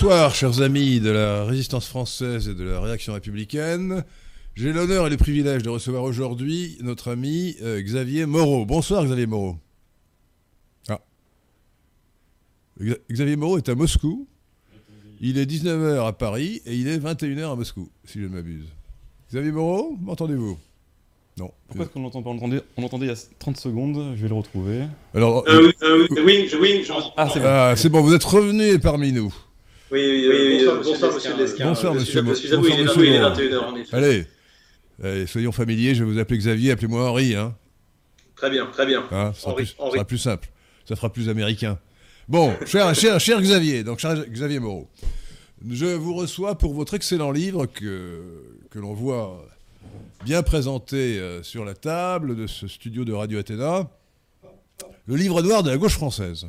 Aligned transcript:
Bonsoir, 0.00 0.32
chers 0.32 0.60
amis 0.62 1.00
de 1.00 1.10
la 1.10 1.42
résistance 1.42 1.88
française 1.88 2.48
et 2.48 2.54
de 2.54 2.62
la 2.62 2.78
réaction 2.80 3.14
républicaine. 3.14 4.04
J'ai 4.54 4.72
l'honneur 4.72 5.08
et 5.08 5.10
le 5.10 5.16
privilège 5.16 5.64
de 5.64 5.70
recevoir 5.70 6.04
aujourd'hui 6.04 6.78
notre 6.82 7.10
ami 7.10 7.56
euh, 7.62 7.82
Xavier 7.82 8.24
Moreau. 8.24 8.64
Bonsoir, 8.64 9.04
Xavier 9.04 9.26
Moreau. 9.26 9.56
Ah. 10.88 11.00
Xa- 12.80 12.98
Xavier 13.10 13.34
Moreau 13.34 13.58
est 13.58 13.68
à 13.68 13.74
Moscou. 13.74 14.28
Il 15.20 15.36
est 15.36 15.46
19h 15.50 16.06
à 16.06 16.12
Paris 16.12 16.62
et 16.64 16.76
il 16.76 16.86
est 16.86 16.98
21h 16.98 17.50
à 17.50 17.56
Moscou, 17.56 17.90
si 18.04 18.20
je 18.20 18.24
ne 18.26 18.28
m'abuse. 18.28 18.68
Xavier 19.32 19.50
Moreau, 19.50 19.96
m'entendez-vous? 20.00 20.56
Non. 21.38 21.50
Pourquoi 21.66 21.86
est-ce 21.86 21.92
qu'on 21.92 22.02
l'entend 22.02 22.22
pas? 22.22 22.30
On 22.30 22.34
l'entendait, 22.34 22.62
on 22.76 22.82
l'entendait 22.82 23.06
il 23.06 23.10
y 23.10 23.12
a 23.12 23.18
30 23.40 23.56
secondes, 23.56 24.14
je 24.14 24.22
vais 24.22 24.28
le 24.28 24.34
retrouver. 24.34 24.82
Alors, 25.12 25.42
Euh, 25.48 25.66
oui, 25.66 25.72
euh, 25.82 26.06
oui, 26.24 26.48
oui, 26.60 26.86
Ah, 27.16 27.28
c'est 27.32 27.40
bon. 27.40 27.46
ah, 27.48 27.74
c'est 27.76 27.88
bon, 27.88 28.00
vous 28.00 28.14
êtes 28.14 28.22
revenu 28.22 28.78
parmi 28.78 29.10
nous. 29.10 29.34
Oui, 29.90 30.28
oui, 30.28 30.28
oui, 30.28 30.64
bonsoir, 30.66 30.82
bonsoir, 30.82 31.14
monsieur 31.14 31.36
Lesquin. 31.36 31.64
Bonsoir, 31.68 31.94
monsieur 31.94 32.12
suis- 32.12 32.22
Mo- 32.22 32.34
Je 32.34 32.38
suis 32.40 32.52
à 32.52 32.56
vous, 32.56 32.62
bonsoir, 32.62 32.78
il 32.78 32.80
est 32.80 32.84
monsieur 32.84 33.04
il 33.06 33.12
est 33.14 33.18
Moreau. 33.20 33.34
21h 33.34 33.64
en 33.72 33.76
effet. 33.76 33.96
Allez, 33.96 34.26
Allez, 35.02 35.26
soyons 35.26 35.52
familiers, 35.52 35.94
je 35.94 36.04
vais 36.04 36.10
vous 36.12 36.18
appeler 36.18 36.38
Xavier, 36.38 36.72
appelez-moi 36.72 37.08
Henri, 37.08 37.34
hein. 37.36 37.54
Très 38.36 38.50
bien, 38.50 38.66
très 38.66 38.84
bien. 38.86 39.04
Hein, 39.10 39.32
ça, 39.34 39.40
sera 39.40 39.52
Henri, 39.52 39.62
plus, 39.64 39.66
ça 39.68 39.74
Henri. 39.82 39.92
sera 39.94 40.04
plus 40.04 40.18
simple. 40.18 40.48
Ça 40.88 40.96
fera 40.96 41.12
plus 41.12 41.28
américain. 41.28 41.78
Bon, 42.28 42.52
cher, 42.66 42.94
cher, 42.96 43.18
cher 43.20 43.40
Xavier, 43.40 43.84
donc 43.84 43.98
cher 44.00 44.14
Xavier 44.28 44.58
Moreau, 44.58 44.88
je 45.68 45.86
vous 45.86 46.14
reçois 46.14 46.56
pour 46.58 46.74
votre 46.74 46.94
excellent 46.94 47.30
livre 47.30 47.66
que, 47.66 48.20
que 48.70 48.78
l'on 48.78 48.92
voit 48.94 49.44
bien 50.24 50.42
présenté 50.42 51.18
euh, 51.18 51.42
sur 51.42 51.64
la 51.64 51.74
table 51.74 52.36
de 52.36 52.46
ce 52.46 52.66
studio 52.68 53.04
de 53.04 53.12
Radio 53.12 53.38
Athéna, 53.38 53.88
le 55.06 55.16
livre 55.16 55.42
noir 55.42 55.62
de 55.62 55.70
la 55.70 55.76
gauche 55.78 55.94
française. 55.94 56.46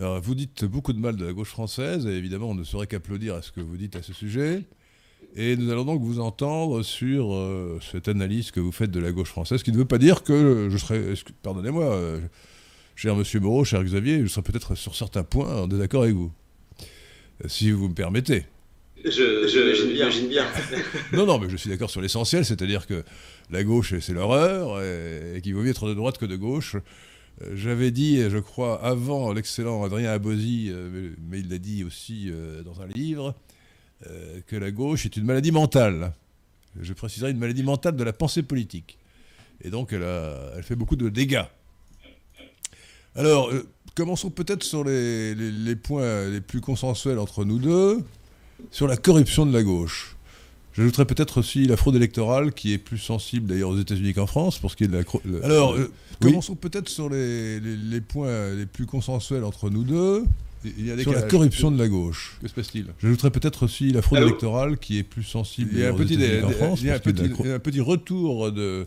Alors, 0.00 0.20
vous 0.20 0.36
dites 0.36 0.64
beaucoup 0.64 0.92
de 0.92 1.00
mal 1.00 1.16
de 1.16 1.26
la 1.26 1.32
gauche 1.32 1.48
française, 1.48 2.06
et 2.06 2.10
évidemment, 2.10 2.50
on 2.50 2.54
ne 2.54 2.62
saurait 2.62 2.86
qu'applaudir 2.86 3.34
à 3.34 3.42
ce 3.42 3.50
que 3.50 3.60
vous 3.60 3.76
dites 3.76 3.96
à 3.96 4.02
ce 4.02 4.12
sujet. 4.12 4.62
Et 5.34 5.56
nous 5.56 5.70
allons 5.72 5.84
donc 5.84 6.02
vous 6.02 6.20
entendre 6.20 6.84
sur 6.84 7.34
euh, 7.34 7.80
cette 7.90 8.06
analyse 8.06 8.52
que 8.52 8.60
vous 8.60 8.70
faites 8.70 8.92
de 8.92 9.00
la 9.00 9.10
gauche 9.10 9.30
française, 9.30 9.64
qui 9.64 9.72
ne 9.72 9.76
veut 9.76 9.84
pas 9.84 9.98
dire 9.98 10.22
que 10.22 10.68
je 10.70 10.78
serais, 10.78 11.14
pardonnez-moi, 11.42 11.84
euh, 11.84 12.20
cher 12.94 13.16
Monsieur 13.16 13.40
Moreau, 13.40 13.64
cher 13.64 13.82
Xavier, 13.82 14.20
je 14.20 14.26
serais 14.28 14.42
peut-être 14.42 14.76
sur 14.76 14.94
certains 14.94 15.24
points 15.24 15.62
en 15.62 15.66
désaccord 15.66 16.04
avec 16.04 16.14
vous, 16.14 16.30
si 17.46 17.72
vous 17.72 17.88
me 17.88 17.94
permettez. 17.94 18.44
Je, 19.04 19.10
je, 19.48 19.74
j'imagine 19.74 20.28
bien. 20.28 20.46
Non, 21.12 21.26
non, 21.26 21.40
mais 21.40 21.48
je 21.50 21.56
suis 21.56 21.70
d'accord 21.70 21.90
sur 21.90 22.00
l'essentiel, 22.00 22.44
c'est-à-dire 22.44 22.86
que 22.86 23.02
la 23.50 23.64
gauche, 23.64 23.98
c'est 23.98 24.12
l'horreur, 24.14 24.80
et, 24.80 25.36
et 25.36 25.40
qu'il 25.40 25.56
vaut 25.56 25.62
mieux 25.62 25.70
être 25.70 25.88
de 25.88 25.94
droite 25.94 26.18
que 26.18 26.26
de 26.26 26.36
gauche. 26.36 26.76
Euh, 27.42 27.52
J'avais 27.54 27.90
dit, 27.90 28.20
je 28.28 28.38
crois, 28.38 28.82
avant 28.84 29.32
l'excellent 29.32 29.84
Adrien 29.84 30.10
Abosi, 30.10 30.68
euh, 30.70 31.10
mais, 31.28 31.40
il 31.40 31.48
l'a 31.48 31.58
dit 31.58 31.84
aussi 31.84 32.28
euh, 32.30 32.62
dans 32.62 32.80
un 32.82 32.86
livre, 32.86 33.34
que 34.46 34.54
la 34.54 34.70
gauche 34.70 35.06
est 35.06 35.16
une 35.16 35.24
maladie 35.24 35.50
mentale. 35.50 36.12
Je 36.80 36.92
préciserai 36.92 37.32
une 37.32 37.38
maladie 37.38 37.64
mentale 37.64 37.96
de 37.96 38.04
la 38.04 38.12
pensée 38.12 38.44
politique. 38.44 38.96
Et 39.64 39.70
donc, 39.70 39.92
elle, 39.92 40.04
a- 40.04 40.52
elle 40.56 40.62
fait 40.62 40.76
beaucoup 40.76 40.94
de 40.94 41.08
dégâts. 41.08 41.42
Alors, 43.16 43.50
commençons 43.96 44.30
peut-être 44.30 44.62
sur 44.62 44.84
les- 44.84 45.34
les 45.34 45.74
points 45.74 46.28
les 46.28 46.40
plus 46.40 46.60
consensuels 46.60 47.18
entre 47.18 47.44
nous 47.44 47.58
deux, 47.58 48.04
sur 48.70 48.86
la 48.86 48.96
corruption 48.96 49.44
de 49.46 49.52
la 49.52 49.64
gauche. 49.64 50.14
J'ajouterais 50.78 51.04
peut-être 51.04 51.38
aussi 51.40 51.64
la 51.66 51.76
fraude 51.76 51.96
électorale, 51.96 52.52
qui 52.52 52.72
est 52.72 52.78
plus 52.78 52.98
sensible 52.98 53.46
d'ailleurs 53.48 53.70
aux 53.70 53.78
États-Unis 53.78 54.14
qu'en 54.14 54.26
France, 54.26 54.58
pour 54.58 54.70
ce 54.70 54.76
qui 54.76 54.84
est 54.84 54.88
de 54.88 54.96
la. 54.96 55.02
le- 55.24 55.44
Alors, 55.44 55.74
euh, 55.74 55.90
commençons 56.20 56.54
peut-être 56.54 56.88
sur 56.88 57.10
les, 57.10 57.58
les- 57.60 57.76
les 57.76 58.00
points 58.00 58.54
les 58.54 58.64
plus 58.66 58.86
consensuels 58.86 59.42
entre 59.44 59.68
nous 59.70 59.82
deux. 59.84 60.24
Il 60.64 60.86
y 60.86 60.90
a 60.90 60.96
des 60.96 61.02
Sur 61.02 61.12
la 61.12 61.22
corruption 61.22 61.70
de 61.70 61.78
la 61.78 61.88
gauche. 61.88 62.38
Que 62.42 62.48
se 62.48 62.54
passe-t-il? 62.54 62.86
J'ajouterais 63.02 63.30
peut-être 63.30 63.64
aussi 63.64 63.90
la 63.92 64.02
fraude 64.02 64.18
Allô 64.18 64.28
électorale, 64.28 64.78
qui 64.78 64.98
est 64.98 65.02
plus 65.04 65.22
sensible 65.22 65.70
Il 65.72 65.78
y 65.80 65.84
a 65.84 65.88
un 65.88 65.92
aux 65.92 65.96
petit, 65.96 66.14
États-Unis 66.14 66.40
qu'en 66.42 66.48
des- 66.48 66.54
France. 66.54 66.78
il 66.80 66.86
y 66.86 66.90
a 66.90 66.92
un 66.92 66.96
la 66.96 67.00
petit- 67.00 67.28
cro- 67.28 67.42
il 67.44 67.48
y 67.48 67.52
a 67.52 67.54
un 67.54 67.58
petit 67.60 67.80
retour 67.80 68.50
de, 68.52 68.86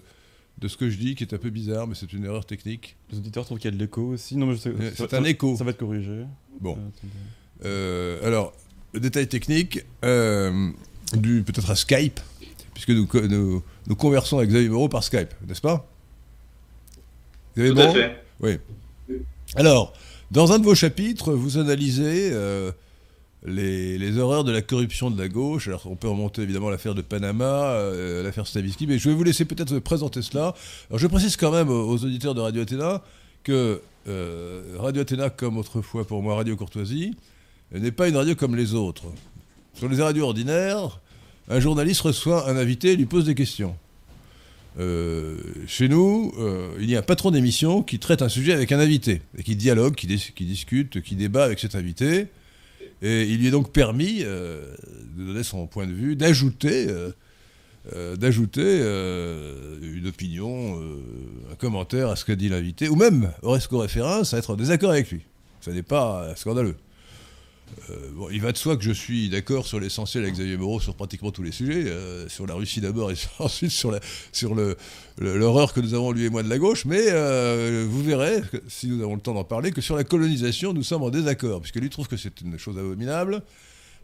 de 0.60 0.68
ce 0.68 0.76
que 0.78 0.90
je 0.90 0.98
dis 0.98 1.16
qui 1.16 1.24
est 1.24 1.34
un 1.34 1.38
peu 1.38 1.50
bizarre, 1.50 1.88
mais 1.88 1.96
c'est 1.96 2.12
une 2.14 2.26
erreur 2.26 2.46
technique. 2.46 2.96
Les 3.12 3.18
auditeurs 3.20 3.46
trouvent 3.46 3.58
qu'il 3.58 3.72
y 3.72 3.74
a 3.74 3.78
de 3.78 3.82
l'écho 3.82 4.02
aussi. 4.10 4.36
Non, 4.38 4.54
C'est 4.58 5.14
un 5.14 5.24
écho. 5.24 5.56
Ça 5.58 5.64
va 5.64 5.72
être 5.72 5.78
corrigé. 5.78 6.24
Bon. 6.60 6.78
Euh. 7.64 8.20
Euh, 8.22 8.28
alors, 8.28 8.54
détail 8.94 9.28
technique, 9.28 9.80
euh, 10.04 10.70
dû 11.18 11.44
peut-être 11.44 11.70
à 11.72 11.76
Skype, 11.76 12.20
puisque 12.74 12.90
nous, 12.90 13.06
co- 13.08 13.28
nous, 13.28 13.64
nous 13.88 13.96
conversons 13.96 14.38
avec 14.38 14.50
Xavier 14.50 14.70
Moreau 14.70 14.90
par 14.90 15.04
Skype, 15.04 15.34
n'est-ce 15.48 15.62
pas? 15.62 15.88
Xavier 17.56 17.74
Tout 17.74 17.80
à 17.80 17.84
Moreau? 17.86 17.96
fait. 17.96 18.24
Oui. 18.40 18.58
Alors, 19.56 19.94
dans 20.32 20.52
un 20.54 20.60
de 20.60 20.64
vos 20.64 20.76
chapitres, 20.76 21.34
vous 21.34 21.58
analysez 21.58 22.30
euh, 22.32 22.72
les, 23.46 23.98
les 23.98 24.18
horreurs 24.18 24.44
de 24.44 24.52
la 24.52 24.62
corruption 24.62 25.12
de 25.12 25.22
la 25.22 25.28
gauche. 25.28 25.68
Alors, 25.68 25.84
on 25.86 25.96
peut 25.96 26.08
remonter 26.08 26.42
évidemment 26.44 26.70
à 26.70 26.72
l'affaire 26.72 26.96
de 26.96 27.02
Panama, 27.02 27.72
euh, 27.72 28.24
l'affaire 28.24 28.48
Stavisky, 28.48 28.88
mais 28.88 28.98
je 28.98 29.10
vais 29.10 29.16
vous 29.16 29.24
laisser 29.24 29.46
peut-être 29.46 29.78
présenter 29.80 30.22
cela. 30.22 30.54
Alors, 30.90 31.00
je 31.00 31.08
précise 31.08 31.36
quand 31.36 31.52
même 31.52 31.70
aux, 31.70 31.90
aux 31.90 32.06
auditeurs 32.06 32.34
de 32.34 32.42
Radio 32.42 32.62
Athéna 32.62 33.02
que 33.44 33.82
euh, 34.08 34.62
Radio 34.80 35.02
Athéna, 35.02 35.30
comme 35.30 35.58
autrefois 35.58 36.06
pour 36.08 36.24
moi 36.24 36.36
Radio 36.36 36.56
Courtoisie, 36.56 37.16
n'est 37.74 37.92
pas 37.92 38.08
une 38.08 38.16
radio 38.18 38.36
comme 38.36 38.56
les 38.56 38.74
autres. 38.74 39.04
Sur 39.74 39.90
les 39.90 40.02
radios 40.02 40.26
ordinaires, 40.26 41.00
un 41.50 41.60
journaliste 41.60 42.02
reçoit 42.02 42.50
un 42.50 42.58
invité 42.58 42.92
et 42.92 42.96
lui 42.96 43.06
pose 43.06 43.26
des 43.26 43.36
questions. 43.36 43.76
Euh, 44.80 45.38
chez 45.68 45.90
nous, 45.90 46.34
euh, 46.40 46.70
il 46.80 46.90
y 46.90 46.96
a 46.96 47.00
un 47.00 47.04
patron 47.04 47.32
d'émission 47.32 47.84
qui 47.84 48.00
traite 48.00 48.22
un 48.22 48.30
sujet 48.30 48.54
avec 48.54 48.72
un 48.72 48.80
invité, 48.80 49.22
et 49.38 49.44
qui 49.44 49.56
dialogue, 49.56 49.96
qui, 49.96 50.08
dis- 50.08 50.32
qui 50.36 50.46
discute, 50.46 51.02
qui 51.02 51.16
débat 51.16 51.44
avec 51.44 51.60
cet 51.60 51.76
invité. 51.76 52.28
Et 53.02 53.24
il 53.24 53.40
lui 53.40 53.48
est 53.48 53.52
donc 53.52 53.72
permis 53.72 54.20
euh, 54.22 54.74
de 55.18 55.26
donner 55.26 55.44
son 55.44 55.66
point 55.68 55.88
de 55.88 55.94
vue, 55.94 56.16
d'ajouter, 56.16 56.88
une 59.82 60.08
opinion, 60.08 60.80
un 61.52 61.56
commentaire 61.56 62.10
à 62.10 62.16
ce 62.16 62.24
qu'a 62.26 62.36
dit 62.36 62.48
l'invité, 62.48 62.88
ou 62.88 62.96
même, 62.96 63.32
Oresco 63.42 63.80
référence, 63.80 64.34
à 64.34 64.38
être 64.38 64.52
en 64.52 64.56
désaccord 64.56 64.92
avec 64.92 65.10
lui. 65.10 65.22
Ce 65.62 65.72
n'est 65.72 65.82
pas 65.84 66.34
scandaleux. 66.36 66.76
Euh, 67.90 67.96
il 68.32 68.42
va 68.42 68.52
de 68.52 68.58
soi 68.58 68.76
que 68.76 68.84
je 68.84 68.92
suis 68.92 69.30
d'accord 69.30 69.66
sur 69.66 69.80
l'essentiel 69.80 70.24
avec 70.24 70.36
Xavier 70.36 70.58
Moreau 70.58 70.80
sur 70.82 70.94
pratiquement 70.94 71.32
tous 71.32 71.42
les 71.42 71.54
sujets, 71.54 71.86
euh, 71.88 72.28
sur 72.28 72.46
la 72.46 72.54
Russie 72.54 72.82
d'abord 72.82 73.12
et 73.12 73.16
ensuite 73.40 73.72
sur 73.72 73.92
la- 73.92 74.02
sur 74.34 74.54
l'horreur 75.18 75.74
que 75.74 75.80
nous 75.80 75.94
avons 75.94 76.12
lui 76.12 76.26
et 76.26 76.30
moi 76.30 76.44
de 76.44 76.50
la 76.50 76.58
gauche, 76.58 76.84
mais 76.86 77.02
euh, 77.08 77.88
vous 77.90 78.04
verrez, 78.04 78.42
si 78.68 78.88
nous 78.88 79.02
avons 79.02 79.16
le 79.16 79.22
temps 79.22 79.34
d'en 79.34 79.46
parler, 79.46 79.72
que 79.72 79.80
sur 79.82 79.96
la 79.96 80.04
colonisation 80.04 80.74
nous 80.74 80.84
sommes 80.84 81.04
en 81.04 81.10
désaccord, 81.10 81.62
puisque 81.62 81.78
lui 81.78 81.90
trouve 81.90 82.08
que 82.10 82.18
c'est 82.18 82.42
une 82.42 82.58
chose 82.60 82.78
abominable, 82.78 83.42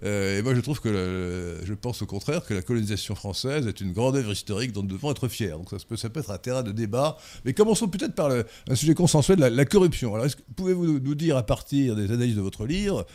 et 0.05 0.41
moi 0.43 0.53
je 0.55 0.61
trouve 0.61 0.79
que 0.79 1.57
je 1.65 1.73
pense 1.73 2.01
au 2.03 2.05
contraire 2.05 2.45
que 2.45 2.53
la 2.53 2.61
colonisation 2.61 3.15
française 3.15 3.65
est 3.67 3.81
une 3.81 3.91
grande 3.93 4.15
œuvre 4.15 4.31
historique 4.31 4.71
dont 4.71 4.83
nous 4.83 4.89
devons 4.95 5.09
être 5.11 5.27
fiers. 5.27 5.49
Donc 5.49 5.71
ça, 5.71 5.77
peut, 5.89 5.97
ça 5.97 6.09
peut 6.09 6.19
être 6.19 6.29
un 6.31 6.37
terrain 6.37 6.61
de 6.63 6.71
débat, 6.71 7.17
mais 7.45 7.53
commençons 7.53 7.87
peut-être 7.87 8.13
par 8.13 8.29
un 8.31 8.75
sujet 8.75 8.93
consensuel, 8.93 9.39
la, 9.39 9.49
la 9.49 9.65
corruption. 9.65 10.13
Alors 10.15 10.27
pouvez-vous 10.55 10.99
nous- 10.99 11.15
dire 11.15 11.35
à 11.35 11.43
partir 11.43 11.95
des 11.95 12.11
analyses 12.11 12.35
de 12.35 12.41
votre 12.41 12.65
livre 12.67 13.07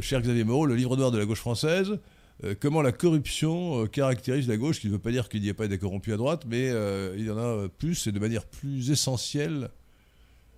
cher 0.00 0.20
Xavier 0.22 0.44
Moreau, 0.44 0.66
le 0.66 0.74
livre 0.74 0.96
noir 0.96 1.10
de 1.10 1.18
la 1.18 1.24
gauche 1.24 1.38
française, 1.40 1.98
euh, 2.44 2.54
comment 2.58 2.82
la 2.82 2.92
corruption 2.92 3.82
euh, 3.82 3.86
caractérise 3.86 4.48
la 4.48 4.56
gauche, 4.56 4.80
qui 4.80 4.88
ne 4.88 4.92
veut 4.92 4.98
pas 4.98 5.10
dire 5.12 5.28
qu'il 5.28 5.40
n'y 5.42 5.50
a 5.50 5.54
pas 5.54 5.68
des 5.68 5.78
corrompus 5.78 6.12
à 6.14 6.16
droite, 6.16 6.42
mais 6.48 6.68
euh, 6.70 7.14
il 7.16 7.24
y 7.26 7.30
en 7.30 7.38
a 7.38 7.42
euh, 7.42 7.68
plus 7.68 8.06
et 8.06 8.12
de 8.12 8.18
manière 8.18 8.44
plus 8.44 8.90
essentielle 8.90 9.70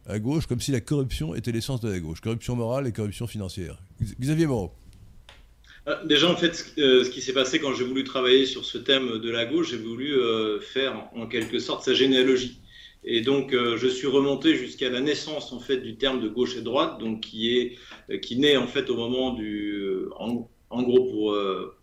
à 0.08 0.18
gauche, 0.18 0.46
comme 0.46 0.60
si 0.60 0.70
la 0.72 0.80
corruption 0.80 1.34
était 1.34 1.52
l'essence 1.52 1.80
de 1.80 1.90
la 1.90 1.98
gauche. 1.98 2.20
Corruption 2.20 2.54
morale 2.56 2.86
et 2.86 2.92
corruption 2.92 3.26
financière. 3.26 3.76
Xavier 4.20 4.46
Moreau. 4.46 4.72
Ah, 5.86 6.00
Déjà, 6.04 6.30
en 6.30 6.36
fait, 6.36 6.54
ce- 6.54 6.80
euh, 6.80 7.04
ce 7.04 7.10
qui 7.10 7.20
s'est 7.20 7.32
passé 7.32 7.58
quand 7.58 7.74
j'ai 7.74 7.84
voulu 7.84 8.04
travailler 8.04 8.46
sur 8.46 8.64
ce 8.64 8.78
thème 8.78 9.18
de 9.18 9.30
la 9.30 9.44
gauche, 9.46 9.70
j'ai 9.70 9.76
voulu 9.78 10.12
euh, 10.14 10.60
faire 10.60 11.08
en 11.14 11.26
quelque 11.26 11.58
sorte 11.58 11.84
sa 11.84 11.92
généalogie. 11.94 12.58
Et 13.08 13.20
donc, 13.20 13.54
euh, 13.54 13.76
je 13.76 13.86
suis 13.86 14.08
remonté 14.08 14.56
jusqu'à 14.56 14.90
la 14.90 15.00
naissance 15.00 15.52
en 15.52 15.60
fait 15.60 15.76
du 15.76 15.96
terme 15.96 16.20
de 16.20 16.28
gauche 16.28 16.56
et 16.56 16.60
droite, 16.60 16.98
donc 16.98 17.20
qui 17.20 17.56
est 17.56 17.78
euh, 18.10 18.18
qui 18.18 18.36
naît 18.36 18.56
en 18.56 18.66
fait 18.66 18.90
au 18.90 18.96
moment 18.96 19.32
du, 19.32 19.74
euh, 19.74 20.10
en, 20.18 20.82
gros 20.82 21.04
pour 21.04 21.36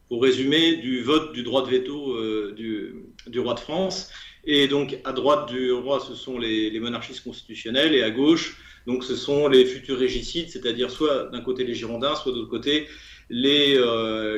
pour 0.10 0.22
résumer, 0.22 0.76
du 0.76 1.02
vote 1.02 1.32
du 1.32 1.44
droit 1.44 1.66
de 1.66 1.72
veto 1.72 2.52
du, 2.52 3.06
du 3.26 3.40
roi 3.40 3.54
de 3.54 3.60
France. 3.62 4.12
Et 4.44 4.68
donc, 4.68 5.00
à 5.06 5.14
droite 5.14 5.50
du 5.50 5.72
roi, 5.72 6.02
ce 6.02 6.14
sont 6.14 6.38
les, 6.38 6.78
monarchistes 6.80 7.24
constitutionnels, 7.24 7.96
et 7.96 8.04
à 8.04 8.12
gauche, 8.12 8.58
donc, 8.86 9.06
ce 9.06 9.16
sont 9.16 9.48
les 9.48 9.66
futurs 9.66 9.98
régicides, 9.98 10.50
c'est-à-dire 10.50 10.92
soit 10.92 11.30
d'un 11.32 11.40
côté 11.40 11.64
les 11.64 11.74
Girondins, 11.74 12.16
soit 12.16 12.34
de 12.34 12.38
l'autre 12.40 12.50
côté 12.50 12.88
les, 13.30 13.80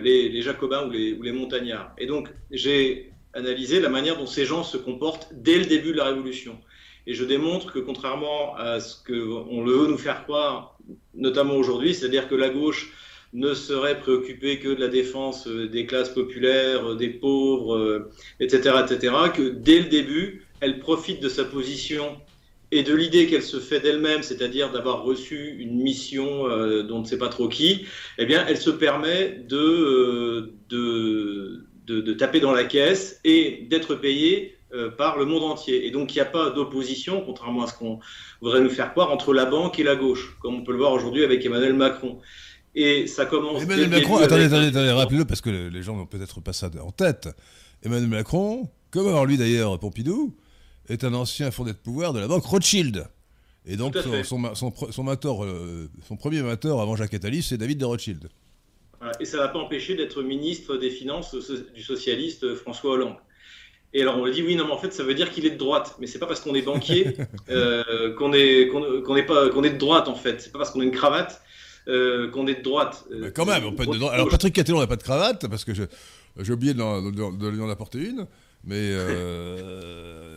les, 0.02 0.30
les 0.30 0.42
Jacobins 0.44 0.88
ou 0.88 0.92
les, 0.92 1.14
ou 1.14 1.24
les 1.24 1.32
Montagnards. 1.32 1.94
Et 1.98 2.06
donc, 2.06 2.30
j'ai 2.52 3.12
analysé 3.34 3.82
la 3.82 3.90
manière 3.90 4.18
dont 4.18 4.28
ces 4.28 4.46
gens 4.46 4.64
se 4.64 4.78
comportent 4.78 5.30
dès 5.34 5.58
le 5.58 5.66
début 5.66 5.92
de 5.92 5.98
la 5.98 6.06
Révolution. 6.06 6.58
Et 7.08 7.14
je 7.14 7.24
démontre 7.24 7.72
que 7.72 7.80
contrairement 7.80 8.56
à 8.56 8.80
ce 8.80 8.96
qu'on 9.04 9.64
le 9.64 9.72
veut 9.72 9.88
nous 9.88 9.98
faire 9.98 10.24
croire, 10.24 10.78
notamment 11.14 11.56
aujourd'hui, 11.56 11.94
c'est-à-dire 11.94 12.28
que 12.28 12.36
la 12.36 12.50
gauche 12.50 12.92
ne 13.36 13.54
serait 13.54 14.00
préoccupée 14.00 14.60
que 14.60 14.70
de 14.70 14.80
la 14.80 14.88
défense 14.88 15.48
euh, 15.48 15.68
des 15.68 15.86
classes 15.86 16.10
populaires, 16.10 16.92
euh, 16.92 16.96
des 16.96 17.10
pauvres, 17.10 17.76
euh, 17.76 18.12
etc., 18.40 18.76
etc., 18.84 19.14
que 19.36 19.50
dès 19.50 19.80
le 19.80 19.90
début, 19.90 20.46
elle 20.62 20.80
profite 20.80 21.22
de 21.22 21.28
sa 21.28 21.44
position 21.44 22.18
et 22.72 22.82
de 22.82 22.96
l'idée 22.96 23.28
qu'elle 23.28 23.44
se 23.44 23.60
fait 23.60 23.82
d'elle-même, 23.82 24.24
c'est-à-dire 24.24 24.72
d'avoir 24.72 25.04
reçu 25.04 25.58
une 25.60 25.76
mission 25.82 26.48
dont 26.84 26.98
on 26.98 27.02
ne 27.02 27.06
sait 27.06 27.18
pas 27.18 27.30
trop 27.30 27.48
qui, 27.48 27.86
eh 28.18 28.26
bien, 28.26 28.44
elle 28.48 28.58
se 28.58 28.72
permet 28.72 29.44
de, 29.48 30.52
de, 30.70 31.64
de, 31.86 32.14
taper 32.14 32.40
dans 32.40 32.52
la 32.52 32.64
caisse 32.64 33.22
et 33.24 33.68
d'être 33.70 33.94
payée 33.96 34.55
euh, 34.76 34.92
par 34.92 35.18
le 35.18 35.26
monde 35.26 35.44
entier. 35.44 35.88
Et 35.88 35.92
donc, 35.92 36.14
il 36.14 36.18
n'y 36.18 36.22
a 36.22 36.26
pas 36.26 36.50
d'opposition, 36.50 37.24
contrairement 37.26 37.64
à 37.64 37.68
ce 37.68 37.74
qu'on 37.74 38.00
voudrait 38.42 38.62
nous 38.62 38.70
faire 38.70 38.92
croire, 38.92 39.12
entre 39.12 39.34
la 39.34 39.46
banque 39.46 39.80
et 39.80 39.84
la 39.84 39.96
gauche, 39.96 40.38
comme 40.42 40.56
on 40.56 40.64
peut 40.64 40.74
le 40.74 40.78
voir 40.78 40.92
aujourd'hui 40.92 41.24
avec 41.24 41.46
Emmanuel 41.46 41.74
Macron. 41.74 42.20
Et 42.76 43.08
ça 43.08 43.26
commence. 43.26 43.64
Emmanuel 43.64 43.90
Macron, 43.90 44.18
attendez, 44.18 44.46
attendez, 44.46 44.68
attendez, 44.68 44.92
rappelez-le 44.92 45.26
parce 45.26 45.42
que 45.42 45.50
les 45.50 45.82
gens 45.82 45.96
n'ont 45.96 46.06
peut-être 46.06 46.42
pas 46.42 46.54
ça 46.54 46.70
en 46.84 46.92
tête. 46.92 47.30
Emmanuel 47.84 48.10
Macron, 48.10 48.70
comme 48.92 49.08
alors 49.08 49.26
lui 49.26 49.38
d'ailleurs 49.38 49.80
Pompidou, 49.80 50.36
est 50.90 51.04
un 51.04 51.14
ancien 51.14 51.52
fondé 51.52 51.72
de 51.72 51.78
pouvoir 51.78 52.12
de 52.12 52.20
la 52.20 52.28
banque 52.28 52.46
Rothschild. 52.46 53.08
Et 53.66 53.78
donc 53.78 53.96
son, 54.24 54.54
son, 54.54 54.74
son, 54.92 55.04
mentor, 55.04 55.44
euh, 55.44 55.90
son 56.08 56.18
premier 56.18 56.42
mentor 56.42 56.82
avant 56.82 56.96
Jacques 56.96 57.14
Attali, 57.14 57.42
c'est 57.42 57.58
David 57.58 57.80
de 57.80 57.86
Rothschild. 57.86 58.30
Et 59.20 59.26
ça 59.26 59.38
ne 59.38 59.44
va 59.44 59.50
pas 59.50 59.60
empêcher 59.60 59.96
d'être 59.96 60.22
ministre 60.22 60.78
des 60.78 60.90
Finances 60.90 61.36
du 61.74 61.82
socialiste 61.82 62.56
François 62.56 62.92
Hollande. 62.92 63.18
Et 63.98 64.02
alors 64.02 64.18
on 64.18 64.26
lui 64.26 64.34
dit 64.34 64.44
oui, 64.44 64.58
non, 64.58 64.66
mais 64.66 64.74
en 64.74 64.78
fait 64.78 64.94
ça 64.94 65.04
veut 65.04 65.14
dire 65.14 65.32
qu'il 65.32 65.46
est 65.46 65.52
de 65.52 65.58
droite. 65.58 65.96
Mais 66.00 66.06
c'est 66.06 66.20
pas 66.20 66.28
parce 66.28 66.42
qu'on 66.42 66.54
est 66.54 66.62
banquier 66.62 67.16
euh, 67.50 68.14
qu'on 68.16 68.34
est, 68.34 68.68
qu'on, 68.68 69.16
est, 69.16 69.24
pas, 69.24 69.50
qu'on 69.50 69.64
est 69.64 69.70
de 69.70 69.78
droite 69.78 70.10
en 70.10 70.16
fait. 70.16 70.42
C'est 70.42 70.52
pas 70.52 70.60
parce 70.60 70.72
qu'on 70.72 70.82
a 70.82 70.84
une 70.84 70.92
cravate 70.92 71.42
euh, 71.88 72.30
qu'on 72.30 72.46
est 72.46 72.56
de 72.56 72.62
droite. 72.62 73.06
Mais 73.10 73.32
quand 73.32 73.46
même, 73.46 73.64
on 73.64 73.72
peut 73.72 73.84
être 73.84 73.94
de 73.94 73.98
droite. 73.98 74.14
Alors 74.14 74.28
Patrick 74.28 74.54
Catellon 74.54 74.82
n'a 74.82 74.88
pas 74.88 74.98
de 74.98 75.04
cravate 75.04 75.48
parce 75.48 75.64
que 75.64 75.72
j'ai 75.74 76.52
oublié 76.54 76.74
de, 76.74 77.38
de, 77.38 77.48
lui 77.48 77.62
en 77.62 77.70
apporter 77.70 78.00
une. 78.00 78.28
Mais 78.66 78.92
euh, 78.92 79.56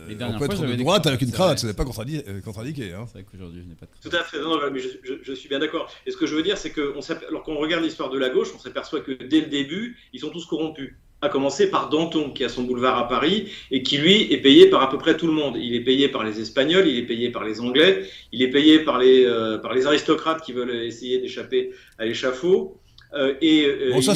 on 0.21 0.37
peut 0.37 0.45
être 0.45 0.65
de 0.65 0.75
droite 0.75 1.07
avec 1.07 1.21
une 1.21 1.31
cravate, 1.31 1.59
ce 1.59 1.67
n'est 1.67 1.73
pas 1.73 1.83
euh, 1.83 2.41
contre-indiqué. 2.41 2.93
Hein. 2.93 3.05
C'est 3.07 3.19
vrai 3.19 3.25
qu'aujourd'hui, 3.29 3.61
je 3.63 3.69
n'ai 3.69 3.75
pas 3.75 3.85
de 3.85 4.09
Tout 4.09 4.15
à 4.15 4.23
fait, 4.23 4.39
non, 4.39 4.59
mais 4.71 4.79
je, 4.79 5.33
suis 5.33 5.49
bien 5.49 5.59
d'accord. 5.59 5.91
Et 6.05 6.11
ce 6.11 6.17
que 6.17 6.25
je 6.25 6.35
veux 6.35 6.43
dire, 6.43 6.57
c'est 6.57 6.71
que 6.71 6.93
lorsqu'on 7.31 7.57
regarde 7.57 7.83
l'histoire 7.83 8.09
de 8.09 8.19
la 8.19 8.29
gauche, 8.29 8.49
on 8.55 8.59
s'aperçoit 8.59 9.01
que 9.01 9.11
dès 9.11 9.41
le 9.41 9.47
début, 9.47 9.97
ils 10.13 10.19
sont 10.19 10.29
tous 10.29 10.45
corrompus. 10.45 10.95
À 11.21 11.27
commencer 11.27 11.69
par 11.69 11.89
Danton, 11.89 12.29
qui 12.29 12.45
a 12.45 12.49
son 12.49 12.63
boulevard 12.63 12.97
à 12.97 13.07
Paris, 13.09 13.51
et 13.71 13.83
qui, 13.83 13.97
lui, 13.97 14.31
est 14.31 14.37
payé 14.37 14.67
par 14.67 14.81
à 14.81 14.89
peu 14.89 14.97
près 14.97 15.17
tout 15.17 15.27
le 15.27 15.33
monde. 15.33 15.57
Il 15.57 15.75
est 15.75 15.83
payé 15.83 16.07
par 16.07 16.23
les 16.23 16.39
Espagnols, 16.39 16.87
il 16.87 16.97
est 16.97 17.05
payé 17.05 17.29
par 17.29 17.43
les 17.43 17.59
Anglais, 17.59 18.09
il 18.31 18.41
est 18.41 18.49
payé 18.49 18.79
par 18.79 18.99
les, 18.99 19.25
euh, 19.25 19.57
par 19.57 19.73
les 19.73 19.85
aristocrates 19.85 20.41
qui 20.41 20.53
veulent 20.53 20.73
essayer 20.73 21.19
d'échapper 21.19 21.71
à 21.97 22.05
l'échafaud. 22.05 22.79
Euh, 23.13 23.33
et, 23.41 23.91
bon, 23.91 24.01
ça, 24.01 24.13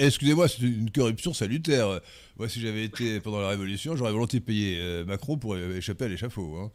excusez-moi, 0.00 0.48
c'est 0.48 0.62
une 0.62 0.90
corruption 0.90 1.34
salutaire. 1.34 2.00
Moi, 2.38 2.48
si 2.48 2.60
j'avais 2.60 2.84
été 2.84 3.20
pendant 3.20 3.40
la 3.40 3.48
Révolution, 3.48 3.96
j'aurais 3.96 4.12
volontiers 4.12 4.40
payé 4.40 4.78
euh, 4.80 5.04
Macron 5.04 5.36
pour 5.36 5.56
échapper 5.56 6.06
à 6.06 6.08
l'échafaud. 6.08 6.56
Hein. 6.56 6.70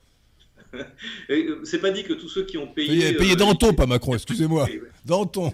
Euh, 1.29 1.59
c'est 1.63 1.79
pas 1.79 1.91
dit 1.91 2.03
que 2.03 2.13
tous 2.13 2.27
ceux 2.27 2.43
qui 2.43 2.57
ont 2.57 2.67
payé. 2.67 3.13
Payé, 3.13 3.33
euh, 3.33 3.35
Danton, 3.35 3.73
pas 3.73 3.85
Macron, 3.85 4.13
excusez-moi. 4.15 4.67
Danton. 5.05 5.53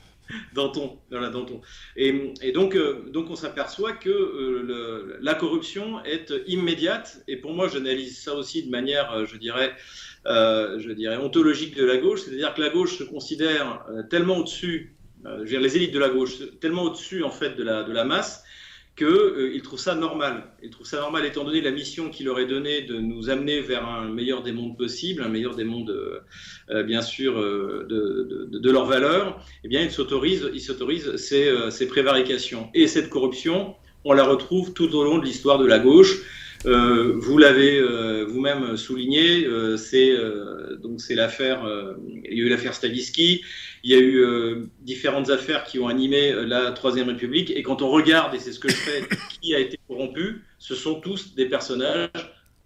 Danton, 0.54 0.98
voilà, 1.10 1.28
Danton. 1.28 1.60
Et, 1.96 2.32
et 2.42 2.52
donc, 2.52 2.76
donc, 3.10 3.30
on 3.30 3.36
s'aperçoit 3.36 3.92
que 3.92 5.18
la 5.20 5.34
corruption 5.34 6.02
est 6.04 6.32
immédiate. 6.46 7.22
Et 7.28 7.36
pour 7.36 7.52
moi, 7.52 7.68
j'analyse 7.68 8.18
ça 8.18 8.34
aussi 8.34 8.64
de 8.64 8.70
manière, 8.70 9.26
je 9.26 9.36
dirais, 9.36 9.74
je 10.26 10.92
dirais 10.92 11.18
ontologique 11.18 11.76
de 11.76 11.84
la 11.84 11.98
gauche. 11.98 12.22
C'est-à-dire 12.22 12.54
que 12.54 12.62
la 12.62 12.70
gauche 12.70 12.96
se 12.96 13.04
considère 13.04 13.84
tellement 14.08 14.38
au-dessus, 14.38 14.93
dire, 15.46 15.60
les 15.60 15.76
élites 15.76 15.92
de 15.92 15.98
la 15.98 16.08
gauche, 16.08 16.34
tellement 16.60 16.82
au-dessus 16.82 17.22
en 17.22 17.30
fait 17.30 17.56
de 17.56 17.62
la, 17.62 17.82
de 17.82 17.92
la 17.92 18.04
masse 18.04 18.44
qu'ils 18.96 19.06
euh, 19.06 19.60
trouvent 19.62 19.80
ça 19.80 19.94
normal. 19.94 20.44
Ils 20.62 20.70
trouvent 20.70 20.86
ça 20.86 21.00
normal 21.00 21.24
étant 21.26 21.44
donné 21.44 21.60
la 21.60 21.72
mission 21.72 22.10
qu'il 22.10 22.26
leur 22.26 22.38
est 22.38 22.46
donnée 22.46 22.82
de 22.82 22.98
nous 22.98 23.28
amener 23.28 23.60
vers 23.60 23.86
un 23.86 24.08
meilleur 24.08 24.42
des 24.42 24.52
mondes 24.52 24.76
possible, 24.76 25.22
un 25.22 25.28
meilleur 25.28 25.56
des 25.56 25.64
mondes, 25.64 25.90
euh, 25.90 26.20
euh, 26.70 26.82
bien 26.84 27.02
sûr, 27.02 27.34
de, 27.34 28.48
de, 28.50 28.70
leurs 28.70 28.86
valeurs. 28.86 29.44
Eh 29.64 29.68
bien, 29.68 29.82
ils 29.82 29.90
s'autorisent, 29.90 30.48
ils 30.52 30.60
s'autorisent 30.60 31.16
ces, 31.16 31.52
ces 31.70 31.88
prévarications. 31.88 32.70
Et 32.74 32.86
cette 32.86 33.10
corruption, 33.10 33.74
on 34.04 34.12
la 34.12 34.24
retrouve 34.24 34.72
tout 34.74 34.94
au 34.94 35.02
long 35.02 35.18
de 35.18 35.24
l'histoire 35.24 35.58
de 35.58 35.66
la 35.66 35.78
gauche. 35.80 36.22
Euh, 36.66 37.12
vous 37.16 37.36
l'avez 37.36 37.78
euh, 37.78 38.24
vous-même 38.24 38.76
souligné, 38.76 39.44
euh, 39.44 39.76
c'est 39.76 40.14
donc 40.80 41.00
c'est 41.00 41.14
l'affaire. 41.14 41.66
il 42.24 42.38
y 42.38 42.42
a 42.42 42.44
eu 42.44 42.48
l'affaire 42.48 42.74
Stavisky, 42.74 43.42
il 43.82 43.90
y 43.90 43.94
a 43.94 44.00
eu 44.00 44.68
différentes 44.80 45.30
affaires 45.30 45.64
qui 45.64 45.78
ont 45.78 45.88
animé 45.88 46.32
la 46.46 46.72
Troisième 46.72 47.08
République. 47.08 47.50
Et 47.50 47.62
quand 47.62 47.82
on 47.82 47.90
regarde, 47.90 48.34
et 48.34 48.38
c'est 48.38 48.52
ce 48.52 48.60
que 48.60 48.68
je 48.68 48.76
fais, 48.76 49.02
qui 49.40 49.54
a 49.54 49.58
été 49.58 49.78
corrompu, 49.88 50.42
ce 50.58 50.74
sont 50.74 51.00
tous 51.00 51.34
des 51.34 51.46
personnages 51.46 52.10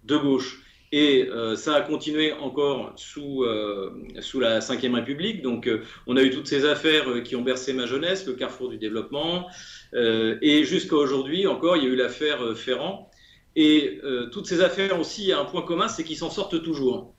de 0.04 0.16
gauche. 0.16 0.62
Et 0.90 1.28
ça 1.56 1.74
a 1.74 1.80
continué 1.82 2.32
encore 2.32 2.94
sous, 2.96 3.44
sous 4.20 4.40
la 4.40 4.60
Ve 4.60 4.94
République. 4.94 5.42
Donc 5.42 5.68
on 6.06 6.16
a 6.16 6.22
eu 6.22 6.30
toutes 6.30 6.46
ces 6.46 6.64
affaires 6.64 7.22
qui 7.22 7.36
ont 7.36 7.42
bercé 7.42 7.72
ma 7.72 7.86
jeunesse, 7.86 8.26
le 8.26 8.32
carrefour 8.34 8.70
du 8.70 8.78
développement. 8.78 9.48
et 9.92 10.64
jusqu'à 10.64 10.96
aujourd'hui 10.96 11.46
encore, 11.46 11.76
il 11.76 11.84
y 11.84 11.86
a 11.86 11.90
eu 11.90 11.96
l'affaire 11.96 12.56
Ferrand, 12.56 13.07
et 13.60 13.98
euh, 14.04 14.26
toutes 14.26 14.46
ces 14.46 14.60
affaires 14.60 15.00
aussi, 15.00 15.22
il 15.22 15.28
y 15.30 15.32
a 15.32 15.40
un 15.40 15.44
point 15.44 15.62
commun, 15.62 15.88
c'est 15.88 16.04
qu'ils 16.04 16.16
s'en 16.16 16.30
sortent 16.30 16.62
toujours. 16.62 17.12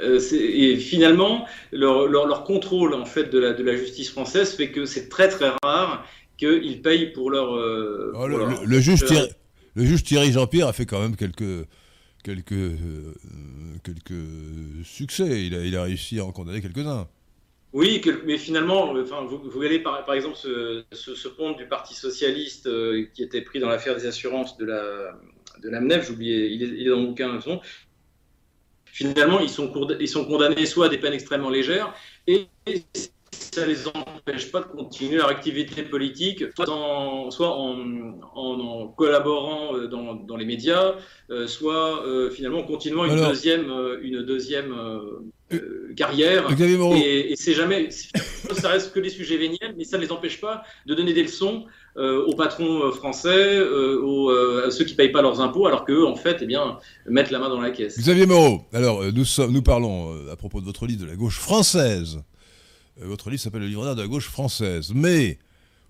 Euh, 0.00 0.18
et 0.32 0.76
finalement, 0.76 1.46
leur, 1.72 2.06
leur, 2.06 2.44
contrôle 2.44 2.94
en 2.94 3.04
fait 3.04 3.24
de 3.24 3.38
la, 3.38 3.52
de 3.52 3.62
la 3.62 3.76
justice 3.76 4.10
française 4.10 4.54
fait 4.54 4.70
que 4.70 4.86
c'est 4.86 5.10
très 5.10 5.28
très 5.28 5.50
rare 5.62 6.06
qu'ils 6.38 6.80
payent 6.80 7.12
pour 7.12 7.30
leur. 7.30 7.54
Euh, 7.54 8.14
oh, 8.14 8.26
le, 8.26 8.80
juge 8.80 9.04
Thierry, 9.04 9.28
le 9.74 9.84
juge 9.84 10.04
Thierry 10.04 10.32
Jean-Pierre 10.32 10.68
a 10.68 10.72
fait 10.72 10.86
quand 10.86 11.02
même 11.02 11.16
quelques 11.16 11.66
quelques 12.22 12.78
quelques 13.82 14.84
succès. 14.84 15.44
Il 15.44 15.54
a, 15.54 15.66
il 15.66 15.76
a 15.76 15.82
réussi 15.82 16.18
à 16.18 16.24
en 16.24 16.32
condamner 16.32 16.62
quelques-uns. 16.62 17.06
Oui, 17.74 18.00
mais 18.24 18.38
finalement, 18.38 18.90
enfin, 18.92 19.24
vous, 19.28 19.36
vous 19.36 19.50
voyez 19.50 19.80
par, 19.80 20.02
par 20.06 20.14
exemple 20.14 20.36
ce, 20.36 20.84
ce, 20.92 21.14
ce, 21.14 21.28
pont 21.28 21.52
du 21.52 21.66
Parti 21.66 21.94
socialiste 21.94 22.70
qui 23.12 23.22
était 23.22 23.42
pris 23.42 23.58
dans 23.58 23.68
l'affaire 23.68 23.96
des 23.96 24.06
assurances 24.06 24.56
de 24.56 24.64
la, 24.64 25.18
de 25.64 25.70
l'AMNEF, 25.70 26.06
j'oubliais, 26.06 26.52
il, 26.52 26.62
il, 26.62 26.86
est 26.86 26.90
dans 26.90 27.00
le 27.00 27.06
bouquin, 27.06 27.38
finalement, 28.84 29.40
ils 29.40 29.48
sont, 29.48 29.72
ils 29.98 30.08
sont 30.08 30.24
condamnés 30.24 30.66
soit 30.66 30.86
à 30.86 30.88
des 30.88 30.98
peines 30.98 31.14
extrêmement 31.14 31.50
légères, 31.50 31.94
et 32.26 32.46
ça 33.54 33.62
ne 33.62 33.66
les 33.66 33.88
empêche 33.88 34.50
pas 34.50 34.60
de 34.60 34.66
continuer 34.66 35.16
leur 35.16 35.28
activité 35.28 35.82
politique, 35.82 36.44
soit 36.56 36.70
en, 36.70 37.30
soit 37.30 37.50
en, 37.56 38.88
collaborant 38.96 39.76
euh, 39.76 39.88
dans, 39.88 40.14
dans, 40.14 40.36
les 40.36 40.44
médias, 40.44 40.94
euh, 41.30 41.46
soit 41.46 42.06
euh, 42.06 42.30
finalement 42.30 42.60
en 42.60 42.64
continuant 42.64 43.04
une 43.04 43.16
deuxième, 43.16 43.72
une 44.02 44.22
deuxième 44.22 44.74
carrière. 45.96 46.48
Et, 46.96 47.32
et 47.32 47.36
c'est 47.36 47.54
jamais, 47.54 47.90
ça 47.90 48.68
reste 48.68 48.92
que 48.92 49.00
des 49.00 49.10
sujets 49.10 49.36
véniels, 49.36 49.74
mais 49.76 49.84
ça 49.84 49.96
ne 49.96 50.02
les 50.02 50.12
empêche 50.12 50.40
pas 50.40 50.62
de 50.86 50.94
donner 50.94 51.12
des 51.12 51.22
leçons 51.22 51.66
euh, 51.96 52.24
aux 52.26 52.34
patrons 52.34 52.86
euh, 52.86 52.90
français, 52.90 53.56
euh, 53.56 54.02
aux, 54.02 54.28
à 54.30 54.70
ceux 54.72 54.84
qui 54.84 54.92
ne 54.92 54.96
payent 54.96 55.12
pas 55.12 55.22
leurs 55.22 55.40
impôts, 55.40 55.68
alors 55.68 55.84
qu'eux, 55.84 56.04
en 56.04 56.16
fait, 56.16 56.38
eh 56.40 56.46
bien, 56.46 56.78
mettent 57.08 57.30
la 57.30 57.38
main 57.38 57.48
dans 57.48 57.60
la 57.60 57.70
caisse. 57.70 57.96
Xavier 57.96 58.26
Moreau, 58.26 58.62
alors 58.72 59.04
nous, 59.12 59.24
sommes, 59.24 59.52
nous 59.52 59.62
parlons 59.62 60.12
à 60.28 60.34
propos 60.34 60.60
de 60.60 60.66
votre 60.66 60.86
livre 60.86 61.02
de 61.02 61.06
la 61.06 61.14
gauche 61.14 61.38
française. 61.38 62.20
votre 63.00 63.30
livre 63.30 63.40
s'appelle 63.40 63.60
Le 63.60 63.68
livre 63.68 63.94
de 63.94 64.00
la 64.00 64.08
gauche 64.08 64.28
française. 64.28 64.90
Mais 64.92 65.38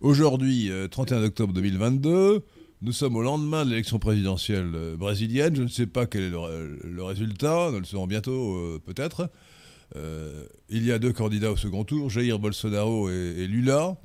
aujourd'hui, 0.02 0.70
31 0.90 1.24
octobre 1.24 1.54
2022, 1.54 2.42
nous 2.82 2.92
sommes 2.92 3.16
au 3.16 3.22
lendemain 3.22 3.64
de 3.64 3.70
l'élection 3.70 3.98
présidentielle 3.98 4.96
brésilienne. 4.98 5.56
Je 5.56 5.62
ne 5.62 5.68
sais 5.68 5.86
pas 5.86 6.04
quel 6.04 6.24
est 6.24 6.30
le, 6.30 7.02
résultat, 7.02 7.70
nous 7.72 7.78
le 7.78 7.86
saurons 7.86 8.06
bientôt 8.06 8.78
peut-être. 8.84 9.30
Il 9.94 10.84
y 10.84 10.92
a 10.92 10.98
deux 10.98 11.12
candidats 11.12 11.52
au 11.52 11.56
second 11.56 11.84
tour, 11.84 12.10
Jair 12.10 12.38
Bolsonaro 12.38 13.10
et 13.10 13.46
Lula. 13.46 13.96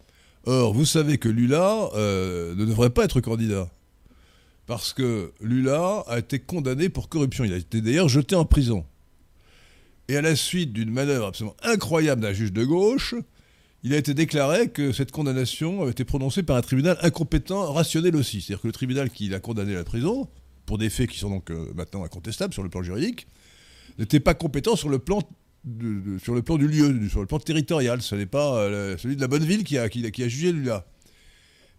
Or, 0.45 0.73
vous 0.73 0.85
savez 0.85 1.17
que 1.17 1.29
Lula 1.29 1.89
euh, 1.95 2.55
ne 2.55 2.65
devrait 2.65 2.89
pas 2.89 3.03
être 3.03 3.21
candidat. 3.21 3.69
Parce 4.65 4.93
que 4.93 5.33
Lula 5.41 6.03
a 6.07 6.19
été 6.19 6.39
condamné 6.39 6.89
pour 6.89 7.09
corruption. 7.09 7.43
Il 7.43 7.53
a 7.53 7.57
été 7.57 7.81
d'ailleurs 7.81 8.07
jeté 8.07 8.35
en 8.35 8.45
prison. 8.45 8.85
Et 10.07 10.15
à 10.15 10.21
la 10.21 10.35
suite 10.35 10.73
d'une 10.73 10.91
manœuvre 10.91 11.27
absolument 11.27 11.55
incroyable 11.63 12.21
d'un 12.21 12.33
juge 12.33 12.53
de 12.53 12.63
gauche, 12.63 13.15
il 13.83 13.93
a 13.93 13.97
été 13.97 14.13
déclaré 14.13 14.69
que 14.69 14.91
cette 14.91 15.11
condamnation 15.11 15.81
avait 15.81 15.91
été 15.91 16.05
prononcée 16.05 16.43
par 16.43 16.55
un 16.55 16.61
tribunal 16.61 16.97
incompétent, 17.01 17.71
rationnel 17.73 18.15
aussi. 18.15 18.41
C'est-à-dire 18.41 18.61
que 18.61 18.67
le 18.67 18.73
tribunal 18.73 19.09
qui 19.09 19.29
l'a 19.29 19.39
condamné 19.39 19.73
à 19.73 19.77
la 19.77 19.83
prison, 19.83 20.27
pour 20.65 20.77
des 20.77 20.89
faits 20.89 21.09
qui 21.09 21.19
sont 21.19 21.29
donc 21.29 21.51
euh, 21.51 21.71
maintenant 21.75 22.03
incontestables 22.03 22.53
sur 22.53 22.63
le 22.63 22.69
plan 22.69 22.81
juridique, 22.81 23.27
n'était 23.97 24.19
pas 24.19 24.33
compétent 24.33 24.75
sur 24.75 24.89
le 24.89 24.99
plan 24.99 25.21
sur 26.21 26.33
le 26.33 26.41
plan 26.41 26.57
du 26.57 26.67
lieu, 26.67 27.09
sur 27.09 27.19
le 27.19 27.25
plan 27.27 27.39
territorial. 27.39 28.01
Ce 28.01 28.15
n'est 28.15 28.25
pas 28.25 28.57
euh, 28.57 28.97
celui 28.97 29.15
de 29.15 29.21
la 29.21 29.27
bonne 29.27 29.43
ville 29.43 29.63
qui 29.63 29.77
a, 29.77 29.89
qui, 29.89 30.05
a 30.05 30.27
jugé 30.27 30.51
Lula. 30.51 30.85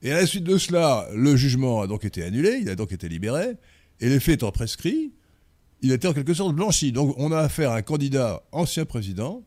Et 0.03 0.13
à 0.13 0.21
la 0.21 0.27
suite 0.27 0.45
de 0.45 0.57
cela, 0.59 1.09
le 1.15 1.37
jugement 1.37 1.83
a 1.83 1.87
donc 1.87 2.05
été 2.05 2.23
annulé, 2.23 2.59
il 2.63 2.69
a 2.71 2.75
donc 2.75 2.93
été 2.93 3.09
libéré, 3.09 3.57
et 4.01 4.09
les 4.09 4.19
faits 4.19 4.37
étant 4.37 4.51
prescrits, 4.51 5.13
il 5.83 5.93
a 5.93 5.95
été 5.95 6.09
en 6.09 6.15
quelque 6.15 6.33
sorte 6.33 6.55
blanchi. 6.55 6.93
Donc 6.93 7.15
on 7.19 7.33
a 7.33 7.39
affaire 7.39 7.73
à 7.73 7.77
un 7.77 7.83
candidat 7.83 8.43
ancien 8.53 8.87
président, 8.87 9.43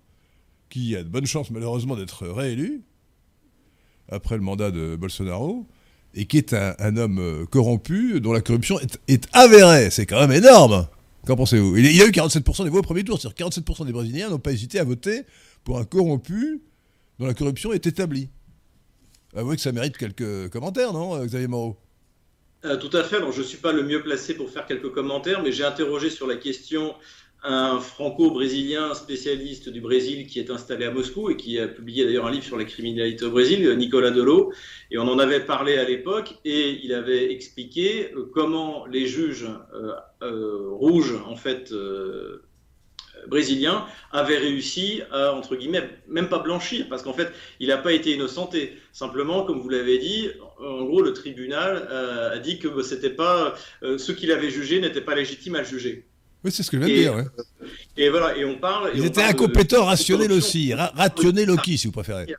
qui 0.69 0.95
a 0.95 1.03
de 1.03 1.09
bonnes 1.09 1.25
chances 1.25 1.49
malheureusement 1.49 1.95
d'être 1.95 2.27
réélu, 2.27 2.83
après 4.09 4.35
le 4.35 4.41
mandat 4.41 4.69
de 4.69 4.95
Bolsonaro, 4.95 5.65
et 6.13 6.25
qui 6.25 6.37
est 6.37 6.53
un, 6.53 6.97
homme 6.97 7.19
euh, 7.19 7.45
corrompu, 7.45 8.19
dont 8.21 8.33
la 8.33 8.41
corruption 8.41 8.79
est 9.07 9.27
avérée. 9.33 9.89
C'est 9.89 10.05
quand 10.05 10.19
même 10.19 10.31
énorme. 10.31 10.87
Qu'en 11.25 11.35
pensez-vous? 11.35 11.77
Il, 11.77 11.95
y 11.95 12.01
a 12.01 12.05
eu 12.05 12.11
47% 12.11 12.63
des 12.65 12.69
voix 12.69 12.79
au 12.79 12.83
premier 12.83 13.03
tour, 13.03 13.19
c'est-à-dire 13.19 13.47
47% 13.47 13.85
des 13.85 13.93
Brésiliens 13.93 14.29
n'ont 14.29 14.39
pas 14.39 14.51
hésité 14.51 14.79
à 14.79 14.83
voter 14.83 15.23
pour 15.63 15.79
un 15.79 15.85
corrompu 15.85 16.61
dont 17.19 17.25
la 17.25 17.33
corruption 17.33 17.71
est 17.71 17.87
établie. 17.87 18.29
Avouez 19.35 19.55
que 19.55 19.61
ça 19.61 19.71
mérite 19.71 19.97
quelques 19.97 20.49
commentaires, 20.49 20.93
non, 20.93 21.15
euh, 21.15 21.25
Xavier 21.25 21.47
Moreau? 21.47 21.77
Euh, 22.65 22.77
Tout 22.77 22.95
à 22.95 23.03
fait. 23.03 23.17
Alors, 23.17 23.31
je 23.31 23.41
ne 23.41 23.45
suis 23.45 23.57
pas 23.57 23.71
le 23.71 23.83
mieux 23.83 24.03
placé 24.03 24.35
pour 24.35 24.49
faire 24.49 24.65
quelques 24.65 24.91
commentaires, 24.91 25.41
mais 25.41 25.51
j'ai 25.51 25.63
interrogé 25.63 26.09
sur 26.09 26.27
la 26.27 26.35
question 26.35 26.93
un 27.43 27.79
franco-brésilien 27.79 28.93
spécialiste 28.93 29.67
du 29.67 29.81
Brésil 29.81 30.27
qui 30.27 30.39
est 30.39 30.49
installé 30.49 30.85
à 30.85 30.91
Moscou 30.91 31.29
et 31.29 31.35
qui 31.35 31.59
a 31.59 31.67
publié 31.67 32.05
d'ailleurs 32.05 32.25
un 32.25 32.31
livre 32.31 32.45
sur 32.45 32.57
la 32.57 32.63
criminalité 32.63 33.25
au 33.25 33.31
Brésil, 33.31 33.69
Nicolas 33.77 34.11
Delo. 34.11 34.53
Et 34.91 34.97
on 34.97 35.07
en 35.07 35.19
avait 35.19 35.41
parlé 35.41 35.77
à 35.77 35.83
l'époque 35.83 36.35
et 36.45 36.79
il 36.83 36.93
avait 36.93 37.31
expliqué 37.33 38.13
euh, 38.13 38.29
comment 38.33 38.85
les 38.85 39.07
juges 39.07 39.49
euh, 39.73 39.91
euh, 40.21 40.69
rouges, 40.69 41.15
en 41.27 41.35
fait, 41.35 41.73
brésiliens, 43.27 43.85
avaient 44.13 44.37
réussi 44.37 45.01
à, 45.11 45.33
entre 45.33 45.57
guillemets, 45.57 45.89
même 46.07 46.29
pas 46.29 46.39
blanchir, 46.39 46.87
parce 46.89 47.03
qu'en 47.03 47.13
fait, 47.13 47.29
il 47.59 47.67
n'a 47.67 47.77
pas 47.77 47.91
été 47.91 48.13
innocenté. 48.13 48.73
Simplement, 48.93 49.43
comme 49.43 49.59
vous 49.59 49.69
l'avez 49.69 49.97
dit, 49.97 50.29
en 50.59 50.83
gros, 50.85 51.01
le 51.01 51.11
tribunal 51.11 51.87
a 51.89 52.37
dit 52.39 52.59
que 52.59 52.81
c'était 52.81 53.09
pas, 53.09 53.55
ceux 53.81 54.13
qu'il 54.13 54.31
avait 54.31 54.49
jugés 54.49 54.79
n'étaient 54.79 55.01
pas 55.01 55.15
légitimes 55.15 55.55
à 55.55 55.59
le 55.59 55.65
juger. 55.65 56.05
Oui, 56.43 56.51
c'est 56.51 56.63
ce 56.63 56.71
que 56.71 56.77
je 56.79 56.85
viens 56.85 56.95
de 56.95 57.01
dire. 57.01 57.15
Ouais. 57.15 57.25
Et 57.95 58.09
voilà, 58.09 58.35
et 58.37 58.43
on 58.43 58.57
parle. 58.57 58.91
Ils 58.95 59.05
étaient 59.05 59.23
incompétents, 59.23 59.85
rationnels 59.85 60.31
aussi. 60.31 60.73
Rationnels 60.73 61.51
aussi, 61.51 61.77
si 61.77 61.87
vous 61.87 61.93
préférez. 61.93 62.35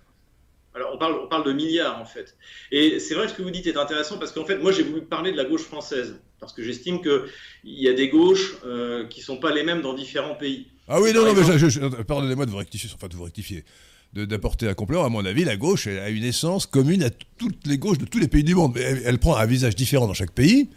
Alors, 0.75 0.90
on 0.92 0.99
parle, 0.99 1.14
on 1.25 1.28
parle 1.28 1.44
de 1.44 1.52
milliards, 1.52 2.00
en 2.00 2.04
fait. 2.04 2.37
Et 2.73 2.99
c'est 2.99 3.14
vrai 3.14 3.26
que 3.26 3.32
ce 3.32 3.37
que 3.37 3.42
vous 3.42 3.52
dites 3.52 3.68
est 3.68 3.76
intéressant 3.76 4.18
parce 4.18 4.32
qu'en 4.32 4.44
fait, 4.44 4.58
moi, 4.58 4.73
j'ai 4.73 4.82
voulu 4.82 5.02
parler 5.02 5.30
de 5.30 5.37
la 5.37 5.44
gauche 5.44 5.62
française. 5.62 6.16
Parce 6.40 6.52
que 6.52 6.64
j'estime 6.64 7.00
qu'il 7.00 7.23
y 7.64 7.88
a 7.88 7.92
des 7.92 8.08
gauches 8.08 8.56
euh, 8.66 9.06
qui 9.06 9.20
ne 9.20 9.25
sont 9.25 9.37
pas 9.38 9.52
les 9.52 9.62
mêmes 9.62 9.82
dans 9.82 9.94
différents 9.94 10.34
pays. 10.34 10.66
Ah 10.88 11.00
oui, 11.00 11.12
non, 11.12 11.25
non, 11.25 11.32
mais 11.32 12.04
pardonnez-moi 12.04 12.44
de 12.44 12.50
vous 12.50 12.56
rectifier, 12.56 12.90
enfin 12.92 13.06
de 13.06 13.14
vous 13.14 13.23
rectifier, 13.23 13.64
d'apporter 14.12 14.68
un 14.68 14.75
complément. 14.75 15.04
À 15.04 15.08
mon 15.08 15.25
avis, 15.25 15.44
la 15.44 15.56
gauche 15.56 15.87
a 15.87 16.11
une 16.11 16.25
essence 16.25 16.66
commune 16.66 17.04
à 17.04 17.11
toutes 17.38 17.66
les 17.66 17.78
gauches 17.78 17.99
de 17.99 18.04
tous 18.04 18.18
les 18.18 18.28
pays 18.28 18.44
du 18.44 18.54
monde. 18.54 18.76
Elle, 18.76 19.00
elle 19.04 19.18
prend 19.18 19.37
un 19.37 19.46
visage 19.46 19.76
différent 19.76 20.06
dans 20.06 20.12
chaque 20.12 20.32
pays, 20.32 20.68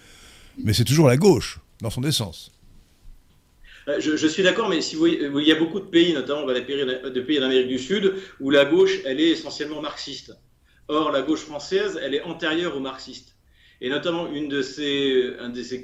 mais 0.64 0.74
c'est 0.74 0.86
toujours 0.86 1.08
la 1.08 1.18
gauche, 1.18 1.60
dans 1.82 1.90
son 1.90 2.04
essence. 2.04 2.52
Euh, 3.88 4.00
je, 4.00 4.28
suis 4.28 4.44
d'accord, 4.44 4.70
mais 4.70 4.82
si 4.82 4.96
vous, 4.96 5.08
il 5.08 5.48
y 5.48 5.52
a 5.52 5.56
beaucoup 5.56 5.80
de 5.80 5.86
pays, 5.86 6.14
notamment 6.14 6.46
des 6.46 6.62
pays 7.22 7.40
d'Amérique 7.40 7.68
du 7.68 7.80
Sud, 7.80 8.16
où 8.40 8.50
la 8.50 8.66
gauche, 8.66 9.00
elle 9.06 9.22
est 9.22 9.30
essentiellement 9.30 9.82
marxiste. 9.82 10.34
Or, 10.90 11.12
la 11.12 11.22
gauche 11.22 11.42
française, 11.42 12.00
elle 12.02 12.14
est 12.14 12.22
antérieure 12.22 12.76
aux 12.76 12.82
marxistes. 12.82 13.36
Et 13.80 13.90
notamment, 13.90 14.32
une 14.32 14.50
de 14.50 14.62
ses, 14.62 15.32
de 15.54 15.64
ses, 15.64 15.84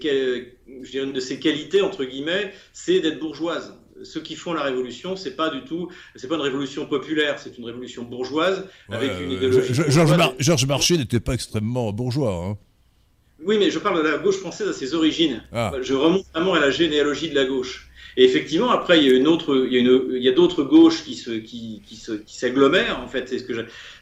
je 0.81 0.99
une 0.99 1.13
de 1.13 1.19
ses 1.19 1.39
qualités, 1.39 1.81
entre 1.81 2.03
guillemets, 2.03 2.53
c'est 2.73 2.99
d'être 2.99 3.19
bourgeoise. 3.19 3.77
Ceux 4.03 4.21
qui 4.21 4.35
font 4.35 4.53
la 4.53 4.63
révolution, 4.63 5.15
c'est 5.15 5.35
pas 5.35 5.49
du 5.49 5.63
tout, 5.63 5.89
c'est 6.15 6.27
pas 6.27 6.35
une 6.35 6.41
révolution 6.41 6.87
populaire, 6.87 7.37
c'est 7.37 7.57
une 7.57 7.65
révolution 7.65 8.03
bourgeoise 8.03 8.67
avec 8.89 9.11
une 9.21 9.31
idéologie. 9.31 9.73
Georges 10.39 10.65
Marchais 10.65 10.97
n'était 10.97 11.19
pas 11.19 11.33
extrêmement 11.33 11.93
bourgeois. 11.93 12.33
Hein. 12.33 12.57
Oui, 13.45 13.57
mais 13.59 13.69
je 13.69 13.79
parle 13.79 14.03
de 14.03 14.09
la 14.09 14.17
gauche 14.17 14.37
française 14.37 14.67
à 14.69 14.73
ses 14.73 14.93
origines. 14.93 15.43
Ah. 15.51 15.73
Je 15.81 15.93
remonte 15.93 16.25
vraiment 16.33 16.53
à 16.53 16.59
la 16.59 16.71
généalogie 16.71 17.29
de 17.29 17.35
la 17.35 17.45
gauche. 17.45 17.89
Et 18.17 18.23
effectivement, 18.25 18.69
après, 18.69 18.99
il 18.99 19.05
y 19.05 19.11
a 19.11 19.17
une 19.17 19.27
autre, 19.27 19.65
il 19.65 19.73
y 19.73 19.77
a, 19.77 19.79
une, 19.79 20.15
il 20.15 20.23
y 20.23 20.29
a 20.29 20.33
d'autres 20.33 20.63
gauches 20.63 21.03
qui 21.03 21.15
se, 21.15 21.31
qui, 21.31 21.81
qui 21.85 21.95
se, 21.95 22.13
qui 22.13 22.37
s'agglomèrent. 22.37 22.99
En 22.99 23.07
fait, 23.07 23.27
c'est 23.27 23.39
ce 23.39 23.43
que 23.43 23.53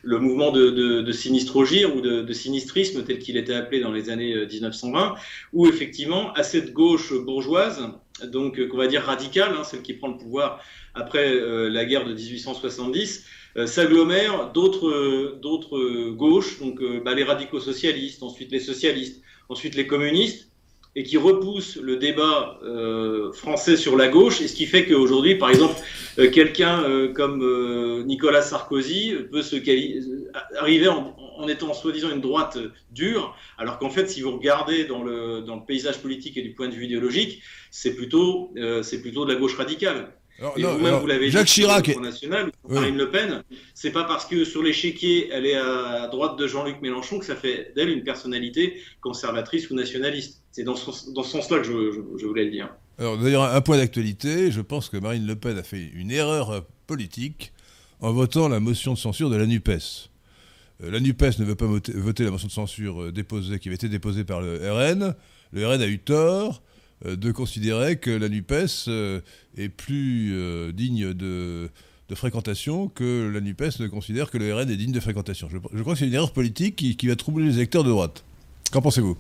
le 0.04 0.20
mouvement 0.20 0.52
de, 0.52 0.70
de, 0.70 1.02
de 1.02 1.12
sinistrogir 1.12 1.96
ou 1.96 2.02
de, 2.02 2.22
de, 2.22 2.34
sinistrisme 2.34 3.04
tel 3.04 3.20
qu'il 3.20 3.38
était 3.38 3.54
appelé 3.54 3.80
dans 3.82 3.92
les 3.92 4.10
années 4.10 4.46
1920, 4.46 5.02
euh, 5.02 5.16
où 5.54 5.68
effectivement, 5.68 6.34
à 6.34 6.44
cette 6.44 6.74
gauche 6.74 7.14
bourgeoise, 7.14 7.82
donc 8.28 8.60
euh, 8.60 8.68
qu'on 8.68 8.78
va 8.78 8.88
dire 8.88 9.04
radicale, 9.04 9.56
hein, 9.58 9.64
celle 9.64 9.82
qui 9.82 9.94
prend 9.94 10.10
le 10.10 10.18
pouvoir 10.18 10.64
après 10.94 11.32
euh, 11.32 11.70
la 11.70 11.86
guerre 11.86 12.06
de 12.06 12.14
1870, 12.14 13.26
euh, 13.58 13.66
s'agglomèrent 13.66 14.52
d'autres, 14.52 15.38
d'autres 15.42 16.10
gauches, 16.12 16.60
donc 16.60 16.82
bah, 17.04 17.14
les 17.14 17.24
radicaux 17.24 17.60
socialistes, 17.60 18.24
ensuite 18.24 18.52
les 18.52 18.60
socialistes, 18.60 19.22
ensuite 19.50 19.76
les 19.76 19.88
communistes 19.88 20.51
et 20.96 21.04
qui 21.04 21.18
repousse 21.18 21.78
le 21.78 21.96
débat 21.98 22.60
euh, 22.64 23.32
français 23.32 23.78
sur 23.78 23.96
la 23.96 24.10
gauche, 24.10 24.42
et 24.42 24.48
ce 24.48 24.56
qui 24.56 24.66
fait 24.66 24.86
qu'aujourd'hui, 24.86 25.36
par 25.36 25.50
exemple, 25.50 25.76
euh, 26.20 26.30
quelqu'un 26.30 26.84
euh, 26.84 27.14
comme 27.14 27.42
euh, 27.42 28.04
Nicolas 28.04 28.42
Sarkozy 28.42 29.14
peut 29.32 29.42
se 29.42 29.56
arriver 30.60 30.90
en, 30.90 31.16
en 31.38 31.48
étant 31.48 31.74
soi-disant 31.74 32.12
une 32.12 32.22
droite 32.22 32.58
dure, 32.92 33.36
alors 33.58 33.80
qu'en 33.80 33.90
fait, 33.90 34.10
si 34.10 34.22
vous 34.22 34.32
regardez 34.32 34.84
dans 34.84 35.04
le, 35.04 35.42
dans 35.42 35.56
le 35.56 35.66
paysage 35.66 36.00
politique 36.00 36.36
et 36.38 36.42
du 36.42 36.54
point 36.54 36.68
de 36.68 36.74
vue 36.74 36.86
idéologique, 36.86 37.42
c'est 37.72 37.96
plutôt, 37.96 38.54
c'est 38.84 39.02
plutôt 39.02 39.26
de 39.26 39.34
la 39.34 39.40
gauche 39.40 39.56
radicale. 39.56 40.14
Alors, 40.42 40.58
et 40.58 40.64
vous-même, 40.64 40.96
vous 40.96 41.06
l'avez 41.06 41.30
Jacques 41.30 41.46
dit, 41.46 41.54
Chirac 41.54 41.96
National, 42.00 42.52
Marine 42.68 42.98
Le 42.98 43.12
Pen, 43.12 43.44
c'est 43.76 43.92
pas 43.92 44.06
parce 44.06 44.26
que 44.26 44.44
sur 44.44 44.64
l'échiquier, 44.64 45.30
elle 45.32 45.46
est 45.46 45.56
à 45.56 46.08
droite 46.08 46.36
de 46.36 46.48
Jean-Luc 46.48 46.82
Mélenchon 46.82 47.20
que 47.20 47.26
ça 47.26 47.36
fait 47.36 47.72
d'elle 47.76 47.90
une 47.90 48.04
personnalité 48.04 48.82
conservatrice 49.02 49.70
ou 49.70 49.76
nationaliste. 49.76 50.42
C'est 50.52 50.64
dans 50.64 50.76
ce, 50.76 51.12
dans 51.12 51.22
ce 51.22 51.30
sens-là 51.30 51.60
que 51.60 51.66
je, 51.66 51.92
je, 52.20 52.26
voulais 52.26 52.46
le 52.46 52.52
dire. 52.52 52.70
Alors, 52.98 53.20
d'ailleurs, 53.20 53.44
un 53.44 53.62
point 53.62 53.78
d'actualité, 53.78 54.52
je 54.52 54.62
pense 54.62 54.90
que 54.90 54.98
Marine 54.98 55.28
Le 55.28 55.36
Pen 55.36 55.58
a 55.60 55.64
fait 55.64 55.92
une 55.94 56.10
erreur 56.10 56.66
politique 56.88 57.54
en 58.00 58.12
votant 58.12 58.50
la 58.50 58.60
motion 58.60 58.94
de 58.94 58.98
censure 58.98 59.30
de 59.30 59.36
la 59.36 59.46
NUPES. 59.46 60.10
Euh, 60.84 60.90
la 60.90 61.00
NUPES 61.00 61.38
ne 61.38 61.46
veut 61.46 61.56
pas 61.56 61.68
voter, 61.68 61.92
voter 61.94 62.24
la 62.24 62.32
motion 62.32 62.48
de 62.48 62.54
censure 62.54 63.04
euh, 63.04 63.12
déposée, 63.12 63.60
qui 63.60 63.70
avait 63.70 63.76
été 63.76 63.90
déposée 63.90 64.24
par 64.24 64.42
le 64.42 64.56
RN. 64.56 65.14
Le 65.52 65.68
RN 65.68 65.82
a 65.82 65.88
eu 65.88 66.00
tort. 66.00 66.64
Euh, 67.06 67.16
de 67.16 67.32
considérer 67.32 67.98
que 67.98 68.12
la 68.12 68.30
NUPES 68.30 68.88
euh, 68.88 69.22
est 69.58 69.70
plus 69.70 70.34
euh, 70.34 70.72
digne 70.72 71.14
de, 71.14 71.70
fréquentation 72.14 72.90
que 72.90 73.32
la 73.34 73.40
NUPES 73.40 73.80
ne 73.80 73.88
considère 73.88 74.30
que 74.30 74.38
le 74.38 74.54
RN 74.54 74.70
est 74.70 74.76
digne 74.76 74.92
de 74.92 75.00
fréquentation. 75.00 75.48
Je, 75.50 75.82
crois 75.82 75.94
que 75.94 76.00
c'est 76.00 76.08
une 76.08 76.14
erreur 76.14 76.34
politique 76.34 76.76
qui, 76.76 77.08
va 77.08 77.16
troubler 77.16 77.46
les 77.46 77.56
électeurs 77.56 77.86
de 77.86 77.90
droite. 77.90 78.26
Qu'en 78.72 78.82
pensez-vous? 78.82 79.18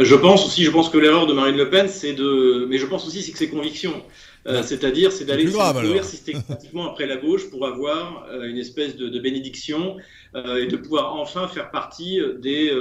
Je 0.00 0.14
pense 0.16 0.44
aussi, 0.44 0.64
je 0.64 0.72
pense 0.72 0.90
que 0.90 0.98
l'erreur 0.98 1.28
de 1.28 1.32
Marine 1.32 1.56
Le 1.56 1.70
Pen, 1.70 1.88
c'est 1.88 2.14
de, 2.14 2.66
mais 2.68 2.78
je 2.78 2.86
pense 2.86 3.06
aussi 3.06 3.22
c'est 3.22 3.30
que 3.30 3.38
ses 3.38 3.48
convictions, 3.48 4.02
c'est-à-dire 4.44 5.12
c'est 5.12 5.24
d'aller 5.24 5.46
courir 5.46 6.04
systématiquement 6.04 6.90
après 6.90 7.06
la 7.06 7.16
gauche 7.16 7.48
pour 7.48 7.64
avoir 7.64 8.26
une 8.42 8.58
espèce 8.58 8.96
de, 8.96 9.18
bénédiction 9.20 9.98
et 10.34 10.66
de 10.66 10.76
pouvoir 10.76 11.14
enfin 11.14 11.46
faire 11.46 11.70
partie 11.70 12.20
des, 12.40 12.72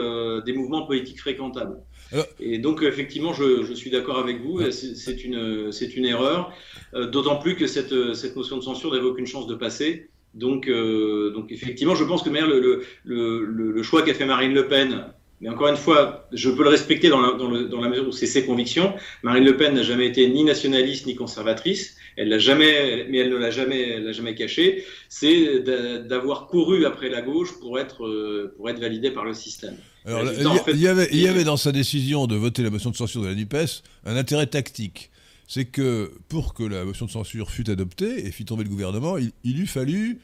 des 0.43 0.53
mouvements 0.53 0.87
politiques 0.87 1.19
fréquentables. 1.19 1.77
Et 2.39 2.59
donc, 2.59 2.83
effectivement, 2.83 3.33
je, 3.33 3.73
suis 3.73 3.89
d'accord 3.89 4.19
avec 4.19 4.41
vous, 4.41 4.61
c'est 4.71 5.23
une, 5.23 5.71
une 5.95 6.05
erreur, 6.05 6.53
euh, 6.93 7.07
d'autant 7.07 7.37
plus 7.37 7.55
que 7.55 7.67
cette, 7.67 8.13
cette 8.13 8.35
notion 8.35 8.57
de 8.57 8.61
censure 8.61 8.93
n'avait 8.93 9.05
aucune 9.05 9.27
chance 9.27 9.47
de 9.47 9.55
passer. 9.55 10.09
Donc, 10.33 10.67
euh, 10.67 11.31
donc 11.31 11.51
effectivement, 11.51 11.95
je 11.95 12.03
pense 12.03 12.21
que 12.21 12.29
le, 12.29 12.83
le, 13.05 13.45
le, 13.45 13.83
choix 13.83 14.01
qu'a 14.01 14.13
fait 14.13 14.25
Marine 14.25 14.53
Le 14.53 14.67
Pen, 14.67 15.05
mais 15.39 15.49
encore 15.49 15.69
une 15.69 15.77
fois, 15.77 16.27
je 16.33 16.49
peux 16.49 16.63
le 16.63 16.69
respecter 16.69 17.07
dans 17.07 17.21
la, 17.21 17.33
dans, 17.33 17.49
dans 17.49 17.81
la 17.81 17.89
mesure 17.89 18.07
où 18.07 18.11
c'est 18.11 18.25
ses 18.25 18.45
convictions. 18.45 18.93
Marine 19.23 19.45
Le 19.45 19.55
Pen 19.55 19.73
n'a 19.73 19.83
jamais 19.83 20.07
été 20.07 20.27
ni 20.27 20.43
nationaliste 20.43 21.05
ni 21.07 21.15
conservatrice. 21.15 21.95
Elle 22.17 22.29
l'a 22.29 22.39
jamais, 22.39 23.05
mais 23.09 23.19
elle 23.19 23.29
ne 23.29 23.37
l'a 23.37 23.49
jamais, 23.49 23.99
l'a 23.99 24.11
jamais 24.11 24.35
caché. 24.35 24.85
C'est 25.07 25.59
d'avoir 25.59 26.47
couru 26.47 26.85
après 26.85 27.09
la 27.09 27.21
gauche 27.21 27.59
pour 27.59 27.79
être, 27.79 28.05
euh, 28.05 28.53
pour 28.57 28.69
être 28.69 28.79
validée 28.79 29.11
par 29.11 29.25
le 29.25 29.33
système. 29.33 29.77
Alors, 30.05 30.23
il, 30.67 30.79
y 30.79 30.87
avait, 30.87 31.07
il 31.11 31.19
y 31.19 31.27
avait 31.27 31.43
dans 31.43 31.57
sa 31.57 31.71
décision 31.71 32.27
de 32.27 32.35
voter 32.35 32.61
la 32.61 32.69
motion 32.69 32.91
de 32.91 32.95
censure 32.95 33.23
de 33.23 33.27
la 33.27 33.35
NUPES 33.35 33.83
un 34.05 34.15
intérêt 34.15 34.47
tactique. 34.47 35.09
C'est 35.47 35.65
que 35.65 36.11
pour 36.27 36.53
que 36.53 36.63
la 36.63 36.85
motion 36.85 37.05
de 37.05 37.11
censure 37.11 37.49
fût 37.51 37.69
adoptée 37.69 38.25
et 38.25 38.31
fit 38.31 38.45
tomber 38.45 38.63
le 38.63 38.69
gouvernement, 38.69 39.17
il, 39.17 39.31
il 39.43 39.59
eût 39.59 39.67
fallu 39.67 40.19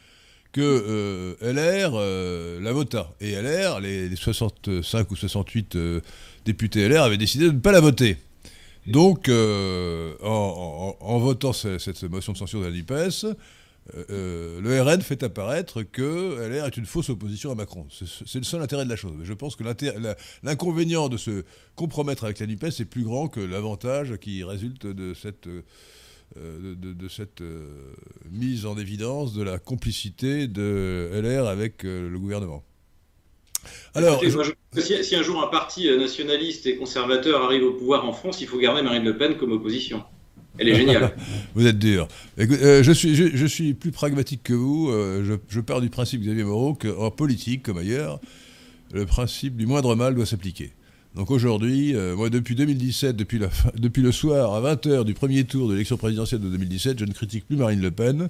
que 0.52 0.62
euh, 0.62 1.36
LR 1.42 1.92
euh, 1.96 2.60
la 2.62 2.74
vota. 2.74 3.14
Et 3.22 3.32
LR, 3.36 3.80
les, 3.80 4.16
65 4.16 5.12
ou 5.12 5.16
68 5.16 5.76
euh, 5.76 6.02
députés 6.46 6.88
LR 6.88 7.04
avaient 7.04 7.18
décidé 7.18 7.46
de 7.46 7.52
ne 7.52 7.60
pas 7.60 7.72
la 7.72 7.80
voter. 7.80 8.18
Donc, 8.88 9.30
en, 9.30 10.98
en, 11.00 11.20
votant 11.20 11.54
cette, 11.54 12.04
motion 12.06 12.34
de 12.34 12.38
censure 12.38 12.62
de 12.62 12.66
la 12.66 12.72
NUPES, 12.72 13.28
euh, 13.96 14.04
euh, 14.12 14.62
le 14.62 14.82
RN 14.82 15.02
fait 15.02 15.24
apparaître 15.24 15.82
que 15.82 16.48
LR 16.48 16.66
est 16.66 16.78
une 16.78 16.86
fausse 16.86 17.10
opposition 17.10 17.52
à 17.52 17.56
Macron. 17.56 17.88
C'est 17.90 18.38
le 18.38 18.44
seul 18.44 18.62
intérêt 18.62 18.86
de 18.86 18.90
la 18.90 18.96
chose. 18.96 19.16
Je 19.24 19.34
pense 19.34 19.56
que 19.56 19.64
l'inconvénient 20.44 21.10
de 21.10 21.18
se 21.18 21.44
compromettre 21.76 22.24
avec 22.24 22.40
la 22.40 22.48
NUPES 22.48 22.80
est 22.80 22.86
plus 22.86 23.04
grand 23.04 23.28
que 23.28 23.40
l'avantage 23.40 24.18
qui 24.18 24.44
résulte 24.44 24.86
de 24.86 25.14
cette, 25.14 25.48
euh, 25.48 26.76
de, 26.76 27.08
cette 27.10 27.44
mise 28.30 28.66
en 28.66 28.78
évidence 28.78 29.34
de 29.34 29.42
la 29.42 29.58
complicité 29.58 30.48
de 30.48 31.10
LR 31.14 31.48
avec 31.48 31.84
le 31.84 32.18
gouvernement. 32.18 32.64
Alors, 33.94 34.22
si, 34.22 35.16
un 35.16 35.22
jour 35.22 35.44
un 35.44 35.48
parti 35.48 35.90
nationaliste 35.98 36.66
et 36.66 36.78
conservateur 36.78 37.44
arrive 37.44 37.64
au 37.64 37.74
pouvoir 37.74 38.08
en 38.08 38.14
France, 38.14 38.42
il 38.42 38.48
faut 38.48 38.58
garder 38.58 38.82
Marine 38.82 39.04
Le 39.04 39.18
Pen 39.18 39.38
comme 39.38 39.52
opposition. 39.52 40.04
Elle 40.62 40.70
est 40.70 40.76
géniale. 40.76 41.12
vous 41.56 41.66
êtes 41.66 41.80
dur. 41.80 42.08
Euh, 42.38 42.84
je, 42.84 42.92
suis, 42.92 43.16
je, 43.16 43.46
suis 43.48 43.74
plus 43.74 43.92
pragmatique 43.92 44.42
que 44.44 44.54
vous. 44.54 44.92
Euh, 44.92 45.40
je, 45.50 45.60
pars 45.60 45.82
du 45.82 45.90
principe, 45.90 46.22
Xavier 46.22 46.44
Moreau, 46.44 46.76
qu'en 46.76 47.10
politique, 47.10 47.64
comme 47.64 47.80
ailleurs, 47.80 48.20
le 48.94 49.08
principe 49.08 49.58
du 49.58 49.66
moindre 49.66 49.96
mal 49.96 50.14
doit 50.14 50.28
s'appliquer. 50.28 50.72
Donc 51.16 51.32
aujourd'hui, 51.32 51.96
moi 52.16 52.30
depuis 52.30 52.56
2017, 52.56 53.18
depuis, 53.18 53.40
la 53.40 53.50
depuis 53.76 54.04
le 54.04 54.12
soir 54.12 54.54
à 54.54 54.76
20h 54.76 55.04
du 55.04 55.16
premier 55.16 55.44
tour 55.46 55.68
de 55.68 55.74
l'élection 55.74 55.98
présidentielle 55.98 56.42
de 56.42 56.50
2017, 56.50 57.00
je 57.00 57.06
ne 57.06 57.12
critique 57.12 57.48
plus 57.48 57.58
Marine 57.58 57.82
Le 57.82 57.92
Pen 57.92 58.30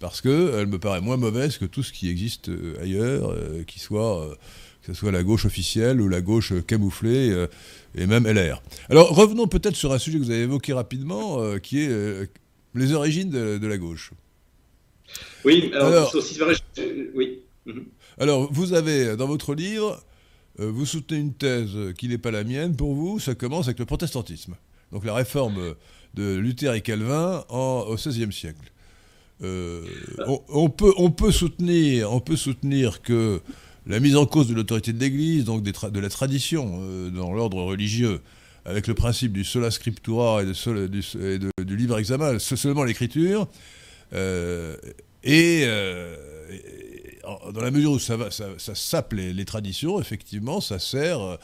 parce 0.00 0.20
qu'elle 0.20 0.66
me 0.66 0.78
paraît 0.78 1.00
moins 1.00 1.16
mauvaise 1.16 1.58
que 1.58 1.64
tout 1.64 1.82
ce 1.82 1.92
qui 1.92 2.10
existe 2.10 2.50
ailleurs, 2.82 3.34
qui 3.66 3.78
soit 3.78 4.36
que 4.88 4.94
ce 4.94 5.00
soit 5.00 5.12
la 5.12 5.22
gauche 5.22 5.44
officielle 5.44 6.00
ou 6.00 6.08
la 6.08 6.22
gauche 6.22 6.54
camouflée, 6.66 7.30
euh, 7.30 7.46
et 7.94 8.06
même 8.06 8.26
LR. 8.26 8.62
Alors 8.88 9.14
revenons 9.14 9.46
peut-être 9.46 9.76
sur 9.76 9.92
un 9.92 9.98
sujet 9.98 10.18
que 10.18 10.24
vous 10.24 10.30
avez 10.30 10.44
évoqué 10.44 10.72
rapidement, 10.72 11.42
euh, 11.42 11.58
qui 11.58 11.82
est 11.82 11.90
euh, 11.90 12.24
les 12.74 12.94
origines 12.94 13.28
de, 13.28 13.66
la 13.66 13.76
gauche. 13.76 14.12
Oui, 15.44 15.70
alors, 15.74 16.10
oui. 17.14 17.40
Mhm. 17.66 17.84
alors 18.18 18.50
vous 18.50 18.72
avez 18.72 19.14
dans 19.16 19.26
votre 19.26 19.54
livre, 19.54 20.02
vous 20.58 20.86
soutenez 20.86 21.20
une 21.20 21.34
thèse 21.34 21.76
qui 21.98 22.08
n'est 22.08 22.18
pas 22.18 22.30
la 22.30 22.42
mienne. 22.42 22.74
Pour 22.74 22.94
vous, 22.94 23.20
ça 23.20 23.34
commence 23.34 23.66
avec 23.66 23.78
le 23.78 23.84
protestantisme. 23.84 24.56
Donc 24.90 25.04
la 25.04 25.12
réforme 25.14 25.74
de 26.14 26.34
Luther 26.36 26.72
et 26.72 26.80
Calvin 26.80 27.44
en, 27.50 27.84
au 27.88 27.94
XVIe 27.96 28.32
siècle. 28.32 28.72
on, 29.40 30.70
peut, 30.70 30.92
on, 30.96 31.10
peut 31.10 31.30
soutenir, 31.30 32.10
on 32.10 32.20
peut 32.20 32.36
soutenir 32.36 33.02
que 33.02 33.40
la 33.88 34.00
mise 34.00 34.16
en 34.16 34.26
cause 34.26 34.48
de 34.48 34.54
l'autorité 34.54 34.92
de 34.92 35.00
l'Église, 35.00 35.44
donc 35.44 35.62
de 35.62 36.00
la 36.00 36.10
tradition 36.10 36.80
euh, 36.82 37.10
dans 37.10 37.32
l'ordre 37.32 37.62
religieux, 37.62 38.20
avec 38.66 38.86
le 38.86 38.94
principe 38.94 39.32
du 39.32 39.44
sola 39.44 39.70
scriptura 39.70 40.42
et, 40.42 40.46
du, 41.64 41.76
libre 41.76 41.98
examen, 41.98 42.38
seulement 42.38 42.84
l'écriture, 42.84 43.48
euh, 44.12 44.76
et, 45.24 45.62
euh, 45.64 46.14
dans 47.52 47.62
la 47.62 47.70
mesure 47.70 47.92
où 47.92 47.98
ça, 47.98 48.18
sape 48.58 49.14
les, 49.14 49.44
traditions, 49.46 50.00
effectivement, 50.00 50.60
ça 50.60 50.78
sert, 50.78 51.38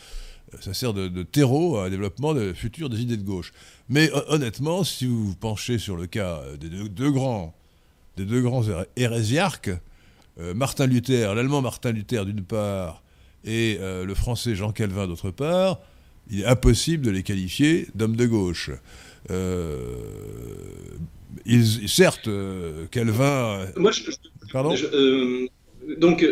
ça 0.61 0.75
sert 0.75 0.93
de, 0.93 1.23
terreau 1.23 1.79
à 1.79 1.87
un 1.87 1.91
développement 1.91 2.35
de, 2.35 2.53
futur 2.53 2.91
des 2.91 3.01
idées 3.01 3.17
de 3.17 3.25
gauche. 3.25 3.53
Mais 3.89 4.11
honnêtement, 4.29 4.85
si 4.85 5.07
vous 5.07 5.29
vous 5.29 5.35
penchez 5.35 5.79
sur 5.79 5.97
le 5.97 6.07
cas 6.07 6.43
des 6.61 6.69
deux, 6.69 7.11
grands, 7.11 7.55
des 8.19 8.27
deux 8.27 8.43
grands 8.43 8.65
hérésiarques, 8.97 9.71
Martin 10.37 10.87
Luther, 10.87 11.35
l'allemand 11.35 11.63
Martin 11.63 11.93
Luther 11.93 12.25
d'une 12.25 12.45
part, 12.45 13.05
et 13.45 13.79
euh, 13.81 14.05
le 14.05 14.15
français 14.15 14.55
Jean 14.55 14.73
Calvin 14.73 15.07
d'autre 15.07 15.31
part, 15.31 15.81
il 16.31 16.41
est 16.41 16.47
impossible 16.47 17.05
de 17.05 17.11
les 17.11 17.23
qualifier 17.23 17.87
d'hommes 17.95 18.17
de 18.17 18.27
gauche. 18.27 18.71
Euh, 19.31 19.79
certes, 21.87 22.29
Calvin. 22.91 23.67
Moi, 23.77 23.91
je, 23.91 24.11
Pardon 24.53 24.75
Donc, 25.99 26.25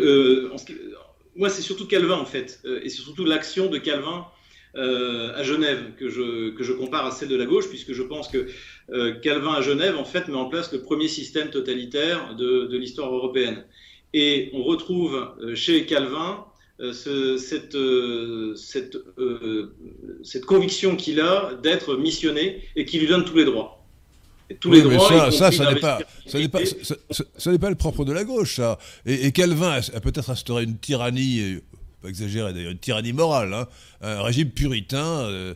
moi, 1.35 1.49
c'est 1.49 1.61
surtout 1.61 1.87
Calvin, 1.87 2.17
en 2.17 2.25
fait, 2.25 2.61
et 2.83 2.89
c'est 2.89 3.01
surtout 3.01 3.25
l'action 3.25 3.69
de 3.69 3.77
Calvin 3.77 4.25
à 4.75 5.43
Genève 5.43 5.91
que 5.99 6.09
je, 6.09 6.49
que 6.51 6.63
je 6.63 6.73
compare 6.73 7.05
à 7.05 7.11
celle 7.11 7.29
de 7.29 7.35
la 7.35 7.45
gauche, 7.45 7.69
puisque 7.69 7.93
je 7.93 8.01
pense 8.01 8.29
que 8.29 8.47
Calvin 9.21 9.53
à 9.53 9.61
Genève, 9.61 9.95
en 9.95 10.05
fait, 10.05 10.27
met 10.27 10.35
en 10.35 10.49
place 10.49 10.73
le 10.73 10.81
premier 10.81 11.07
système 11.07 11.51
totalitaire 11.51 12.35
de, 12.35 12.65
de 12.65 12.77
l'histoire 12.77 13.13
européenne. 13.13 13.63
Et 14.13 14.51
on 14.53 14.63
retrouve 14.63 15.35
euh, 15.41 15.55
chez 15.55 15.85
Calvin 15.85 16.45
euh, 16.79 16.93
cette, 17.37 17.75
euh, 17.75 18.55
cette, 18.55 18.97
cette, 20.23 20.45
conviction 20.45 20.95
qu'il 20.95 21.19
a 21.19 21.53
d'être 21.61 21.95
missionné 21.95 22.63
et 22.75 22.85
qui 22.85 22.99
lui 22.99 23.07
donne 23.07 23.25
tous 23.25 23.37
les 23.37 23.45
droits. 23.45 23.83
tous 24.59 24.71
les 24.71 24.81
droits. 24.81 25.31
Ça, 25.31 25.51
ça, 25.51 25.73
n'est 25.73 25.79
pas, 25.79 25.99
ça 26.27 26.39
n'est 26.39 26.49
pas, 26.49 26.59
ça, 26.65 27.57
pas, 27.57 27.69
le 27.69 27.75
propre 27.75 28.05
de 28.05 28.11
la 28.11 28.23
gauche, 28.23 28.57
ça. 28.57 28.77
Et, 29.05 29.31
Calvin 29.31 29.79
a, 29.93 29.99
peut-être 29.99 30.29
instauré 30.29 30.63
une 30.63 30.77
tyrannie, 30.77 31.59
pas 32.01 32.09
exagéré 32.09 32.53
d'ailleurs, 32.53 32.71
une 32.71 32.79
tyrannie 32.79 33.13
morale, 33.13 33.53
hein, 33.53 33.67
un 34.01 34.21
régime 34.21 34.49
puritain 34.49 35.55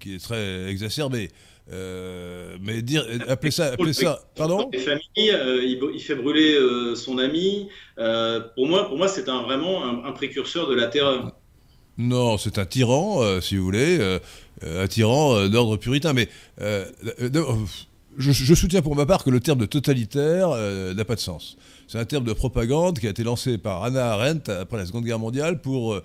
qui 0.00 0.14
est 0.14 0.22
très 0.22 0.68
exacerbé. 0.68 1.30
Euh, 1.70 2.56
mais 2.60 2.82
dire, 2.82 3.06
appeler 3.28 3.50
ça, 3.52 3.66
appeler 3.66 3.92
ça, 3.92 4.20
pardon 4.34 4.68
Les 4.72 4.80
familles, 4.80 5.30
euh, 5.30 5.62
il, 5.62 6.00
fait 6.00 6.16
brûler 6.16 6.54
euh, 6.54 6.94
son 6.96 7.18
ami. 7.18 7.68
pour 7.96 8.66
moi, 8.66 8.88
pour 8.88 8.98
moi, 8.98 9.08
c'est 9.08 9.28
un, 9.28 9.42
vraiment 9.42 10.04
un, 10.04 10.12
précurseur 10.12 10.68
de 10.68 10.74
la 10.74 10.88
terreur. 10.88 11.32
Non, 11.98 12.36
c'est 12.36 12.58
un 12.58 12.66
tyran, 12.66 13.40
si 13.40 13.56
vous 13.56 13.64
voulez, 13.64 14.18
un 14.62 14.86
tyran 14.88 15.48
d'ordre 15.48 15.76
puritain. 15.76 16.12
Mais 16.12 16.28
je, 16.58 18.32
je, 18.32 18.54
soutiens 18.54 18.82
pour 18.82 18.96
ma 18.96 19.06
part 19.06 19.24
que 19.24 19.30
le 19.30 19.40
terme 19.40 19.58
de 19.58 19.66
totalitaire 19.66 20.50
n'a 20.50 21.04
pas 21.04 21.14
de 21.14 21.20
sens. 21.20 21.56
C'est 21.86 21.98
un 21.98 22.04
terme 22.04 22.24
de 22.24 22.32
propagande 22.32 22.98
qui 22.98 23.06
a 23.06 23.10
été 23.10 23.22
lancé 23.22 23.58
par 23.58 23.84
Hannah 23.84 24.12
Arendt 24.12 24.50
après 24.50 24.78
la 24.78 24.86
Seconde 24.86 25.04
Guerre 25.04 25.18
mondiale 25.18 25.60
pour 25.60 26.00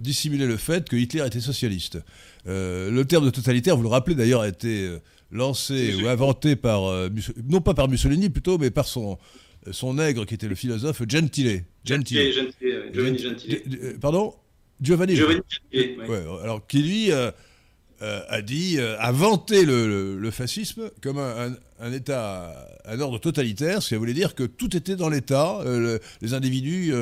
dissimuler 0.00 0.46
le 0.46 0.56
fait 0.56 0.88
que 0.88 0.96
Hitler 0.96 1.24
était 1.26 1.40
socialiste. 1.40 1.98
Euh, 2.46 2.90
le 2.90 3.04
terme 3.04 3.24
de 3.24 3.30
totalitaire, 3.30 3.76
vous 3.76 3.82
le 3.82 3.88
rappelez 3.88 4.14
d'ailleurs, 4.14 4.40
a 4.40 4.48
été 4.48 4.86
euh, 4.86 4.98
lancé 5.30 5.94
ou 5.94 6.08
inventé 6.08 6.56
par, 6.56 6.84
euh, 6.86 7.08
non 7.48 7.60
pas 7.60 7.74
par 7.74 7.88
Mussolini 7.88 8.30
plutôt, 8.30 8.58
mais 8.58 8.70
par 8.70 8.86
son, 8.86 9.18
son 9.70 9.94
nègre 9.94 10.26
qui 10.26 10.34
était 10.34 10.48
le 10.48 10.54
philosophe 10.54 11.02
Gentile. 11.08 11.64
Gentile, 11.84 12.32
Gentile, 12.32 12.90
Giovanni 12.92 13.18
Gentile. 13.18 13.62
Pardon? 14.00 14.34
Giovanni. 14.80 15.14
Giovanni 15.14 15.40
Gentile. 15.48 15.96
Ouais, 16.08 16.24
alors 16.42 16.66
qui 16.66 16.82
lui 16.82 17.10
a 18.02 18.42
dit, 18.42 18.80
a 18.80 19.12
vanté 19.12 19.64
le, 19.64 20.30
fascisme 20.32 20.90
comme 21.00 21.18
un, 21.18 21.92
État, 21.92 22.52
un 22.84 23.00
ordre 23.00 23.18
totalitaire, 23.18 23.82
ce 23.82 23.90
qui 23.90 23.94
voulait 23.94 24.12
dire 24.12 24.34
que 24.34 24.42
tout 24.44 24.76
était 24.76 24.96
dans 24.96 25.08
l'État, 25.08 25.60
les 26.20 26.34
individus 26.34 26.92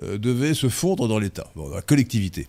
devaient 0.00 0.54
se 0.54 0.68
fondre 0.68 1.08
dans 1.08 1.18
l'État, 1.18 1.50
dans 1.56 1.68
la 1.68 1.82
collectivité. 1.82 2.46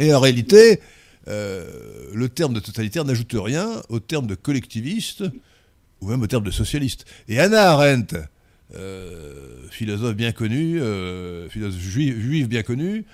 Et 0.00 0.12
en 0.12 0.20
réalité, 0.20 0.80
euh, 1.28 1.64
le 2.12 2.28
terme 2.28 2.52
de 2.54 2.60
totalitaire 2.60 3.04
n'ajoute 3.04 3.34
rien 3.34 3.82
au 3.88 4.00
terme 4.00 4.26
de 4.26 4.34
collectiviste 4.34 5.24
ou 6.00 6.08
même 6.08 6.22
au 6.22 6.26
terme 6.26 6.44
de 6.44 6.50
socialiste. 6.50 7.06
Et 7.28 7.38
Anna 7.38 7.70
Arendt, 7.70 8.16
euh, 8.76 9.68
philosophe 9.70 10.14
bien 10.14 10.32
connue, 10.32 10.80
euh, 10.80 11.48
philosophe 11.48 11.80
juive, 11.80 12.48
bien 12.48 12.62
connue, 12.62 13.04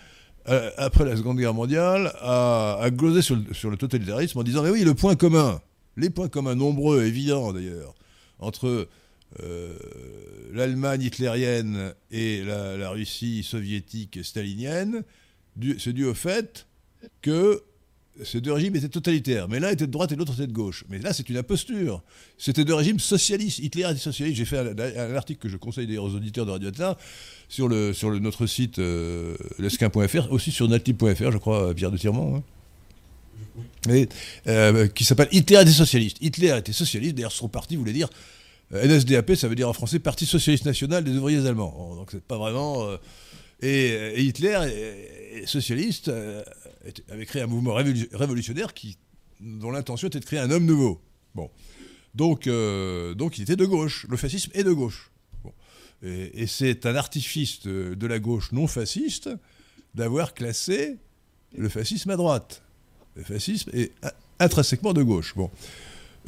après 0.47 1.05
la 1.05 1.17
Seconde 1.17 1.39
Guerre 1.39 1.55
mondiale, 1.55 2.13
a, 2.21 2.89
glosé 2.91 3.23
sur 3.23 3.71
le, 3.71 3.77
totalitarisme 3.77 4.39
en 4.39 4.43
disant 4.43 4.63
Mais 4.63 4.71
oui, 4.71 4.85
le 4.85 4.95
point 4.95 5.17
commun, 5.17 5.61
les 5.97 6.11
points 6.11 6.29
communs 6.29 6.55
nombreux, 6.55 7.05
évidents 7.05 7.53
d'ailleurs, 7.53 7.95
entre 8.39 8.89
l'Allemagne 10.53 11.03
hitlérienne 11.03 11.95
et 12.11 12.43
la, 12.43 12.91
Russie 12.91 13.43
soviétique 13.43 14.25
stalinienne, 14.25 15.05
c'est 15.79 15.93
dû 15.93 16.05
au 16.05 16.15
fait 16.15 16.67
que 17.23 17.63
ces 18.25 18.41
deux 18.41 18.53
régimes 18.53 18.77
étaient 18.77 18.89
totalitaires, 18.89 19.49
mais 19.49 19.61
l'un 19.61 19.71
était 19.71 19.87
de 19.87 19.93
droite 19.93 20.13
et 20.13 20.17
l'autre 20.17 20.35
était 20.35 20.47
de 20.47 20.53
gauche. 20.53 20.85
Mais 20.91 20.99
là, 20.99 21.13
c'est 21.13 21.29
une 21.29 21.37
imposture. 21.37 22.03
C'était 22.37 22.65
deux 22.65 22.75
régimes 22.75 22.99
socialistes. 22.99 23.61
Hitler 23.61 23.85
était 23.91 23.99
socialiste. 23.99 24.37
J'ai 24.37 24.45
fait 24.45 24.59
un, 24.59 25.15
article 25.15 25.41
que 25.41 25.49
je 25.49 25.57
conseille 25.57 25.87
d'ailleurs 25.87 26.05
aux 26.05 26.15
auditeurs 26.15 26.45
de 26.45 26.51
Radio 26.51 26.71
sur, 27.49 27.69
le, 27.69 27.93
sur 27.93 28.11
le, 28.11 28.19
notre 28.19 28.47
site 28.47 28.79
euh, 28.79 29.37
lesquin.fr, 29.59 30.33
aussi 30.33 30.51
sur 30.51 30.69
natib.fr, 30.69 31.31
je 31.31 31.39
crois, 31.39 31.75
Pierre 31.75 31.91
de 31.91 31.97
Tirmont. 31.97 32.37
Hein. 32.37 32.43
Euh, 34.47 34.87
qui 34.89 35.05
s'appelle 35.05 35.29
Hitler 35.33 35.61
était 35.63 35.71
socialiste. 35.71 36.19
Hitler 36.21 36.57
était 36.59 36.73
socialiste, 36.73 37.15
d'ailleurs 37.15 37.33
son 37.33 37.49
parti 37.49 37.77
voulait 37.77 37.93
dire 37.93 38.09
euh, 38.73 38.87
NSDAP, 38.87 39.35
ça 39.35 39.49
veut 39.49 39.55
dire 39.55 39.69
en 39.69 39.73
français 39.73 39.99
Parti 39.99 40.27
Socialiste 40.27 40.67
National 40.67 41.03
des 41.03 41.17
Ouvriers 41.17 41.47
Allemands. 41.47 41.95
Donc 41.97 42.09
c'est 42.13 42.23
pas 42.23 42.37
vraiment. 42.37 42.87
et, 43.63 44.23
Hitler 44.23 44.59
est 45.33 45.47
socialiste 45.47 46.11
avait 47.09 47.27
créé 47.27 47.43
un 47.43 47.47
mouvement 47.47 47.75
révolutionnaire 47.75 48.75
qui, 48.75 48.97
dont 49.41 49.71
l'intention 49.71 50.09
était 50.09 50.21
de 50.21 50.25
créer 50.25 50.39
un 50.39 50.51
homme 50.51 50.65
nouveau. 50.65 51.01
Bon. 51.35 51.51
Donc, 52.15 52.47
euh, 52.47 53.15
donc 53.15 53.39
il 53.39 53.43
était 53.43 53.57
de 53.57 53.67
gauche. 53.67 54.07
Le 54.09 54.17
fascisme 54.17 54.51
est 54.55 54.65
de 54.65 54.73
gauche. 54.73 55.11
Et, 56.03 56.47
c'est 56.47 56.87
un 56.87 56.97
artifice 56.97 57.61
de, 57.67 58.07
la 58.07 58.19
gauche 58.19 58.53
non 58.53 58.67
fasciste 58.67 59.29
d'avoir 59.95 60.33
classé 60.33 60.97
le 61.55 61.69
fascisme 61.69 62.11
à 62.11 62.17
droite. 62.17 62.63
Le 63.17 63.23
fascisme 63.23 63.71
est 63.75 63.93
intrinsèquement 64.39 64.95
de 64.95 65.03
gauche. 65.03 65.35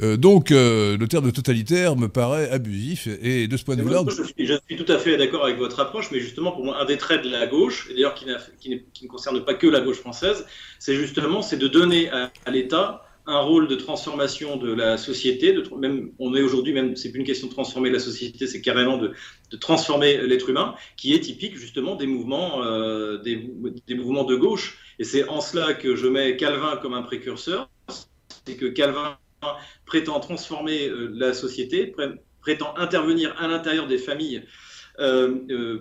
Euh, 0.01 0.17
donc, 0.17 0.51
euh, 0.51 0.97
le 0.97 1.07
terme 1.07 1.25
de 1.25 1.31
totalitaire 1.31 1.95
me 1.95 2.07
paraît 2.07 2.49
abusif. 2.49 3.07
Et 3.21 3.47
de 3.47 3.57
ce 3.57 3.63
point 3.63 3.75
de 3.75 3.83
vue-là. 3.83 4.03
Je, 4.07 4.43
je, 4.43 4.53
suis 4.67 4.83
tout 4.83 4.91
à 4.91 4.97
fait 4.97 5.17
d'accord 5.17 5.45
avec 5.45 5.57
votre 5.57 5.79
approche, 5.79 6.09
mais 6.11 6.19
justement, 6.19 6.51
pour 6.51 6.65
moi, 6.65 6.81
un 6.81 6.85
des 6.85 6.97
traits 6.97 7.23
de 7.23 7.29
la 7.29 7.45
gauche, 7.47 7.87
et 7.89 7.93
d'ailleurs 7.93 8.15
qui, 8.15 8.25
qui, 8.59 9.03
ne 9.03 9.09
concerne 9.09 9.43
pas 9.43 9.53
que 9.53 9.67
la 9.67 9.81
gauche 9.81 9.97
française, 9.97 10.45
c'est 10.79 10.95
justement 10.95 11.41
c'est 11.41 11.57
de 11.57 11.67
donner 11.67 12.09
à, 12.09 12.31
l'État 12.51 13.05
un 13.25 13.39
rôle 13.39 13.69
de 13.69 13.75
transformation 13.75 14.57
de 14.57 14.73
la 14.73 14.97
société. 14.97 15.53
De, 15.53 15.63
même, 15.77 16.11
on 16.19 16.35
est 16.35 16.41
aujourd'hui, 16.41 16.73
même, 16.73 16.95
c'est 16.95 17.09
plus 17.11 17.19
une 17.19 17.25
question 17.25 17.47
de 17.47 17.53
transformer 17.53 17.89
la 17.89 17.99
société, 17.99 18.47
c'est 18.47 18.61
carrément 18.61 18.97
de, 18.97 19.13
de 19.51 19.57
transformer 19.57 20.17
l'être 20.27 20.49
humain, 20.49 20.75
qui 20.97 21.13
est 21.13 21.19
typique 21.19 21.55
justement 21.55 21.95
des 21.95 22.07
mouvements, 22.07 22.63
euh, 22.63 23.19
des, 23.19 23.49
des 23.87 23.95
mouvements 23.95 24.25
de 24.25 24.35
gauche. 24.35 24.79
Et 24.99 25.03
c'est 25.03 25.27
en 25.29 25.39
cela 25.39 25.73
que 25.73 25.95
je 25.95 26.07
mets 26.07 26.35
Calvin 26.35 26.77
comme 26.77 26.93
un 26.93 27.03
précurseur. 27.03 27.69
C'est 28.45 28.55
que 28.55 28.65
Calvin 28.65 29.17
prétend 29.85 30.19
transformer 30.19 30.87
euh, 30.87 31.11
la 31.13 31.33
société, 31.33 31.93
prétend 32.41 32.75
intervenir 32.77 33.35
à 33.39 33.47
l'intérieur 33.47 33.87
des 33.87 33.97
familles 33.97 34.43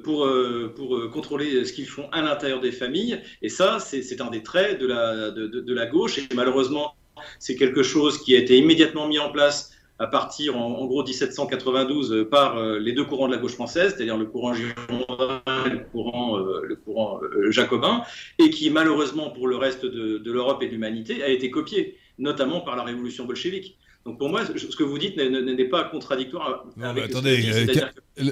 pour, 0.05 0.27
pour 0.75 1.11
contrôler 1.11 1.67
ce 1.67 1.73
qu'ils 1.75 1.87
font 1.87 2.09
à 2.13 2.23
l'intérieur 2.23 2.61
des 2.61 2.73
familles. 2.73 3.21
Et 3.43 3.51
ça, 3.51 3.79
c'est 3.79 4.21
un 4.23 4.31
des 4.31 4.43
traits 4.43 4.81
de 4.81 4.87
la, 4.87 5.31
de, 5.31 5.75
la 5.75 5.85
gauche. 5.85 6.17
Et 6.17 6.35
malheureusement, 6.35 6.95
c'est 7.39 7.57
quelque 7.57 7.83
chose 7.83 8.23
qui 8.23 8.35
a 8.35 8.39
été 8.39 8.57
immédiatement 8.57 9.07
mis 9.09 9.19
en 9.19 9.31
place 9.31 9.73
à 10.03 10.09
partir 10.09 10.57
en, 10.57 10.85
gros 10.87 11.05
1792 11.05 12.13
euh, 12.13 12.25
par 12.25 12.59
euh, 12.59 12.79
les 12.79 12.93
deux 12.93 13.05
courants 13.05 13.29
de 13.29 13.33
la 13.33 13.39
gauche 13.39 13.55
française, 13.55 13.95
c'est-à-dire 13.95 14.17
le 14.17 14.27
courant 14.27 14.53
girondin 14.53 15.43
et 15.67 15.71
le 15.71 15.85
courant, 15.93 16.39
euh, 16.39 16.63
le 16.65 16.75
courant 16.75 17.21
jacobin, 17.51 18.03
et 18.39 18.51
qui 18.51 18.69
malheureusement 18.71 19.31
pour 19.31 19.47
le 19.47 19.57
reste 19.57 19.87
de 19.87 20.33
l'Europe 20.33 20.63
et 20.63 20.67
de 20.67 20.73
l'humanité 20.73 21.23
a 21.23 21.29
été 21.29 21.51
copié, 21.51 21.97
notamment 22.19 22.61
par 22.61 22.77
la 22.77 22.83
révolution 22.83 23.25
bolchevique. 23.25 23.79
Donc 24.05 24.19
pour 24.19 24.29
moi, 24.29 24.45
ce 24.45 24.77
que 24.77 24.83
vous 24.83 24.99
dites 24.99 25.17
n'est 25.17 25.65
pas 25.69 25.85
contradictoire 25.85 26.67
avec 26.81 27.05
attendez, 27.05 27.45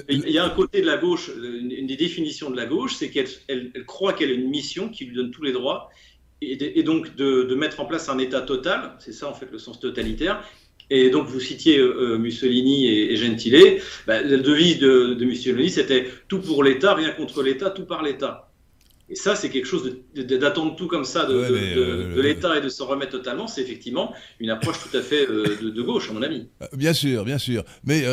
Il 0.09 0.29
y 0.29 0.37
a 0.37 0.43
un 0.43 0.49
côté 0.49 0.81
de 0.81 0.85
la 0.85 0.97
gauche, 0.97 1.31
une 1.37 1.87
des 1.87 1.95
définitions 1.95 2.49
de 2.49 2.57
la 2.57 2.65
gauche, 2.65 2.95
c'est 2.95 3.09
qu'elle 3.09 3.27
elle, 3.47 3.71
croit 3.85 4.13
qu'elle 4.13 4.31
a 4.31 4.33
une 4.33 4.49
mission 4.49 4.89
qui 4.89 5.05
lui 5.05 5.15
donne 5.15 5.31
tous 5.31 5.43
les 5.43 5.53
droits, 5.53 5.89
et, 6.41 6.83
donc 6.83 7.15
de, 7.15 7.43
de, 7.43 7.55
mettre 7.55 7.79
en 7.79 7.85
place 7.85 8.09
un 8.09 8.17
État 8.17 8.41
total, 8.41 8.95
c'est 8.99 9.13
ça 9.13 9.29
en 9.29 9.33
fait 9.33 9.47
le 9.51 9.59
sens 9.59 9.79
totalitaire, 9.79 10.43
et 10.93 11.09
donc, 11.09 11.27
vous 11.27 11.39
citiez 11.39 11.77
euh, 11.77 12.15
euh, 12.15 12.17
Mussolini 12.17 12.89
et, 12.89 13.15
Gentile. 13.15 13.81
Bah, 14.05 14.21
la 14.21 14.37
devise 14.37 14.77
de, 14.79 15.13
de 15.13 15.25
Mussolini, 15.25 15.69
c'était 15.69 16.05
tout 16.27 16.41
pour 16.41 16.65
l'État, 16.65 16.93
rien 16.93 17.11
contre 17.11 17.43
l'État, 17.43 17.69
tout 17.69 17.85
par 17.85 18.03
l'État. 18.03 18.50
Et 19.11 19.15
ça, 19.15 19.35
c'est 19.35 19.49
quelque 19.49 19.65
chose 19.65 19.97
d'attendre 20.15 20.77
tout 20.77 20.87
comme 20.87 21.03
ça 21.03 21.25
de, 21.25 21.33
euh, 21.35 22.21
l'État 22.21 22.57
et 22.57 22.61
de 22.61 22.69
s'en 22.69 22.87
remettre 22.87 23.11
totalement. 23.11 23.45
C'est 23.45 23.61
effectivement 23.61 24.13
une 24.39 24.49
approche 24.49 24.77
tout 24.79 24.97
à 24.97 25.01
fait 25.01 25.29
euh, 25.29 25.57
de, 25.61 25.81
gauche, 25.81 26.09
à 26.09 26.13
mon 26.13 26.21
avis. 26.21 26.47
Euh, 26.61 26.67
bien 26.77 26.93
sûr, 26.93 27.25
bien 27.25 27.37
sûr. 27.37 27.65
Mais 27.83 28.05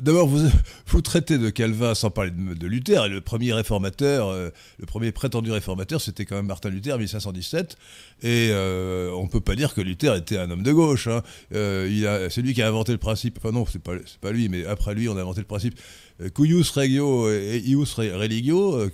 d'abord, 0.00 0.26
vous, 0.26 0.50
vous 0.88 1.02
traitez 1.02 1.38
de 1.38 1.50
Calvin 1.50 1.94
sans 1.94 2.10
parler 2.10 2.32
de, 2.32 2.66
Luther. 2.66 3.04
Et 3.04 3.08
le 3.10 3.20
premier 3.20 3.52
réformateur, 3.52 4.32
le 4.32 4.86
premier 4.86 5.12
prétendu 5.12 5.52
réformateur, 5.52 6.00
c'était 6.00 6.24
quand 6.24 6.34
même 6.34 6.46
Martin 6.46 6.70
Luther, 6.70 6.98
1517. 6.98 7.76
Et 8.24 8.50
on 8.52 9.22
ne 9.22 9.28
peut 9.28 9.40
pas 9.40 9.54
dire 9.54 9.72
que 9.72 9.80
Luther 9.80 10.16
était 10.16 10.36
un 10.36 10.50
homme 10.50 10.64
de 10.64 10.72
gauche. 10.72 11.06
Hein. 11.06 11.22
c'est 11.52 12.42
lui 12.42 12.54
qui 12.54 12.62
a 12.62 12.66
inventé 12.66 12.90
le 12.90 12.98
principe. 12.98 13.38
Enfin 13.38 13.52
non, 13.52 13.66
c'est 13.66 13.82
pas, 13.82 13.92
pas 14.20 14.32
lui, 14.32 14.48
mais 14.48 14.66
après 14.66 14.96
lui, 14.96 15.08
on 15.08 15.16
a 15.16 15.20
inventé 15.20 15.40
le 15.40 15.46
principe 15.46 15.78
cuius 16.30 16.70
regio 16.70 17.30
et 17.30 17.62
ius 17.64 17.94
religio. 17.94 18.90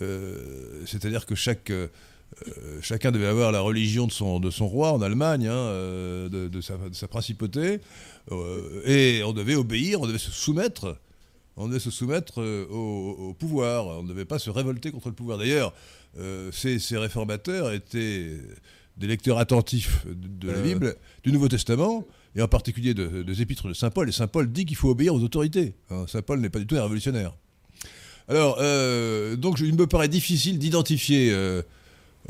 Euh, 0.00 0.82
c'est-à-dire 0.86 1.26
que 1.26 1.34
chaque, 1.34 1.70
euh, 1.70 1.88
chacun 2.80 3.10
devait 3.10 3.26
avoir 3.26 3.52
la 3.52 3.60
religion 3.60 4.06
de 4.06 4.12
son, 4.12 4.40
de 4.40 4.50
son 4.50 4.66
roi 4.66 4.92
en 4.92 5.02
Allemagne, 5.02 5.46
hein, 5.46 5.52
euh, 5.52 6.28
de, 6.28 6.60
sa, 6.60 7.08
principauté, 7.08 7.80
et 8.84 9.22
on 9.24 9.32
devait 9.32 9.54
obéir, 9.54 10.00
on 10.00 10.06
devait 10.06 10.18
se 10.18 10.30
soumettre 10.30 10.96
on 11.58 11.68
devait 11.68 11.80
se 11.80 11.90
soumettre 11.90 12.42
au, 12.70 13.36
pouvoir, 13.38 13.86
on 13.98 14.02
ne 14.04 14.08
devait 14.08 14.24
pas 14.24 14.38
se 14.38 14.48
révolter 14.48 14.90
contre 14.90 15.08
le 15.08 15.14
pouvoir. 15.14 15.36
D'ailleurs, 15.36 15.74
ces, 16.50 16.78
réformateurs 16.96 17.72
étaient 17.72 18.38
des 18.96 19.06
lecteurs 19.06 19.36
attentifs 19.36 20.06
de, 20.06 20.50
la 20.50 20.58
Bible, 20.62 20.96
du 21.22 21.30
Nouveau 21.30 21.48
Testament, 21.48 22.06
et 22.34 22.42
en 22.42 22.48
particulier 22.48 22.94
des 22.94 23.42
épîtres 23.42 23.68
de 23.68 23.74
Saint 23.74 23.90
Paul. 23.90 24.08
Et 24.08 24.12
Saint 24.12 24.26
Paul 24.26 24.50
dit 24.50 24.64
qu'il 24.64 24.76
faut 24.76 24.90
obéir 24.90 25.14
aux 25.14 25.20
autorités. 25.20 25.74
Hein. 25.90 26.04
Saint 26.08 26.22
Paul 26.22 26.40
n'est 26.40 26.50
pas 26.50 26.58
du 26.58 26.66
tout 26.66 26.76
un 26.76 26.82
révolutionnaire. 26.82 27.34
Alors, 28.28 28.58
euh, 28.60 29.36
donc, 29.36 29.60
il 29.60 29.74
me 29.74 29.86
paraît 29.86 30.08
difficile 30.08 30.58
d'identifier 30.58 31.30
euh, 31.32 31.62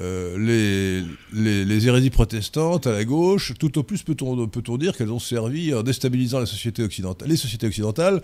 euh, 0.01 1.07
les, 1.33 1.87
hérésies 1.87 2.11
protestantes 2.11 2.87
à 2.87 2.93
la 2.93 3.05
gauche. 3.05 3.53
Tout 3.59 3.79
au 3.79 3.83
plus 3.83 4.03
peut-on 4.03 4.49
peut 4.49 4.79
dire 4.79 4.97
qu'elles 4.97 5.13
ont 5.13 5.19
servi 5.19 5.75
en 5.75 5.83
déstabilisant 5.83 6.41
la 6.41 6.47
société 6.47 6.83
occidentale, 6.83 7.29
les 7.29 7.37
sociétés 7.37 7.67
occidentales 7.67 8.23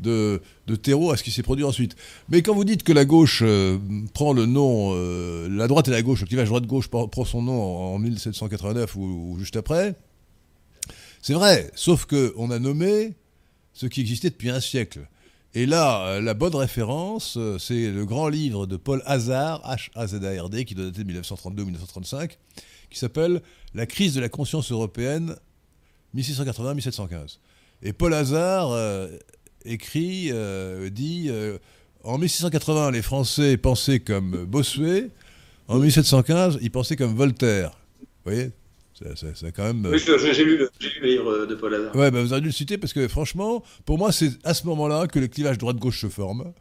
de, 0.00 0.40
de, 0.66 0.76
terreau 0.76 1.10
à 1.10 1.18
ce 1.18 1.22
qui 1.22 1.30
s'est 1.30 1.42
produit 1.42 1.64
ensuite. 1.64 1.94
Mais 2.30 2.40
quand 2.40 2.54
vous 2.54 2.64
dites 2.64 2.82
que 2.82 2.92
la 2.92 3.04
gauche 3.04 3.44
prend 4.14 4.32
le 4.32 4.46
nom, 4.46 4.94
la 5.48 5.68
droite 5.68 5.88
et 5.88 5.90
la 5.90 6.00
gauche, 6.00 6.22
le 6.22 6.26
clivage 6.26 6.48
droite-gauche 6.48 6.88
prend, 6.88 7.24
son 7.26 7.42
nom 7.42 7.62
en, 7.94 7.98
1789 7.98 8.96
ou, 8.96 9.00
ou, 9.34 9.38
juste 9.38 9.56
après, 9.56 9.94
c'est 11.22 11.34
vrai, 11.34 11.70
sauf 11.74 12.06
qu'on 12.06 12.50
a 12.50 12.58
nommé 12.58 13.14
ce 13.72 13.86
qui 13.86 14.00
existait 14.00 14.30
depuis 14.30 14.50
un 14.50 14.60
siècle. 14.60 15.06
Et 15.52 15.66
là, 15.66 16.06
euh, 16.06 16.20
la 16.20 16.34
bonne 16.34 16.54
référence, 16.54 17.36
euh, 17.36 17.58
c'est 17.58 17.90
le 17.90 18.06
grand 18.06 18.28
livre 18.28 18.66
de 18.66 18.76
Paul 18.76 19.02
Hazard, 19.04 19.60
H-A-Z-A-R-D, 19.68 20.64
qui 20.64 20.74
doit 20.74 20.86
dater 20.86 21.00
de 21.00 21.06
1932 21.06 21.64
1935, 21.64 22.38
qui 22.88 22.98
s'appelle 22.98 23.42
La 23.74 23.86
crise 23.86 24.14
de 24.14 24.20
la 24.20 24.28
conscience 24.28 24.70
européenne 24.70 25.34
1680-1715. 26.14 27.38
Et 27.82 27.92
Paul 27.92 28.14
Hazard 28.14 28.70
euh, 28.70 29.08
écrit, 29.64 30.30
dit 30.92 31.30
En 32.04 32.18
1680, 32.18 32.92
les 32.92 33.02
Français 33.02 33.56
pensaient 33.56 34.00
comme 34.00 34.44
Bossuet, 34.44 35.10
en 35.68 35.78
1715, 35.78 36.58
ils 36.62 36.70
pensaient 36.70 36.96
comme 36.96 37.14
Voltaire. 37.14 37.72
Voyez? 38.24 38.52
C'est 39.14 39.52
quand 39.52 39.64
même. 39.64 39.86
Oui, 39.86 39.98
j'ai 39.98 40.44
lu, 40.44 40.58
le 40.58 41.06
livre 41.06 41.46
de 41.46 41.54
Paul 41.54 41.74
Hazard. 41.74 41.96
Ouais, 41.96 42.10
bah, 42.10 42.22
vous 42.22 42.32
avez 42.32 42.42
dû 42.42 42.48
le 42.48 42.52
citer 42.52 42.78
parce 42.78 42.92
que 42.92 43.08
franchement, 43.08 43.62
pour 43.84 43.98
moi, 43.98 44.12
c'est 44.12 44.32
à 44.44 44.54
ce 44.54 44.66
moment-là 44.66 45.06
que 45.06 45.18
le 45.18 45.28
clivage 45.28 45.58
droite-gauche 45.58 46.00
se 46.00 46.08
forme. 46.08 46.52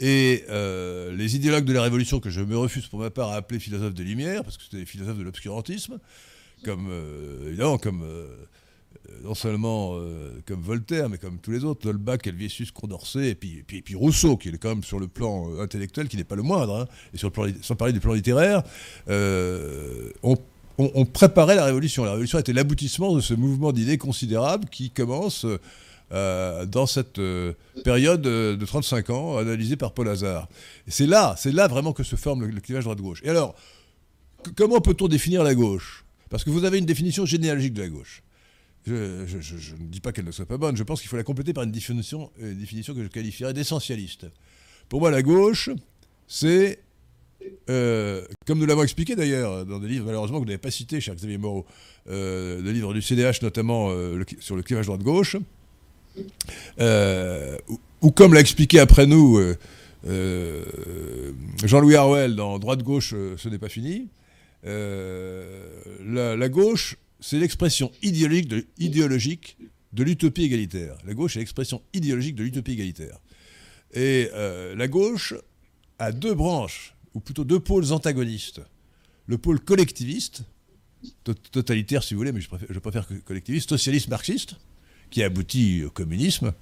Et 0.00 0.44
euh, 0.48 1.14
les 1.14 1.36
idéologues 1.36 1.66
de 1.66 1.74
la 1.74 1.82
Révolution, 1.82 2.20
que 2.20 2.30
je 2.30 2.40
me 2.40 2.56
refuse 2.56 2.86
pour 2.86 2.98
ma 2.98 3.10
part 3.10 3.30
à 3.30 3.36
appeler 3.36 3.60
philosophes 3.60 3.94
de 3.94 4.02
lumière, 4.02 4.42
parce 4.42 4.56
que 4.56 4.62
c'était 4.64 4.78
des 4.78 4.86
philosophes 4.86 5.18
de 5.18 5.22
l'obscurantisme, 5.22 5.98
comme, 6.64 6.88
euh, 6.90 7.48
évidemment, 7.48 7.76
comme, 7.76 8.02
euh, 8.02 8.26
non 9.22 9.34
seulement 9.34 10.00
comme 10.46 10.62
Voltaire, 10.62 11.08
mais 11.10 11.18
comme 11.18 11.38
tous 11.38 11.50
les 11.50 11.64
autres, 11.64 11.88
Holbach, 11.88 12.20
Helvétius, 12.24 12.70
Condorcet, 12.70 13.30
et 13.30 13.34
puis, 13.34 13.58
et 13.58 13.62
puis, 13.62 13.78
et 13.78 13.82
puis, 13.82 13.94
Rousseau, 13.94 14.36
qui 14.36 14.48
est 14.48 14.56
quand 14.56 14.70
même 14.70 14.84
sur 14.84 14.98
le 14.98 15.08
plan 15.08 15.58
intellectuel, 15.58 16.08
qui 16.08 16.16
n'est 16.16 16.24
pas 16.24 16.36
le 16.36 16.42
moindre, 16.42 16.76
hein, 16.76 16.86
et 17.12 17.18
sur 17.18 17.28
le 17.28 17.32
plan, 17.32 17.46
sans 17.60 17.76
parler 17.76 17.92
du 17.92 18.00
plan 18.00 18.14
littéraire, 18.14 18.62
on 20.94 21.04
préparait 21.04 21.56
la 21.56 21.64
révolution. 21.64 22.04
La 22.04 22.12
révolution 22.12 22.38
était 22.38 22.52
l'aboutissement 22.52 23.14
de 23.14 23.20
ce 23.20 23.34
mouvement 23.34 23.72
d'idées 23.72 23.98
considérable 23.98 24.68
qui 24.70 24.90
commence 24.90 25.46
euh, 26.12 26.66
dans 26.66 26.86
cette 26.86 27.20
euh, 27.20 27.52
période 27.84 28.20
de 28.22 28.64
35 28.64 29.10
ans, 29.10 29.38
analysée 29.38 29.76
par 29.76 29.92
Paul 29.92 30.08
Hazard. 30.08 30.48
C'est 30.88 31.06
là, 31.06 31.36
c'est 31.38 31.52
là 31.52 31.68
vraiment 31.68 31.92
que 31.92 32.02
se 32.02 32.16
forme 32.16 32.46
le, 32.46 32.60
clivage 32.60 32.82
droite-gauche. 32.82 33.20
Et 33.22 33.28
alors, 33.28 33.54
comment 34.56 34.80
peut-on 34.80 35.06
définir 35.06 35.44
la 35.44 35.54
gauche? 35.54 36.04
Parce 36.28 36.42
que 36.42 36.50
vous 36.50 36.64
avez 36.64 36.78
une 36.78 36.84
définition 36.84 37.26
généalogique 37.26 37.74
de 37.74 37.82
la 37.82 37.88
gauche. 37.88 38.24
Je, 38.86 38.92
ne 38.92 39.86
dis 39.86 40.00
pas 40.00 40.10
qu'elle 40.10 40.24
ne 40.24 40.32
soit 40.32 40.46
pas 40.46 40.56
bonne, 40.56 40.76
je 40.76 40.82
pense 40.82 41.00
qu'il 41.00 41.08
faut 41.08 41.16
la 41.16 41.22
compléter 41.22 41.52
par 41.52 41.62
une 41.62 41.70
définition, 41.70 42.32
une 42.40 42.58
définition 42.58 42.92
que 42.92 43.04
je 43.04 43.08
qualifierais 43.08 43.54
d'essentialiste. 43.54 44.26
Pour 44.88 44.98
moi, 44.98 45.12
la 45.12 45.22
gauche, 45.22 45.70
c'est 46.26 46.80
euh, 47.68 48.22
comme 48.46 48.58
nous 48.58 48.66
l'avons 48.66 48.82
expliqué 48.82 49.16
d'ailleurs 49.16 49.64
dans 49.64 49.78
des 49.78 49.88
livres 49.88 50.06
malheureusement 50.06 50.38
que 50.38 50.42
vous 50.42 50.48
n'avez 50.48 50.58
pas 50.58 50.70
cités, 50.70 51.00
cher 51.00 51.14
Xavier 51.14 51.38
Moreau, 51.38 51.66
euh, 52.08 52.60
des 52.60 52.72
livres 52.72 52.94
du 52.94 53.02
CDH 53.02 53.42
notamment 53.42 53.90
euh, 53.90 54.24
sur 54.40 54.56
le 54.56 54.62
clivage 54.62 54.86
droite-gauche, 54.86 55.36
euh, 56.80 57.56
ou, 58.00 58.10
comme 58.10 58.34
l'a 58.34 58.40
expliqué 58.40 58.80
après 58.80 59.06
nous 59.06 59.38
Jean-Louis 61.64 61.94
Harwell 61.94 62.34
dans 62.34 62.58
Droite-gauche, 62.58 63.10
ce 63.10 63.48
n'est 63.48 63.58
pas 63.58 63.68
fini, 63.68 64.08
la, 64.64 66.48
gauche, 66.48 66.96
c'est 67.20 67.38
l'expression 67.38 67.92
idéologique 68.02 68.48
de, 68.48 68.66
idéologique 68.78 69.56
de 69.92 70.02
l'utopie 70.02 70.44
égalitaire. 70.44 70.96
La 71.06 71.14
gauche 71.14 71.36
est 71.36 71.40
l'expression 71.40 71.82
idéologique 71.92 72.34
de 72.34 72.42
l'utopie 72.42 72.72
égalitaire. 72.72 73.18
Et 73.94 74.30
la 74.76 74.88
gauche 74.88 75.34
a 75.98 76.12
deux 76.12 76.34
branches 76.34 76.94
ou 77.14 77.20
plutôt 77.20 77.44
deux 77.44 77.60
pôles 77.60 77.92
antagonistes. 77.92 78.60
Le 79.26 79.38
pôle 79.38 79.60
collectiviste, 79.60 80.42
totalitaire 81.52 82.02
si 82.02 82.14
vous 82.14 82.18
voulez, 82.18 82.32
mais 82.32 82.40
je 82.40 82.78
préfère, 82.78 83.06
collectiviste, 83.24 83.68
socialiste 83.70 84.08
marxiste, 84.08 84.56
qui 85.10 85.22
aboutit 85.22 85.84
au 85.84 85.90
communisme, 85.90 86.52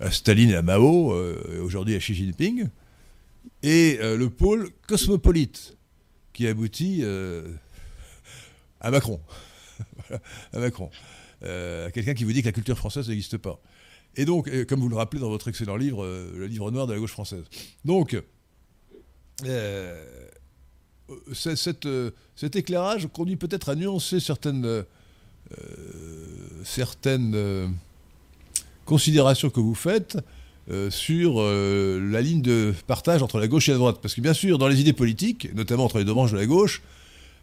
à 0.00 0.10
Staline 0.10 0.50
et 0.50 0.56
à 0.56 0.62
Mao, 0.62 1.12
euh, 1.12 1.62
aujourd'hui 1.62 1.94
à 1.94 1.98
Xi 1.98 2.14
Jinping, 2.14 2.68
et 3.62 3.98
euh, 4.00 4.16
le 4.16 4.30
pôle 4.30 4.70
cosmopolite, 4.86 5.76
qui 6.32 6.46
aboutit 6.46 7.00
euh, 7.02 7.48
à 8.80 8.90
Macron. 8.90 9.20
à 10.52 10.58
Macron. 10.58 10.90
à 11.42 11.90
quelqu'un 11.92 12.14
qui 12.14 12.24
vous 12.24 12.32
dit 12.32 12.42
que 12.42 12.48
la 12.48 12.52
culture 12.52 12.76
française 12.76 13.08
n'existe 13.08 13.38
pas. 13.38 13.60
Et 14.16 14.24
donc, 14.24 14.50
comme 14.66 14.80
vous 14.80 14.88
le 14.88 14.96
rappelez 14.96 15.20
dans 15.20 15.28
votre 15.28 15.48
excellent 15.48 15.76
livre, 15.76 16.06
le 16.06 16.46
livre 16.46 16.70
noir 16.70 16.86
de 16.86 16.94
la 16.94 16.98
gauche 16.98 17.12
française. 17.12 17.44
Donc, 17.84 18.16
euh, 19.44 20.04
euh, 21.10 22.10
cet 22.36 22.56
éclairage 22.56 23.08
conduit 23.12 23.36
peut-être 23.36 23.68
à 23.68 23.74
nuancer 23.74 24.20
certaines, 24.20 24.64
euh, 24.64 24.82
certaines 26.64 27.74
considérations 28.84 29.50
que 29.50 29.60
vous 29.60 29.74
faites 29.74 30.18
sur 30.90 31.40
la 31.40 32.20
ligne 32.20 32.42
de 32.42 32.74
partage 32.88 33.22
entre 33.22 33.38
la 33.38 33.46
gauche 33.46 33.68
et 33.68 33.72
la 33.72 33.78
droite. 33.78 33.98
Parce 34.02 34.14
que 34.14 34.20
bien 34.20 34.34
sûr, 34.34 34.58
dans 34.58 34.66
les 34.66 34.80
idées 34.80 34.92
politiques, 34.92 35.54
notamment 35.54 35.84
entre 35.84 35.98
les 35.98 36.04
deux 36.04 36.14
branches 36.14 36.32
de 36.32 36.36
la 36.36 36.46
gauche, 36.46 36.82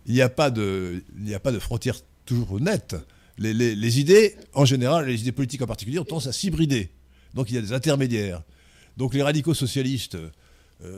il 0.06 0.14
n'y 0.14 0.22
a, 0.22 0.28
pas 0.28 0.52
de, 0.52 1.02
il 1.26 1.34
a 1.34 1.40
pas 1.40 1.54
de 1.54 1.60
frontière 1.60 1.96
toujours 2.26 2.60
nette. 2.60 2.98
Les, 3.38 3.54
les, 3.54 4.00
idées, 4.00 4.36
en 4.54 4.66
général, 4.66 5.08
les 5.08 5.22
idées 5.22 5.32
politiques 5.32 5.62
en 5.62 5.68
particulier, 5.68 6.00
ont 6.00 6.04
tendance 6.04 6.28
à 6.28 6.34
s'hybrider. 6.34 6.90
Donc 7.34 7.50
il 7.50 7.56
y 7.56 7.58
a 7.58 7.62
des 7.62 7.72
intermédiaires. 7.72 8.44
Donc 8.98 9.14
les 9.14 9.24
radicaux 9.24 9.54
socialistes 9.54 10.18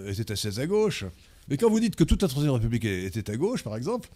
étaient 0.07 0.31
assez 0.31 0.59
à 0.59 0.67
gauche. 0.67 1.05
Mais 1.47 1.57
quand 1.57 1.69
vous 1.69 1.79
dites 1.79 1.95
que 1.95 2.03
toute 2.03 2.21
la 2.21 2.27
Troisième 2.27 2.53
République 2.53 2.85
était 2.85 3.29
à 3.29 3.38
gauche, 3.38 3.63
par 3.63 3.75
exemple, 3.75 4.09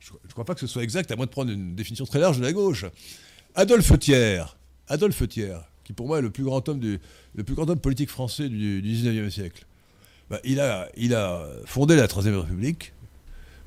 je 0.00 0.12
ne 0.12 0.32
crois 0.32 0.44
pas 0.44 0.54
que 0.54 0.60
ce 0.60 0.66
soit 0.66 0.82
exact, 0.82 1.10
à 1.10 1.16
moins 1.16 1.26
de 1.26 1.30
prendre 1.30 1.50
une 1.50 1.74
définition 1.74 2.06
très 2.06 2.20
large 2.20 2.38
de 2.38 2.42
la 2.42 2.52
gauche. 2.52 2.84
Adolphe 3.54 3.98
Thiers, 3.98 4.44
Adolphe 4.86 5.28
Thiers, 5.28 5.58
qui 5.84 5.92
pour 5.92 6.06
moi 6.06 6.18
est 6.18 6.22
le 6.22 6.30
plus 6.30 6.44
grand 6.44 6.68
homme, 6.68 6.78
du, 6.78 7.00
le 7.34 7.44
plus 7.44 7.54
grand 7.54 7.68
homme 7.68 7.80
politique 7.80 8.10
français 8.10 8.48
du, 8.48 8.80
du 8.80 8.94
19e 8.94 9.30
siècle, 9.30 9.66
bah, 10.30 10.40
il, 10.44 10.60
a, 10.60 10.88
il 10.96 11.14
a 11.14 11.46
fondé 11.64 11.96
la 11.96 12.06
Troisième 12.06 12.36
République 12.36 12.92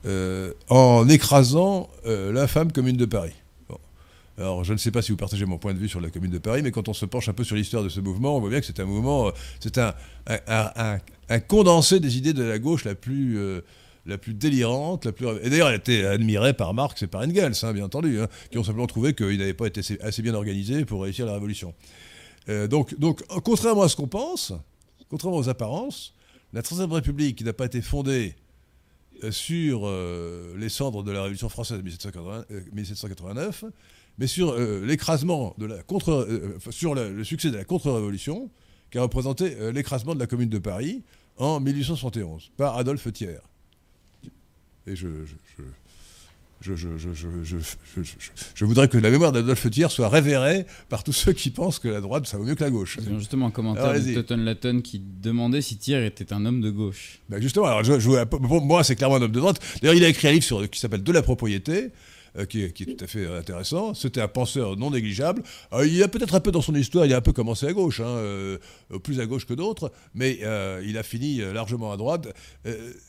euh, 0.05 0.53
en 0.69 1.07
écrasant 1.09 1.89
euh, 2.05 2.31
l'infâme 2.31 2.71
commune 2.71 2.97
de 2.97 3.05
Paris. 3.05 3.33
Alors, 4.41 4.63
je 4.63 4.73
ne 4.73 4.77
sais 4.77 4.89
pas 4.89 5.03
si 5.03 5.11
vous 5.11 5.17
partagez 5.17 5.45
mon 5.45 5.59
point 5.59 5.73
de 5.73 5.77
vue 5.77 5.87
sur 5.87 6.01
la 6.01 6.09
Commune 6.09 6.31
de 6.31 6.39
Paris, 6.39 6.63
mais 6.63 6.71
quand 6.71 6.89
on 6.89 6.93
se 6.93 7.05
penche 7.05 7.29
un 7.29 7.33
peu 7.33 7.43
sur 7.43 7.55
l'histoire 7.55 7.83
de 7.83 7.89
ce 7.89 7.99
mouvement, 7.99 8.37
on 8.37 8.39
voit 8.39 8.49
bien 8.49 8.59
que 8.59 8.65
c'est 8.65 8.79
un 8.79 8.85
mouvement, 8.85 9.27
euh, 9.27 9.31
c'est 9.59 9.77
un, 9.77 10.99
condensé 11.47 11.99
des 11.99 12.17
idées 12.17 12.33
de 12.33 12.41
la 12.43 12.57
gauche 12.57 12.83
la 12.83 12.95
plus, 12.95 13.37
euh, 13.37 13.61
la 14.07 14.17
plus 14.17 14.33
délirante, 14.33 15.05
la 15.05 15.11
plus... 15.11 15.27
Et 15.43 15.49
d'ailleurs, 15.51 15.67
elle 15.67 15.75
a 15.75 15.77
été 15.77 16.05
admirée 16.07 16.53
par 16.53 16.73
Marx 16.73 17.03
et 17.03 17.07
par 17.07 17.21
Engels, 17.21 17.53
hein, 17.61 17.71
bien 17.71 17.85
entendu, 17.85 18.19
hein, 18.19 18.27
qui 18.49 18.57
ont 18.57 18.63
simplement 18.63 18.87
trouvé 18.87 19.13
qu'il 19.13 19.37
n'avait 19.37 19.53
pas 19.53 19.67
été 19.67 19.81
assez 20.01 20.21
bien 20.23 20.33
organisé 20.33 20.85
pour 20.85 21.03
réussir 21.03 21.27
la 21.27 21.33
révolution. 21.33 21.75
Euh, 22.49 22.67
donc, 22.67 22.97
donc, 22.97 23.21
contrairement 23.43 23.83
à 23.83 23.89
ce 23.89 23.95
qu'on 23.95 24.07
pense, 24.07 24.53
contrairement 25.07 25.37
aux 25.37 25.49
apparences, 25.49 26.15
la 26.51 26.63
Troisième 26.63 26.91
République, 26.91 27.45
n'a 27.45 27.53
pas 27.53 27.65
été 27.65 27.81
fondée 27.81 28.35
sur 29.29 29.87
les 30.57 30.69
cendres 30.69 31.03
de 31.03 31.11
la 31.11 31.21
Révolution 31.21 31.47
française 31.47 31.77
de 31.77 31.83
1789, 31.83 33.65
mais 34.17 34.27
sur 34.27 34.51
euh, 34.51 34.85
l'écrasement 34.85 35.55
de 35.57 35.65
la 35.65 35.83
contre, 35.83 36.11
euh, 36.11 36.57
sur 36.69 36.95
le, 36.95 37.23
succès 37.23 37.51
de 37.51 37.57
la 37.57 37.63
contre-révolution, 37.63 38.49
qui 38.91 38.97
a 38.97 39.01
représenté 39.01 39.55
euh, 39.59 39.71
l'écrasement 39.71 40.13
de 40.13 40.19
la 40.19 40.27
Commune 40.27 40.49
de 40.49 40.59
Paris 40.59 41.03
en 41.37 41.59
1871 41.59 42.51
par 42.57 42.77
Adolphe 42.77 43.11
Thiers. 43.13 43.39
Et 44.87 44.95
je, 44.95 45.07
je, 45.25 45.31
je, 48.55 48.65
voudrais 48.65 48.87
que 48.87 48.97
la 48.97 49.09
mémoire 49.09 49.31
d'Adolphe 49.31 49.69
Thiers 49.71 49.89
soit 49.89 50.09
révérée 50.09 50.65
par 50.89 51.03
tous 51.03 51.13
ceux 51.13 51.33
qui 51.33 51.49
pensent 51.49 51.79
que 51.79 51.87
la 51.87 52.01
droite, 52.01 52.27
ça 52.27 52.37
vaut 52.37 52.43
mieux 52.43 52.53
que 52.53 52.63
la 52.63 52.69
gauche. 52.69 52.99
Justement, 53.17 53.47
un 53.47 53.51
commentaire 53.51 53.93
de 53.93 54.13
Totten 54.13 54.41
Latton 54.41 54.81
qui 54.81 54.99
demandait 54.99 55.61
si 55.61 55.77
Thiers 55.77 56.05
était 56.05 56.33
un 56.33 56.45
homme 56.45 56.61
de 56.61 56.69
gauche. 56.69 57.19
Ben 57.29 57.41
justement, 57.41 57.65
alors 57.65 57.81
pour 58.29 58.61
moi, 58.61 58.83
c'est 58.83 58.95
clairement 58.95 59.15
un 59.15 59.23
homme 59.23 59.31
de 59.31 59.39
droite. 59.39 59.59
D'ailleurs, 59.81 59.95
il 59.95 60.03
a 60.03 60.09
écrit 60.09 60.27
un 60.27 60.31
livre 60.33 60.45
sur, 60.45 60.69
qui 60.69 60.79
s'appelle 60.79 61.03
De 61.03 61.11
la 61.11 61.23
propriété, 61.23 61.91
euh, 62.37 62.45
qui, 62.45 62.63
est, 62.63 62.71
tout 62.71 63.03
à 63.03 63.07
fait 63.07 63.27
intéressant. 63.27 63.93
C'était 63.93 64.21
un 64.21 64.27
penseur 64.29 64.77
non 64.77 64.91
négligeable. 64.91 65.43
Euh, 65.73 65.85
il 65.85 66.01
a 66.01 66.07
peut-être 66.07 66.33
un 66.33 66.39
peu 66.39 66.51
dans 66.51 66.61
son 66.61 66.73
histoire, 66.75 67.05
il 67.05 67.13
a 67.13 67.17
un 67.17 67.21
peu 67.21 67.33
commencé 67.33 67.67
à 67.67 67.73
gauche, 67.73 67.99
hein, 67.99 68.05
euh, 68.05 68.57
plus 69.03 69.19
à 69.19 69.25
gauche 69.25 69.45
que 69.45 69.53
d'autres, 69.53 69.91
mais 70.13 70.39
il 70.83 70.97
a 70.97 71.03
fini 71.03 71.37
largement 71.53 71.91
à 71.91 71.97
droite. 71.97 72.33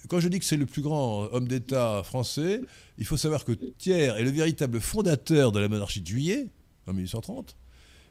quand 0.08 0.20
je 0.20 0.28
dis 0.28 0.38
que 0.38 0.44
c'est 0.44 0.56
le 0.56 0.66
plus 0.66 0.82
grand 0.82 1.28
homme 1.32 1.46
d'État 1.46 2.02
français, 2.04 2.60
il 2.98 3.06
faut 3.06 3.16
savoir 3.16 3.44
que 3.44 3.52
Thiers 3.52 3.94
est 3.94 4.22
le 4.22 4.30
véritable 4.30 4.80
fondateur 4.80 5.52
de 5.52 5.60
la 5.60 5.68
monarchie 5.68 6.00
de 6.00 6.06
juillet, 6.06 6.48
en 6.86 6.92
1830, 6.92 7.56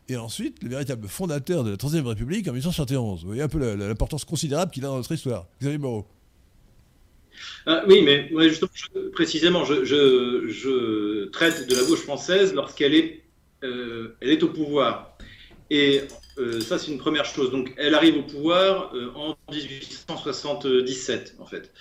et 0.09 0.17
ensuite 0.17 0.63
le 0.63 0.69
véritable 0.69 1.07
fondateur 1.07 1.63
de 1.63 1.71
la 1.71 1.77
Troisième 1.77 2.07
République 2.07 2.47
en 2.47 2.53
1871. 2.53 3.21
Vous 3.21 3.27
voyez 3.27 3.41
un 3.41 3.47
peu 3.49 3.75
l'importance 3.75 4.23
considérable 4.23 4.71
qu'il 4.71 4.85
a 4.85 4.87
dans 4.87 4.97
notre 4.97 5.11
histoire. 5.11 5.47
Xavier 5.59 5.77
Moreau. 5.77 6.07
Ah, 7.65 7.83
oui, 7.87 8.01
mais 8.01 8.29
justement, 8.49 8.71
précisément, 9.13 9.65
je, 9.65 11.25
traite 11.25 11.67
de 11.67 11.75
la 11.75 11.83
gauche 11.83 12.01
française 12.01 12.53
lorsqu'elle 12.53 12.95
est, 12.95 13.23
euh, 13.63 14.15
est 14.21 14.41
au 14.43 14.49
pouvoir. 14.49 15.17
Et 15.69 16.01
euh, 16.37 16.59
ça, 16.59 16.77
c'est 16.79 16.91
une 16.91 16.97
première 16.97 17.25
chose. 17.25 17.51
Donc, 17.51 17.73
elle 17.77 17.95
arrive 17.95 18.17
au 18.17 18.23
pouvoir 18.23 18.93
euh, 18.95 19.11
en 19.15 19.37
1877, 19.51 21.35
en 21.39 21.45
fait. 21.45 21.71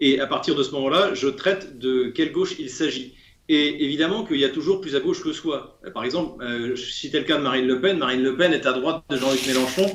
Et 0.00 0.20
à 0.20 0.26
partir 0.26 0.54
de 0.54 0.62
ce 0.62 0.70
moment-là, 0.72 1.14
je 1.14 1.28
traite 1.28 1.78
de 1.78 2.08
quelle 2.08 2.32
gauche 2.32 2.54
il 2.58 2.70
s'agit. 2.70 3.14
Et 3.48 3.84
évidemment 3.84 4.24
qu'il 4.24 4.38
y 4.38 4.44
a 4.44 4.48
toujours 4.48 4.80
plus 4.80 4.96
à 4.96 5.00
gauche 5.00 5.22
que 5.22 5.32
soi. 5.32 5.78
Par 5.92 6.02
exemple, 6.04 6.42
je 6.74 6.82
citais 6.82 7.18
le 7.18 7.26
cas 7.26 7.36
de 7.36 7.42
Marine 7.42 7.66
Le 7.66 7.78
Pen. 7.78 7.98
Marine 7.98 8.22
Le 8.22 8.36
Pen 8.36 8.54
est 8.54 8.64
à 8.64 8.72
droite 8.72 9.04
de 9.10 9.16
Jean-Luc 9.18 9.46
Mélenchon. 9.46 9.94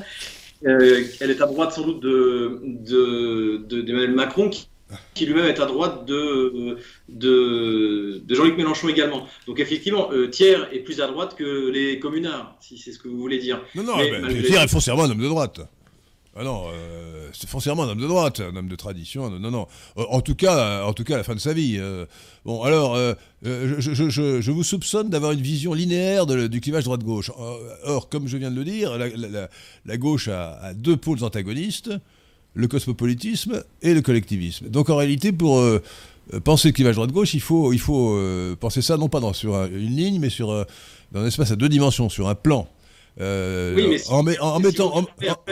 elle 0.62 1.30
est 1.30 1.42
à 1.42 1.46
droite 1.46 1.72
sans 1.72 1.82
doute 1.82 2.00
de, 2.00 3.60
d'Emmanuel 3.66 4.14
Macron, 4.14 4.50
qui 4.50 4.69
qui 5.14 5.26
lui-même 5.26 5.46
est 5.46 5.60
à 5.60 5.66
droite 5.66 6.04
de, 6.06 6.78
de, 7.08 8.22
Jean-Luc 8.28 8.56
Mélenchon 8.56 8.88
également. 8.88 9.26
Donc 9.46 9.60
effectivement, 9.60 10.10
euh, 10.12 10.28
Thiers 10.28 10.64
est 10.72 10.80
plus 10.80 11.00
à 11.00 11.06
droite 11.06 11.36
que 11.36 11.70
les 11.70 11.98
communards, 11.98 12.56
si 12.60 12.78
c'est 12.78 12.92
ce 12.92 12.98
que 12.98 13.08
vous 13.08 13.18
voulez 13.18 13.38
dire. 13.38 13.60
Non, 13.74 13.82
non, 13.82 13.96
mais, 13.98 14.42
Thiers 14.42 14.62
est 14.62 14.68
foncièrement 14.68 15.04
un 15.04 15.10
homme 15.10 15.22
de 15.22 15.28
droite. 15.28 15.60
Ah 16.36 16.44
non, 16.44 16.66
euh, 16.72 17.28
c'est 17.32 17.48
foncièrement 17.50 17.82
un 17.82 17.88
homme 17.88 18.00
de 18.00 18.06
droite, 18.06 18.40
un 18.40 18.54
homme 18.54 18.68
de 18.68 18.76
tradition. 18.76 19.28
Non, 19.30 19.50
non. 19.50 19.66
Euh, 19.98 20.04
en 20.10 20.20
tout 20.20 20.36
cas, 20.36 20.84
en 20.84 20.92
tout 20.92 21.02
cas, 21.02 21.14
à 21.14 21.18
la 21.18 21.24
fin 21.24 21.34
de 21.34 21.40
sa 21.40 21.52
vie. 21.52 21.80
bon, 22.44 22.62
alors, 22.62 22.96
je, 23.42 24.50
vous 24.50 24.62
soupçonne 24.62 25.10
d'avoir 25.10 25.32
une 25.32 25.40
vision 25.40 25.74
linéaire 25.74 26.26
du 26.26 26.60
clivage 26.60 26.84
droite-gauche. 26.84 27.32
Or, 27.84 28.08
comme 28.08 28.28
je 28.28 28.36
viens 28.36 28.50
de 28.50 28.56
le 28.56 28.64
dire, 28.64 28.96
la, 28.96 29.96
gauche 29.96 30.28
a, 30.28 30.72
deux 30.74 30.96
pôles 30.96 31.24
antagonistes 31.24 31.90
le 32.54 32.68
cosmopolitisme 32.68 33.62
et 33.82 33.94
le 33.94 34.02
collectivisme. 34.02 34.68
Donc 34.68 34.90
en 34.90 34.96
réalité, 34.96 35.32
pour 35.32 35.60
euh, 36.32 36.40
penser 36.40 36.68
le 36.68 36.72
clivage 36.72 36.96
droite-gauche, 36.96 37.34
il 37.34 37.40
faut, 37.40 37.72
il 37.72 37.78
faut 37.80 38.14
euh, 38.14 38.56
penser 38.56 38.82
ça 38.82 38.96
non 38.96 39.08
pas 39.08 39.20
dans, 39.20 39.32
sur 39.32 39.56
une 39.64 39.96
ligne, 39.96 40.18
mais 40.20 40.30
sur, 40.30 40.50
euh, 40.50 40.64
dans 41.12 41.20
un 41.20 41.26
espace 41.26 41.50
à 41.50 41.56
deux 41.56 41.68
dimensions, 41.68 42.08
sur 42.08 42.28
un 42.28 42.34
plan. 42.34 42.68
oui, 43.18 43.86
mais 43.88 43.98
si, 43.98 44.10
en, 44.10 44.22
mettant. 44.22 45.06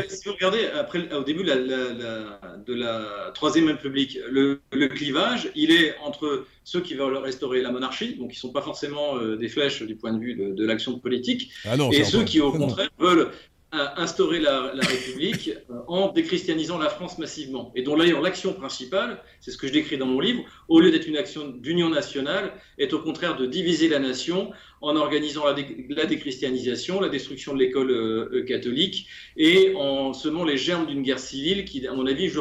Si 0.09 0.29
vous, 0.29 0.35
regardez, 0.35 0.67
après, 0.79 1.13
au 1.13 1.23
début 1.23 1.45
de 1.45 2.75
la 2.75 3.31
Troisième 3.35 3.69
République, 3.69 4.19
le, 4.31 4.61
clivage, 4.89 5.51
il 5.55 5.71
est 5.71 5.95
entre 6.05 6.47
ceux 6.65 6.81
qui 6.81 6.95
veulent 6.95 7.17
restaurer 7.17 7.63
la 7.63 7.71
monarchie, 7.71 8.17
donc 8.17 8.31
qui 8.31 8.37
ne 8.37 8.41
sont 8.41 8.53
pas 8.53 8.63
forcément 8.63 9.19
des 9.37 9.49
flèches 9.49 9.83
du 9.83 9.97
point 9.97 10.13
de 10.13 10.21
vue 10.21 10.35
de, 10.35 10.67
l'action 10.67 10.99
politique, 10.99 11.51
ah 11.65 11.77
et 11.93 12.05
ceux 12.05 12.25
qui, 12.25 12.41
au 12.41 12.53
contraire, 12.53 12.91
veulent 12.99 13.31
instaurer 13.73 14.41
la, 14.41 14.73
République 14.75 15.51
euh, 15.71 15.75
en 15.89 16.11
déchristianisant 16.11 16.79
la 16.79 16.89
France 16.89 17.19
massivement. 17.19 17.71
Et 17.75 17.83
dont 17.83 17.97
d'ailleurs 17.97 18.23
l'action 18.23 18.55
principale, 18.55 19.23
c'est 19.41 19.51
ce 19.51 19.59
que 19.59 19.67
je 19.67 19.73
décris 19.73 19.99
dans 19.99 20.07
mon 20.07 20.21
livre, 20.21 20.43
au 20.69 20.81
lieu 20.81 20.91
d'être 20.91 21.07
une 21.07 21.19
action 21.19 21.49
d'union 21.49 21.91
nationale, 21.91 22.55
est 22.79 22.95
au 22.95 23.01
contraire 23.01 23.37
de 23.37 23.45
diviser 23.45 23.89
la 23.89 23.99
nation 23.99 24.53
en 24.81 24.97
organisant 24.97 25.45
la, 25.45 26.07
déchristianisation, 26.07 27.01
la 27.01 27.09
destruction 27.11 27.53
de 27.53 27.59
l'école 27.59 27.91
euh, 27.91 28.29
euh, 28.33 28.45
catholique 28.45 29.07
et 29.37 29.75
en 29.77 30.15
semant 30.15 30.45
les 30.45 30.57
germes 30.57 30.87
d'une 30.87 31.03
guerre 31.03 31.19
civile 31.19 31.65
qui, 31.65 31.87
à 31.87 31.93
mon 31.93 32.07
avis, 32.07 32.33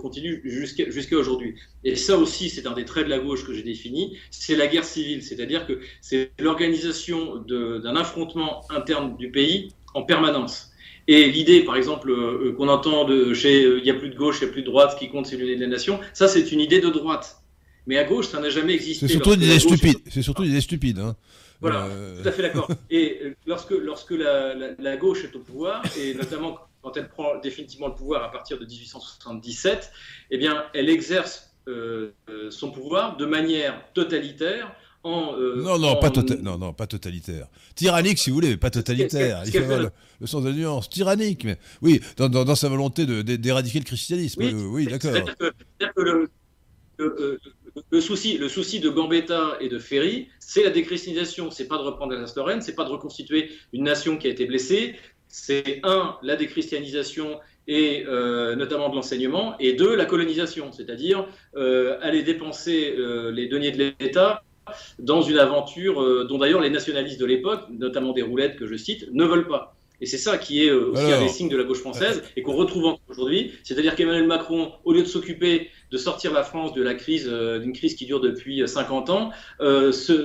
continue 0.00 0.40
jusqu'à 0.44 1.16
aujourd'hui. 1.16 1.54
Et 1.84 1.96
ça 1.96 2.16
aussi, 2.16 2.48
c'est 2.48 2.66
un 2.66 2.72
des 2.72 2.84
traits 2.84 3.04
de 3.04 3.10
la 3.10 3.18
gauche 3.18 3.44
que 3.44 3.52
j'ai 3.52 3.62
défini, 3.62 4.16
c'est 4.30 4.54
la 4.54 4.68
guerre 4.68 4.84
civile, 4.84 5.22
c'est-à-dire 5.22 5.66
que 5.66 5.80
c'est 6.00 6.30
l'organisation 6.38 7.36
d'un 7.36 7.96
affrontement 7.96 8.64
interne 8.70 9.16
du 9.16 9.30
pays 9.30 9.74
en 9.94 10.02
permanence. 10.02 10.72
Et 11.08 11.30
l'idée, 11.30 11.64
par 11.64 11.76
exemple, 11.76 12.10
euh, 12.10 12.48
euh, 12.48 12.52
qu'on 12.52 12.68
entend 12.68 13.04
de 13.04 13.34
chez 13.34 13.64
euh, 13.64 13.78
il 13.78 13.84
n'y 13.84 13.90
a 13.90 13.94
plus 13.94 14.10
de 14.10 14.16
gauche, 14.16 14.38
il 14.40 14.44
n'y 14.44 14.50
a 14.50 14.52
plus 14.52 14.62
de 14.62 14.66
droite, 14.66 14.92
ce 14.92 14.96
qui 14.96 15.10
compte, 15.10 15.26
c'est 15.26 15.36
l'unité 15.36 15.56
de 15.56 15.62
la 15.62 15.66
nation, 15.66 16.00
ça, 16.12 16.28
c'est 16.28 16.52
une 16.52 16.60
idée 16.60 16.80
de 16.80 16.88
droite. 16.88 17.38
Mais 17.86 17.98
à 17.98 18.04
gauche, 18.04 18.28
ça 18.28 18.40
n'a 18.40 18.50
jamais 18.50 18.74
existé. 18.74 19.08
C'est 19.08 19.14
surtout, 19.14 19.34
une 19.34 19.42
idée 19.42 19.58
stupide. 19.58 19.98
C'est 20.08 20.22
surtout 20.22 20.44
une 20.44 20.50
idée 20.50 20.60
stupide. 20.60 21.00
Hein. 21.00 21.16
Voilà, 21.60 21.88
tout 22.20 22.28
à 22.28 22.32
fait 22.32 22.42
d'accord. 22.42 22.68
Et 22.90 23.34
lorsque, 23.46 23.72
lorsque 23.72 24.12
la, 24.12 24.54
la, 24.54 24.96
gauche 24.96 25.24
est 25.24 25.34
au 25.34 25.40
pouvoir, 25.40 25.82
et 25.98 26.14
notamment 26.14 26.58
quand 26.80 26.96
elle 26.96 27.08
prend 27.08 27.38
définitivement 27.40 27.88
le 27.88 27.94
pouvoir 27.94 28.22
à 28.22 28.30
partir 28.30 28.58
de 28.58 28.64
1877, 28.64 29.90
eh 30.30 30.38
bien, 30.38 30.64
elle 30.74 30.88
exerce 30.88 31.52
son 32.50 32.70
pouvoir 32.70 33.16
de 33.16 33.26
manière 33.26 33.80
totalitaire 33.94 34.72
euh, 35.04 35.62
non, 35.62 35.78
non, 35.78 35.96
pas 35.96 36.10
tota-, 36.10 36.40
non, 36.40 36.58
non, 36.58 36.72
pas 36.72 36.86
totalitaire. 36.86 37.48
Tyrannique, 37.74 38.18
si 38.18 38.30
vous 38.30 38.34
voulez, 38.34 38.50
mais 38.50 38.56
pas 38.56 38.70
totalitaire. 38.70 39.42
Il 39.46 39.52
faut 39.52 39.58
le, 39.68 39.90
le, 40.20 40.26
sens 40.26 40.44
de 40.44 40.50
la 40.50 40.54
nuance. 40.54 40.88
Tyrannique, 40.88 41.44
mais 41.44 41.58
oui, 41.80 42.00
dans, 42.16 42.28
dans, 42.28 42.54
sa 42.54 42.68
volonté 42.68 43.04
d'éradiquer 43.24 43.80
le 43.80 43.84
christianisme. 43.84 44.42
Oui, 44.70 44.86
d'accord. 44.86 45.12
Le, 45.96 46.28
le, 46.98 47.40
le, 47.90 48.00
souci, 48.00 48.38
le 48.38 48.48
souci 48.48 48.78
de 48.78 48.90
Gambetta 48.90 49.56
et 49.60 49.68
de 49.68 49.78
Ferry, 49.78 50.28
c'est 50.38 50.62
la 50.62 50.70
déchristianisation. 50.70 51.50
C'est 51.50 51.66
pas 51.66 51.78
de 51.78 51.82
reprendre 51.82 52.14
la 52.14 52.26
Lorraine, 52.36 52.60
c'est 52.60 52.74
pas 52.74 52.84
de 52.84 52.90
reconstituer 52.90 53.50
une 53.72 53.82
nation 53.82 54.16
qui 54.18 54.28
a 54.28 54.30
été 54.30 54.46
blessée. 54.46 54.94
C'est 55.26 55.80
un, 55.82 56.16
la 56.22 56.36
déchristianisation 56.36 57.40
et 57.66 58.04
euh, 58.06 58.54
notamment 58.56 58.88
de 58.88 58.96
l'enseignement, 58.96 59.56
et 59.58 59.72
deux, 59.74 59.94
la 59.94 60.04
colonisation, 60.04 60.72
c'est-à-dire 60.72 61.28
euh, 61.56 61.96
aller 62.02 62.22
dépenser 62.22 62.94
les 63.32 63.48
deniers 63.48 63.70
de 63.70 63.94
l'État 63.98 64.42
dans 64.98 65.22
une 65.22 65.38
aventure 65.38 66.02
euh, 66.02 66.24
dont 66.28 66.38
d'ailleurs 66.38 66.60
les 66.60 66.70
nationalistes 66.70 67.20
de 67.20 67.26
l'époque, 67.26 67.62
notamment 67.70 68.12
des 68.12 68.22
roulettes 68.22 68.56
que 68.56 68.66
je 68.66 68.76
cite, 68.76 69.08
ne 69.12 69.24
veulent 69.24 69.48
pas. 69.48 69.76
Et 70.00 70.06
c'est 70.06 70.18
ça 70.18 70.36
qui 70.36 70.64
est 70.64 70.68
euh, 70.68 70.90
aussi 70.90 71.12
un 71.12 71.20
des 71.20 71.28
signes 71.28 71.48
de 71.48 71.56
la 71.56 71.62
gauche 71.62 71.78
française 71.78 72.24
et 72.36 72.42
qu'on 72.42 72.56
retrouve 72.56 72.86
encore 72.86 73.00
aujourd'hui. 73.08 73.52
C'est-à-dire 73.62 73.94
qu'Emmanuel 73.94 74.26
Macron, 74.26 74.72
au 74.84 74.92
lieu 74.92 75.02
de 75.02 75.06
s'occuper 75.06 75.70
de 75.92 75.96
sortir 75.96 76.32
la 76.32 76.42
France 76.42 76.72
de 76.72 76.82
la 76.82 76.94
crise, 76.94 77.28
d'une 77.28 77.72
crise 77.72 77.94
qui 77.94 78.06
dure 78.06 78.18
depuis 78.18 78.66
50 78.66 79.10
ans, 79.10 79.30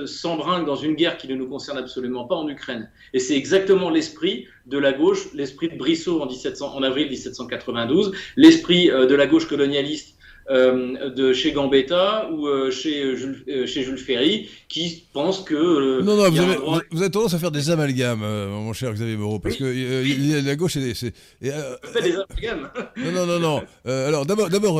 s'embringue 0.06 0.66
dans 0.66 0.74
une 0.76 0.94
guerre 0.94 1.16
qui 1.16 1.28
ne 1.28 1.36
nous 1.36 1.46
concerne 1.46 1.78
absolument 1.78 2.24
pas 2.24 2.34
en 2.34 2.48
Ukraine. 2.48 2.90
Et 3.12 3.20
c'est 3.20 3.36
exactement 3.36 3.90
l'esprit 3.90 4.46
de 4.66 4.78
la 4.78 4.92
gauche, 4.92 5.28
l'esprit 5.34 5.68
de 5.68 5.76
Brissot 5.76 6.22
en, 6.22 6.26
1700, 6.26 6.74
en 6.74 6.82
avril 6.82 7.08
1792, 7.08 8.12
l'esprit 8.36 8.86
de 8.88 9.14
la 9.14 9.26
gauche 9.26 9.46
colonialiste 9.46 10.17
euh, 10.50 11.10
de 11.10 11.34
chez 11.34 11.52
Gambetta 11.52 12.30
ou 12.32 12.46
euh, 12.46 12.70
chez, 12.70 13.14
Jules, 13.16 13.44
euh, 13.48 13.66
chez 13.66 13.82
Jules 13.82 13.98
Ferry 13.98 14.48
qui 14.68 15.04
pense 15.12 15.40
que. 15.40 16.00
non, 16.00 16.16
non, 16.16 16.30
vous 16.30 16.40
avez, 16.40 16.56
vous 16.90 17.02
avez, 17.02 17.10
tendance 17.10 17.34
à 17.34 17.38
faire 17.38 17.50
des 17.50 17.68
amalgames, 17.68 18.20
mon 18.20 18.72
cher 18.72 18.94
Xavier 18.94 19.18
Moreau, 19.18 19.40
parce 19.40 19.56
que 19.56 20.44
la 20.44 20.56
gauche, 20.56 20.78
c'est. 20.94 21.12
des 21.42 21.52
amalgames 21.52 22.70
Non, 22.96 23.12
non, 23.12 23.26
non, 23.26 23.38
non. 23.38 23.62
alors, 23.84 24.24
d'abord, 24.24 24.76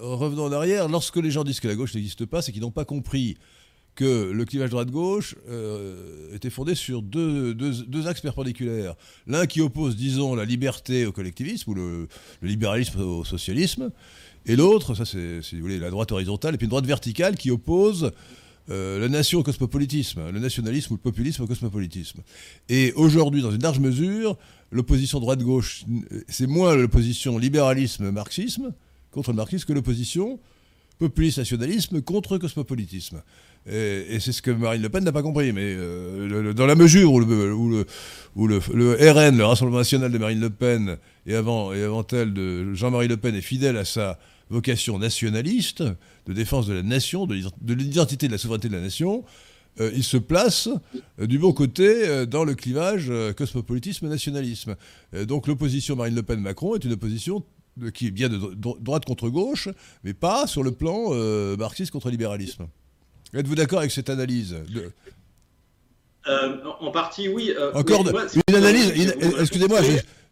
revenons 0.00 0.44
en 0.44 0.52
arrière. 0.52 0.88
Lorsque 0.88 1.16
les 1.16 1.30
gens 1.30 1.44
disent 1.44 1.60
que 1.60 1.68
la 1.68 1.74
gauche 1.74 1.94
n'existe 1.94 2.26
pas, 2.26 2.42
c'est 2.42 2.52
qu'ils 2.52 2.62
n'ont 2.62 2.70
pas 2.70 2.84
compris 2.84 3.38
que 3.94 4.30
le 4.30 4.44
clivage 4.44 4.70
droite-gauche 4.70 5.36
était 6.34 6.50
fondé 6.50 6.74
sur 6.74 7.00
deux, 7.00 7.54
deux, 7.54 7.72
deux 7.86 8.08
axes 8.08 8.20
perpendiculaires. 8.20 8.94
L'un 9.26 9.46
qui 9.46 9.62
oppose, 9.62 9.96
disons, 9.96 10.34
la 10.34 10.44
liberté 10.44 11.06
au 11.06 11.12
collectivisme 11.12 11.70
ou 11.70 11.74
le, 11.74 12.08
le 12.42 12.48
libéralisme 12.48 13.00
au 13.00 13.24
socialisme, 13.24 13.90
et 14.46 14.56
l'autre, 14.56 14.94
ça 14.94 15.04
c'est, 15.04 15.40
la 15.52 15.90
droite 15.90 16.12
horizontale, 16.12 16.54
et 16.54 16.58
puis 16.58 16.64
une 16.64 16.70
droite 16.70 16.86
verticale 16.86 17.36
qui 17.36 17.50
oppose 17.50 18.12
euh, 18.70 18.98
la 19.00 19.08
nation 19.08 19.40
au 19.40 19.42
cosmopolitisme, 19.42 20.30
le 20.30 20.38
nationalisme 20.38 20.92
ou 20.92 20.96
le 20.96 21.02
populisme 21.02 21.42
au 21.42 21.46
cosmopolitisme. 21.46 22.20
Et 22.68 22.92
aujourd'hui, 22.94 23.42
dans 23.42 23.50
une 23.50 23.62
large 23.62 23.80
mesure, 23.80 24.36
l'opposition 24.70 25.20
droite-gauche, 25.20 25.84
c'est 26.28 26.46
moins 26.46 26.74
l'opposition 26.74 27.38
libéralisme-marxisme 27.38 28.72
contre 29.10 29.30
le 29.30 29.36
marxisme 29.36 29.66
que 29.66 29.72
l'opposition 29.72 30.38
populiste-nationalisme 30.98 32.00
contre 32.02 32.38
cosmopolitisme. 32.38 33.22
Et, 33.70 34.18
c'est 34.20 34.32
ce 34.32 34.42
que 34.42 34.50
Marine 34.50 34.82
Le 34.82 34.88
Pen 34.88 35.04
n'a 35.04 35.12
pas 35.12 35.22
compris. 35.22 35.52
Mais 35.52 35.74
euh, 35.76 36.52
dans 36.52 36.66
la 36.66 36.74
mesure 36.74 37.12
où, 37.12 37.20
le, 37.20 37.86
RN, 38.36 39.36
le 39.36 39.44
Rassemblement 39.44 39.78
national 39.78 40.10
de 40.10 40.18
Marine 40.18 40.40
Le 40.40 40.50
Pen, 40.50 40.96
et 41.26 41.34
avant, 41.34 41.72
et 41.72 41.82
avant 41.82 42.06
elle 42.12 42.32
de 42.32 42.74
Jean-Marie 42.74 43.08
Le 43.08 43.16
Pen, 43.16 43.34
est 43.34 43.40
fidèle 43.40 43.76
à 43.76 43.84
sa 43.84 44.18
vocation 44.50 44.98
nationaliste, 44.98 45.82
de 46.26 46.32
défense 46.32 46.66
de 46.66 46.74
la 46.74 46.82
nation, 46.82 47.26
de, 47.26 47.34
l'identité 47.74 48.26
de 48.26 48.32
la 48.32 48.38
souveraineté 48.38 48.68
de 48.68 48.74
la 48.74 48.82
nation, 48.82 49.24
euh, 49.80 49.90
il 49.94 50.04
se 50.04 50.18
place 50.18 50.68
euh, 51.18 51.26
du 51.26 51.38
bon 51.38 51.52
côté 51.52 52.26
dans 52.26 52.44
le 52.44 52.54
clivage 52.54 53.10
cosmopolitisme-nationalisme. 53.36 54.76
donc 55.26 55.46
l'opposition 55.46 55.96
Marine 55.96 56.14
Le 56.14 56.22
Pen-Macron 56.22 56.74
est 56.74 56.84
une 56.84 56.92
opposition 56.92 57.42
qui 57.94 58.08
est 58.08 58.10
bien 58.10 58.28
de 58.28 58.38
droite 58.80 59.06
contre 59.06 59.30
gauche, 59.30 59.70
mais 60.04 60.12
pas 60.12 60.46
sur 60.46 60.62
le 60.62 60.72
plan 60.72 61.14
marxiste 61.56 61.90
contre 61.90 62.10
libéralisme. 62.10 62.66
Êtes-vous 63.34 63.54
d'accord 63.54 63.80
avec 63.80 63.90
cette 63.90 64.10
analyse 64.10 64.56
En 66.26 66.90
partie, 66.90 67.28
oui. 67.28 67.52
Encore 67.74 68.04
une 68.48 68.54
analyse. 68.54 68.92
Excusez-moi, 69.40 69.80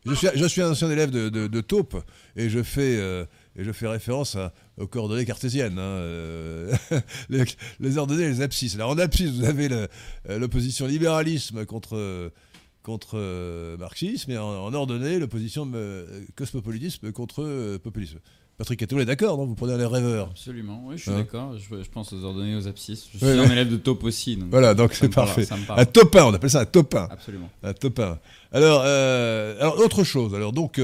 je, 0.07 0.47
suis, 0.47 0.63
un 0.63 0.71
ancien 0.71 0.91
élève 0.91 1.11
de, 1.11 1.29
de 1.29 1.61
Taupe 1.61 1.97
et 2.37 2.49
je 2.49 2.63
fais 2.63 3.27
et 3.57 3.65
je 3.65 3.73
fais 3.73 3.89
référence 3.89 4.37
aux 4.77 4.87
coordonnées 4.87 5.25
cartésiennes, 5.25 5.79
hein, 5.79 5.83
euh, 5.83 6.73
les, 7.81 7.99
ordonnées 7.99 8.25
et 8.25 8.29
les 8.29 8.41
abscisses. 8.41 8.75
Alors 8.77 8.91
en 8.91 8.99
abscisse, 8.99 9.31
vous 9.31 9.45
avez 9.45 9.69
euh, 9.71 9.87
l'opposition 10.39 10.87
libéralisme 10.87 11.67
contre, 11.67 12.33
contre 12.83 13.19
euh, 13.19 13.77
marxisme, 13.77 14.31
et 14.31 14.39
en, 14.39 14.73
ordonnée, 14.73 15.19
l'opposition 15.19 15.71
cosmopolitisme 16.37 17.13
contre 17.13 17.77
populisme. 17.79 18.19
Patrick 18.61 18.81
Cato 18.81 19.01
est 19.01 19.05
d'accord, 19.07 19.39
non? 19.39 19.47
Vous 19.47 19.55
prenez 19.55 19.77
les 19.77 19.87
rêveurs. 19.87 20.29
Absolument, 20.29 20.83
oui, 20.85 20.99
je 20.99 21.03
suis 21.03 21.11
hein 21.11 21.17
d'accord. 21.17 21.57
Je, 21.57 21.89
pense 21.91 22.13
aux 22.13 22.23
ordonnées 22.23 22.57
aux 22.57 22.69
abscisses. 22.69 23.09
Je 23.13 23.19
suis 23.19 23.27
un 23.27 23.51
élève 23.51 23.71
de 23.71 23.77
top 23.77 24.05
aussi. 24.05 24.39
voilà, 24.51 24.75
donc 24.75 24.93
c'est 24.93 25.09
parfait. 25.09 25.49
un 25.77 25.85
top 25.87 26.15
1, 26.15 26.25
on 26.25 26.35
appelle 26.35 26.51
ça 26.51 26.61
un 26.61 26.67
top 26.67 26.95
1. 26.95 27.09
Absolument. 27.11 27.51
Un 27.63 27.73
top 27.73 27.99
1. 27.99 28.19
Alors, 28.53 28.83
alors 28.83 29.79
autre 29.81 30.05
chose. 30.05 30.35
Alors, 30.35 30.53
donc, 30.53 30.81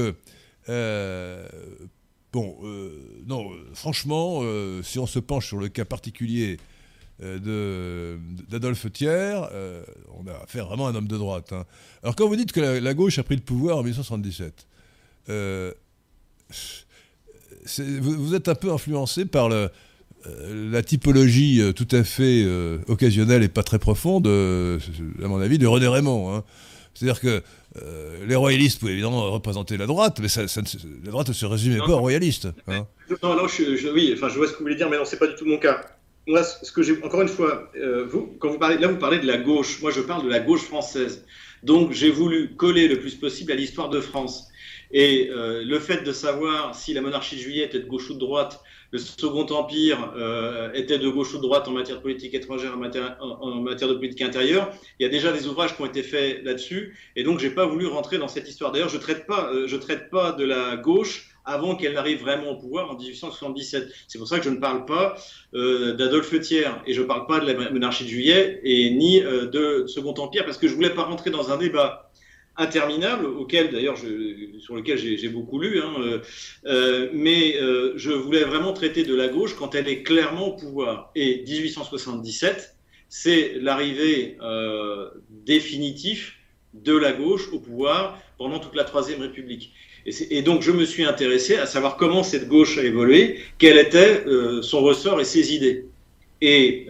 Bon, 2.37 2.55
euh, 2.63 2.91
non, 3.25 3.51
euh, 3.51 3.69
franchement, 3.73 4.41
euh, 4.43 4.83
si 4.83 4.99
on 4.99 5.07
se 5.07 5.17
penche 5.17 5.47
sur 5.47 5.57
le 5.57 5.69
cas 5.69 5.85
particulier 5.85 6.59
d'Adolphe 7.19 8.91
Thiers, 8.91 9.41
on 10.13 10.27
a 10.27 10.43
affaire 10.43 10.67
vraiment 10.67 10.85
à 10.85 10.91
un 10.91 10.95
homme 10.95 11.07
de 11.07 11.17
droite. 11.17 11.51
Hein. 11.51 11.65
Alors 12.03 12.15
quand 12.15 12.27
vous 12.27 12.35
dites 12.35 12.51
que 12.51 12.59
la, 12.59 12.93
gauche 12.93 13.17
a 13.17 13.23
pris 13.23 13.35
le 13.35 13.41
pouvoir 13.41 13.77
en 13.77 13.81
1977, 13.81 14.67
vous, 18.01 18.35
êtes 18.35 18.47
un 18.47 18.55
peu 18.55 18.71
influencé 18.71 19.25
par 19.25 19.49
la 19.49 20.83
typologie 20.83 21.61
tout 21.75 21.87
à 21.91 22.03
fait 22.03 22.45
occasionnelle 22.87 23.43
et 23.43 23.49
pas 23.49 23.63
très 23.63 23.79
profonde, 23.79 24.27
à 24.27 25.27
mon 25.27 25.39
avis, 25.39 25.57
de 25.57 25.67
René 25.67 25.87
Raymond. 25.87 26.35
Hein. 26.35 26.43
C'est-à-dire 26.97 27.19
que 27.19 27.43
euh, 27.83 28.25
les 28.27 28.35
royalistes 28.35 28.79
pouvaient 28.79 28.93
évidemment 28.93 29.31
représenter 29.31 29.77
la 29.77 29.85
droite, 29.85 30.19
mais 30.19 30.27
la 31.05 31.11
droite 31.11 31.27
ne 31.27 31.33
se 31.33 31.45
résumait 31.45 31.77
pas 31.77 31.89
aux 31.89 31.99
royalistes. 31.99 32.47
Hein. 32.67 32.87
Non, 33.21 33.35
non, 33.35 33.47
je, 33.47 33.93
oui, 33.93 34.13
enfin, 34.15 34.29
je 34.29 34.37
vois 34.37 34.47
ce 34.47 34.53
que 34.53 34.57
vous 34.57 34.63
voulez 34.63 34.75
dire, 34.75 34.89
mais 34.89 34.97
non, 34.97 35.05
c'est 35.05 35.19
pas 35.19 35.27
du 35.27 35.35
tout 35.35 35.45
mon 35.45 35.59
cas. 35.59 35.81
Moi, 36.25 36.43
ce 36.43 36.71
que 36.71 36.81
j'ai, 36.81 37.01
encore 37.03 37.21
une 37.21 37.27
fois, 37.27 37.71
euh, 37.77 38.05
vous, 38.09 38.35
quand 38.39 38.49
vous 38.49 38.57
parlez, 38.57 38.79
là, 38.79 38.87
vous 38.87 38.97
parlez 38.97 39.19
de 39.19 39.27
la 39.27 39.37
gauche. 39.37 39.79
Moi, 39.81 39.91
je 39.91 40.01
parle 40.01 40.23
de 40.25 40.29
la 40.29 40.39
gauche 40.39 40.63
française. 40.63 41.23
Donc, 41.61 41.91
j'ai 41.91 42.09
voulu 42.09 42.55
coller 42.55 42.87
le 42.87 42.99
plus 42.99 43.13
possible 43.13 43.51
à 43.51 43.55
l'histoire 43.55 43.89
de 43.89 44.01
France. 44.01 44.47
Et 44.91 45.29
euh, 45.31 45.63
le 45.63 45.79
fait 45.79 46.03
de 46.03 46.11
savoir 46.11 46.75
si 46.75 46.93
la 46.93 47.01
monarchie 47.01 47.35
de 47.35 47.41
juillet 47.41 47.65
était 47.65 47.79
de 47.79 47.85
gauche 47.85 48.09
ou 48.09 48.13
de 48.13 48.19
droite, 48.19 48.61
le 48.91 48.99
Second 48.99 49.45
Empire 49.45 50.13
euh, 50.15 50.71
était 50.73 50.97
de 50.97 51.09
gauche 51.09 51.33
ou 51.33 51.37
de 51.37 51.41
droite 51.41 51.67
en 51.67 51.71
matière 51.71 51.97
de 51.97 52.01
politique 52.01 52.33
étrangère, 52.33 52.73
en 52.73 52.77
matière, 52.77 53.17
en, 53.19 53.55
matière 53.55 53.89
de 53.89 53.95
politique 53.95 54.21
intérieure. 54.21 54.71
Il 54.99 55.03
y 55.03 55.05
a 55.05 55.09
déjà 55.09 55.31
des 55.31 55.47
ouvrages 55.47 55.75
qui 55.75 55.81
ont 55.81 55.85
été 55.85 56.03
faits 56.03 56.43
là-dessus, 56.43 56.97
et 57.15 57.23
donc 57.23 57.39
j'ai 57.39 57.49
pas 57.49 57.65
voulu 57.65 57.85
rentrer 57.87 58.17
dans 58.17 58.29
cette 58.29 58.47
histoire. 58.47 58.71
D'ailleurs, 58.71 58.89
je 58.89 58.97
traite 58.97 59.25
euh, 59.29 59.79
traite 59.79 60.09
pas 60.09 60.31
de 60.31 60.45
la 60.45 60.77
gauche 60.77 61.29
avant 61.47 61.75
qu'elle 61.75 61.93
n'arrive 61.93 62.21
vraiment 62.21 62.51
au 62.51 62.55
pouvoir 62.57 62.91
en 62.91 62.95
1877. 62.95 63.89
C'est 64.07 64.17
pour 64.17 64.27
ça 64.27 64.37
que 64.37 64.43
je 64.43 64.49
ne 64.49 64.57
parle 64.57 64.85
pas 64.85 65.15
d'Adolphe 65.53 66.37
Thiers 66.41 66.67
et 66.85 66.93
je 66.93 67.01
ne 67.01 67.07
parle 67.07 67.25
pas 67.25 67.39
de 67.39 67.51
la 67.51 67.71
monarchie 67.71 68.03
de 68.03 68.09
Juillet 68.09 68.59
et 68.63 68.91
ni 68.91 69.21
euh, 69.21 69.45
de 69.47 69.87
Second 69.87 70.13
Empire 70.15 70.43
parce 70.43 70.57
que 70.57 70.67
je 70.67 70.75
voulais 70.75 70.89
pas 70.89 71.03
rentrer 71.03 71.29
dans 71.29 71.49
un 71.51 71.57
débat 71.57 72.06
interminable, 72.57 73.25
auquel 73.25 73.71
d'ailleurs 73.71 73.97
sur 73.97 74.75
lequel 74.75 74.97
j'ai 74.97 75.29
beaucoup 75.29 75.59
lu, 75.59 75.79
hein, 75.79 75.93
euh, 75.99 76.19
euh, 76.65 77.09
mais 77.13 77.55
euh, 77.61 77.93
je 77.95 78.11
voulais 78.11 78.43
vraiment 78.43 78.73
traiter 78.73 79.03
de 79.03 79.15
la 79.15 79.27
gauche 79.27 79.55
quand 79.55 79.75
elle 79.75 79.87
est 79.87 80.01
clairement 80.01 80.47
au 80.47 80.55
pouvoir. 80.55 81.11
Et 81.15 81.43
1877, 81.47 82.75
c'est 83.09 83.53
l'arrivée 83.61 84.37
définitive 85.45 86.31
de 86.73 86.97
la 86.97 87.13
gauche 87.13 87.49
au 87.53 87.59
pouvoir 87.59 88.19
pendant 88.37 88.59
toute 88.59 88.75
la 88.75 88.83
Troisième 88.83 89.21
République. 89.21 89.71
Et, 90.05 90.37
et, 90.37 90.41
donc 90.41 90.61
je 90.61 90.71
me 90.71 90.85
suis 90.85 91.03
intéressé 91.03 91.55
à 91.55 91.65
savoir 91.65 91.97
comment 91.97 92.23
cette 92.23 92.47
gauche 92.47 92.77
a 92.77 92.83
évolué, 92.83 93.39
quel 93.57 93.77
était 93.77 94.23
son 94.61 94.81
ressort 94.81 95.21
et 95.21 95.25
ses 95.25 95.53
idées. 95.53 95.85
Et 96.41 96.87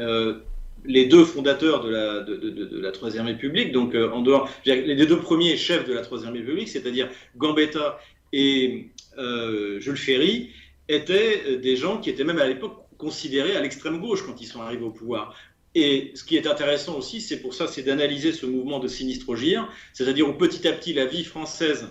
les 0.86 1.06
deux 1.06 1.26
fondateurs 1.26 1.84
de 1.84 2.80
la, 2.80 2.92
Troisième 2.92 3.26
République, 3.26 3.72
donc 3.72 3.96
euh, 3.96 4.12
en 4.12 4.22
dehors, 4.22 4.50
les 4.66 5.06
deux 5.06 5.20
premiers 5.20 5.58
chefs 5.58 5.88
de 5.88 5.94
la 5.94 6.02
Troisième 6.02 6.34
République, 6.34 6.70
c'est-à-dire 6.70 7.10
Gambetta 7.36 8.00
et 8.34 8.90
euh, 9.18 9.80
Jules 9.80 9.98
Ferry, 9.98 10.52
étaient 10.88 11.44
euh, 11.48 11.58
des 11.58 11.76
gens 11.76 12.00
qui 12.00 12.10
étaient 12.10 12.24
même 12.24 12.40
à 12.40 12.48
l'époque 12.48 12.84
considérés 12.98 13.56
à 13.56 13.62
l'extrême 13.62 14.00
gauche 14.00 14.26
quand 14.26 14.42
ils 14.42 14.48
sont 14.48 14.62
arrivés 14.62 14.84
au 14.84 14.92
pouvoir. 14.92 15.36
Et 15.76 16.12
ce 16.16 16.24
qui 16.24 16.36
est 16.38 16.48
intéressant 16.48 16.98
aussi, 16.98 17.22
c'est 17.22 17.40
pour 17.40 17.54
ça, 17.54 17.68
c'est 17.68 17.84
d'analyser 17.84 18.32
ce 18.32 18.46
mouvement 18.46 18.80
de 18.80 18.88
sinistre 18.88 19.36
gire, 19.36 19.70
c'est-à-dire 19.94 20.28
où 20.28 20.34
petit 20.34 20.68
à 20.68 20.74
petit 20.74 20.94
la 20.94 21.06
vie 21.06 21.24
française 21.24 21.90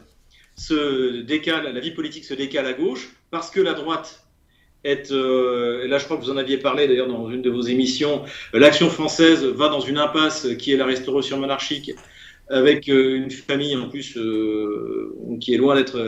se 0.56 1.20
décale, 1.20 1.72
la 1.72 1.80
vie 1.80 1.92
politique 1.92 2.24
se 2.24 2.34
décale 2.34 2.66
à 2.66 2.72
gauche, 2.72 3.10
parce 3.30 3.50
que 3.50 3.60
la 3.60 3.74
droite 3.74 4.25
euh, 5.10 5.84
et 5.84 5.88
là 5.88 5.98
je 5.98 6.04
crois 6.04 6.16
que 6.16 6.22
vous 6.22 6.30
en 6.30 6.36
aviez 6.36 6.58
parlé 6.58 6.86
d'ailleurs 6.86 7.08
dans 7.08 7.30
une 7.30 7.42
de 7.42 7.50
vos 7.50 7.62
émissions, 7.62 8.22
euh, 8.54 8.58
l'action 8.58 8.88
française 8.88 9.44
va 9.44 9.68
dans 9.68 9.80
une 9.80 9.98
impasse 9.98 10.46
qui 10.58 10.72
est 10.72 10.76
la 10.76 10.86
restauration 10.86 11.38
monarchique, 11.38 11.92
avec 12.48 12.88
euh, 12.88 13.16
une 13.16 13.30
famille 13.30 13.74
en 13.76 13.88
plus 13.88 14.18
qui 15.40 15.54
est 15.54 15.56
loin 15.56 15.74
d'être 15.74 15.98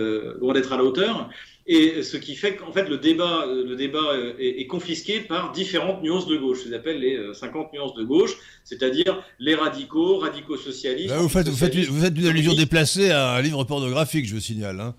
loin 0.40 0.54
d'être 0.54 0.72
à 0.72 0.76
la 0.76 0.84
hauteur. 0.84 1.28
Et 1.70 2.02
ce 2.02 2.16
qui 2.16 2.34
fait 2.34 2.56
qu'en 2.56 2.72
fait 2.72 2.88
le 2.88 2.96
débat, 2.96 3.44
le 3.46 3.76
débat 3.76 4.14
est, 4.38 4.66
confisqué 4.68 5.20
par 5.20 5.52
différentes 5.52 6.02
nuances 6.02 6.26
de 6.26 6.38
gauche. 6.38 6.60
Je 6.64 6.70
les 6.70 6.74
appelle 6.74 6.98
les 6.98 7.34
50 7.34 7.74
nuances 7.74 7.94
de 7.94 8.04
gauche, 8.04 8.38
c'est-à-dire 8.64 9.22
les 9.38 9.54
radicaux, 9.54 10.16
radicaux 10.16 10.56
socialistes. 10.56 11.12
vous, 11.12 11.28
faites, 11.28 11.46
vous, 11.46 11.56
faites, 11.56 11.74
vous, 11.74 12.00
faites, 12.00 12.16
une 12.16 12.26
allusion 12.26 12.54
déplacée 12.54 13.10
à 13.10 13.32
un 13.34 13.42
livre 13.42 13.64
pornographique, 13.64 14.26
je 14.26 14.34
vous 14.34 14.40
signale. 14.40 14.80
Hein 14.80 14.94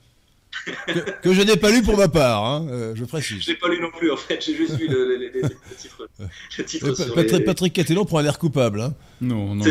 que, 1.22 1.34
je 1.34 1.42
n'ai 1.42 1.58
pas 1.58 1.72
lu 1.72 1.82
pour 1.82 1.98
ma 1.98 2.08
part, 2.08 2.46
hein, 2.46 2.68
euh, 2.70 2.94
je 2.96 3.06
précise. 3.06 3.42
Je 3.42 3.52
n'ai 3.52 3.58
pas 3.58 3.68
lu 3.68 3.80
non 3.82 3.92
plus, 3.92 4.12
en 4.12 4.18
fait, 4.18 4.44
j'ai 4.44 4.56
juste 4.56 4.78
lu 4.78 4.88
le, 4.88 5.06
le, 5.06 5.18
le, 5.18 5.42
titre. 5.76 6.08
Le 6.58 7.16
Patrick, 7.16 7.46
Patrick 7.46 7.74
Catellon 7.74 8.06
prend 8.06 8.20
un 8.20 8.26
air 8.26 8.40
coupable. 8.40 8.82
Hein. 8.82 8.94
Non, 9.22 9.56
non. 9.56 9.66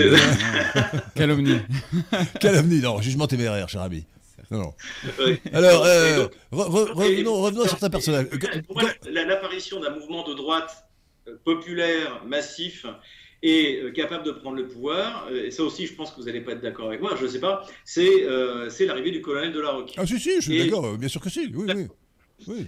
Calomnie. 1.15 1.61
Calomnie, 2.41 2.81
non, 2.81 3.01
jugement 3.01 3.27
téméraire, 3.27 3.69
cher 3.69 3.83
ami. 3.83 4.05
Non, 4.51 4.59
non. 4.59 4.75
Alors, 5.53 5.85
euh, 5.85 6.27
revenons, 6.53 7.43
revenons 7.43 7.63
à 7.63 7.69
certains 7.69 7.91
personnages. 7.91 8.27
La, 9.11 9.25
l'apparition 9.25 9.81
d'un 9.81 9.91
mouvement 9.91 10.27
de 10.27 10.35
droite 10.35 10.89
populaire, 11.45 12.23
massif, 12.27 12.87
et 13.43 13.83
capable 13.95 14.25
de 14.25 14.33
prendre 14.33 14.57
le 14.57 14.67
pouvoir, 14.67 15.29
et 15.33 15.51
ça 15.51 15.63
aussi 15.63 15.87
je 15.87 15.95
pense 15.95 16.11
que 16.11 16.17
vous 16.17 16.27
n'allez 16.27 16.41
pas 16.41 16.53
être 16.53 16.61
d'accord 16.61 16.89
avec 16.89 17.01
moi, 17.01 17.15
je 17.19 17.25
ne 17.25 17.29
sais 17.29 17.41
pas, 17.41 17.65
c'est 17.85 18.25
l'arrivée 18.81 19.11
du 19.11 19.23
colonel 19.23 19.53
de 19.53 19.61
la 19.61 19.71
Roque. 19.71 19.93
Ah 19.97 20.07
si, 20.07 20.19
si, 20.19 20.37
je 20.37 20.41
suis 20.41 20.65
d'accord, 20.65 20.97
bien 20.99 21.09
sûr 21.09 21.21
que 21.21 21.31
si, 21.31 21.51
oui, 21.55 21.67
oui 21.69 21.87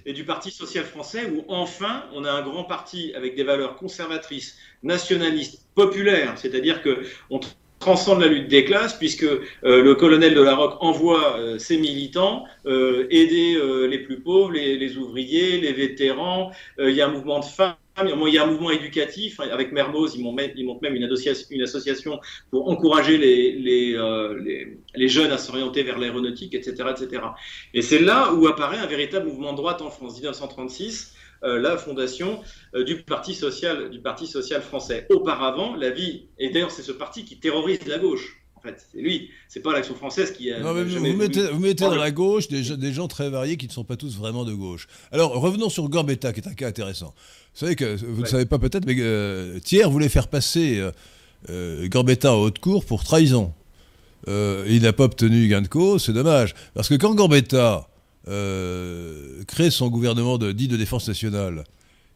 et 0.07 0.13
du 0.13 0.25
Parti 0.25 0.51
social 0.51 0.85
français, 0.85 1.31
où 1.31 1.45
enfin 1.49 2.05
on 2.15 2.25
a 2.25 2.31
un 2.31 2.43
grand 2.43 2.65
parti 2.65 3.13
avec 3.15 3.37
des 3.37 3.45
valeurs 3.45 3.77
conservatrices, 3.77 4.59
nationalistes, 4.83 5.67
populaires, 5.75 6.35
c'est-à-dire 6.37 6.83
que 6.83 7.03
on 7.31 7.41
transcende 7.79 8.21
la 8.21 8.27
lutte 8.27 8.49
des 8.49 8.65
classes, 8.65 8.95
puisque 8.95 9.25
euh, 9.25 9.39
le 9.63 9.95
colonel 9.95 10.35
de 10.35 10.43
la 10.43 10.55
Roque 10.55 10.77
envoie 10.81 11.39
euh, 11.39 11.59
ses 11.59 11.79
militants 11.79 12.45
euh, 12.67 13.07
aider 13.11 13.59
les 13.89 13.99
plus 14.01 14.21
pauvres, 14.21 14.53
les, 14.53 14.77
les, 14.77 14.97
ouvriers, 14.97 15.61
les 15.61 15.73
vétérans. 15.73 16.53
il 16.79 16.91
y 16.91 17.01
a 17.01 17.09
un 17.09 17.11
mouvement 17.11 17.41
de 17.41 17.45
femmes 17.45 17.75
il 17.99 18.35
y 18.35 18.39
a 18.39 18.45
un 18.45 18.47
mouvement 18.47 18.71
éducatif. 18.71 19.41
Avec 19.41 19.73
Mermoz, 19.73 20.15
ils 20.17 20.23
montent 20.23 20.83
même 20.83 20.97
une 20.97 21.63
association, 21.63 22.21
pour 22.51 22.69
encourager 22.71 23.19
les, 23.19 23.95
euh, 23.95 24.39
les, 24.95 25.09
jeunes 25.09 25.33
à 25.33 25.39
s'orienter 25.39 25.83
vers 25.83 25.99
l'aéronautique, 25.99 26.55
etc., 26.55 26.91
etc. 26.91 27.23
Et 27.75 27.83
c'est 27.83 27.99
là 27.99 28.33
où 28.33 28.47
apparaît 28.47 28.79
un 28.79 28.87
véritable 28.87 29.27
mouvement 29.27 29.53
de 29.53 29.59
droite 29.59 29.83
en 29.83 29.91
France. 29.91 30.15
1936, 30.15 31.15
euh, 31.43 31.59
la 31.59 31.77
fondation 31.77 32.41
euh, 32.75 32.85
du 32.85 33.03
Parti 33.03 33.35
social, 33.35 33.91
du 33.91 34.01
Parti 34.01 34.27
social 34.27 34.63
français. 34.63 35.07
Auparavant, 35.11 35.75
la 35.75 35.91
vie, 35.91 36.29
et 36.39 36.51
d'ailleurs 36.51 36.71
c'est 36.71 36.83
ce 36.83 36.93
parti 36.93 37.25
qui 37.25 37.39
terrorise 37.39 37.87
la 37.87 37.99
gauche. 37.99 38.40
En 38.61 38.69
fait, 38.69 38.87
c'est 38.93 39.01
lui, 39.01 39.31
c'est 39.49 39.61
pas 39.61 39.73
l'action 39.73 39.95
française 39.95 40.33
qui 40.33 40.53
a. 40.53 40.61
Non, 40.61 40.75
mais 40.75 40.85
vous, 40.85 41.17
mettez, 41.17 41.47
vous 41.47 41.61
mettez 41.61 41.85
dans 41.85 41.95
la 41.95 42.11
gauche 42.11 42.49
des, 42.49 42.77
des, 42.77 42.93
gens 42.93 43.09
très 43.09 43.31
variés 43.31 43.57
qui 43.57 43.67
ne 43.67 43.73
sont 43.73 43.85
pas 43.85 43.97
tous 43.97 44.19
vraiment 44.19 44.45
de 44.45 44.53
gauche. 44.53 44.87
Alors, 45.13 45.33
revenons 45.33 45.71
sur 45.71 45.89
Gambetta, 45.89 46.35
qui 46.35 46.41
est 46.41 46.49
un 46.49 46.53
cas 46.53 46.69
intéressant. 46.69 47.15
Vous 47.55 47.61
savez 47.61 47.75
que 47.75 47.97
vous 48.05 48.21
ne 48.21 48.27
savez 48.27 48.45
pas 48.45 48.59
peut-être, 48.59 48.85
mais 48.85 48.95
euh, 48.99 49.59
Thiers 49.61 49.89
voulait 49.89 50.11
faire 50.11 50.29
passer 50.29 50.79
euh, 50.79 50.93
euh, 51.49 51.89
Gambetta 51.89 52.35
en 52.35 52.37
haute 52.37 52.59
cour 52.59 52.85
pour 52.85 53.03
trahison. 53.03 53.55
il 54.27 54.81
n'a 54.83 54.93
pas 54.93 55.05
obtenu 55.05 55.49
gain 55.49 55.63
de 55.63 55.69
cause, 55.69 56.05
c'est 56.05 56.13
dommage. 56.13 56.55
Parce 56.75 56.89
que 56.91 56.95
quand 56.95 57.15
Gambetta 57.15 57.89
crée 58.27 59.71
son 59.71 59.89
gouvernement 59.89 60.37
de, 60.37 60.53
dit 60.53 60.69
de 60.69 60.77
défense 60.77 61.09
nationale, 61.09 61.65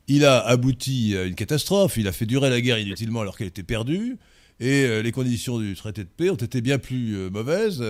il 0.09 0.27
a 0.27 0.41
abouti 0.41 1.17
à 1.17 1.25
une 1.25 1.35
catastrophe, 1.35 1.97
il 1.97 2.07
a 2.07 2.13
fait 2.13 2.27
durer 2.27 2.51
la 2.51 2.61
guerre 2.61 2.79
inutilement 2.79 3.23
alors 3.23 3.39
qu'elle 3.39 3.47
était 3.47 3.63
perdue. 3.63 4.19
Et 4.61 4.85
euh, 4.85 5.03
les 5.03 5.11
conditions 5.11 5.59
du 5.59 5.75
traité 5.75 6.05
de 6.05 6.09
paix 6.09 6.31
ont 6.31 6.37
été 6.37 6.61
bien 6.61 6.79
plus 6.79 7.17
euh, 7.17 7.29
mauvaises 7.29 7.83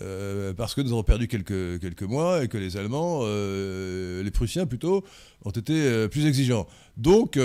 euh, 0.00 0.54
parce 0.54 0.74
que 0.74 0.80
nous 0.80 0.92
avons 0.92 1.02
perdu 1.02 1.28
quelques, 1.28 1.80
quelques 1.80 2.02
mois 2.02 2.44
et 2.44 2.48
que 2.48 2.56
les 2.56 2.76
Allemands, 2.78 3.26
les 3.26 4.30
Prussiens 4.30 4.66
plutôt, 4.66 5.04
ont 5.44 5.50
été 5.50 6.08
plus 6.08 6.26
exigeants. 6.26 6.66
Donc, 6.96 7.38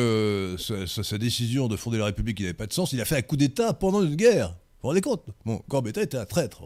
sa, 0.57 1.18
décision 1.18 1.68
de 1.68 1.76
fonder 1.76 1.97
la 1.97 2.05
République, 2.05 2.39
n'avait 2.39 2.53
pas 2.53 2.68
de 2.68 2.74
sens, 2.74 2.93
il 2.93 3.01
a 3.01 3.05
fait 3.05 3.18
un 3.18 3.22
coup 3.22 3.38
d'État 3.38 3.74
pendant 3.74 4.03
une 4.03 4.16
guerre. 4.16 4.49
Vous 4.49 4.55
vous 4.84 4.88
rendez 4.89 5.01
compte? 5.01 5.26
Bon, 5.45 5.61
était 5.86 6.18
un 6.18 6.26
traître, 6.26 6.61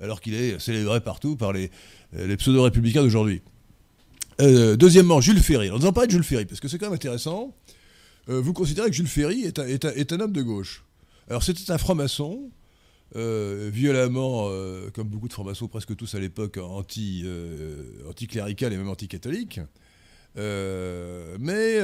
alors 0.00 0.20
qu'il 0.20 0.34
est 0.34 0.58
célébré 0.58 1.00
partout 1.00 1.36
par 1.36 1.52
les, 1.52 1.70
pseudo-républicains 2.36 3.02
d'aujourd'hui. 3.02 3.42
deuxièmement, 4.38 5.20
Jules 5.20 5.40
Ferry. 5.40 5.68
Alors, 5.68 5.78
nous 5.78 5.86
en 5.86 5.92
parlons 5.92 6.08
de 6.08 6.12
Jules 6.12 6.24
Ferry, 6.24 6.46
parce 6.46 6.60
que 6.60 6.68
c'est 6.68 6.78
quand 6.78 6.86
même 6.86 6.94
intéressant. 6.94 7.54
vous 8.26 8.52
considérez 8.52 8.88
que 8.90 8.96
Jules 8.96 9.06
Ferry 9.06 9.44
est 9.44 10.12
un 10.12 10.20
homme 10.20 10.32
de 10.32 10.42
gauche? 10.42 10.84
Alors 11.28 11.42
c'était 11.42 11.70
un 11.70 11.78
franc-maçon, 11.78 12.50
euh, 13.16 13.70
violemment, 13.72 14.48
euh, 14.48 14.90
comme 14.90 15.08
beaucoup 15.08 15.28
de 15.28 15.32
francs-maçons, 15.34 15.68
presque 15.68 15.94
tous 15.94 16.14
à 16.14 16.18
l'époque, 16.18 16.56
anti, 16.56 17.22
euh, 17.26 17.84
anticlérical 18.08 18.72
et 18.72 18.78
même 18.78 18.88
anticatholique. 18.88 19.60
mais 20.36 21.80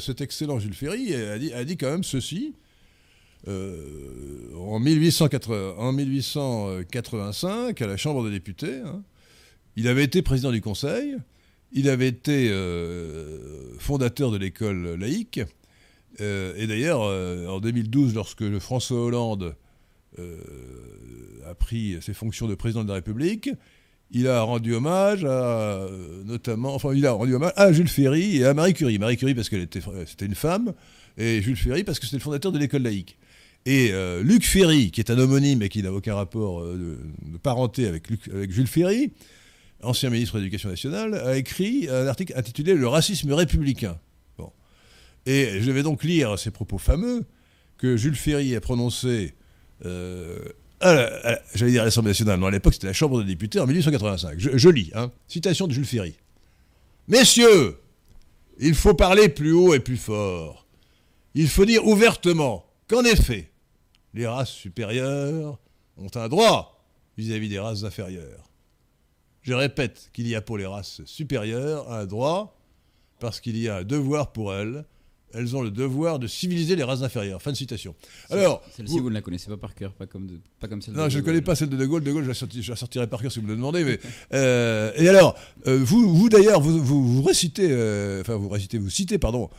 cet 0.00 0.20
excellent 0.20 0.58
Jules 0.58 0.74
Ferry 0.74 1.14
a 1.14 1.64
dit, 1.64 1.76
quand 1.76 1.90
même 1.90 2.02
ceci. 2.02 2.56
en, 3.46 4.80
1885, 4.80 7.80
à 7.80 7.86
la 7.86 7.96
Chambre 7.96 8.24
des 8.24 8.32
députés, 8.32 8.80
hein, 8.84 9.04
il 9.76 9.86
avait 9.86 10.02
été 10.04 10.22
président 10.22 10.50
du 10.50 10.60
Conseil, 10.60 11.16
il 11.72 11.88
avait 11.88 12.08
été 12.08 12.50
fondateur 13.78 14.32
de 14.32 14.38
l'école 14.38 14.96
laïque, 14.96 15.42
et 16.20 16.66
d'ailleurs, 16.66 17.02
euh, 17.02 17.48
en 17.48 17.60
2012, 17.60 18.14
lorsque 18.14 18.58
François 18.58 19.00
Hollande 19.00 19.56
euh, 20.18 20.36
a 21.48 21.54
pris 21.54 21.96
ses 22.00 22.14
fonctions 22.14 22.46
de 22.46 22.54
président 22.54 22.84
de 22.84 22.88
la 22.88 22.94
République, 22.94 23.50
il 24.10 24.28
a 24.28 24.42
rendu 24.42 24.74
hommage 24.74 25.24
à, 25.24 25.88
notamment, 26.24 26.74
enfin, 26.74 26.94
il 26.94 27.06
a 27.06 27.12
rendu 27.12 27.34
hommage 27.34 27.52
à 27.56 27.72
Jules 27.72 27.88
Ferry 27.88 28.36
et 28.36 28.44
à 28.44 28.54
Marie 28.54 28.74
Curie. 28.74 28.98
Marie 28.98 29.16
Curie 29.16 29.34
parce 29.34 29.48
qu'elle 29.48 29.62
était, 29.62 29.80
c'était 30.06 30.26
une 30.26 30.34
femme, 30.34 30.72
et 31.18 31.42
Jules 31.42 31.56
Ferry 31.56 31.82
parce 31.82 31.98
que 31.98 32.06
c'était 32.06 32.18
le 32.18 32.22
fondateur 32.22 32.52
de 32.52 32.58
l'école 32.58 32.82
laïque. 32.82 33.18
Et 33.66 33.92
Luc 34.22 34.44
Ferry, 34.44 34.90
qui 34.90 35.00
est 35.00 35.10
un 35.10 35.18
homonyme 35.18 35.62
et 35.62 35.70
qui 35.70 35.82
n'a 35.82 35.90
aucun 35.90 36.14
rapport 36.14 36.62
de, 36.62 36.98
parenté 37.42 37.88
avec, 37.88 38.04
avec, 38.30 38.52
Jules 38.52 38.66
Ferry, 38.66 39.10
ancien 39.82 40.10
ministre 40.10 40.34
de 40.34 40.40
l'Éducation 40.40 40.68
nationale, 40.68 41.14
a 41.14 41.38
écrit 41.38 41.88
un 41.90 42.06
article 42.06 42.34
intitulé 42.36 42.74
Le 42.74 42.86
racisme 42.86 43.32
républicain. 43.32 43.98
Et 45.26 45.60
je 45.60 45.70
vais 45.70 45.82
donc 45.82 46.04
lire 46.04 46.38
ces 46.38 46.50
propos 46.50 46.78
fameux 46.78 47.24
que 47.78 47.96
Jules 47.96 48.16
Ferry 48.16 48.54
a 48.54 48.60
prononcés, 48.60 49.34
euh, 49.84 50.38
j'allais 50.80 51.72
dire 51.72 51.82
à 51.82 51.84
l'Assemblée 51.84 52.10
nationale, 52.10 52.38
non, 52.38 52.46
à 52.46 52.50
l'époque 52.50 52.74
c'était 52.74 52.86
la 52.86 52.92
Chambre 52.92 53.20
des 53.20 53.28
députés 53.28 53.60
en 53.60 53.66
1885. 53.66 54.38
Je, 54.38 54.68
lis, 54.68 54.90
hein, 54.94 55.10
citation 55.28 55.66
de 55.66 55.72
Jules 55.72 55.86
Ferry. 55.86 56.14
Messieurs, 57.08 57.78
il 58.58 58.74
faut 58.74 58.94
parler 58.94 59.28
plus 59.28 59.52
haut 59.52 59.74
et 59.74 59.80
plus 59.80 59.96
fort. 59.96 60.66
Il 61.34 61.48
faut 61.48 61.64
dire 61.64 61.86
ouvertement 61.86 62.66
qu'en 62.88 63.04
effet, 63.04 63.50
les 64.12 64.26
races 64.26 64.52
supérieures 64.52 65.58
ont 65.96 66.10
un 66.14 66.28
droit 66.28 66.84
vis-à-vis 67.16 67.48
des 67.48 67.58
races 67.58 67.84
inférieures. 67.84 68.50
Je 69.42 69.52
répète 69.52 70.10
qu'il 70.12 70.26
y 70.26 70.34
a 70.34 70.40
pour 70.40 70.58
les 70.58 70.66
races 70.66 71.02
supérieures 71.04 71.90
un 71.92 72.06
droit 72.06 72.56
parce 73.20 73.40
qu'il 73.40 73.58
y 73.58 73.68
a 73.68 73.78
un 73.78 73.84
devoir 73.84 74.32
pour 74.32 74.54
elles 74.54 74.84
elles 75.34 75.56
ont 75.56 75.62
le 75.62 75.70
devoir 75.70 76.18
de 76.18 76.26
civiliser 76.26 76.76
les 76.76 76.82
races 76.82 77.02
inférieures. 77.02 77.42
Fin 77.42 77.52
de 77.52 77.56
citation. 77.56 77.94
Alors, 78.30 78.62
celle-ci, 78.76 78.98
vous... 78.98 79.08
ne 79.08 79.14
la 79.14 79.20
connaissez 79.20 79.48
pas 79.48 79.56
par 79.56 79.74
cœur, 79.74 79.92
pas 79.92 80.06
comme, 80.06 80.28
pas 80.60 80.68
comme 80.68 80.80
celle 80.80 80.94
non, 80.94 81.08
je 81.08 81.18
ne 81.18 81.24
connais 81.24 81.42
pas 81.42 81.54
celle 81.54 81.68
de 81.68 81.76
De 81.76 81.86
Gaulle. 81.86 82.04
De 82.04 82.12
Gaulle, 82.12 82.24
je 82.24 82.70
la, 82.70 82.76
sortirai, 82.76 83.06
par 83.06 83.20
cœur 83.20 83.32
si 83.32 83.40
vous 83.40 83.46
me 83.46 83.50
le 83.50 83.56
demandez. 83.56 83.84
Mais, 83.84 83.98
euh, 84.34 84.92
et 84.96 85.08
alors, 85.08 85.36
euh, 85.66 85.80
vous, 85.82 86.14
vous 86.14 86.28
d'ailleurs, 86.28 86.60
vous, 86.60 86.82
vous, 86.82 87.22
récitez, 87.22 87.68
euh, 87.70 88.20
enfin, 88.20 88.36
vous 88.36 88.48
récitez, 88.48 88.78
vous 88.78 88.90
citez, 88.90 89.18
pardon, 89.18 89.50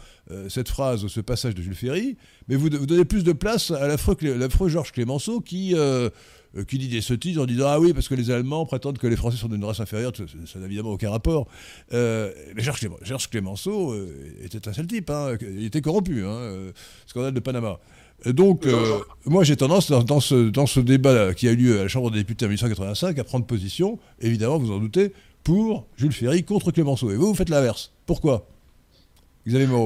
cette 0.50 0.70
phrase, 0.70 1.06
ce 1.06 1.20
passage 1.20 1.54
de 1.54 1.62
Jules 1.62 1.76
Ferry, 1.76 2.18
mais 2.48 2.56
vous, 2.56 2.70
vous 2.72 2.88
donnez 2.88 3.06
plus 3.06 3.24
de 3.24 3.32
place 3.32 3.70
à 3.70 3.88
l'affreux 3.88 4.70
Georges 4.70 4.92
Clémenceau 4.92 5.40
qui 5.40 5.76
qui 6.64 6.78
dit 6.78 6.88
des 6.88 7.02
sottises 7.02 7.38
en 7.38 7.46
disant 7.46 7.68
Ah 7.68 7.80
oui, 7.80 7.94
parce 7.94 8.08
que 8.08 8.16
les 8.16 8.32
Allemands 8.32 8.66
prétendent 8.66 8.98
que 8.98 9.08
les 9.08 9.16
Français 9.16 9.38
sont 9.38 9.48
d'une 9.48 9.64
race 9.64 9.80
inférieure, 9.80 10.14
ça 10.16 10.60
n'a 10.60 10.66
évidemment 10.66 10.92
aucun 10.92 11.10
rapport. 11.10 11.48
Euh, 11.94 12.32
mais 12.56 12.64
Georges, 12.64 13.30
Clémenceau 13.30 13.94
euh, 13.94 14.08
était 14.44 14.68
un 14.68 14.74
seul 14.74 14.88
type, 14.88 15.10
hein, 15.10 15.36
il 15.42 15.66
était 15.66 15.82
corrompu, 15.82 16.24
hein, 16.24 16.72
scandale 17.06 17.34
de 17.34 17.40
Panama. 17.40 17.80
Donc, 18.26 18.66
moi 19.26 19.44
j'ai 19.44 19.58
tendance, 19.58 19.92
dans, 19.92 20.20
ce, 20.20 20.50
dans 20.50 20.66
ce 20.66 20.80
débat 20.80 21.34
qui 21.34 21.48
a 21.48 21.52
eu 21.52 21.58
lieu 21.58 21.80
à 21.80 21.84
la 21.84 21.88
Chambre 21.90 22.12
des 22.12 22.20
députés 22.20 22.46
en 22.46 22.50
1885, 22.50 23.20
à 23.20 23.24
prendre 23.24 23.46
position, 23.46 24.00
évidemment, 24.22 24.58
vous 24.58 24.72
en 24.72 24.80
doutez, 24.80 25.12
pour 25.44 25.86
Jules 25.98 26.14
Ferry 26.14 26.44
contre 26.44 26.72
Clémenceau. 26.72 27.12
Et 27.12 27.16
vous, 27.16 27.28
vous 27.28 27.36
faites 27.36 27.50
l'inverse. 27.50 27.92
Pourquoi? 28.06 28.48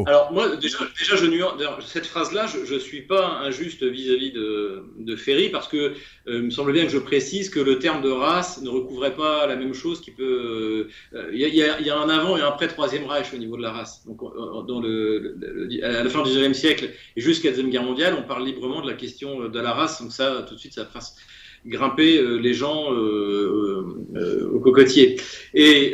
Alors 0.07 0.32
moi, 0.32 0.55
déjà, 0.55 0.78
je 0.97 1.26
nuance, 1.26 1.53
cette 1.86 2.05
phrase-là, 2.05 2.45
je 2.47 2.74
ne 2.74 2.80
suis 2.80 3.01
pas 3.01 3.39
injuste 3.43 3.84
vis-à-vis 3.84 4.32
de, 4.32 5.16
Ferry 5.18 5.49
parce 5.49 5.68
que 5.68 5.78
euh, 5.78 5.93
il 6.28 6.43
me 6.43 6.49
semble 6.49 6.72
bien 6.72 6.86
que 6.86 6.91
je 6.91 6.97
précise 6.97 7.49
que 7.49 7.60
le 7.60 7.78
terme 7.78 8.01
de 8.01 8.10
race 8.10 8.62
ne 8.62 8.70
recouvrait 8.70 9.16
pas 9.16 9.47
la 9.47 9.57
même 9.57 9.74
chose 9.74 9.99
qui 9.99 10.12
peut... 10.12 10.88
Euh, 11.14 11.30
il 11.34 11.39
y, 11.39 11.57
y, 11.57 11.64
a, 11.64 11.82
y, 11.82 11.89
a 11.89 11.97
un 11.97 12.07
avant 12.07 12.38
et 12.38 12.41
un 12.41 12.47
après 12.47 12.70
Troisième 12.70 13.05
Reich 13.05 13.34
au 13.34 13.38
niveau 13.38 13.57
de 13.57 13.62
la 13.62 13.72
race. 13.72 14.05
Donc 14.05 14.22
dans 14.68 14.80
le, 14.80 15.38
à 15.84 16.03
la 16.03 16.10
fin 16.10 16.24
du 16.24 16.30
XIXe 16.30 16.57
siècle 16.57 16.91
et 17.18 17.22
jusqu'à 17.22 17.49
la 17.49 17.55
Deuxième 17.55 17.72
Guerre 17.72 17.84
mondiale, 17.84 18.16
on 18.18 18.24
parle 18.24 18.45
librement 18.45 18.82
de 18.82 18.88
la 18.89 18.95
question 18.95 19.49
de 19.49 19.60
la 19.60 19.74
race. 19.74 20.01
Donc 20.01 20.14
ça, 20.14 20.45
tout 20.47 20.55
de 20.55 20.60
suite, 20.60 20.74
ça 20.74 20.86
fasse 20.86 21.18
grimper 21.66 22.18
euh, 22.18 22.38
les 22.38 22.53
gens 22.53 22.93
euh, 22.93 23.86
euh, 24.16 24.49
au 24.51 24.60
cocotier. 24.60 25.20
Et 25.53 25.93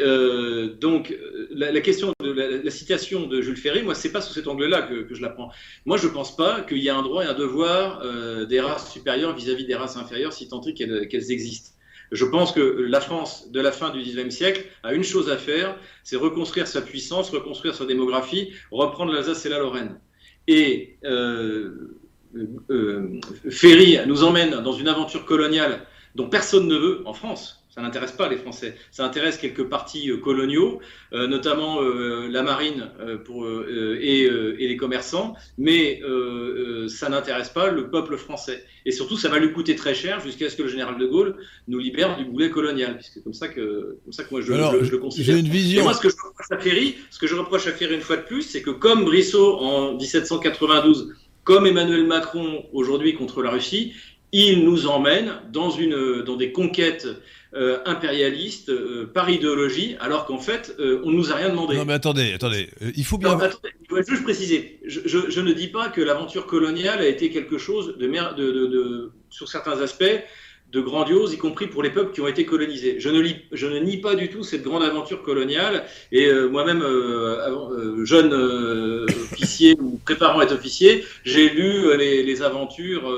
donc, 0.80 1.16
la, 1.52 1.82
question 1.82 2.14
de 2.22 2.32
la, 2.32 2.72
citation 2.72 3.28
de 3.28 3.42
Jules 3.42 3.58
Ferry, 3.58 3.84
moi, 3.84 3.96
c'est 3.96 4.12
pas 4.12 4.22
sous 4.22 4.34
cet 4.34 4.48
angle-là 4.48 4.84
que, 4.84 5.14
je 5.14 5.22
la 5.22 5.30
prends. 5.30 5.50
Moi, 5.86 5.98
je 5.98 6.08
pense 6.08 6.36
pas 6.36 6.62
qu'il 6.62 6.80
y 6.80 6.90
a 6.90 6.96
un 6.96 7.04
droit 7.04 7.24
et 7.24 7.28
un 7.28 7.34
devoir 7.34 8.04
des 8.48 8.60
races 8.60 8.92
supérieures 8.92 9.36
vis-à-vis 9.36 9.66
des 9.66 9.76
races 9.76 9.98
inférieures, 9.98 10.34
si 10.34 10.48
tant 10.48 10.62
est 10.62 10.74
qu'elles 10.74 11.32
existent. 11.32 11.72
Je 12.12 12.26
pense 12.26 12.52
que 12.52 12.62
la 12.62 13.02
France 13.02 13.52
de 13.52 13.60
la 13.60 13.72
fin 13.72 13.90
du 13.90 14.00
XIXe 14.00 14.34
siècle 14.34 14.66
a 14.84 14.94
une 14.94 15.04
chose 15.04 15.30
à 15.30 15.38
faire, 15.38 15.78
c'est 16.04 16.18
reconstruire 16.18 16.68
sa 16.68 16.82
puissance, 16.82 17.32
reconstruire 17.32 17.74
sa 17.74 17.86
démographie, 17.86 18.52
reprendre 18.72 19.12
l'Alsace 19.12 19.46
et 19.46 19.50
la 19.50 19.60
Lorraine. 19.60 20.00
Et 20.48 20.98
euh, 22.70 23.20
Ferry 23.50 23.98
nous 24.08 24.24
emmène 24.24 24.62
dans 24.62 24.74
une 24.74 24.88
aventure 24.88 25.26
coloniale 25.26 25.82
dont 26.16 26.30
personne 26.30 26.68
ne 26.68 26.76
veut 26.76 27.02
en 27.06 27.14
France. 27.14 27.66
Ça 27.76 27.82
n'intéresse 27.82 28.14
pas 28.14 28.30
les 28.30 28.38
Français. 28.38 28.76
Ça 28.90 29.04
intéresse 29.04 29.38
quelques 29.38 29.66
partis 29.66 30.10
euh, 30.10 30.16
coloniaux, 30.16 30.80
euh, 31.12 31.28
notamment 31.28 31.82
euh, 31.82 32.30
la 32.30 32.42
marine 32.42 32.90
pour, 33.26 33.46
et, 33.50 34.24
et, 34.24 34.68
les 34.68 34.78
commerçants, 34.78 35.36
mais 35.58 36.02
ça 36.88 37.10
n'intéresse 37.10 37.50
pas 37.50 37.70
le 37.70 37.90
peuple 37.90 38.16
français. 38.16 38.64
Et 38.86 38.92
surtout, 38.92 39.18
ça 39.18 39.28
va 39.28 39.40
lui 39.40 39.52
coûter 39.52 39.76
très 39.76 39.94
cher 39.94 40.22
jusqu'à 40.22 40.50
ce 40.50 40.56
que 40.56 40.64
le 40.64 40.70
général 40.70 40.98
de 40.98 41.06
Gaulle 41.06 41.36
nous 41.68 41.80
libère 41.80 42.18
du 42.18 42.24
boulet 42.24 42.50
colonial, 42.50 42.96
puisque 42.96 43.22
comme 43.24 43.34
ça 43.34 43.50
que, 43.50 43.98
comme 44.04 44.14
ça 44.14 44.24
que 44.24 44.32
moi 44.32 44.42
je, 44.42 44.54
je, 44.86 44.92
le 44.92 44.98
considère. 44.98 45.36
J'ai 45.36 45.40
une 45.42 45.50
vision. 45.50 45.82
Et 45.82 45.84
moi, 45.84 45.94
ce 45.94 46.02
que 46.02 46.10
je 46.10 46.16
reproche 46.16 46.52
à 46.52 46.60
Ferry, 46.60 46.96
ce 47.10 47.20
que 47.20 47.28
je 47.28 47.36
reproche 47.36 47.68
à 47.68 47.72
Ferry 47.72 47.96
une 47.96 48.02
fois 48.02 48.18
de 48.18 48.24
plus, 48.24 48.44
c'est 48.44 48.62
que 48.62 48.70
comme 48.70 49.04
Brissot 49.04 49.58
en 49.58 49.96
1792, 49.96 51.14
comme 51.46 51.66
Emmanuel 51.66 52.06
Macron 52.06 52.66
aujourd'hui 52.74 53.16
contre 53.16 53.42
la 53.42 53.52
Russie, 53.52 53.94
il 54.34 54.66
nous 54.66 54.88
emmène 54.88 55.32
dans, 55.54 55.70
une, 55.70 56.24
dans 56.24 56.36
des 56.36 56.52
conquêtes 56.52 57.08
euh, 57.54 57.80
impérialiste 57.86 58.68
euh, 58.70 59.10
par 59.14 59.30
idéologie, 59.30 59.96
alors 60.02 60.26
qu'en 60.26 60.40
fait, 60.40 60.76
euh, 60.80 61.02
on 61.06 61.12
ne 61.12 61.16
nous 61.16 61.32
a 61.32 61.36
rien 61.36 61.50
demandé. 61.50 61.78
Non, 61.78 61.86
mais 61.86 61.94
attendez, 61.94 62.34
attendez, 62.34 62.70
il 62.98 63.06
faut 63.06 63.18
bien. 63.18 63.30
Non, 63.30 63.40
attendez, 63.40 63.70
je 63.90 64.12
juste 64.12 64.24
préciser. 64.24 64.80
Je, 64.86 65.00
je, 65.06 65.30
je, 65.30 65.40
ne 65.40 65.54
dis 65.54 65.70
pas 65.70 65.88
que 65.88 66.02
l'aventure 66.02 66.48
coloniale 66.48 67.00
a 67.00 67.08
été 67.08 67.30
quelque 67.30 67.58
chose 67.58 67.96
de, 67.98 68.08
de, 68.08 68.52
de, 68.52 68.66
de 68.66 69.12
sur 69.30 69.48
certains 69.48 69.80
aspects, 69.82 70.22
de 70.76 70.82
grandiose, 70.82 71.34
y 71.34 71.38
compris 71.38 71.68
pour 71.68 71.82
les 71.82 71.90
peuples 71.90 72.14
qui 72.14 72.20
ont 72.20 72.28
été 72.28 72.46
colonisés. 72.46 72.98
Je 73.00 73.10
ne, 73.10 73.80
nie 73.80 73.98
pas 73.98 74.16
du 74.16 74.30
tout 74.30 74.44
cette 74.44 74.62
grande 74.62 74.84
aventure 74.84 75.24
coloniale, 75.24 75.86
et 76.12 76.28
euh, 76.28 76.50
moi-même, 76.50 76.82
euh, 76.82 77.38
euh, 77.48 78.06
jeune 78.06 78.34
officier 79.32 79.76
ou 79.80 79.98
préparant 80.04 80.40
à 80.40 80.44
être 80.44 80.54
officier, 80.54 81.06
j'ai 81.24 81.50
lu 81.50 81.98
les, 81.98 82.42
aventures 82.42 83.10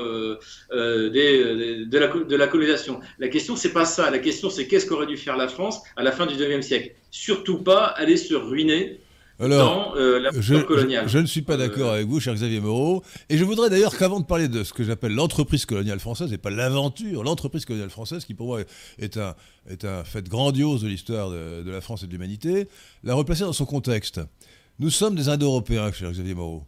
de, 0.70 1.98
la, 1.98 2.06
de 2.06 2.36
la 2.36 2.46
colonisation. 2.46 3.00
La 3.18 3.28
question, 3.28 3.56
c'est 3.56 3.72
pas 3.72 3.84
ça. 3.84 4.10
La 4.10 4.20
question, 4.20 4.48
c'est 4.50 4.68
qu'est-ce 4.68 4.86
qu'aurait 4.86 5.06
dû 5.06 5.16
faire 5.16 5.36
la 5.36 5.48
France 5.48 5.80
à 5.96 6.04
la 6.04 6.12
fin 6.12 6.26
du 6.26 6.36
XIXe 6.36 6.64
siècle? 6.64 6.92
Surtout 7.10 7.58
pas 7.58 7.84
aller 7.84 8.16
se 8.16 8.34
ruiner 8.34 9.00
alors, 9.40 9.94
euh, 9.96 10.18
la 10.18 10.30
je, 10.32 10.56
coloniale. 10.56 11.08
Je, 11.08 11.18
ne 11.18 11.26
suis 11.26 11.42
pas 11.42 11.54
euh, 11.54 11.58
d'accord 11.58 11.92
avec 11.92 12.08
vous, 12.08 12.18
cher 12.18 12.34
Xavier 12.34 12.60
Moreau. 12.60 13.04
Et 13.28 13.38
je 13.38 13.44
voudrais 13.44 13.70
d'ailleurs 13.70 13.96
qu'avant 13.96 14.18
de 14.18 14.24
parler 14.24 14.48
de 14.48 14.64
ce 14.64 14.72
que 14.72 14.82
j'appelle 14.82 15.14
l'entreprise 15.14 15.64
coloniale 15.64 16.00
française, 16.00 16.32
et 16.32 16.38
pas 16.38 16.50
l'aventure, 16.50 17.22
l'entreprise 17.22 17.64
coloniale 17.64 17.90
française, 17.90 18.24
qui 18.24 18.34
pour 18.34 18.48
moi 18.48 18.60
est 18.98 19.16
un, 19.16 19.36
est 19.70 19.84
un 19.84 20.02
fait 20.02 20.28
grandiose 20.28 20.82
de 20.82 20.88
l'histoire 20.88 21.30
de, 21.30 21.62
de, 21.62 21.70
la 21.70 21.80
France 21.80 22.02
et 22.02 22.06
de 22.06 22.12
l'humanité, 22.12 22.68
la 23.04 23.14
replacer 23.14 23.44
dans 23.44 23.52
son 23.52 23.64
contexte. 23.64 24.20
Nous 24.80 24.90
sommes 24.90 25.14
des 25.14 25.28
Indo-Européens, 25.28 25.92
cher 25.92 26.10
Xavier 26.10 26.34
Moreau. 26.34 26.64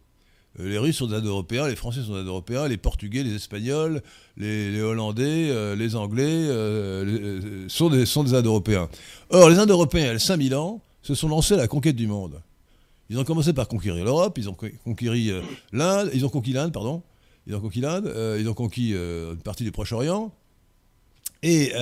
Euh, 0.59 0.69
les 0.69 0.77
Russes 0.77 0.97
sont 0.97 1.07
des 1.07 1.15
Indo-Européens, 1.15 1.67
les 1.67 1.75
Français 1.75 2.01
sont 2.01 2.13
des 2.13 2.19
Indo-Européens, 2.21 2.69
les 2.69 2.77
Portugais, 2.77 3.23
les 3.23 3.35
Espagnols, 3.35 4.01
les, 4.37 4.71
les 4.71 4.81
Hollandais, 4.81 5.75
les 5.75 5.95
Anglais 5.97 6.47
sont 7.67 7.89
des, 7.89 8.05
sont 8.05 8.23
des 8.23 8.33
Indo-Européens. 8.33 8.87
Or, 9.29 9.49
les 9.49 9.59
Indo-Européens, 9.59 10.03
il 10.03 10.07
y 10.07 10.15
a 10.15 10.19
5000 10.19 10.55
ans, 10.55 10.81
se 11.01 11.15
sont 11.15 11.27
lancés 11.27 11.55
à 11.55 11.57
la 11.57 11.67
conquête 11.67 11.97
du 11.97 12.07
monde. 12.07 12.41
Ils 13.11 13.19
ont 13.19 13.25
commencé 13.25 13.51
par 13.51 13.67
conquérir 13.67 14.05
l'Europe, 14.05 14.37
ils 14.37 14.49
ont 14.49 14.53
conquis 14.53 15.31
euh, 15.31 15.41
l'Inde, 15.73 16.09
ils 16.13 16.25
ont 16.25 16.29
conquis 16.29 16.53
l'Inde, 16.53 16.71
pardon, 16.71 17.03
ils 17.45 17.53
ont 17.53 17.59
conquis 17.59 17.81
l'Inde, 17.81 18.07
euh, 18.07 18.37
ils 18.39 18.47
ont 18.47 18.53
conquis 18.53 18.93
euh, 18.93 19.33
une 19.33 19.41
partie 19.41 19.65
du 19.65 19.71
Proche-Orient, 19.73 20.33
et, 21.43 21.73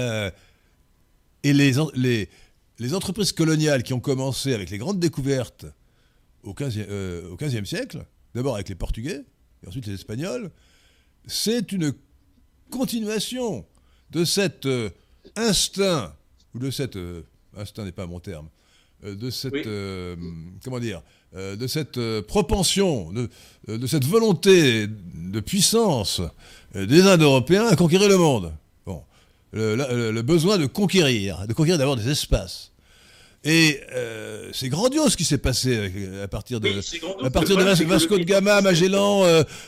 et 1.43 1.53
les, 1.53 2.93
entreprises 2.95 3.31
coloniales 3.31 3.83
qui 3.83 3.93
ont 3.93 3.99
commencé 3.99 4.55
avec 4.55 4.71
les 4.71 4.79
grandes 4.79 4.99
découvertes 4.99 5.67
au 6.41 6.55
XVe 6.55 7.65
siècle, 7.65 8.03
d'abord 8.33 8.55
avec 8.55 8.67
les 8.67 8.73
Portugais, 8.75 9.21
et 9.63 9.67
ensuite 9.67 9.85
les 9.85 9.93
Espagnols, 9.93 10.49
c'est 11.27 11.71
une 11.71 11.93
continuation 12.71 13.67
de 14.09 14.25
cet 14.25 14.67
instinct, 15.35 16.15
ou 16.55 16.59
de 16.59 16.71
cet... 16.71 16.97
instinct 17.55 17.85
n'est 17.85 17.91
pas 17.91 18.07
mon 18.07 18.19
terme, 18.19 18.49
de 19.03 19.29
cette... 19.29 19.67
comment 20.63 20.79
dire 20.79 21.01
euh, 21.35 21.55
de 21.55 21.67
cette 21.67 21.99
euh, 21.99 22.23
propension, 22.23 23.11
de, 23.11 23.29
euh, 23.69 23.77
de, 23.77 23.85
cette 23.85 24.03
volonté 24.03 24.87
de 24.87 25.39
puissance 25.39 26.23
des 26.73 27.03
Indo-Européens 27.03 27.67
à 27.67 27.75
conquérir 27.75 28.09
le 28.09 28.17
monde. 28.17 28.51
Bon, 28.87 29.03
le, 29.53 30.21
besoin 30.21 30.57
de 30.57 30.65
conquérir, 30.65 31.45
de 31.47 31.53
conquérir 31.53 31.77
d'abord 31.77 31.97
des 31.97 32.09
espaces. 32.09 32.71
Et 33.43 33.79
c'est 34.51 34.69
grandiose 34.69 35.11
ce 35.11 35.17
qui 35.17 35.23
s'est 35.23 35.37
passé 35.37 35.91
à 36.21 36.27
partir 36.27 36.59
de, 36.59 36.69
à 37.23 37.29
partir 37.29 37.55
de 37.55 37.63
Vasco 37.85 38.17
de 38.17 38.23
Gama, 38.23 38.61
Magellan 38.61 39.23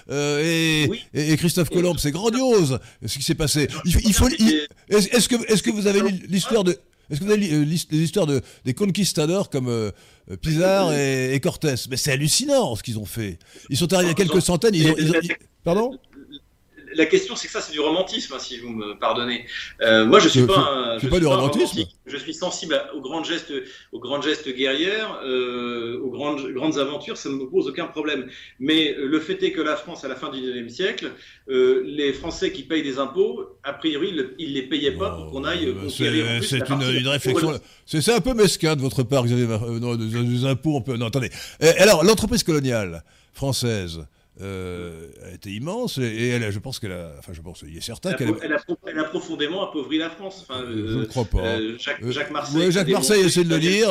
et, 0.09 0.89
et, 1.13 1.37
Christophe 1.37 1.69
Colomb. 1.69 1.95
C'est 1.97 2.11
grandiose 2.11 2.79
ce 3.05 3.17
qui 3.17 3.23
s'est 3.23 3.35
passé. 3.35 3.67
Il, 3.85 4.13
faut. 4.13 4.27
Est-ce 4.89 5.29
que, 5.29 5.35
est-ce 5.51 5.63
que 5.63 5.71
vous 5.71 5.87
avez 5.87 6.01
lu 6.01 6.25
l'histoire 6.27 6.63
de 6.63 6.77
est-ce 7.11 7.19
que 7.19 7.25
vous 7.25 7.31
avez 7.31 7.47
lu 7.47 7.65
les 7.65 7.97
histoires 7.99 8.25
de, 8.25 8.41
des 8.65 8.73
conquistadors 8.73 9.49
comme 9.49 9.91
Pizarre 10.41 10.93
et, 10.93 11.39
Cortés? 11.41 11.75
Mais 11.89 11.97
c'est 11.97 12.11
hallucinant 12.11 12.75
ce 12.75 12.83
qu'ils 12.83 12.97
ont 12.97 13.05
fait. 13.05 13.37
Ils 13.69 13.77
sont 13.77 13.91
arrivés 13.93 14.11
à 14.11 14.15
quelques 14.15 14.41
centaines. 14.41 14.73
Ils 14.73 14.89
ont, 14.89 14.95
Pardon? 15.63 15.91
La 16.93 17.05
question, 17.05 17.35
c'est 17.35 17.47
que 17.47 17.53
ça, 17.53 17.61
c'est 17.61 17.71
du 17.71 17.79
romantisme, 17.79 18.33
hein, 18.33 18.39
si 18.39 18.57
vous 18.57 18.69
me 18.69 18.97
pardonnez. 18.97 19.45
Euh, 19.81 20.05
moi, 20.05 20.19
je 20.19 20.29
suis 20.29 20.45
pas, 20.45 20.57
un, 20.57 20.93
je 20.95 20.99
suis 20.99 21.09
pas 21.09 21.19
du 21.19 21.27
romantisme. 21.27 21.83
Je 22.05 22.17
suis 22.17 22.33
sensible 22.33 22.81
aux 22.93 23.01
grands 23.01 23.23
gestes, 23.23 23.53
aux 23.91 23.99
grands 23.99 24.21
gestes 24.21 24.49
guerrières, 24.49 25.19
euh, 25.23 25.99
aux 26.01 26.09
grandes, 26.09 26.51
grandes 26.53 26.77
aventures. 26.77 27.17
Ça 27.17 27.29
ne 27.29 27.35
me 27.35 27.45
pose 27.49 27.67
aucun 27.67 27.85
problème. 27.85 28.27
Mais 28.59 28.95
le 28.97 29.19
fait 29.19 29.41
est 29.43 29.51
que 29.51 29.61
la 29.61 29.75
France, 29.75 30.03
à 30.03 30.07
la 30.07 30.15
fin 30.15 30.29
du 30.29 30.41
XIXe 30.41 30.73
siècle, 30.73 31.11
euh, 31.49 31.83
les 31.85 32.13
Français 32.13 32.51
qui 32.51 32.63
payent 32.63 32.83
des 32.83 32.99
impôts, 32.99 33.57
a 33.63 33.73
priori, 33.73 34.13
ils 34.39 34.49
ne 34.49 34.53
les 34.53 34.63
payaient 34.63 34.91
pas 34.91 35.11
pour 35.11 35.31
qu'on 35.31 35.43
aille. 35.43 35.73
C'est 35.89 36.69
une, 36.69 36.81
une, 36.81 37.07
réflexion. 37.07 37.59
C'est 37.85 38.13
un 38.13 38.21
peu 38.21 38.33
mesquin 38.33 38.75
de 38.75 38.81
votre 38.81 39.03
part, 39.03 39.25
Xavier. 39.25 39.47
Non, 39.47 39.95
des 39.95 40.45
impôts, 40.45 40.75
on 40.75 40.81
peut. 40.81 40.97
Non, 40.97 41.07
attendez. 41.07 41.29
Alors, 41.77 42.03
l'entreprise 42.03 42.43
coloniale 42.43 43.03
française. 43.33 44.05
Euh, 44.41 45.07
a 45.23 45.35
été 45.35 45.51
immense 45.51 45.99
et, 45.99 46.29
elle, 46.29 46.51
je 46.51 46.57
pense 46.57 46.79
qu'elle 46.79 46.93
a, 46.93 47.13
enfin 47.19 47.31
je 47.31 47.41
pense, 47.41 47.63
il 47.67 47.77
est 47.77 47.81
certain 47.81 48.13
qu'elle 48.13 48.29
a, 48.29 48.33
elle 48.87 48.99
a, 48.99 49.03
profondément 49.03 49.69
appauvri 49.69 49.99
la 49.99 50.09
France. 50.09 50.47
Enfin, 50.49 50.65
je 50.67 50.97
ne 50.97 51.05
crois 51.05 51.25
pas. 51.25 51.45
Euh, 51.45 51.77
Jacques, 51.77 52.03
Jacques, 52.09 52.31
Marseille. 52.31 52.71
Jacques 52.71 52.89
Marseille 52.89 53.23
essaie 53.23 53.43
de 53.43 53.49
le 53.49 53.59
dire. 53.59 53.89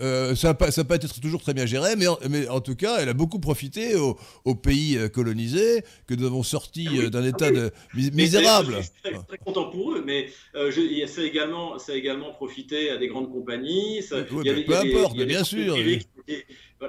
Euh, 0.00 0.34
ça 0.34 0.48
n'a 0.48 0.54
pas, 0.54 0.70
pas, 0.70 0.96
été 0.96 1.08
toujours 1.20 1.40
très 1.40 1.54
bien 1.54 1.64
géré, 1.64 1.96
mais 1.96 2.08
en, 2.08 2.18
mais 2.28 2.46
en 2.48 2.60
tout 2.60 2.76
cas, 2.76 2.98
elle 2.98 3.08
a 3.08 3.14
beaucoup 3.14 3.38
profité 3.38 3.94
aux, 3.96 4.54
pays 4.54 4.98
colonisés 5.14 5.82
que 6.06 6.14
nous 6.14 6.26
avons 6.26 6.42
sortis 6.42 6.88
ah 7.06 7.08
d'un 7.08 7.24
état 7.24 7.46
ah 7.46 7.50
de 7.50 7.72
misérable. 7.94 8.76
Je 8.78 8.82
suis 8.82 9.24
très, 9.28 9.38
content 9.38 9.70
pour 9.70 9.94
eux, 9.94 10.02
mais 10.04 10.28
je, 10.54 11.06
ça, 11.06 11.22
a 11.22 11.24
également, 11.24 11.78
ça 11.78 11.92
a 11.92 11.94
également 11.94 12.32
profité 12.32 12.90
à 12.90 12.98
des 12.98 13.08
grandes 13.08 13.32
compagnies. 13.32 14.02
Ça, 14.02 14.16
oui, 14.30 14.44
y 14.44 14.50
avait, 14.50 14.64
peu 14.64 14.76
importe, 14.76 15.16
bien 15.16 15.44
sûr. 15.44 15.74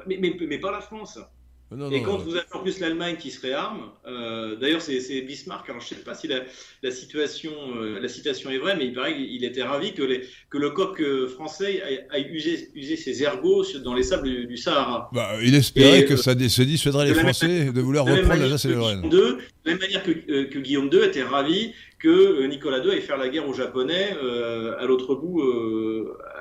Mais, 0.07 0.17
mais, 0.19 0.35
mais 0.39 0.57
pas 0.57 0.71
la 0.71 0.81
France 0.81 1.17
et 1.91 2.01
quand 2.01 2.17
vous 2.17 2.36
avez 2.36 2.45
en 2.51 2.59
plus 2.59 2.80
l'Allemagne 2.80 3.15
qui 3.17 3.32
se 3.32 3.39
réarme, 3.41 3.91
euh, 4.05 4.57
d'ailleurs 4.57 4.82
c'est 4.82 5.22
Bismarck, 5.22 5.69
alors 5.69 5.82
je 5.82 5.93
ne 5.93 5.99
sais 5.99 6.03
pas 6.03 6.13
si 6.13 6.28
la, 6.28 6.41
la 6.84 6.91
situation, 6.91 7.51
euh, 7.78 7.99
la 7.99 8.09
citation 8.09 8.49
est 8.49 8.57
vraie, 8.57 8.76
mais 8.76 8.88
il 8.88 8.93
paraît 8.93 9.15
qu'il 9.15 9.43
était 9.45 9.63
ravi 9.63 9.93
que, 9.93 10.03
les, 10.03 10.22
que 10.49 10.57
le 10.57 10.72
coq 10.72 10.99
euh, 10.99 11.30
français 11.30 11.82
ait, 12.13 12.30
usé, 12.30 12.97
ses 12.97 13.24
ergots 13.24 13.65
dans 13.86 13.93
les 13.93 14.03
sables 14.03 14.47
du, 14.47 14.57
Sahara. 14.57 15.09
Bah, 15.13 15.32
il 15.41 15.55
espérait 15.55 16.03
que 16.03 16.17
ça 16.17 16.34
se 16.34 16.61
dissuaderait 16.63 17.07
les 17.07 17.13
Français 17.13 17.72
de 17.72 17.82
vouloir 17.82 18.05
reprendre 18.05 18.41
l'Alsace 18.41 18.65
et 18.65 18.69
le 18.69 18.76
Lorraine. 18.76 19.09
De 19.09 19.38
la 19.63 19.72
même 19.72 19.80
manière 19.80 20.03
que, 20.03 20.11
que, 20.11 20.59
Guillaume 20.59 20.89
II 20.91 21.03
était 21.03 21.24
ravi 21.24 21.74
que 21.99 22.45
Nicolas 22.47 22.84
II 22.84 22.91
ait 22.91 23.01
fait 23.01 23.15
la 23.15 23.30
guerre 23.30 23.47
aux 23.47 23.53
Japonais 23.53 24.15
à 24.78 24.86
l'autre 24.86 25.15
bout, 25.15 25.41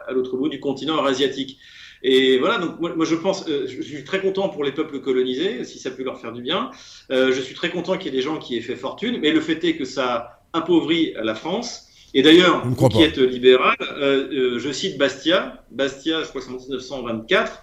à 0.09 0.13
l'autre 0.13 0.37
bout 0.37 0.49
du 0.49 0.59
continent 0.59 0.97
eurasiatique. 0.97 1.59
Et 2.03 2.39
voilà, 2.39 2.59
donc 2.59 2.81
moi, 2.81 3.05
je 3.05 3.15
pense, 3.15 3.47
euh, 3.49 3.67
je 3.69 3.83
suis 3.83 4.05
très 4.05 4.21
content 4.21 4.49
pour 4.49 4.65
les 4.65 4.73
peuples 4.73 5.01
colonisés, 5.01 5.65
si 5.65 5.79
ça 5.79 5.91
peut 5.91 6.03
leur 6.03 6.19
faire 6.19 6.33
du 6.33 6.41
bien. 6.41 6.71
Euh, 7.11 7.33
je 7.33 7.41
suis 7.41 7.55
très 7.55 7.71
content 7.71 7.99
qu'il 7.99 8.07
y 8.07 8.15
ait 8.15 8.19
des 8.19 8.23
gens 8.23 8.39
qui 8.39 8.57
aient 8.57 8.63
fait 8.63 8.77
fortune, 8.77 9.19
mais 9.21 9.33
le 9.33 9.41
fait 9.41 9.63
est 9.65 9.77
que 9.77 9.85
ça 9.85 10.41
appauvrit 10.53 11.13
la 11.23 11.35
France. 11.35 11.89
Et 12.15 12.23
d'ailleurs, 12.23 12.67
vous 12.67 12.89
qui 12.89 13.03
êtes 13.03 13.19
libéral, 13.19 13.77
euh, 13.81 14.59
je 14.59 14.73
cite 14.73 14.99
Bastia, 14.99 15.63
Bastia, 15.71 16.23
je 16.23 16.29
crois 16.29 16.41
que 16.41 16.47
c'est 16.47 16.55
en 16.55 16.59
1924, 16.59 17.63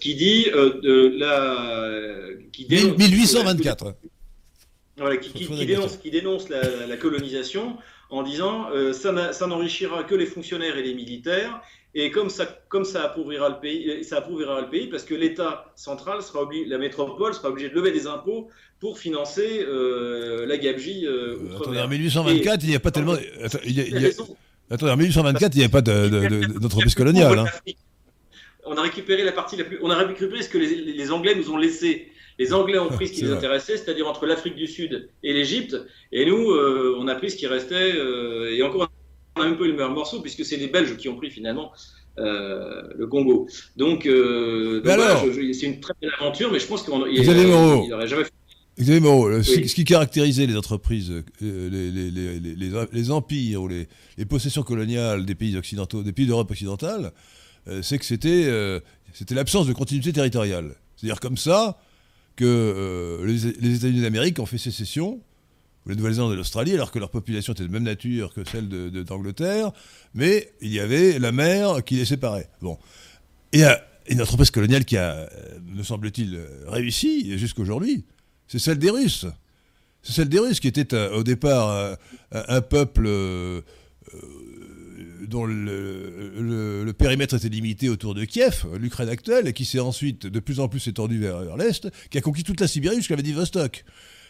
qui 0.00 0.14
dit 0.16 0.46
de 0.50 1.14
la, 1.16 2.16
qui 2.52 2.66
dénonce, 2.66 2.98
1824. 2.98 3.94
Voilà, 4.98 5.16
qui, 5.16 5.32
qui, 5.32 5.66
dénonce, 5.66 5.96
qui 5.96 6.10
dénonce 6.10 6.48
la, 6.50 6.86
la, 6.86 6.96
colonisation 6.98 7.76
en 8.10 8.22
disant 8.22 8.66
ça 8.92 9.46
n'enrichira 9.46 10.04
que 10.04 10.14
les 10.14 10.26
fonctionnaires 10.26 10.76
et 10.76 10.82
les 10.82 10.92
militaires 10.92 11.62
et 11.94 12.10
comme 12.10 12.30
ça, 12.30 12.46
comme 12.68 12.84
ça 12.84 13.04
appauvrira 13.04 13.48
le 13.48 13.58
pays, 13.58 14.04
ça 14.04 14.18
appauvrira 14.18 14.60
le 14.60 14.68
pays 14.68 14.86
parce 14.86 15.02
que 15.02 15.14
l'État 15.14 15.72
central 15.74 16.22
sera 16.22 16.42
obligé, 16.42 16.64
la 16.66 16.78
métropole 16.78 17.34
sera 17.34 17.48
obligée 17.48 17.68
de 17.68 17.74
lever 17.74 17.90
des 17.90 18.06
impôts 18.06 18.48
pour 18.78 18.98
financer 18.98 19.64
euh, 19.66 20.46
la 20.46 20.56
gabegie 20.56 21.04
euh, 21.06 21.36
euh 21.36 21.56
Attendez, 21.60 21.80
en 21.80 21.88
1824, 21.88 22.62
il 22.62 22.70
n'y 22.70 22.76
a 22.76 22.80
pas 22.80 22.92
tellement. 22.92 23.16
Attendez, 24.70 24.92
en 24.92 24.96
1824, 24.96 25.54
il 25.54 25.58
n'y 25.58 25.64
avait 25.64 25.72
pas 25.72 25.82
d'entreprise 25.82 26.94
coloniale. 26.94 27.40
Hein. 27.40 27.72
On 28.64 28.76
a 28.76 28.82
récupéré 28.82 29.24
la 29.24 29.32
partie 29.32 29.56
la 29.56 29.64
plus. 29.64 29.80
On 29.82 29.90
a 29.90 29.96
récupéré 29.96 30.42
ce 30.42 30.48
que 30.48 30.58
les, 30.58 30.76
les 30.76 31.10
Anglais 31.10 31.34
nous 31.34 31.50
ont 31.50 31.56
laissé. 31.56 32.12
Les 32.38 32.54
Anglais 32.54 32.78
ont 32.78 32.88
pris 32.88 33.08
ce 33.08 33.12
qui 33.12 33.22
les 33.22 33.32
intéressait, 33.32 33.76
c'est-à-dire 33.76 34.06
entre 34.06 34.26
l'Afrique 34.26 34.54
du 34.54 34.68
Sud 34.68 35.10
et 35.22 35.32
l'Égypte, 35.34 35.76
et 36.10 36.24
nous, 36.24 36.52
euh, 36.52 36.96
on 36.98 37.06
a 37.08 37.14
pris 37.16 37.30
ce 37.30 37.36
qui 37.36 37.48
restait. 37.48 37.96
et 38.52 38.62
encore 38.62 38.88
n'a 39.36 39.44
même 39.44 39.58
pas 39.58 39.64
eu 39.64 39.68
le 39.68 39.74
meilleur 39.74 39.92
morceau, 39.92 40.20
puisque 40.20 40.44
c'est 40.44 40.56
les 40.56 40.68
Belges 40.68 40.96
qui 40.96 41.08
ont 41.08 41.16
pris 41.16 41.30
finalement 41.30 41.72
le 42.16 43.06
Congo. 43.06 43.48
Donc, 43.76 44.02
c'est 44.04 45.66
une 45.66 45.80
très 45.80 45.94
belle 46.00 46.10
aventure, 46.20 46.52
mais 46.52 46.58
je 46.58 46.66
pense 46.66 46.82
qu'il 46.82 46.92
n'aurait 46.92 48.06
jamais 48.06 48.24
fait 48.24 48.32
Xavier 48.78 49.00
Moreau, 49.00 49.42
ce, 49.42 49.74
qui 49.74 49.84
caractérisait 49.84 50.46
les 50.46 50.56
entreprises, 50.56 51.12
les, 51.40 53.10
empires 53.10 53.62
ou 53.62 53.68
les, 53.68 53.86
possessions 54.26 54.62
coloniales 54.62 55.24
des 55.26 55.34
pays 55.34 55.56
occidentaux, 55.56 56.02
des 56.02 56.12
pays 56.12 56.26
d'Europe 56.26 56.50
occidentale, 56.50 57.12
c'est 57.82 57.98
que 57.98 58.04
c'était 58.04 58.48
c'était 59.12 59.34
l'absence 59.34 59.66
de 59.66 59.72
continuité 59.72 60.12
territoriale. 60.12 60.74
C'est-à-dire 60.96 61.20
comme 61.20 61.36
ça 61.36 61.78
que 62.36 62.44
euh, 62.44 63.26
les, 63.26 63.46
États-Unis 63.76 64.02
d'Amérique 64.02 64.38
ont 64.38 64.46
fait 64.46 64.58
sécession, 64.58 65.20
ou 65.84 65.88
la 65.88 65.94
Nouvelle-Zélande 65.94 66.32
et 66.32 66.36
l'Australie, 66.36 66.74
alors 66.74 66.90
que 66.90 66.98
leur 66.98 67.10
population 67.10 67.52
était 67.52 67.62
de 67.62 67.68
même 67.68 67.84
nature 67.84 68.32
que 68.34 68.42
celle 68.48 68.68
d'Angleterre, 68.68 69.72
mais 70.14 70.52
il 70.60 70.72
y 70.72 70.80
avait 70.80 71.18
la 71.18 71.32
mer 71.32 71.84
qui 71.84 71.96
les 71.96 72.04
séparait. 72.04 72.48
Bon. 72.60 72.78
Et 73.52 73.62
une 74.08 74.20
entreprise 74.20 74.50
coloniale 74.50 74.84
qui 74.84 74.96
a, 74.96 75.12
euh, 75.12 75.28
me 75.74 75.82
semble-t-il, 75.82 76.38
réussi 76.66 77.38
jusqu'à 77.38 77.62
aujourd'hui, 77.62 78.04
c'est 78.46 78.58
celle 78.58 78.78
des 78.78 78.90
Russes. 78.90 79.26
C'est 80.02 80.12
celle 80.12 80.28
des 80.28 80.38
Russes 80.38 80.60
qui 80.60 80.68
était 80.68 80.94
euh, 80.94 81.16
au 81.16 81.22
départ 81.22 81.96
un, 82.32 82.60
peuple 82.60 83.08
dont 85.30 85.46
le, 85.46 86.92
périmètre 86.98 87.34
était 87.34 87.48
limité 87.48 87.88
autour 87.88 88.14
de 88.14 88.24
Kiev, 88.24 88.66
l'Ukraine 88.78 89.08
actuelle, 89.08 89.48
et 89.48 89.52
qui 89.52 89.64
s'est 89.64 89.78
ensuite 89.78 90.26
de 90.26 90.40
plus 90.40 90.60
en 90.60 90.68
plus 90.68 90.86
étendu 90.88 91.18
vers, 91.18 91.56
l'Est, 91.56 91.88
qui 92.10 92.18
a 92.18 92.20
conquis 92.20 92.42
toute 92.42 92.60
la 92.60 92.68
Sibérie 92.68 92.96
jusqu'à 92.96 93.14
Vladivostok. 93.14 93.84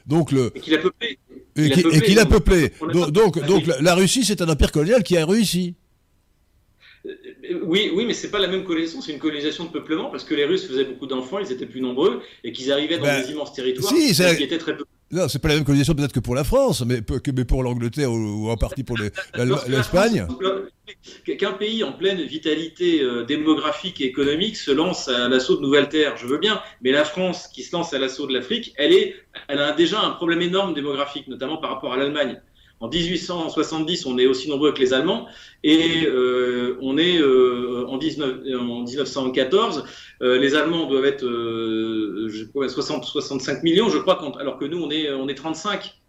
Donc 0.07 0.33
le, 0.33 0.53
et 0.55 0.61
qui 0.61 0.71
l'a 0.71 0.79
peuplé. 0.79 1.19
Et 1.57 2.01
qui 2.01 2.15
l'a 2.15 2.27
peuplé. 2.27 2.73
Donc, 3.13 3.45
donc, 3.45 3.67
la, 3.81 3.95
Russie, 3.95 4.25
c'est 4.25 4.41
un 4.41 4.49
empire 4.49 4.73
colonial 4.73 5.03
qui 5.03 5.17
a 5.17 5.27
réussi. 5.27 5.75
Euh, 7.07 7.15
oui, 7.65 7.91
oui, 7.95 8.05
mais 8.07 8.15
c'est 8.15 8.31
pas 8.31 8.39
la 8.39 8.49
même 8.49 8.65
colonisation, 8.65 9.01
c'est 9.01 9.13
une 9.13 9.19
colonisation 9.19 9.65
de 9.65 9.71
peuplement 9.71 10.11
parce 10.11 10.25
que 10.25 10.35
les 10.35 10.45
Russes 10.45 10.67
faisaient 10.67 10.85
beaucoup 10.85 11.07
d'enfants, 11.07 11.39
ils 11.39 11.51
étaient 11.51 11.67
plus 11.67 11.81
nombreux 11.81 12.23
et 12.45 12.53
qu'ils 12.53 12.71
arrivaient 12.73 12.99
dans 12.99 13.05
ben, 13.05 13.23
des 13.23 13.31
immenses 13.31 13.55
territoires 13.55 13.93
qui 13.93 14.43
étaient 14.43 14.59
très 14.59 14.77
peu 14.77 14.85
non, 15.13 15.29
c'est 15.29 15.41
pas 15.41 15.49
la 15.49 15.55
même 15.55 15.65
colonisation 15.65 15.95
peut-être 15.95 16.13
que 16.13 16.21
pour 16.21 16.37
la 16.37 16.45
France, 16.45 16.85
mais, 16.87 17.01
mais 17.35 17.45
pour 17.45 17.65
l'Angleterre 17.65 18.13
ou, 18.13 18.49
en 18.49 18.57
partie 18.57 18.85
pour 18.85 18.97
l'Espagne. 18.97 20.27
Qu'un 21.39 21.53
pays 21.53 21.83
en 21.83 21.93
pleine 21.93 22.21
vitalité 22.23 23.01
euh, 23.03 23.25
démographique 23.25 24.01
et 24.01 24.05
économique 24.05 24.57
se 24.57 24.71
lance 24.71 25.09
à 25.09 25.29
l'assaut 25.29 25.57
de 25.57 25.63
nouvelles 25.63 25.89
terres, 25.89 26.17
je 26.17 26.27
veux 26.27 26.39
bien, 26.39 26.61
mais 26.83 26.93
la 26.93 27.05
France 27.05 27.49
qui 27.49 27.63
se 27.63 27.75
lance 27.77 27.93
à 27.95 27.99
l'assaut 27.99 28.27
de 28.27 28.35
l'Afrique, 28.35 28.73
elle, 28.77 28.93
est, 28.93 29.15
elle 29.49 29.61
a 29.61 29.73
déjà 29.73 30.01
un 30.01 30.11
problème 30.11 30.43
énorme 30.43 30.75
démographique, 30.75 31.29
notamment 31.29 31.59
par 31.59 31.71
rapport 31.71 31.93
à 31.93 31.97
l'Allemagne. 31.97 32.41
En 32.81 32.89
1870, 32.89 34.07
on 34.07 34.17
est 34.17 34.27
aussi 34.27 34.49
nombreux 34.49 34.73
que 34.73 34.81
les 34.81 34.95
Allemands, 34.95 35.29
et 35.63 36.07
euh, 36.07 36.79
on 36.81 36.97
est 36.97 37.19
euh, 37.21 37.85
en, 37.87 37.99
1914, 37.99 39.85
euh, 40.23 40.39
les 40.39 40.55
Allemands 40.55 40.87
doivent 40.87 41.05
être 41.05 41.27
60, 42.69 43.05
65 43.05 43.63
millions, 43.63 43.91
je 43.91 43.99
crois, 43.99 44.19
alors 44.41 44.57
que 44.57 44.65
nous, 44.65 44.83
on 44.83 44.91
est, 44.91 45.13
on 45.13 45.29
est 45.29 45.35
35. 45.35 46.01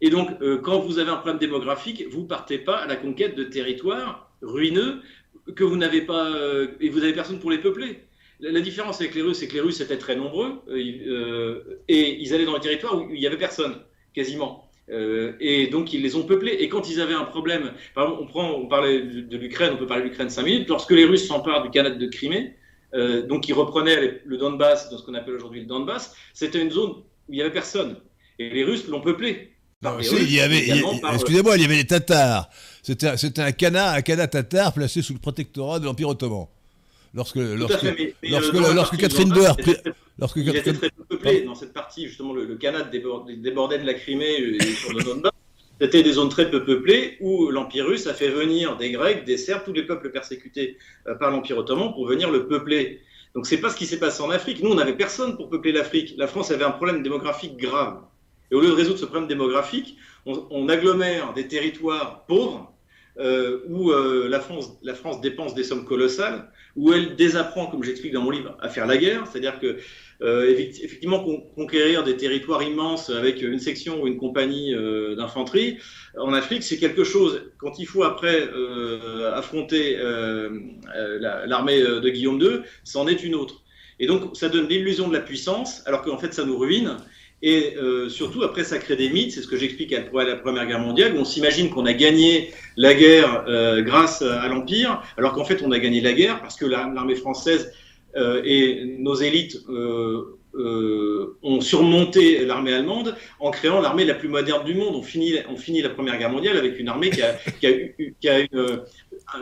Et 0.00 0.10
donc, 0.10 0.30
quand 0.62 0.80
vous 0.80 0.98
avez 0.98 1.10
un 1.10 1.16
problème 1.16 1.38
démographique, 1.38 2.04
vous 2.10 2.24
partez 2.24 2.58
pas 2.58 2.76
à 2.76 2.86
la 2.86 2.96
conquête 2.96 3.36
de 3.36 3.44
territoires 3.44 4.32
ruineux 4.42 5.00
que 5.56 5.64
vous 5.64 5.76
n'avez 5.76 6.02
pas, 6.02 6.28
et 6.80 6.88
vous 6.88 7.00
n'avez 7.00 7.12
personne 7.12 7.40
pour 7.40 7.50
les 7.50 7.58
peupler. 7.58 8.00
La, 8.40 8.60
différence 8.60 9.00
avec 9.00 9.14
les 9.14 9.22
Russes, 9.22 9.38
c'est 9.38 9.48
que 9.48 9.54
les 9.54 9.60
Russes 9.60 9.80
étaient 9.80 9.98
très 9.98 10.16
nombreux, 10.16 10.60
et 11.88 12.22
ils 12.22 12.34
allaient 12.34 12.44
dans 12.44 12.54
les 12.54 12.60
territoires 12.60 12.96
où 12.96 13.08
il 13.10 13.18
n'y 13.18 13.26
avait 13.26 13.38
personne, 13.38 13.74
quasiment. 14.12 14.71
Euh, 14.92 15.32
et 15.40 15.68
donc 15.68 15.92
ils 15.92 16.02
les 16.02 16.16
ont 16.16 16.22
peuplés. 16.22 16.56
Et 16.60 16.68
quand 16.68 16.88
ils 16.90 17.00
avaient 17.00 17.14
un 17.14 17.24
problème, 17.24 17.72
par 17.94 18.04
exemple, 18.04 18.22
on, 18.22 18.26
prend, 18.26 18.50
on 18.50 18.66
parlait 18.66 19.00
de, 19.02 19.36
l'Ukraine, 19.36 19.72
on 19.74 19.78
peut 19.78 19.86
parler 19.86 20.04
de 20.04 20.08
l'Ukraine 20.08 20.28
5 20.30 20.42
minutes, 20.42 20.68
lorsque 20.68 20.90
les 20.90 21.04
Russes 21.04 21.26
s'emparent 21.26 21.62
du 21.62 21.70
canal 21.70 21.98
de 21.98 22.06
Crimée, 22.06 22.54
euh, 22.94 23.26
donc 23.26 23.48
ils 23.48 23.54
reprenaient 23.54 24.20
le 24.24 24.36
Donbass, 24.36 24.90
dans 24.90 24.98
ce 24.98 25.04
qu'on 25.04 25.14
appelle 25.14 25.34
aujourd'hui 25.34 25.60
le 25.60 25.66
Donbass, 25.66 26.14
c'était 26.34 26.60
une 26.60 26.70
zone 26.70 26.90
où 26.90 27.32
il 27.32 27.36
n'y 27.36 27.42
avait 27.42 27.52
personne. 27.52 27.96
Et 28.38 28.50
les 28.50 28.64
Russes 28.64 28.86
l'ont 28.88 29.00
peuplé. 29.00 29.52
il 29.82 30.32
y 30.32 30.40
avait, 30.40 30.68
excusez-moi, 31.14 31.56
il 31.56 31.62
y 31.62 31.64
avait 31.64 31.76
les 31.76 31.86
Tatars. 31.86 32.50
C'était, 32.82 33.40
un 33.40 33.52
canard, 33.52 33.94
un 33.94 34.02
canard 34.02 34.28
tatar 34.28 34.74
placé 34.74 35.02
sous 35.02 35.12
le 35.12 35.20
protectorat 35.20 35.78
de 35.78 35.84
l'Empire 35.84 36.08
ottoman. 36.08 36.46
Lorsque, 37.14 37.36
lorsque, 37.36 37.82
lorsque, 38.22 38.54
euh, 38.54 38.74
lorsque, 38.74 38.96
Catherine 38.96 39.32
II 39.34 39.92
Lorsque 40.18 40.36
il 40.36 40.48
était 40.54 40.72
très 40.72 40.90
peu 40.90 41.04
peuplé 41.04 41.42
dans 41.42 41.54
cette 41.54 41.72
partie, 41.72 42.06
justement, 42.06 42.32
le, 42.32 42.44
le 42.44 42.56
Canada 42.56 42.88
débordait, 42.90 43.78
de 43.78 43.86
la 43.86 43.94
Crimée 43.94 44.36
et 44.38 44.62
sur 44.62 44.92
le 44.92 45.02
Donbass. 45.02 45.32
C'était 45.80 46.02
des 46.04 46.12
zones 46.12 46.28
très 46.28 46.48
peu 46.48 46.64
peuplées 46.64 47.16
où 47.20 47.50
l'Empire 47.50 47.86
russe 47.86 48.06
a 48.06 48.14
fait 48.14 48.28
venir 48.28 48.76
des 48.76 48.92
Grecs, 48.92 49.24
des 49.24 49.36
Serbes, 49.36 49.62
tous 49.64 49.72
les 49.72 49.82
peuples 49.82 50.10
persécutés 50.10 50.76
euh, 51.08 51.16
par 51.16 51.32
l'Empire 51.32 51.58
ottoman 51.58 51.92
pour 51.92 52.06
venir 52.06 52.30
le 52.30 52.46
peupler. 52.46 53.00
Donc 53.34 53.46
c'est 53.46 53.58
pas 53.58 53.70
ce 53.70 53.76
qui 53.76 53.86
s'est 53.86 53.98
passé 53.98 54.22
en 54.22 54.30
Afrique. 54.30 54.62
Nous, 54.62 54.70
on 54.70 54.74
n'avait 54.74 54.96
personne 54.96 55.36
pour 55.36 55.48
peupler 55.48 55.72
l'Afrique. 55.72 56.14
La 56.18 56.26
France 56.26 56.50
avait 56.50 56.64
un 56.64 56.70
problème 56.70 57.02
démographique 57.02 57.56
grave. 57.56 58.00
Et 58.50 58.54
au 58.54 58.60
lieu 58.60 58.68
de 58.68 58.74
résoudre 58.74 58.98
ce 58.98 59.06
problème 59.06 59.26
démographique, 59.26 59.96
on, 60.26 60.68
agglomère 60.68 61.32
des 61.32 61.48
territoires 61.48 62.24
pauvres 62.26 62.72
euh, 63.18 63.60
où 63.68 63.90
euh, 63.90 64.26
la, 64.28 64.40
France, 64.40 65.20
dépense 65.20 65.54
des 65.54 65.64
sommes 65.64 65.84
colossales, 65.84 66.50
où 66.76 66.94
elle 66.94 67.14
désapprend, 67.14 67.66
comme 67.66 67.84
j'explique 67.84 68.14
dans 68.14 68.22
mon 68.22 68.30
livre, 68.30 68.56
à 68.60 68.70
faire 68.70 68.86
la 68.86 68.96
guerre. 68.96 69.26
C'est-à-dire 69.26 69.60
que 69.60 69.76
euh, 70.22 70.48
effectivement, 70.48 71.22
conquérir 71.54 72.04
des 72.04 72.16
territoires 72.16 72.62
immenses 72.62 73.10
avec 73.10 73.42
une 73.42 73.58
section 73.58 74.02
ou 74.02 74.06
une 74.06 74.16
compagnie 74.16 74.74
d'infanterie 75.16 75.78
en 76.16 76.32
Afrique, 76.32 76.62
c'est 76.62 76.78
quelque 76.78 77.04
chose. 77.04 77.50
Quand 77.58 77.78
il 77.78 77.86
faut 77.86 78.02
après 78.02 78.48
affronter 79.34 79.98
l'armée 81.20 81.82
de 81.82 82.08
Guillaume 82.08 82.40
II, 82.40 82.60
c'en 82.82 83.08
est 83.08 83.22
une 83.22 83.34
autre. 83.34 83.62
Et 83.98 84.06
donc, 84.06 84.36
ça 84.36 84.48
donne 84.48 84.68
l'illusion 84.68 85.08
de 85.08 85.12
la 85.12 85.20
puissance, 85.20 85.82
alors 85.86 86.02
qu'en 86.02 86.16
fait, 86.18 86.32
ça 86.32 86.44
nous 86.44 86.56
ruine. 86.56 86.96
Et 87.44 87.74
surtout, 88.08 88.44
après, 88.44 88.62
ça 88.62 88.78
crée 88.78 88.94
des 88.94 89.10
mythes. 89.10 89.32
C'est 89.32 89.42
ce 89.42 89.48
que 89.48 89.56
j'explique 89.56 89.92
après 89.92 90.24
la 90.24 90.36
Première 90.36 90.66
Guerre 90.66 90.78
mondiale, 90.78 91.16
où 91.16 91.18
on 91.18 91.24
s'imagine 91.24 91.70
qu'on 91.70 91.86
a 91.86 91.92
gagné 91.92 92.52
la 92.76 92.94
guerre 92.94 93.44
grâce 93.80 94.22
à 94.22 94.46
l'Empire, 94.46 95.02
alors 95.16 95.32
qu'en 95.32 95.44
fait, 95.44 95.60
on 95.62 95.72
a 95.72 95.78
gagné 95.78 96.00
la 96.00 96.12
guerre 96.12 96.40
parce 96.40 96.56
que 96.56 96.66
l'armée 96.66 97.16
française 97.16 97.72
euh, 97.72 97.91
et 98.14 98.96
nos 98.98 99.14
élites 99.14 99.58
euh, 99.68 100.38
euh, 100.54 101.38
ont 101.42 101.62
surmonté 101.62 102.44
l'armée 102.44 102.74
allemande 102.74 103.16
en 103.40 103.50
créant 103.50 103.80
l'armée 103.80 104.04
la 104.04 104.14
plus 104.14 104.28
moderne 104.28 104.64
du 104.64 104.74
monde. 104.74 104.94
On 104.94 105.02
finit, 105.02 105.36
on 105.48 105.56
finit 105.56 105.80
la 105.80 105.88
Première 105.88 106.18
Guerre 106.18 106.30
mondiale 106.30 106.58
avec 106.58 106.78
une 106.78 106.88
armée 106.88 107.08
qui 107.08 107.22
a, 107.22 107.38
qui 107.58 107.66
a, 107.66 107.72
qui 108.20 108.28
a 108.28 108.40
une, 108.40 108.80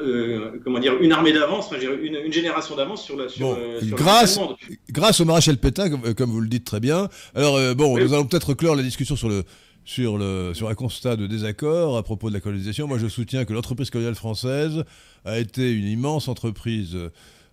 euh, 0.00 0.60
comment 0.62 0.78
dire, 0.78 0.94
une 1.00 1.10
armée 1.10 1.32
d'avance, 1.32 1.66
enfin, 1.66 1.80
une, 1.80 2.14
une, 2.14 2.32
génération 2.32 2.76
d'avance 2.76 3.02
sur, 3.02 3.16
la, 3.16 3.28
sur, 3.28 3.48
bon, 3.48 3.56
sur 3.82 3.96
grâce, 3.96 4.38
grâce 4.90 5.20
au 5.20 5.24
maréchal 5.24 5.56
Pétain, 5.56 5.90
comme, 5.90 6.14
comme, 6.14 6.30
vous 6.30 6.40
le 6.40 6.48
dites 6.48 6.64
très 6.64 6.78
bien. 6.78 7.08
Alors, 7.34 7.56
euh, 7.56 7.74
bon, 7.74 7.98
nous 7.98 8.14
allons 8.14 8.26
peut-être 8.26 8.54
clore 8.54 8.76
la 8.76 8.84
discussion 8.84 9.16
sur 9.16 9.28
le, 9.28 9.42
sur, 9.84 10.16
le, 10.16 10.52
sur 10.54 10.68
un 10.68 10.74
constat 10.74 11.16
de 11.16 11.26
désaccord 11.26 11.96
à 11.96 12.04
propos 12.04 12.28
de 12.28 12.34
la 12.34 12.40
colonisation. 12.40 12.86
Moi, 12.86 12.98
je 12.98 13.08
soutiens 13.08 13.44
que 13.44 13.52
l'entreprise 13.52 13.90
coloniale 13.90 14.14
française 14.14 14.84
a 15.24 15.40
été 15.40 15.72
une 15.72 15.88
immense 15.88 16.28
entreprise 16.28 16.96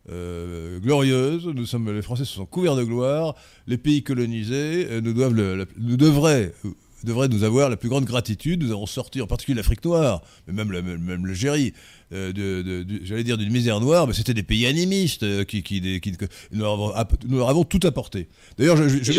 euh, 0.10 0.80
glorieuse. 0.80 1.48
Nous 1.48 1.66
sommes, 1.66 1.92
les 1.92 2.02
Français 2.02 2.24
se 2.24 2.34
sont 2.34 2.46
couverts 2.46 2.76
de 2.76 2.84
gloire. 2.84 3.36
Les 3.68 3.78
pays 3.78 4.04
colonisés 4.04 4.88
euh, 4.90 5.02
nous, 5.02 5.14
doivent 5.14 5.34
nous 5.34 5.98
devraient, 5.98 6.54
devraient 7.04 7.28
nous 7.28 7.44
avoir 7.44 7.70
la 7.70 7.76
plus 7.76 7.90
grande 7.90 8.06
gratitude. 8.06 8.64
Nous 8.64 8.72
avons 8.72 8.86
sorti, 8.86 9.22
en 9.22 9.28
particulier 9.28 9.58
l'Afrique 9.58 9.84
noire, 9.84 10.22
mais 10.48 10.54
même, 10.54 10.98
même 10.98 11.26
l'Algérie, 11.26 11.74
euh, 12.14 12.32
de, 12.32 12.86
j'allais 13.04 13.26
dire 13.26 13.38
d'une 13.38 13.52
misère 13.52 13.82
noire, 13.82 14.08
mais 14.08 14.14
c'était 14.14 14.34
des 14.34 14.44
pays 14.44 14.66
animistes 14.66 15.46
qui, 15.46 15.62
qui, 15.62 16.00
qui, 16.00 16.14
nous, 16.54 16.64
leur 16.64 17.50
avons, 17.50 17.64
tout 17.66 17.82
apporté. 17.84 18.28
D'ailleurs, 18.58 18.78
je, 18.78 18.88
je, 18.88 19.12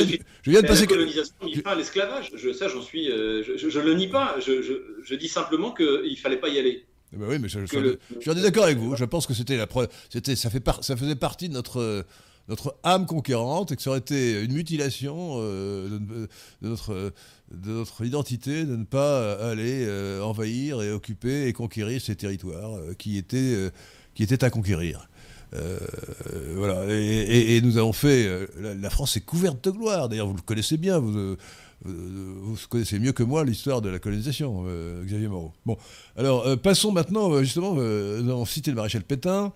viens, 0.47 0.63
de 0.63 0.67
passer. 0.67 0.83
La 0.83 0.87
colonisation 0.87 1.35
mis 1.45 1.57
fin 1.57 1.73
à 1.73 1.75
l'esclavage. 1.75 2.31
Je, 2.35 2.53
ça, 2.55 2.69
j'en 2.69 2.81
suis. 2.81 3.07
je, 3.07 3.79
ne 3.79 3.85
le 3.85 3.95
nie 3.95 4.09
pas. 4.09 4.37
Je, 4.41 5.15
dis 5.15 5.29
simplement 5.29 5.73
qu'il 5.73 6.11
ne 6.11 6.17
fallait 6.17 6.39
pas 6.39 6.49
y 6.49 6.59
aller. 6.59 6.87
Eh 7.13 7.17
ben 7.17 7.27
oui, 7.29 7.39
mais 7.39 7.49
je, 7.49 7.65
suis 7.65 8.31
en 8.31 8.35
désaccord 8.35 8.65
avec 8.65 8.79
vous. 8.79 8.95
Je 8.97 9.05
pense 9.05 9.27
que 9.27 9.35
c'était 9.35 9.57
la 9.57 9.67
c'était 10.11 10.37
ça 10.37 10.51
fait 10.51 10.63
ça 10.83 10.97
faisait 10.97 11.17
partie 11.17 11.49
de 11.49 11.55
notre 11.55 12.05
notre 12.49 12.77
âme 12.83 13.07
conquérante 13.07 13.73
et 13.73 13.77
que 13.77 13.83
ça 13.83 13.91
aurait 13.91 13.99
été 13.99 14.43
une 14.43 14.53
mutilation 14.53 15.37
euh, 15.37 15.99
de, 15.99 16.29
notre 16.63 17.13
de 17.53 17.71
notre 17.71 18.05
identité 18.05 18.65
de 18.65 18.77
ne 18.77 18.85
pas 18.85 19.35
aller 19.51 19.85
euh, 19.87 20.23
envahir 20.23 20.83
et 20.83 20.91
occuper 20.91 21.47
et 21.47 21.53
conquérir 21.53 22.01
ces 22.01 22.17
territoires 22.17 22.75
euh, 22.77 22.95
qui 22.95 23.19
étaient 23.19 23.71
qui 24.15 24.23
étaient 24.23 24.45
à 24.45 24.51
conquérir. 24.51 25.09
voilà. 26.55 26.85
Et, 26.89 27.61
nous 27.63 27.79
avons 27.79 27.93
fait. 27.93 28.29
La, 28.59 28.75
la, 28.75 28.91
France 28.91 29.17
est 29.17 29.21
couverte 29.23 29.65
de 29.65 29.71
gloire. 29.71 30.09
D'ailleurs, 30.09 30.27
vous 30.27 30.37
le 30.37 30.43
connaissez 30.43 30.77
bien. 30.77 30.99
Vous, 30.99 31.37
vous 31.85 32.57
connaissez 32.69 32.99
mieux 32.99 33.13
que 33.13 33.23
moi 33.23 33.45
l'histoire 33.45 33.81
de 33.81 33.89
la 33.89 33.99
colonisation, 33.99 34.65
euh, 34.67 35.05
Xavier 35.05 35.29
Moreau. 35.29 35.53
Bon, 35.65 35.77
alors 36.17 36.47
euh, 36.47 36.57
passons 36.57 36.93
maintenant, 36.93 37.33
euh, 37.33 37.43
justement, 37.43 37.73
on 37.73 38.45
citait 38.45 38.71
le 38.71 38.77
maréchal 38.77 39.03
Pétain, 39.03 39.53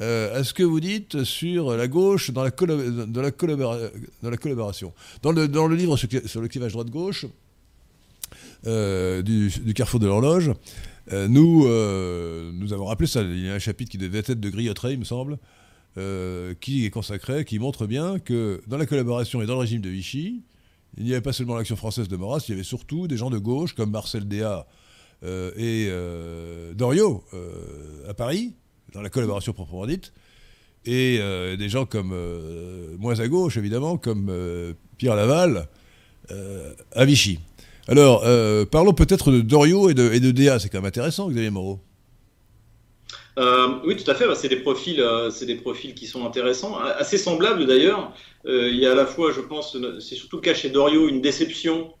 à 0.00 0.42
ce 0.44 0.54
que 0.54 0.62
vous 0.62 0.80
dites 0.80 1.24
sur 1.24 1.76
la 1.76 1.86
gauche 1.86 2.30
dans 2.30 2.42
la, 2.42 2.50
dans 2.50 3.20
la, 3.20 3.30
collaboration. 3.30 4.94
Dans 5.22 5.30
le, 5.30 5.74
livre 5.74 5.98
sur 5.98 6.40
le 6.40 6.48
clivage 6.48 6.72
droite-gauche, 6.72 7.26
du, 8.64 9.50
du, 9.50 9.74
Carrefour 9.74 10.00
de 10.00 10.06
l'horloge, 10.06 10.52
nous, 11.12 11.68
nous 11.68 12.72
avons 12.72 12.86
rappelé 12.86 13.08
ça. 13.08 13.20
Il 13.20 13.44
y 13.44 13.50
a 13.50 13.54
un 13.54 13.58
chapitre 13.58 13.90
qui 13.90 13.98
devait 13.98 14.20
être 14.20 14.32
de 14.32 14.48
Griotteret, 14.48 14.94
il 14.94 15.00
me 15.00 15.04
semble, 15.04 15.36
qui 16.60 16.86
est 16.86 16.90
consacré, 16.90 17.44
qui 17.44 17.58
montre 17.58 17.86
bien 17.86 18.18
que 18.18 18.62
dans 18.68 18.78
la 18.78 18.86
collaboration 18.86 19.42
et 19.42 19.46
dans 19.46 19.56
le 19.56 19.60
régime 19.60 19.82
de 19.82 19.90
Vichy, 19.90 20.40
il 20.96 21.04
n'y 21.04 21.12
avait 21.12 21.20
pas 21.20 21.32
seulement 21.32 21.56
l'action 21.56 21.76
française 21.76 22.08
de 22.08 22.16
Maurras, 22.16 22.44
il 22.48 22.52
y 22.52 22.54
avait 22.54 22.64
surtout 22.64 23.08
des 23.08 23.16
gens 23.16 23.30
de 23.30 23.38
gauche 23.38 23.74
comme 23.74 23.90
Marcel 23.90 24.26
Déat 24.26 24.66
et 25.22 25.90
Doriot 26.74 27.24
à 28.08 28.14
Paris, 28.14 28.54
dans 28.92 29.02
la 29.02 29.10
collaboration 29.10 29.52
proprement 29.52 29.86
dite, 29.86 30.12
et 30.86 31.18
euh, 31.20 31.56
des 31.56 31.68
gens 31.68 31.84
comme, 31.84 32.12
euh, 32.12 32.96
moins 32.98 33.20
à 33.20 33.28
gauche 33.28 33.56
évidemment, 33.56 33.98
comme 33.98 34.28
euh, 34.30 34.72
Pierre 34.96 35.16
Laval 35.16 35.68
à 36.94 37.04
Vichy. 37.04 37.40
Alors, 37.88 38.22
parlons 38.70 38.92
peut-être 38.92 39.32
de 39.32 39.40
Doriot 39.40 39.90
et 39.90 39.94
de, 39.94 40.12
et 40.12 40.20
de 40.20 40.30
Déa, 40.30 40.60
c'est 40.60 40.68
quand 40.68 40.78
même 40.78 40.86
intéressant, 40.86 41.28
Xavier 41.28 41.50
Moreau. 41.50 41.80
Oui, 43.36 43.96
tout 43.96 44.10
à 44.10 44.14
fait. 44.14 44.26
C'est 44.34 44.48
des 44.48 44.56
profils, 44.56 45.04
c'est 45.30 45.46
des 45.46 45.56
profils 45.56 45.94
qui 45.94 46.06
sont 46.06 46.26
intéressants, 46.26 46.78
assez 46.78 47.18
semblables 47.18 47.66
d'ailleurs. 47.66 48.12
il 48.46 48.76
y 48.76 48.86
a 48.86 48.92
à 48.92 48.94
la 48.94 49.06
fois, 49.06 49.32
je 49.32 49.40
pense, 49.40 49.76
c'est 50.00 50.14
surtout 50.14 50.36
le 50.36 50.42
cas 50.42 50.54
chez 50.54 50.70
Doriot, 50.70 51.08
une 51.08 51.20
déception 51.20 51.92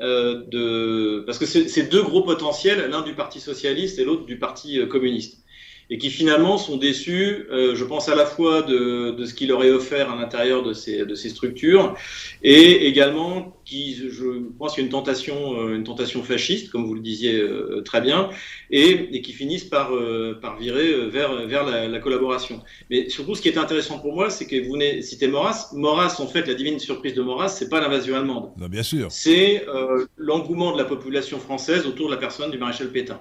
de, 0.00 1.22
parce 1.26 1.38
que 1.38 1.46
c'est 1.46 1.90
deux 1.90 2.02
gros 2.02 2.22
potentiels, 2.22 2.88
l'un 2.90 3.02
du 3.02 3.14
Parti 3.14 3.40
socialiste 3.40 3.98
et 3.98 4.04
l'autre 4.04 4.26
du 4.26 4.38
Parti 4.38 4.86
communiste 4.88 5.45
et 5.90 5.98
qui 5.98 6.10
finalement 6.10 6.58
sont 6.58 6.76
déçus, 6.76 7.46
euh, 7.50 7.74
je 7.74 7.84
pense 7.84 8.08
à 8.08 8.14
la 8.14 8.26
fois 8.26 8.62
de, 8.62 9.12
de 9.12 9.24
ce 9.24 9.34
qu'il 9.34 9.48
leur 9.48 9.62
est 9.64 9.70
offert 9.70 10.10
à 10.10 10.16
l'intérieur 10.16 10.62
de 10.62 10.72
ces, 10.72 11.04
de 11.04 11.14
ces 11.14 11.28
structures, 11.28 11.94
et 12.42 12.86
également 12.86 13.56
qui, 13.66 13.96
je 13.96 14.44
pense, 14.58 14.74
qu'il 14.74 14.82
y 14.82 14.84
a 14.84 14.86
une 14.86 14.92
tentation, 14.92 15.60
euh, 15.60 15.74
une 15.74 15.82
tentation 15.82 16.22
fasciste, 16.22 16.70
comme 16.70 16.86
vous 16.86 16.94
le 16.94 17.00
disiez 17.00 17.34
euh, 17.34 17.82
très 17.84 18.00
bien, 18.00 18.30
et, 18.70 19.08
et, 19.12 19.22
qui 19.22 19.32
finissent 19.32 19.64
par, 19.64 19.92
euh, 19.92 20.38
par 20.40 20.56
virer 20.56 21.08
vers, 21.08 21.46
vers 21.46 21.66
la, 21.66 21.88
la, 21.88 21.98
collaboration. 21.98 22.62
Mais 22.90 23.08
surtout, 23.08 23.34
ce 23.34 23.42
qui 23.42 23.48
est 23.48 23.58
intéressant 23.58 23.98
pour 23.98 24.14
moi, 24.14 24.30
c'est 24.30 24.46
que 24.46 24.64
vous 24.64 24.72
venez 24.72 25.02
citer 25.02 25.26
Maurras. 25.26 25.70
Maurras, 25.74 26.16
en 26.20 26.28
fait, 26.28 26.46
la 26.46 26.54
divine 26.54 26.78
surprise 26.78 27.14
de 27.14 27.22
Maurras, 27.22 27.48
c'est 27.48 27.68
pas 27.68 27.80
l'invasion 27.80 28.14
allemande. 28.14 28.50
Non, 28.56 28.68
bien 28.68 28.84
sûr. 28.84 29.10
C'est 29.10 29.66
l'engouement 30.16 30.72
de 30.72 30.78
la 30.78 30.84
population 30.84 31.40
française 31.40 31.86
autour 31.86 32.06
de 32.06 32.14
la 32.14 32.20
personne 32.20 32.52
du 32.52 32.58
maréchal 32.58 32.92
Pétain. 32.92 33.20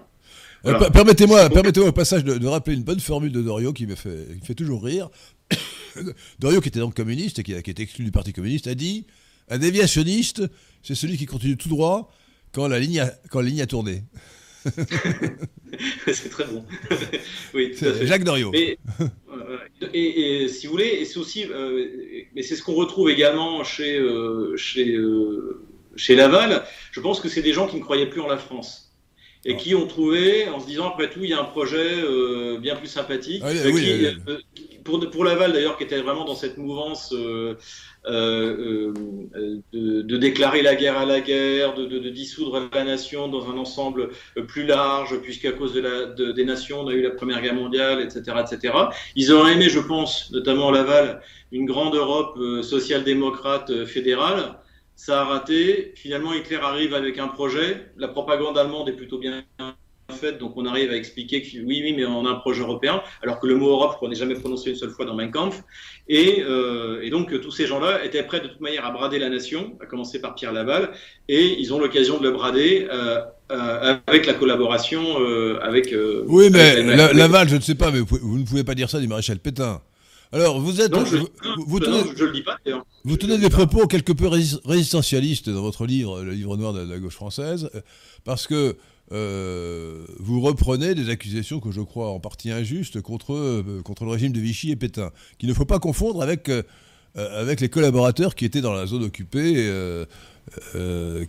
Euh, 0.66 0.90
permettez-moi, 0.90 1.50
permettez-moi 1.50 1.90
au 1.90 1.94
passage 1.94 2.24
de, 2.24 2.48
rappeler 2.48 2.76
une 2.76 2.84
bonne 2.84 3.00
formule 3.00 3.32
de 3.32 3.42
Doriot 3.42 3.74
qui 3.74 3.86
me 3.86 3.96
fait, 3.96 4.28
fait 4.44 4.56
toujours 4.56 4.84
rire. 4.84 5.10
Doriot, 6.40 6.62
qui 6.62 6.70
était 6.70 6.80
donc 6.80 6.96
communiste 6.96 7.40
et 7.40 7.44
qui 7.44 7.62
qui 7.62 7.72
été 7.72 7.84
exclu 7.84 8.04
du 8.04 8.12
Parti 8.12 8.34
communiste, 8.34 8.68
a 8.68 8.76
dit 8.76 9.06
un 9.50 9.60
déviationniste, 9.60 10.44
c'est 10.82 10.96
celui 10.96 11.18
qui 11.18 11.26
continue 11.26 11.58
tout 11.58 11.70
droit 11.70 12.12
quand 12.52 12.68
la 12.68 12.80
ligne 12.80 13.02
a, 13.02 13.12
quand 13.30 13.42
la 13.42 13.50
ligne 13.50 13.62
a 13.62 13.68
tourné. 13.68 14.04
c'est 16.08 16.30
très 16.30 16.46
bon. 16.46 16.66
oui, 17.54 17.76
Jacques 18.02 18.24
Doriot. 18.24 18.52
Et, 18.54 18.80
et, 19.94 20.48
si 20.48 20.66
vous 20.66 20.72
voulez, 20.72 20.98
et 21.00 21.06
c'est 21.06 21.20
aussi, 21.20 21.46
euh, 21.46 21.86
mais 22.36 22.42
c'est 22.42 22.56
ce 22.56 22.64
qu'on 22.64 22.74
retrouve 22.74 23.12
également 23.12 23.64
chez, 23.64 24.00
euh, 24.00 24.58
chez, 24.58 24.98
chez 25.96 26.16
Laval. 26.16 26.64
Je 26.92 27.00
pense 27.02 27.20
que 27.20 27.30
c'est 27.30 27.44
des 27.44 27.54
gens 27.54 27.68
qui 27.68 27.76
ne 27.76 27.82
croyaient 27.82 28.10
plus 28.10 28.22
en 28.22 28.28
la 28.28 28.38
France 28.38 28.85
et 29.46 29.56
qui 29.58 29.76
ont 29.76 29.86
trouvé, 29.86 30.50
en 30.50 30.60
se 30.60 30.66
disant 30.66 30.90
après 30.90 31.10
tout, 31.10 31.20
il 31.24 31.30
y 31.30 31.34
a 31.34 31.40
un 31.40 31.46
projet 31.46 32.04
euh, 32.04 32.58
bien 32.60 32.76
plus 32.76 32.88
sympathique. 32.88 33.44
Ah 33.46 33.50
euh, 33.50 33.72
qui, 33.72 34.06
euh, 34.06 34.40
pour, 34.84 35.08
pour 35.12 35.24
Laval 35.24 35.54
d'ailleurs, 35.54 35.78
qui 35.78 35.84
était 35.84 36.02
vraiment 36.02 36.26
dans 36.26 36.34
cette 36.34 36.58
mouvance 36.58 37.12
de, 37.12 37.56
de, 39.72 40.18
déclarer 40.18 40.64
la 40.64 40.74
guerre 40.74 40.98
à 40.98 41.06
la 41.06 41.22
guerre, 41.22 41.76
de, 41.76 41.86
de, 41.86 42.10
dissoudre 42.10 42.70
la 42.74 42.84
nation 42.84 43.28
dans 43.28 43.48
un 43.52 43.58
ensemble 43.58 44.10
plus 44.48 44.66
large, 44.66 45.22
puisqu'à 45.22 45.52
cause 45.52 45.74
de 45.74 45.82
la, 45.82 46.06
des 46.06 46.46
nations, 46.46 46.82
on 46.82 46.88
a 46.88 46.94
eu 46.94 47.04
la 47.04 47.12
Première 47.12 47.40
Guerre 47.42 47.54
mondiale, 47.54 48.02
etc., 48.02 48.38
etc. 48.42 48.74
Ils 49.16 49.32
auraient 49.32 49.54
aimé, 49.54 49.70
je 49.70 49.80
pense, 49.80 50.32
notamment 50.32 50.72
Laval, 50.72 51.22
une 51.52 51.68
grande 51.68 51.94
Europe 51.96 52.40
social-démocrate 52.64 53.86
fédérale 53.86 54.56
ça 54.96 55.22
a 55.22 55.26
raté. 55.26 55.94
Finalement, 55.96 56.34
Hitler 56.34 56.60
arrive 56.62 56.94
avec 56.94 57.20
un 57.20 57.28
projet. 57.28 57.92
La 57.98 58.08
propagande 58.08 58.58
allemande 58.58 58.90
est 58.90 58.94
plutôt 58.94 59.18
bien 59.18 59.44
faite, 60.14 60.38
donc 60.38 60.54
on 60.56 60.66
arrive 60.66 60.92
à 60.92 60.96
expliquer 60.96 61.42
que 61.42 61.58
oui, 61.58 61.82
oui, 61.84 61.94
mais 61.96 62.06
on 62.06 62.26
a 62.26 62.30
un 62.30 62.36
projet 62.36 62.62
européen, 62.62 63.02
alors 63.24 63.40
que 63.40 63.48
le 63.48 63.56
mot 63.56 63.70
Europe, 63.70 63.98
on 64.02 64.10
n'est 64.10 64.16
jamais 64.16 64.36
prononcé 64.36 64.70
une 64.70 64.76
seule 64.76 64.92
fois 64.92 65.06
dans 65.06 65.16
Mein 65.16 65.32
Kampf. 65.32 65.64
Et, 66.08 66.44
euh, 66.44 67.02
et 67.02 67.10
donc, 67.10 67.40
tous 67.42 67.52
ces 67.52 67.66
gens-là 67.66 68.06
étaient 68.06 68.24
prêts 68.24 68.40
de 68.40 68.48
toute 68.48 68.62
manière 68.62 68.86
à 68.86 68.92
brader 68.92 69.20
la 69.20 69.30
nation, 69.30 69.78
à 69.82 69.86
commencer 69.86 70.22
par 70.22 70.36
Pierre 70.36 70.54
Laval, 70.54 70.92
et 71.28 71.60
ils 71.60 71.74
ont 71.74 71.80
l'occasion 71.80 72.20
de 72.20 72.24
le 72.24 72.32
brader. 72.32 72.88
Euh, 72.92 73.22
euh, 73.52 73.96
avec 74.08 74.26
la 74.26 74.34
collaboration 74.34 75.18
avec. 75.62 75.94
Oui, 76.26 76.50
mais 76.52 76.82
Laval, 77.14 77.48
je 77.48 77.58
ne 77.58 77.62
sais 77.62 77.76
pas, 77.76 77.92
mais 77.92 78.00
vous, 78.00 78.40
ne 78.40 78.44
pouvez 78.44 78.64
pas 78.64 78.74
dire 78.74 78.90
ça 78.90 79.00
du 79.00 79.08
maréchal 79.08 79.38
Pétain. 79.38 79.82
Alors, 80.32 80.60
vous 80.60 80.82
êtes. 80.82 80.94
je, 81.06 81.18
vous, 81.68 81.80
tenez, 81.80 82.04
le 82.04 82.32
dis 82.34 82.42
pas. 82.42 82.58
Vous 83.04 83.18
tenez 83.18 83.38
des 83.38 83.50
propos 83.50 83.88
quelque 83.88 84.12
peu 84.12 84.28
résistentialistes 84.28 85.50
dans 85.50 85.62
votre 85.62 85.86
livre, 85.86 86.22
le 86.24 86.32
livre 86.32 86.58
noir 86.58 86.74
de 86.74 86.82
la 86.82 86.98
gauche 87.00 87.14
française, 87.14 87.70
euh, 87.76 87.82
parce 88.24 88.48
que 88.48 88.76
euh, 89.12 90.06
vous 90.20 90.42
reprenez 90.42 90.96
des 90.96 91.10
accusations 91.10 91.60
que 91.60 91.72
je 91.72 91.82
crois 91.82 92.10
en 92.10 92.20
partie 92.20 92.50
injustes 92.52 93.02
contre, 93.02 93.34
euh, 93.34 93.82
contre 93.84 94.06
le 94.06 94.12
régime 94.12 94.32
de 94.32 94.40
Vichy 94.40 94.72
et 94.72 94.76
Pétain, 94.76 95.12
qu'il 95.38 95.48
ne 95.48 95.54
faut 95.54 95.66
pas 95.66 95.80
confondre 95.80 96.24
avec, 96.24 96.50
avec 97.16 97.62
les 97.62 97.70
collaborateurs 97.70 98.34
qui 98.36 98.46
étaient 98.46 98.62
dans 98.62 98.74
la 98.74 98.88
zone 98.88 99.04
occupée, 99.04 99.72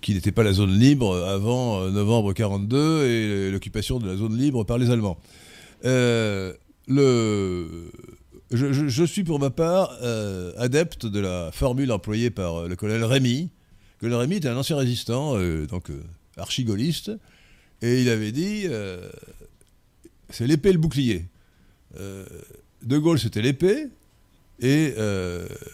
qui 0.01 0.14
n'était 0.14 0.32
pas 0.32 0.42
la 0.42 0.55
zone 0.55 0.76
libre 0.78 1.14
avant 1.26 1.88
novembre 1.90 2.32
42 2.32 3.05
et 3.05 3.51
l'occupation 3.51 3.99
de 3.99 4.09
la 4.09 4.16
zone 4.16 4.36
libre 4.36 4.64
par 4.64 4.78
les 4.78 4.90
Allemands. 4.90 5.18
le 5.84 7.66
je, 8.53 9.05
suis 9.05 9.24
pour 9.24 9.40
ma 9.40 9.51
part 9.51 9.97
euh, 10.03 10.53
adepte 10.57 11.07
de 11.07 11.18
la 11.18 11.51
formule 11.53 11.90
employée 11.90 12.30
par 12.30 12.57
euh, 12.57 12.68
le 12.68 12.76
colonel 12.76 13.05
Rémy. 13.05 13.51
Le 13.97 14.01
colonel 14.01 14.20
Rémy 14.20 14.36
était 14.36 14.49
un 14.49 14.57
ancien 14.57 14.76
résistant, 14.76 15.36
euh, 15.36 15.66
donc 15.66 15.90
archigoliste, 16.36 17.11
et 17.82 18.03
il 18.03 18.09
avait 18.09 18.32
dit 18.32 18.66
c'est 20.30 20.47
l'épée 20.47 20.70
et 20.70 20.72
le 20.72 20.78
bouclier. 20.78 21.24
de 21.94 22.99
Gaulle, 22.99 23.18
c'était 23.18 23.42
l'épée, 23.42 23.88
et 24.61 24.94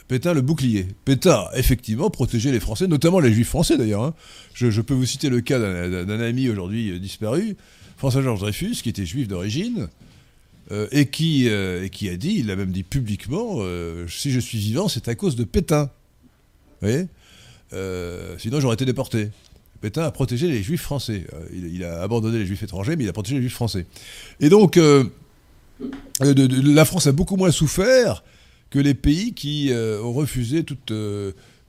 Pétain 0.08 0.34
le 0.34 0.40
bouclier. 0.40 0.86
Pétain, 1.04 1.46
effectivement, 1.54 2.10
protégeait 2.10 2.52
les 2.52 2.60
Français, 2.60 2.86
notamment 2.86 3.18
les 3.18 3.32
Juifs 3.32 3.48
français 3.48 3.76
d'ailleurs. 3.76 4.04
Hein. 4.04 4.14
Je, 4.54 4.70
je, 4.70 4.80
peux 4.80 4.94
vous 4.94 5.06
citer 5.06 5.28
le 5.28 5.40
cas 5.40 5.58
d'un 5.58 6.20
ami 6.20 6.48
aujourd'hui 6.48 6.98
disparu, 7.00 7.56
François-Georges 7.96 8.40
Dreyfus, 8.40 8.76
qui 8.82 8.88
était 8.88 9.06
juif 9.06 9.28
d'origine, 9.28 9.88
euh, 10.70 10.86
et, 10.92 11.06
qui, 11.06 11.48
euh, 11.48 11.84
et 11.84 11.90
qui 11.90 12.08
a 12.08 12.16
dit, 12.16 12.36
il 12.38 12.46
l'a 12.46 12.56
même 12.56 12.70
dit 12.70 12.84
publiquement, 12.84 13.56
euh, 13.58 14.06
si 14.06 14.30
je 14.30 14.38
suis 14.38 14.58
vivant, 14.58 14.88
c'est 14.88 15.08
à 15.08 15.14
cause 15.14 15.34
de 15.34 15.44
Pétain. 15.44 15.90
Vous 16.80 16.88
voyez 16.88 17.06
Sinon, 18.38 18.60
j'aurais 18.60 18.74
été 18.74 18.84
déporté. 18.84 19.30
Pétain 19.80 20.02
a 20.02 20.10
protégé 20.10 20.46
les 20.48 20.62
juifs 20.62 20.82
français. 20.82 21.26
Il, 21.52 21.82
a 21.84 22.02
abandonné 22.02 22.38
les 22.38 22.46
juifs 22.46 22.62
étrangers, 22.62 22.96
mais 22.96 23.04
il 23.04 23.08
a 23.08 23.14
protégé 23.14 23.36
les 23.36 23.40
juifs 23.40 23.54
français. 23.54 23.86
Et 24.40 24.50
donc, 24.50 24.78
la 26.20 26.84
France 26.84 27.06
a 27.06 27.12
beaucoup 27.12 27.36
moins 27.36 27.50
souffert 27.50 28.22
que 28.68 28.78
les 28.78 28.92
pays 28.92 29.32
qui 29.32 29.70
ont 29.72 30.12
refusé 30.12 30.64
toute 30.64 30.92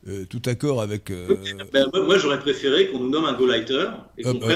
euh, 0.05 0.25
tout 0.25 0.41
accord 0.47 0.81
avec. 0.81 1.11
Euh, 1.11 1.37
ben, 1.71 1.87
moi, 1.93 2.17
j'aurais 2.17 2.39
préféré 2.39 2.89
qu'on 2.89 2.99
nous 2.99 3.09
nomme 3.09 3.23
un 3.23 3.31
Gauleiter 3.37 3.85
et, 4.17 4.23
ah, 4.25 4.33
bah. 4.33 4.55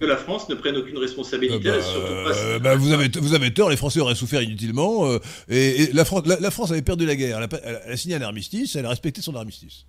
que 0.00 0.04
la 0.04 0.16
France 0.16 0.48
ne 0.48 0.56
prenne 0.56 0.76
aucune 0.76 0.98
responsabilité. 0.98 1.70
Ah, 1.70 1.78
bah, 2.24 2.58
bah, 2.58 2.74
vous, 2.74 2.90
avez, 2.90 3.08
vous 3.20 3.34
avez 3.34 3.54
tort, 3.54 3.70
les 3.70 3.76
Français 3.76 4.00
auraient 4.00 4.16
souffert 4.16 4.42
inutilement. 4.42 5.06
Euh, 5.06 5.18
et, 5.48 5.92
la, 5.92 6.04
France, 6.04 6.24
la, 6.26 6.50
France 6.50 6.72
avait 6.72 6.82
perdu 6.82 7.06
la 7.06 7.14
guerre. 7.14 7.40
Elle 7.62 7.92
a, 7.92 7.96
signé 7.96 8.16
un 8.16 8.22
armistice, 8.22 8.74
elle 8.74 8.84
a 8.84 8.88
respecté 8.88 9.22
son 9.22 9.36
armistice. 9.36 9.86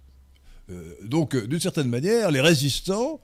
donc, 1.03 1.35
d'une 1.35 1.59
certaine 1.59 1.89
manière, 1.89 2.29
les 2.29 2.41
résistants 2.41 3.19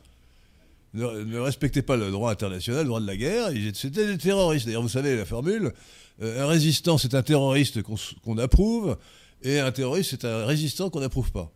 ne, 0.96 1.38
respectaient 1.38 1.84
pas 1.84 1.96
le 1.96 2.10
droit 2.10 2.32
international, 2.32 2.82
le 2.82 2.88
droit 2.88 3.02
de 3.02 3.08
la 3.08 3.18
guerre. 3.18 3.50
C'était 3.76 4.08
des 4.08 4.18
terroristes. 4.18 4.66
D'ailleurs, 4.66 4.82
vous 4.82 4.90
savez 4.90 5.16
la 5.16 5.26
formule 5.26 5.72
un 6.20 6.48
résistant, 6.48 6.98
c'est 6.98 7.14
un 7.14 7.22
terroriste 7.22 7.84
qu'on 7.84 8.38
approuve, 8.40 8.98
et 9.44 9.60
un 9.60 9.72
terroriste, 9.72 10.10
c'est 10.10 10.26
un 10.26 10.48
résistant 10.48 10.90
qu'on 10.90 11.02
n'approuve 11.02 11.32
pas. 11.32 11.52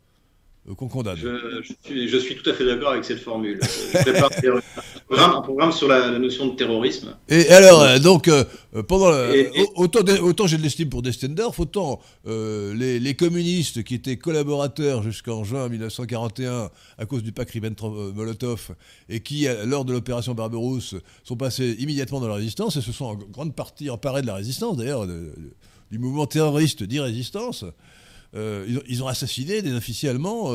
Euh, 0.70 0.76
qu'on 0.76 0.88
condamne. 0.88 1.18
Je, 1.18 2.18
suis, 2.20 2.36
tout 2.36 2.48
à 2.48 2.54
fait 2.54 2.66
d'accord 2.66 2.92
avec 2.92 3.04
cette 3.04 3.20
formule. 3.20 3.60
Je 3.64 3.98
prépare 3.98 4.30
un, 5.36 5.42
programme, 5.42 5.72
sur 5.72 5.88
la, 5.88 6.20
notion 6.20 6.50
de 6.50 6.56
terrorisme. 6.56 7.16
Et 7.30 7.50
alors, 7.50 7.82
euh, 7.82 7.98
donc, 7.98 8.28
euh, 8.28 8.44
pendant 8.88 9.12
autant, 9.76 10.02
autant 10.22 10.46
j'ai 10.46 10.58
de 10.58 10.62
l'estime 10.62 10.90
pour 10.90 11.02
Destendorf, 11.02 11.60
autant 11.60 12.00
les, 12.26 13.16
communistes 13.18 13.84
qui 13.84 13.96
étaient 13.96 14.18
collaborateurs 14.18 15.02
jusqu'en 15.02 15.44
juin 15.44 15.68
1941 15.68 16.70
à 17.00 17.06
cause 17.08 17.24
du 17.24 17.32
pacte 17.32 17.52
Ribbentrop-Molotov 17.52 18.76
et 19.10 19.22
qui, 19.22 19.48
lors 19.66 19.84
de 19.84 19.94
l'opération 19.94 20.36
Barberousse, 20.36 20.96
sont 21.24 21.36
passés 21.36 21.76
immédiatement 21.80 22.20
dans 22.20 22.28
la 22.28 22.36
résistance 22.36 22.76
et 22.78 22.82
se 22.82 22.92
sont 22.92 23.06
en 23.06 23.16
grande 23.16 23.56
partie 23.56 23.90
emparés 23.90 24.22
de 24.22 24.28
la 24.28 24.36
résistance, 24.36 24.78
d'ailleurs, 24.78 25.08
du 25.08 25.98
mouvement 25.98 26.28
terroriste 26.28 26.84
dit 26.84 27.00
résistance. 27.00 27.66
Ils, 28.34 29.04
ont 29.04 29.08
assassiné 29.08 29.62
des 29.62 29.74
officiers 29.74 30.10
allemands 30.10 30.54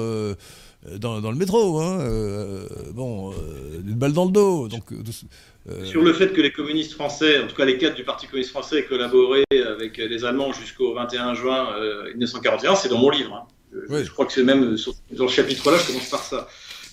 dans, 0.99 1.31
le 1.31 1.37
métro. 1.37 1.81
Hein, 1.81 2.67
bon, 2.93 3.33
une 3.87 3.95
balle 3.95 4.13
dans 4.13 4.25
le 4.25 4.33
dos. 4.33 4.69
Donc, 4.69 4.85
Sur 5.85 6.03
le 6.03 6.13
fait 6.13 6.33
que 6.33 6.41
les 6.41 6.53
communistes 6.53 6.93
français, 6.93 7.41
en 7.41 7.47
tout 7.47 7.57
cas 7.57 7.65
les 7.65 7.79
cadres 7.79 7.97
du 7.97 8.05
Parti 8.05 8.27
communiste 8.27 8.51
français, 8.51 8.85
collaboraient 8.85 9.45
avec 9.67 9.99
les 9.99 10.25
Allemands 10.25 10.53
jusqu'au 10.53 10.95
21 10.95 11.35
juin 11.35 11.69
1941, 12.15 12.77
c'est 12.77 12.89
dans 12.89 12.99
mon 12.99 13.11
livre. 13.11 13.35
Hein. 13.35 13.47
Je, 13.73 14.11
crois 14.11 14.27
que 14.27 14.33
c'est 14.33 14.45
même 14.45 14.77
dans 15.13 15.25
le 15.25 15.31
chapitre-là, 15.31 15.79
je 15.79 15.87
commence 15.87 16.09
par 16.09 16.23
ça. 16.23 16.49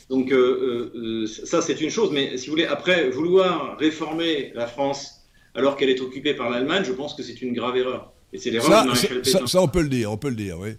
Donc 0.10 0.32
euh, 0.32 0.92
euh, 0.96 1.28
ça, 1.28 1.62
c'est 1.62 1.80
une 1.82 1.90
chose. 1.90 2.12
Mais 2.12 2.38
si 2.38 2.48
vous 2.48 2.54
voulez, 2.54 2.66
après, 2.66 3.10
vouloir 3.10 3.78
réformer 3.78 4.52
la 4.56 4.68
France 4.68 5.22
alors 5.56 5.78
qu'elle 5.78 5.90
est 5.90 6.02
occupée 6.02 6.34
par 6.34 6.50
l'Allemagne, 6.50 6.84
je 6.86 6.92
pense 6.92 7.16
que 7.16 7.24
c'est 7.24 7.42
une 7.42 7.54
grave 7.54 7.78
erreur. 7.78 8.13
Et 8.34 8.40
c'est 8.40 8.52
l'erreur 8.52 8.84
de 8.84 8.88
Maréchal 8.88 9.22
Pétain. 9.22 9.48
Ça, 9.48 9.62
on 9.62 9.68
peut 9.68 9.82
le 9.82 9.90
dire, 9.90 10.12
on 10.12 10.18
peut 10.18 10.30
le 10.30 10.36
dire, 10.36 10.58
oui. 10.60 10.72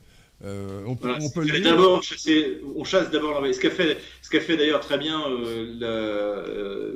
Euh, 0.44 0.82
on, 0.86 0.96
peut, 0.96 1.08
on, 1.20 1.30
peut 1.30 1.40
le 1.42 1.52
dire. 1.60 1.70
D'abord, 1.70 2.02
on 2.76 2.84
chasse 2.84 3.10
d'abord 3.10 3.42
ce 3.50 3.58
qu'a 3.58 3.70
fait, 3.70 3.96
ce 4.20 4.28
qu'a 4.28 4.40
fait 4.40 4.56
d'ailleurs 4.56 4.80
très 4.80 4.98
bien. 4.98 5.22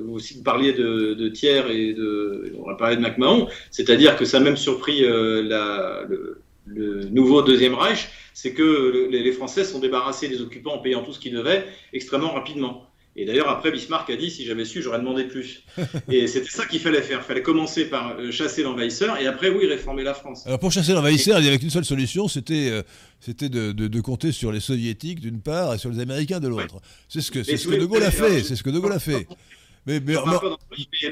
vous 0.05 0.13
aussi 0.15 0.35
vous 0.35 0.43
parliez 0.43 0.73
de, 0.73 1.15
de 1.15 1.29
Thiers 1.29 1.63
et 1.71 1.95
de, 1.95 2.53
on 2.59 2.69
va 2.69 2.75
parler 2.75 2.97
de 2.97 3.01
MacMahon, 3.01 3.49
c'est-à-dire 3.71 4.17
que 4.17 4.27
ça 4.27 4.39
a 4.39 4.41
même 4.41 4.57
surpris 4.57 5.01
la, 5.01 6.05
le, 6.09 6.43
le 6.67 7.05
nouveau 7.05 7.43
Deuxième 7.43 7.75
Reich, 7.75 8.09
c'est 8.35 8.53
que 8.53 9.09
les 9.11 9.33
Français 9.33 9.65
sont 9.65 9.79
débarrassés 9.79 10.29
des 10.29 10.43
occupants 10.43 10.75
en 10.75 10.79
payant 10.79 11.03
tout 11.03 11.13
ce 11.13 11.19
qu'ils 11.19 11.35
devaient 11.35 11.67
extrêmement 11.93 12.33
rapidement. 12.33 12.88
Et 13.21 13.25
d'ailleurs, 13.25 13.49
après, 13.49 13.73
Bismarck 13.73 14.09
a 14.11 14.17
dit 14.17 14.31
si 14.31 14.45
j'avais 14.45 14.65
su, 14.65 14.81
j'aurais 14.81 15.01
demandé 15.01 15.25
plus. 15.25 15.65
et 16.09 16.29
c'était 16.29 16.49
ça 16.49 16.67
qu'il 16.67 16.79
fallait 16.79 17.03
faire. 17.03 17.19
Il 17.21 17.27
fallait 17.27 17.43
commencer 17.43 17.87
par 17.87 18.17
euh, 18.17 18.31
chasser 18.31 18.63
l'envahisseur 18.63 19.21
et 19.21 19.27
après, 19.27 19.51
oui, 19.51 19.67
réformer 19.67 20.05
la 20.05 20.15
France. 20.15 20.47
Alors, 20.47 20.61
pour 20.61 20.71
chasser 20.71 20.93
l'envahisseur, 20.93 21.41
il 21.41 21.43
n'y 21.43 21.49
avait 21.49 21.59
qu'une 21.59 21.69
seule 21.69 21.85
solution 21.85 22.29
c'était 22.29 22.69
euh, 22.71 22.83
c'était 23.19 23.49
de, 23.49 23.73
de, 23.73 24.01
compter 24.01 24.31
sur 24.31 24.53
les 24.53 24.61
Soviétiques 24.61 25.19
d'une 25.19 25.41
part 25.41 25.75
et 25.75 25.79
sur 25.79 25.91
les 25.91 25.99
Américains 25.99 26.39
de 26.39 26.47
l'autre. 26.47 26.81
C'est 27.09 27.21
ce 27.21 27.33
que, 27.33 27.43
c'est 27.43 27.57
ce 27.57 27.67
que 27.67 27.75
De 27.75 27.87
Gaulle 27.87 28.05
a 28.05 28.13
fait. 28.13 28.45
C'est 28.45 28.55
ce 28.55 28.63
que 28.63 28.71
De 28.71 28.79
Gaulle 28.79 28.93
a 28.93 29.01
fait. 29.01 29.27
Mais, 29.89 30.01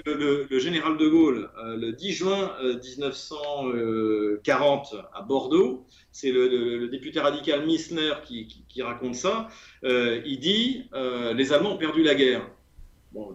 le, 0.05 0.59
général 0.59 0.99
de 0.99 1.09
Gaulle, 1.09 1.49
euh, 1.59 1.79
le 1.79 1.93
10 1.93 2.13
juin 2.13 2.53
1940 2.63 4.95
à 5.15 5.23
Bordeaux, 5.23 5.87
c'est 6.13 6.31
le, 6.31 6.87
député 6.89 7.21
radical 7.21 7.65
Missner 7.65 8.13
qui, 8.25 8.83
raconte 8.83 9.15
ça, 9.15 9.49
euh, 9.85 10.21
il 10.27 10.41
dit 10.41 10.91
euh, 10.93 11.33
les 11.33 11.55
Allemands 11.55 11.73
ont 11.73 11.79
perdu 11.79 12.03
la 12.03 12.15
guerre. 12.15 12.47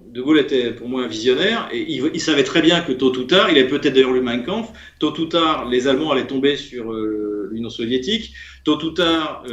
De 0.05 0.21
Gaulle 0.21 0.39
était 0.39 0.71
pour 0.71 0.87
moi 0.87 1.03
un 1.03 1.07
visionnaire 1.07 1.69
et 1.71 1.85
il, 1.89 2.21
savait 2.21 2.43
très 2.43 2.61
bien 2.61 2.81
que 2.81 2.91
tôt 2.91 3.15
ou 3.17 3.23
tard, 3.23 3.49
il 3.49 3.57
avait 3.57 3.67
peut-être 3.67 3.93
d'ailleurs 3.93 4.13
lu 4.13 4.21
Mein 4.21 4.43
Kampf, 4.43 4.69
tôt 4.99 5.17
ou 5.19 5.25
tard 5.25 5.67
les 5.69 5.87
Allemands 5.87 6.11
allaient 6.11 6.27
tomber 6.27 6.55
sur 6.55 6.91
euh, 6.91 7.49
l'Union 7.51 7.69
soviétique, 7.69 8.33
tôt 8.63 8.83
ou 8.83 8.91
tard, 8.91 9.43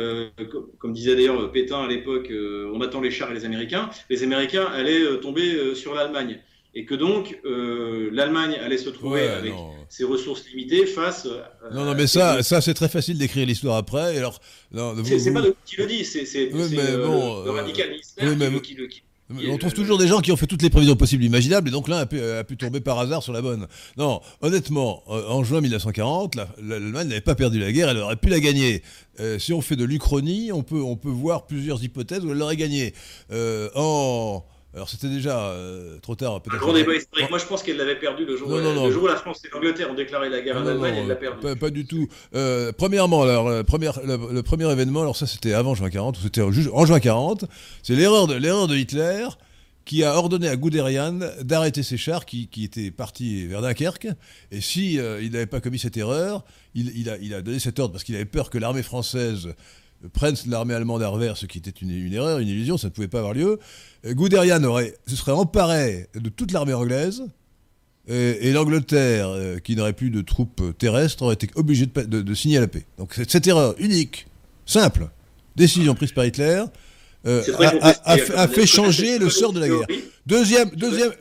comme, 0.78 0.92
disait 0.92 1.14
d'ailleurs 1.14 1.50
Pétain 1.50 1.82
à 1.84 1.88
l'époque, 1.88 2.32
on 2.32 2.80
attend 2.80 3.00
les 3.00 3.10
chars 3.10 3.30
et 3.30 3.34
les 3.34 3.44
Américains, 3.44 3.90
les 4.10 4.22
Américains 4.22 4.66
allaient 4.66 5.18
tomber 5.20 5.74
sur 5.74 5.94
l'Allemagne 5.94 6.40
et 6.74 6.84
que 6.84 6.94
donc 6.94 7.40
euh, 7.44 8.08
l'Allemagne 8.12 8.54
allait 8.54 8.78
se 8.78 8.90
trouver 8.90 9.26
avec 9.26 9.52
ses 9.88 10.04
ressources 10.04 10.44
limitées 10.48 10.86
face. 10.86 11.26
Euh, 11.26 11.42
non, 11.72 11.84
non, 11.84 11.94
mais 11.94 12.06
ça, 12.06 12.42
ça 12.42 12.60
c'est 12.60 12.74
très 12.74 12.88
facile 12.88 13.18
d'écrire 13.18 13.46
l'histoire 13.46 13.76
après. 13.76 14.16
Alors, 14.16 14.38
c'est 15.04 15.32
pas 15.32 15.42
de 15.42 15.54
qui 15.64 15.76
le 15.76 15.86
dit, 15.86 16.04
c'est 16.04 16.24
euh, 16.52 17.04
bon, 17.04 17.44
le, 17.44 17.50
radical 17.50 17.90
qui, 18.62 18.74
le, 18.74 18.86
qui, 18.86 19.02
on 19.30 19.58
trouve 19.58 19.74
toujours 19.74 19.98
des 19.98 20.08
gens 20.08 20.20
qui 20.20 20.32
ont 20.32 20.36
fait 20.36 20.46
toutes 20.46 20.62
les 20.62 20.70
prévisions 20.70 20.96
possibles 20.96 21.24
imaginables, 21.24 21.68
et 21.68 21.70
donc 21.70 21.88
l'un 21.88 21.98
a, 21.98 22.06
pu, 22.06 22.56
tomber 22.56 22.80
par 22.80 22.98
hasard 22.98 23.22
sur 23.22 23.32
la 23.32 23.42
bonne. 23.42 23.66
Non, 23.96 24.20
honnêtement, 24.40 25.02
en 25.06 25.44
juin 25.44 25.60
1940, 25.60 26.36
l'Allemagne 26.62 27.08
n'avait 27.08 27.20
pas 27.20 27.34
perdu 27.34 27.58
la 27.58 27.72
guerre, 27.72 27.90
elle 27.90 27.98
aurait 27.98 28.16
pu 28.16 28.28
la 28.28 28.40
gagner. 28.40 28.82
si 29.38 29.52
on 29.52 29.60
fait 29.60 29.76
de 29.76 29.84
l'Uchronie, 29.84 30.50
on 30.52 30.62
peut, 30.62 30.78
voir 31.04 31.46
plusieurs 31.46 31.82
hypothèses 31.82 32.24
où 32.24 32.30
elle 32.30 32.38
l'aurait 32.38 32.56
gagnée. 32.56 32.94
Alors 34.74 34.88
c'était 34.88 35.08
déjà 35.08 35.48
euh, 35.48 35.98
trop 36.00 36.14
tard. 36.14 36.42
Un 36.52 36.56
grand 36.58 36.74
débat 36.74 36.94
historique. 36.94 37.30
Moi 37.30 37.38
je 37.38 37.46
pense 37.46 37.62
qu'elle 37.62 37.78
l'avait 37.78 37.98
perdu 37.98 38.26
le 38.26 38.36
jour, 38.36 38.48
où, 38.48 39.06
la 39.06 39.16
France 39.16 39.42
et 39.44 39.48
l'Angleterre 39.52 39.90
ont 39.90 39.94
déclaré 39.94 40.28
la 40.28 40.40
guerre 40.42 40.58
à 40.58 40.60
l'Allemagne, 40.60 40.96
elle 40.98 41.06
l'a 41.06 41.16
perdu. 41.16 41.56
Pas, 41.56 41.70
du 41.70 41.86
tout. 41.86 42.06
Euh, 42.34 42.72
premièrement, 42.76 43.22
alors, 43.22 43.48
le, 43.48 43.62
premier 44.42 44.70
événement, 44.70 45.00
alors 45.00 45.16
ça 45.16 45.26
c'était 45.26 45.54
avant 45.54 45.74
juin 45.74 45.88
40, 45.88 46.18
ou 46.18 46.20
c'était 46.20 46.42
en, 46.42 46.52
juin 46.52 47.00
40, 47.00 47.46
c'est 47.82 47.94
l'erreur 47.94 48.26
de, 48.26 48.34
l'erreur 48.34 48.66
de 48.66 48.76
Hitler 48.76 49.26
qui 49.86 50.04
a 50.04 50.14
ordonné 50.14 50.48
à 50.48 50.56
Guderian 50.56 51.18
d'arrêter 51.40 51.82
ses 51.82 51.96
chars 51.96 52.26
qui, 52.26 52.50
étaient 52.62 52.90
partis 52.90 53.46
vers 53.46 53.62
Dunkerque. 53.62 54.08
Et 54.50 54.60
si 54.60 54.98
euh, 54.98 55.22
il 55.22 55.32
n'avait 55.32 55.46
pas 55.46 55.60
commis 55.60 55.78
cette 55.78 55.96
erreur, 55.96 56.44
il, 56.74 57.08
a, 57.08 57.16
il 57.16 57.32
a 57.32 57.40
donné 57.40 57.58
cet 57.58 57.78
ordre 57.78 57.92
parce 57.92 58.04
qu'il 58.04 58.14
avait 58.14 58.26
peur 58.26 58.50
que 58.50 58.58
l'armée 58.58 58.82
française 58.82 59.48
prenne 60.12 60.36
l'armée 60.46 60.74
allemande 60.74 61.03
à 61.03 61.09
revers, 61.09 61.36
ce 61.36 61.46
qui 61.46 61.59
était 61.59 61.70
une, 61.70 62.12
erreur, 62.12 62.38
une 62.38 62.49
illusion, 62.49 62.78
ça 62.78 62.88
ne 62.88 62.92
pouvait 62.92 63.09
pas 63.09 63.18
avoir 63.18 63.34
lieu. 63.34 63.59
Euh, 64.05 64.14
Guderian 64.14 64.62
aurait, 64.64 64.94
se 65.07 65.16
serait 65.16 65.32
emparé 65.32 66.07
de 66.14 66.28
toute 66.28 66.53
l'armée 66.53 66.74
anglaise, 66.74 67.24
et, 68.11 68.53
l'Angleterre, 68.53 69.28
euh, 69.28 69.59
qui 69.59 69.76
n'aurait 69.76 69.92
plus 69.92 70.09
de 70.09 70.22
troupes 70.22 70.62
terrestres, 70.78 71.22
aurait 71.22 71.34
été 71.34 71.49
obligée 71.57 71.84
de, 71.84 72.34
signer 72.34 72.59
la 72.59 72.66
paix. 72.66 72.86
Donc 72.96 73.12
cette, 73.12 73.46
erreur 73.46 73.74
unique, 73.78 74.26
simple, 74.64 75.11
décision 75.57 75.94
prise 75.94 76.12
par 76.12 76.24
Hitler, 76.24 76.64
euh, 77.26 77.42
a, 78.05 78.49
fait 78.49 78.66
changer 78.66 79.18
le 79.18 79.28
sort 79.28 79.53
de 79.53 79.61
la 79.61 79.68
guerre. 79.68 79.86
Deuxième, 80.24 80.70
deuxième. 80.70 81.12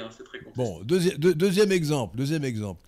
Hein. 0.00 0.08
Bon, 0.54 0.80
deuxième 0.84 1.72
exemple, 1.72 2.16
deuxième 2.16 2.44
exemple. 2.44 2.86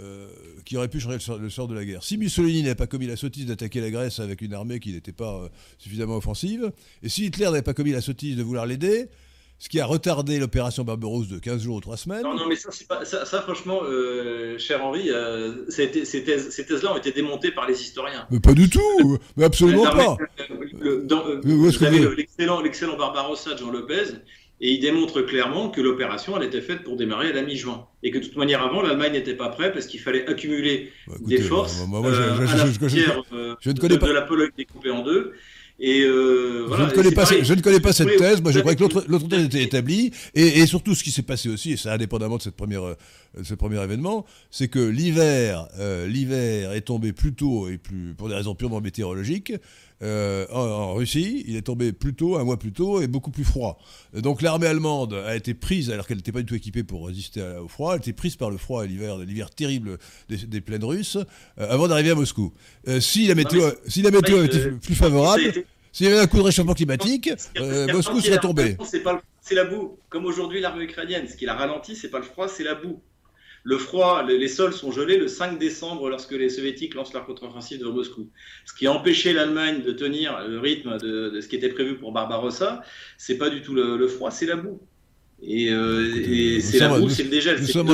Euh, 0.00 0.28
qui 0.64 0.76
aurait 0.76 0.86
pu 0.86 1.00
changer 1.00 1.18
le 1.40 1.50
sort, 1.50 1.66
de 1.66 1.74
la 1.74 1.84
guerre. 1.84 2.04
Si 2.04 2.18
Mussolini 2.18 2.62
n'avait 2.62 2.76
pas 2.76 2.86
commis 2.86 3.08
la 3.08 3.16
sottise 3.16 3.46
d'attaquer 3.46 3.80
la 3.80 3.90
Grèce 3.90 4.20
avec 4.20 4.42
une 4.42 4.54
armée 4.54 4.78
qui 4.78 4.92
n'était 4.92 5.10
pas 5.10 5.40
euh, 5.42 5.48
suffisamment 5.76 6.16
offensive, 6.16 6.70
et 7.02 7.08
si 7.08 7.26
Hitler 7.26 7.46
n'avait 7.46 7.62
pas 7.62 7.74
commis 7.74 7.90
la 7.90 8.00
sottise 8.00 8.36
de 8.36 8.44
vouloir 8.44 8.64
l'aider, 8.64 9.08
ce 9.58 9.68
qui 9.68 9.80
a 9.80 9.86
retardé 9.86 10.38
l'opération 10.38 10.84
Barberousse 10.84 11.26
de 11.26 11.40
15 11.40 11.62
jours 11.64 11.76
ou 11.76 11.80
3 11.80 11.96
semaines. 11.96 12.22
Non, 12.22 12.34
non, 12.34 12.46
mais 12.46 12.54
ça, 12.54 12.68
pas, 12.88 13.04
ça, 13.04 13.42
franchement, 13.42 13.80
euh, 13.82 14.56
cher 14.58 14.84
Henri, 14.84 15.10
ces, 15.68 15.90
thèses-là 15.90 16.92
ont 16.92 16.96
été 16.96 17.10
démontées 17.10 17.50
par 17.50 17.66
les 17.66 17.80
historiens. 17.80 18.24
Mais 18.30 18.38
pas 18.38 18.54
du 18.54 18.70
tout, 18.70 19.18
mais 19.36 19.46
absolument 19.46 19.82
pas. 19.82 20.16
vous 21.42 21.84
avez 21.84 22.08
l'excellent 22.62 22.96
Barbarossa 22.96 23.54
de 23.54 23.58
Jean 23.58 23.72
Lopez, 23.72 24.12
et 24.60 24.72
il 24.72 24.80
démontre 24.80 25.22
clairement 25.22 25.70
que 25.70 25.80
l'opération, 25.80 26.36
elle 26.36 26.46
était 26.46 26.60
faite 26.60 26.82
pour 26.82 26.96
démarrer 26.96 27.28
à 27.28 27.32
la 27.32 27.42
mi-juin. 27.42 27.86
Et 28.02 28.10
que 28.10 28.18
de 28.18 28.24
toute 28.24 28.36
manière, 28.36 28.62
avant, 28.62 28.82
l'Allemagne 28.82 29.12
n'était 29.12 29.34
pas 29.34 29.48
prête 29.50 29.72
parce 29.72 29.86
qu'il 29.86 30.00
fallait 30.00 30.26
accumuler 30.28 30.90
des 31.20 31.38
forces 31.38 31.80
à 31.80 32.56
la 32.56 32.66
frontière 32.66 33.22
de, 33.30 34.12
la 34.12 34.22
Pologne 34.22 34.50
découpée 34.56 34.90
en 34.90 35.02
deux. 35.02 35.32
Et 35.80 36.02
euh, 36.02 36.66
je, 36.76 36.82
ne 36.82 36.90
connais 36.90 37.12
pas, 37.12 37.24
je 37.24 37.54
ne 37.54 37.60
connais 37.60 37.78
pas 37.78 37.92
cette 37.92 38.16
thèse. 38.16 38.42
Moi, 38.42 38.50
je 38.50 38.58
crois 38.58 38.74
que 38.74 38.82
l'autre 38.82 39.28
thèse 39.28 39.44
était 39.44 39.62
établie. 39.62 40.10
Et, 40.34 40.58
et, 40.58 40.66
surtout, 40.66 40.96
ce 40.96 41.04
qui 41.04 41.12
s'est 41.12 41.22
passé 41.22 41.48
aussi, 41.48 41.72
et 41.72 41.76
ça 41.76 41.92
indépendamment 41.92 42.36
de 42.36 42.42
cette 42.42 42.56
première, 42.56 42.82
euh, 42.82 42.96
ce 43.44 43.54
premier 43.54 43.80
événement, 43.82 44.26
c'est 44.50 44.66
que 44.66 44.80
l'hiver, 44.80 45.68
euh, 45.78 46.08
l'hiver 46.08 46.72
est 46.72 46.80
tombé 46.80 47.12
plus 47.12 47.32
tôt 47.32 47.68
et 47.68 47.78
plus 47.78 48.14
pour 48.14 48.28
des 48.28 48.34
raisons 48.34 48.56
purement 48.56 48.80
météorologiques. 48.80 49.52
Euh, 50.02 50.46
en, 50.50 50.94
Russie, 50.94 51.44
il 51.46 51.56
est 51.56 51.62
tombé 51.62 51.92
plus 51.92 52.14
tôt, 52.14 52.36
un 52.36 52.44
mois 52.44 52.58
plus 52.58 52.72
tôt, 52.72 53.02
et 53.02 53.06
beaucoup 53.06 53.30
plus 53.30 53.44
froid. 53.44 53.78
Donc 54.14 54.42
l'armée 54.42 54.66
allemande 54.66 55.14
a 55.14 55.34
été 55.34 55.54
prise, 55.54 55.90
alors 55.90 56.06
qu'elle 56.06 56.18
n'était 56.18 56.32
pas 56.32 56.40
du 56.40 56.46
tout 56.46 56.54
équipée 56.54 56.84
pour 56.84 57.06
résister 57.06 57.42
au 57.42 57.68
froid, 57.68 57.94
elle 57.94 58.00
était 58.00 58.12
prise 58.12 58.36
par 58.36 58.50
le 58.50 58.56
froid 58.56 58.84
et 58.84 58.88
l'hiver, 58.88 59.18
l'hiver 59.18 59.50
terrible 59.50 59.98
des, 60.28 60.60
plaines 60.60 60.84
russes, 60.84 61.16
euh, 61.58 61.70
avant 61.70 61.88
d'arriver 61.88 62.10
à 62.10 62.14
Moscou. 62.14 62.52
Euh, 62.86 63.00
si 63.00 63.26
la 63.26 63.34
météo, 63.34 63.70
si 63.86 64.02
la 64.02 64.10
météo 64.10 64.44
était 64.44 64.70
plus 64.70 64.94
favorable, 64.94 65.42
s'il 65.92 66.06
y 66.06 66.10
avait 66.10 66.20
un 66.20 66.26
coup 66.26 66.38
de 66.38 66.42
réchauffement 66.42 66.74
climatique, 66.74 67.30
Moscou 67.92 68.20
serait 68.20 68.38
tombé. 68.38 68.76
C'est 69.40 69.54
la 69.54 69.64
boue. 69.64 69.98
Comme 70.10 70.26
aujourd'hui 70.26 70.60
l'armée 70.60 70.84
ukrainienne, 70.84 71.26
ce 71.26 71.34
qui 71.34 71.46
l'a 71.46 71.54
ralenti, 71.54 71.96
c'est 71.96 72.10
pas 72.10 72.18
le 72.18 72.24
froid, 72.24 72.48
c'est 72.48 72.64
la 72.64 72.74
boue. 72.74 73.00
Le 73.68 73.76
froid, 73.76 74.24
les, 74.26 74.48
sols 74.48 74.72
sont 74.72 74.92
gelés 74.92 75.18
le 75.18 75.28
5 75.28 75.58
décembre 75.58 76.08
lorsque 76.08 76.32
les 76.32 76.48
soviétiques 76.48 76.94
lancent 76.94 77.12
leur 77.12 77.26
contre-offensive 77.26 77.78
de 77.78 77.84
Moscou. 77.84 78.30
Ce 78.64 78.72
qui 78.72 78.86
a 78.86 78.92
empêché 78.94 79.34
l'Allemagne 79.34 79.82
de 79.82 79.92
tenir 79.92 80.38
le 80.48 80.58
rythme 80.58 80.96
de, 80.96 81.38
ce 81.38 81.48
qui 81.48 81.56
était 81.56 81.68
prévu 81.68 81.98
pour 81.98 82.12
Barbarossa, 82.12 82.80
c'est 83.18 83.36
pas 83.36 83.50
du 83.50 83.60
tout 83.60 83.74
le, 83.74 84.08
froid, 84.08 84.30
c'est 84.30 84.46
la 84.46 84.56
boue. 84.56 84.80
Et, 85.42 85.68
euh, 85.68 86.58
c'est 86.62 86.78
la 86.78 86.98
boue, 86.98 87.10
c'est 87.10 87.24
le 87.24 87.28
dégel. 87.28 87.60
Nous 87.60 87.66
sommes, 87.66 87.90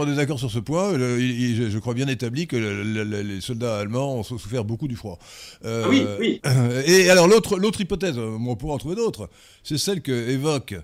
en 0.00 0.04
désaccord, 0.04 0.38
sur 0.38 0.50
ce 0.50 0.58
point. 0.58 0.92
je, 0.92 1.78
crois 1.78 1.94
bien 1.94 2.08
établi 2.08 2.46
que 2.46 2.56
les 2.56 3.40
soldats 3.40 3.78
allemands 3.78 4.18
ont 4.18 4.22
souffert 4.22 4.66
beaucoup 4.66 4.86
du 4.86 4.96
froid. 4.96 5.18
Euh, 5.64 5.86
oui, 5.88 6.04
oui. 6.20 6.42
Et 6.86 7.08
alors 7.08 7.26
l'autre, 7.26 7.80
hypothèse, 7.80 8.18
on 8.18 8.54
pourrait 8.54 8.74
en 8.74 8.78
trouver 8.78 8.96
d'autres, 8.96 9.30
c'est 9.62 9.78
celle 9.78 10.02
que 10.02 10.12
évoque 10.12 10.74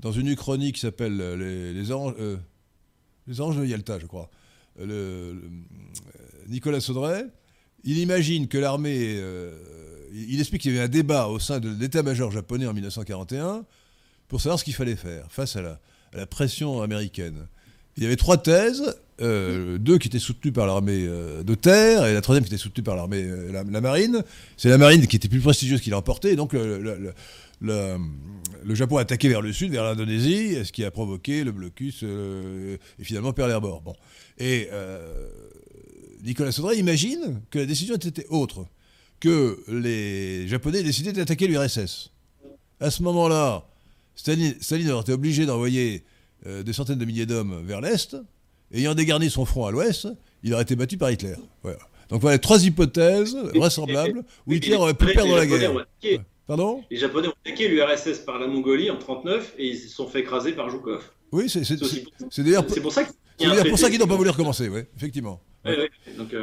dans 0.00 0.10
une 0.10 0.26
uchronie 0.26 0.72
qui 0.72 0.80
s'appelle 0.80 1.16
les, 1.38 1.72
les 1.72 1.90
oranges. 1.92 2.14
Euh, 2.18 2.34
les 3.26 3.40
anges 3.40 3.56
de 3.56 3.64
Yalta, 3.64 3.98
je 3.98 4.06
crois, 4.06 4.30
euh, 4.80 4.86
euh, 4.88 5.34
Nicolas 6.48 6.80
Saudray, 6.80 7.24
il 7.84 7.98
imagine 7.98 8.48
que 8.48 8.58
l'armée. 8.58 9.16
Euh, 9.18 9.52
il 10.12 10.38
explique 10.38 10.62
qu'il 10.62 10.72
y 10.72 10.76
avait 10.76 10.84
un 10.84 10.88
débat 10.88 11.26
au 11.26 11.40
sein 11.40 11.58
de 11.58 11.68
l'état-major 11.68 12.30
japonais 12.30 12.66
en 12.66 12.72
1941 12.72 13.64
pour 14.28 14.40
savoir 14.40 14.60
ce 14.60 14.64
qu'il 14.64 14.74
fallait 14.74 14.94
faire 14.94 15.26
face 15.28 15.56
à 15.56 15.62
la, 16.12 16.26
pression 16.26 16.82
américaine. 16.82 17.48
il 17.96 18.04
y 18.04 18.06
avait 18.06 18.14
trois 18.14 18.36
thèses, 18.36 18.94
deux 19.18 19.98
qui 19.98 20.06
étaient 20.06 20.20
soutenues 20.20 20.52
par 20.52 20.68
l'armée 20.68 21.04
de 21.04 21.54
terre 21.56 22.06
et 22.06 22.14
la 22.14 22.20
troisième 22.20 22.44
qui 22.44 22.54
était 22.54 22.62
soutenue 22.62 22.84
par 22.84 22.94
l'armée, 22.94 23.28
la, 23.50 23.80
marine. 23.80 24.22
C'est 24.56 24.68
la 24.68 24.78
marine 24.78 25.04
qui 25.08 25.16
était 25.16 25.28
plus 25.28 25.40
prestigieuse 25.40 25.80
qui 25.80 25.90
l'a 25.90 25.98
emporté, 25.98 26.36
donc 26.36 26.54
le, 27.64 28.74
Japon 28.74 28.98
a 28.98 29.02
attaqué 29.02 29.28
vers 29.28 29.42
le 29.42 29.52
sud, 29.52 29.72
vers 29.72 29.84
l'Indonésie, 29.84 30.64
ce 30.64 30.72
qui 30.72 30.84
a 30.84 30.90
provoqué 30.90 31.44
le 31.44 31.52
blocus 31.52 32.02
et 32.02 33.04
finalement 33.04 33.32
Pearl 33.32 33.50
Harbor. 33.50 33.80
Bon. 33.80 33.94
Et 34.38 34.68
Nicolas 36.24 36.52
Saudray 36.52 36.78
imagine 36.78 37.42
que 37.50 37.58
la 37.58 37.66
décision 37.66 37.94
était 37.94 38.26
autre, 38.30 38.66
que 39.20 39.62
les 39.68 40.48
Japonais 40.48 40.82
décidaient 40.82 41.12
d'attaquer 41.12 41.46
l'URSS. 41.46 42.10
À 42.80 42.90
ce 42.90 43.02
moment-là, 43.02 43.66
Staline, 44.14 44.54
aurait 44.90 45.02
été 45.02 45.12
obligé 45.12 45.46
d'envoyer 45.46 46.04
euh, 46.46 46.62
des 46.62 46.72
centaines 46.72 46.98
de 46.98 47.04
milliers 47.04 47.26
d'hommes 47.26 47.62
vers 47.64 47.80
l'Est, 47.80 48.16
ayant 48.72 48.94
dégarni 48.94 49.30
son 49.30 49.44
front 49.44 49.66
à 49.66 49.70
l'Ouest, 49.70 50.08
il 50.42 50.52
aurait 50.54 50.62
été 50.62 50.76
battu 50.76 50.96
par 50.96 51.10
Hitler. 51.10 51.34
Donc 52.10 52.20
voilà 52.20 52.38
trois 52.38 52.64
hypothèses 52.64 53.36
vraisemblables 53.54 54.24
où 54.46 54.52
Hitler 54.52 54.76
aurait 54.76 54.94
pu 54.94 55.06
perdre 55.06 55.36
la 55.36 55.46
guerre. 55.46 55.86
Pardon 56.46 56.84
Les 56.90 56.96
Japonais 56.98 57.28
ont 57.28 57.34
attaqué 57.44 57.68
l'URSS 57.68 58.18
par 58.20 58.38
la 58.38 58.46
Mongolie 58.46 58.90
en 58.90 58.94
1939 58.94 59.54
et 59.58 59.68
ils 59.68 59.78
se 59.78 59.88
sont 59.88 60.06
fait 60.06 60.20
écraser 60.20 60.52
par 60.52 60.68
Joukov. 60.68 61.10
Oui, 61.32 61.48
c'est 61.48 62.42
d'ailleurs 62.42 62.66
pour 62.66 62.92
ça 62.92 63.90
qu'ils 63.90 63.98
n'ont 63.98 64.06
pas 64.06 64.16
voulu 64.16 64.30
recommencer, 64.30 64.68
oui, 64.68 64.82
effectivement. 64.96 65.40
Euh, 65.66 65.88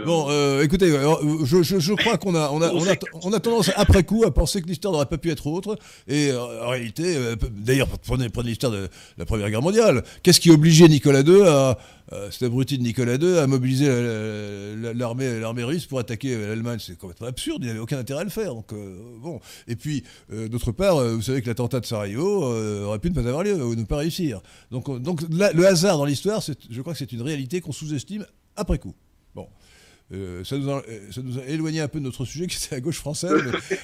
bon, 0.06 0.28
euh, 0.30 0.64
écoutez, 0.64 0.92
euh, 0.92 1.46
je, 1.46 1.94
crois 1.94 2.18
qu'on 2.18 2.34
a, 2.34 2.50
on 2.52 2.62
a, 2.62 2.72
on 3.24 3.34
a, 3.34 3.40
tendance 3.40 3.72
après 3.76 4.04
coup 4.04 4.24
à 4.26 4.34
penser 4.34 4.62
que 4.62 4.68
l'histoire 4.68 4.94
n'aurait 4.94 5.06
pas 5.06 5.18
pu 5.18 5.30
être 5.30 5.48
autre. 5.48 5.78
Et 6.08 6.32
en 6.34 6.70
réalité, 6.70 7.16
d'ailleurs, 7.52 7.88
prenez, 7.88 8.30
prenez 8.30 8.50
l'histoire 8.50 8.72
de 8.72 8.90
la 9.18 9.26
Première 9.26 9.50
Guerre 9.50 9.62
mondiale. 9.62 10.04
Qu'est-ce 10.24 10.40
qui 10.40 10.50
obligeait 10.50 10.88
Nicolas 10.88 11.22
II 11.22 11.44
à, 11.44 11.78
cet 12.30 12.44
abruti 12.44 12.78
de 12.78 12.84
Nicolas 12.84 13.16
II 13.16 13.38
à 13.38 13.48
mobiliser 13.48 13.88
l'armée, 14.94 15.40
l'armée 15.40 15.64
russe 15.64 15.86
pour 15.86 16.00
attaquer 16.00 16.36
l'Allemagne? 16.36 16.80
C'est 16.80 16.98
complètement 16.98 17.28
absurde. 17.28 17.60
Il 17.62 17.68
n'avait 17.68 17.80
aucun 17.80 18.00
intérêt 18.00 18.22
à 18.22 18.24
le 18.24 18.30
faire. 18.30 18.56
Donc 18.56 18.74
bon. 19.22 19.40
Et 19.68 19.76
puis, 19.76 20.04
d'autre 20.30 20.72
part, 20.72 21.04
vous 21.04 21.22
savez 21.22 21.42
que 21.42 21.48
l'attentat 21.48 21.80
de 21.80 21.86
Sarajevo 21.86 22.44
aurait 22.88 23.00
pu 23.00 23.10
ne 23.10 23.16
pas 23.16 23.22
avoir 23.22 23.44
lieu 23.44 23.64
ou 23.64 23.76
ne 23.76 23.84
pas 23.84 23.98
réussir. 23.98 24.42
Donc, 24.72 25.02
donc 25.02 25.22
le 25.30 25.66
hasard 25.66 25.98
dans 25.98 26.06
l'histoire, 26.06 26.42
je 26.42 26.82
crois 26.82 26.94
que 26.94 27.00
c'est 27.00 27.12
une 27.12 27.22
réalité 27.22 27.62
qu'on 27.62 27.72
sous-estime 27.72 28.26
après 28.56 28.80
coup. 28.80 28.96
Bon. 30.12 30.18
Euh, 30.18 30.44
ça, 30.44 30.58
nous 30.58 30.70
a, 30.70 30.82
ça, 31.12 31.22
nous 31.24 31.40
a, 31.40 31.46
éloigné 31.46 31.82
un 31.82 31.88
peu 31.88 32.00
de 32.00 32.04
notre 32.04 32.26
sujet 32.26 32.48
qui 32.48 32.58
était 32.58 32.76
la 32.76 32.82
gauche 32.82 32.98
française, 32.98 33.42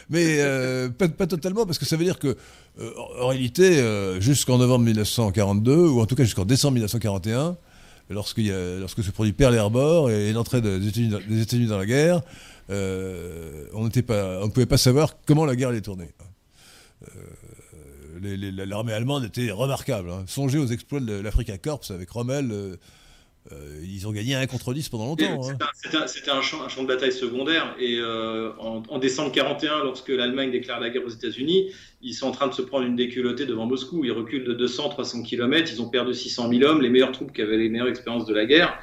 mais, 0.10 0.26
euh, 0.40 0.90
pas, 0.90 1.28
totalement, 1.28 1.66
parce 1.66 1.78
que 1.78 1.86
ça 1.86 1.96
veut 1.96 2.04
dire 2.04 2.20
que, 2.20 2.36
euh, 2.80 2.92
en 3.20 3.28
réalité, 3.28 3.82
jusqu'en 4.20 4.58
novembre 4.58 4.86
1942, 4.86 5.76
ou 5.76 6.02
en 6.02 6.06
tout 6.06 6.16
cas 6.16 6.24
jusqu'en 6.24 6.46
décembre 6.46 6.74
1941, 6.74 7.58
lorsque, 8.10 8.40
y 8.40 8.52
a, 8.52 8.78
lorsque 8.80 9.04
se 9.04 9.12
produit 9.12 9.34
Pearl 9.34 9.58
Harbor 9.58 10.12
et 10.12 10.34
l'entrée 10.34 10.62
des 10.62 10.88
États-Unis 10.88 11.68
dans 11.68 11.78
la 11.78 11.86
guerre, 11.86 12.22
on 12.70 12.74
ne 13.86 14.48
pouvait 14.50 14.66
pas 14.66 14.78
savoir 14.78 15.18
comment 15.26 15.46
la 15.46 15.56
guerre 15.56 15.70
allait 15.70 15.82
tourner. 15.82 16.10
L'armée 18.20 18.94
allemande 18.94 19.26
était 19.26 19.52
remarquable. 19.52 20.10
Hein. 20.10 20.24
Songez 20.28 20.58
aux 20.58 20.66
exploits 20.66 21.00
de 21.00 21.14
l'Africa 21.14 21.58
Corps 21.58 21.82
avec 21.92 22.10
Rommel 22.10 22.78
euh, 23.54 23.82
ils 23.84 24.08
ont 24.08 24.12
gagné 24.12 24.36
un 24.36 24.46
contre 24.46 24.74
10 24.74 24.90
pendant 24.90 25.06
longtemps. 25.06 25.50
Hein. 25.50 25.58
C'était 26.08 26.32
un, 26.32 26.42
champ, 26.42 26.82
de 26.82 26.88
bataille 26.88 27.14
secondaire. 27.14 27.76
Et 27.80 27.98
euh, 28.00 28.52
en, 28.60 29.00
décembre 29.00 29.32
41, 29.32 29.84
lorsque 29.84 30.10
l'Allemagne 30.10 30.52
déclare 30.52 30.80
la 30.80 30.90
guerre 30.90 31.06
aux 31.06 31.10
États-Unis, 31.10 31.72
ils 32.02 32.14
sont 32.14 32.28
en 32.28 32.32
train 32.32 32.48
de 32.48 32.54
se 32.54 32.62
prendre 32.62 32.86
une 32.86 32.96
déculottée 32.96 33.46
devant 33.46 33.66
Moscou. 33.66 34.04
Ils 34.04 34.12
reculent 34.12 34.44
de 34.44 34.68
200-300 34.68 35.24
km. 35.24 35.72
Ils 35.72 35.82
ont 35.82 35.90
perdu 35.90 36.14
600 36.14 36.50
000 36.50 36.64
hommes, 36.64 36.82
les 36.82 36.90
meilleures 36.90 37.12
troupes 37.12 37.32
qui 37.32 37.42
avaient 37.42 37.58
les 37.58 37.70
meilleures 37.70 37.88
expériences 37.88 38.26
de 38.26 38.34
la 38.34 38.46
guerre. 38.46 38.80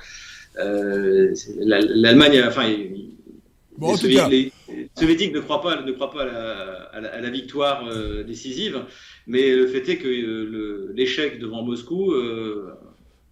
Euh, 0.58 1.34
L'Allemagne, 1.58 2.42
enfin, 2.46 2.68
les, 2.68 4.52
Soviétiques 4.96 5.34
ne 5.34 5.40
croient 5.40 5.60
pas, 5.60 5.82
ne 5.82 5.92
croient 5.92 6.12
pas 6.12 6.22
à, 6.22 7.00
la, 7.00 7.30
victoire 7.30 7.90
décisive, 8.24 8.84
mais 9.26 9.50
le 9.54 9.66
fait 9.66 9.86
est 9.88 9.96
que 9.96 10.92
l'échec 10.94 11.40
devant 11.40 11.62
Moscou 11.64 12.14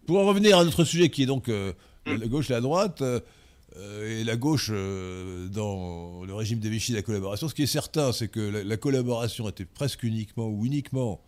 pour 0.06 0.18
en 0.18 0.26
revenir 0.26 0.58
à 0.58 0.64
notre 0.64 0.84
sujet 0.84 1.08
qui 1.08 1.22
est 1.22 1.26
donc 1.26 1.48
euh, 1.48 1.72
la 2.06 2.26
gauche 2.26 2.50
et 2.50 2.52
la 2.52 2.60
droite, 2.60 3.02
euh, 3.02 4.20
et 4.20 4.24
la 4.24 4.36
gauche 4.36 4.70
euh, 4.72 5.48
dans 5.48 6.24
le 6.26 6.34
régime 6.34 6.58
des 6.58 6.68
Vichy, 6.68 6.92
la 6.92 7.02
collaboration, 7.02 7.48
ce 7.48 7.54
qui 7.54 7.62
est 7.62 7.66
certain, 7.66 8.12
c'est 8.12 8.28
que 8.28 8.40
la, 8.40 8.76
collaboration 8.76 9.48
était 9.48 9.64
presque 9.64 10.02
uniquement 10.02 10.48
ou 10.48 10.66
uniquement 10.66 11.20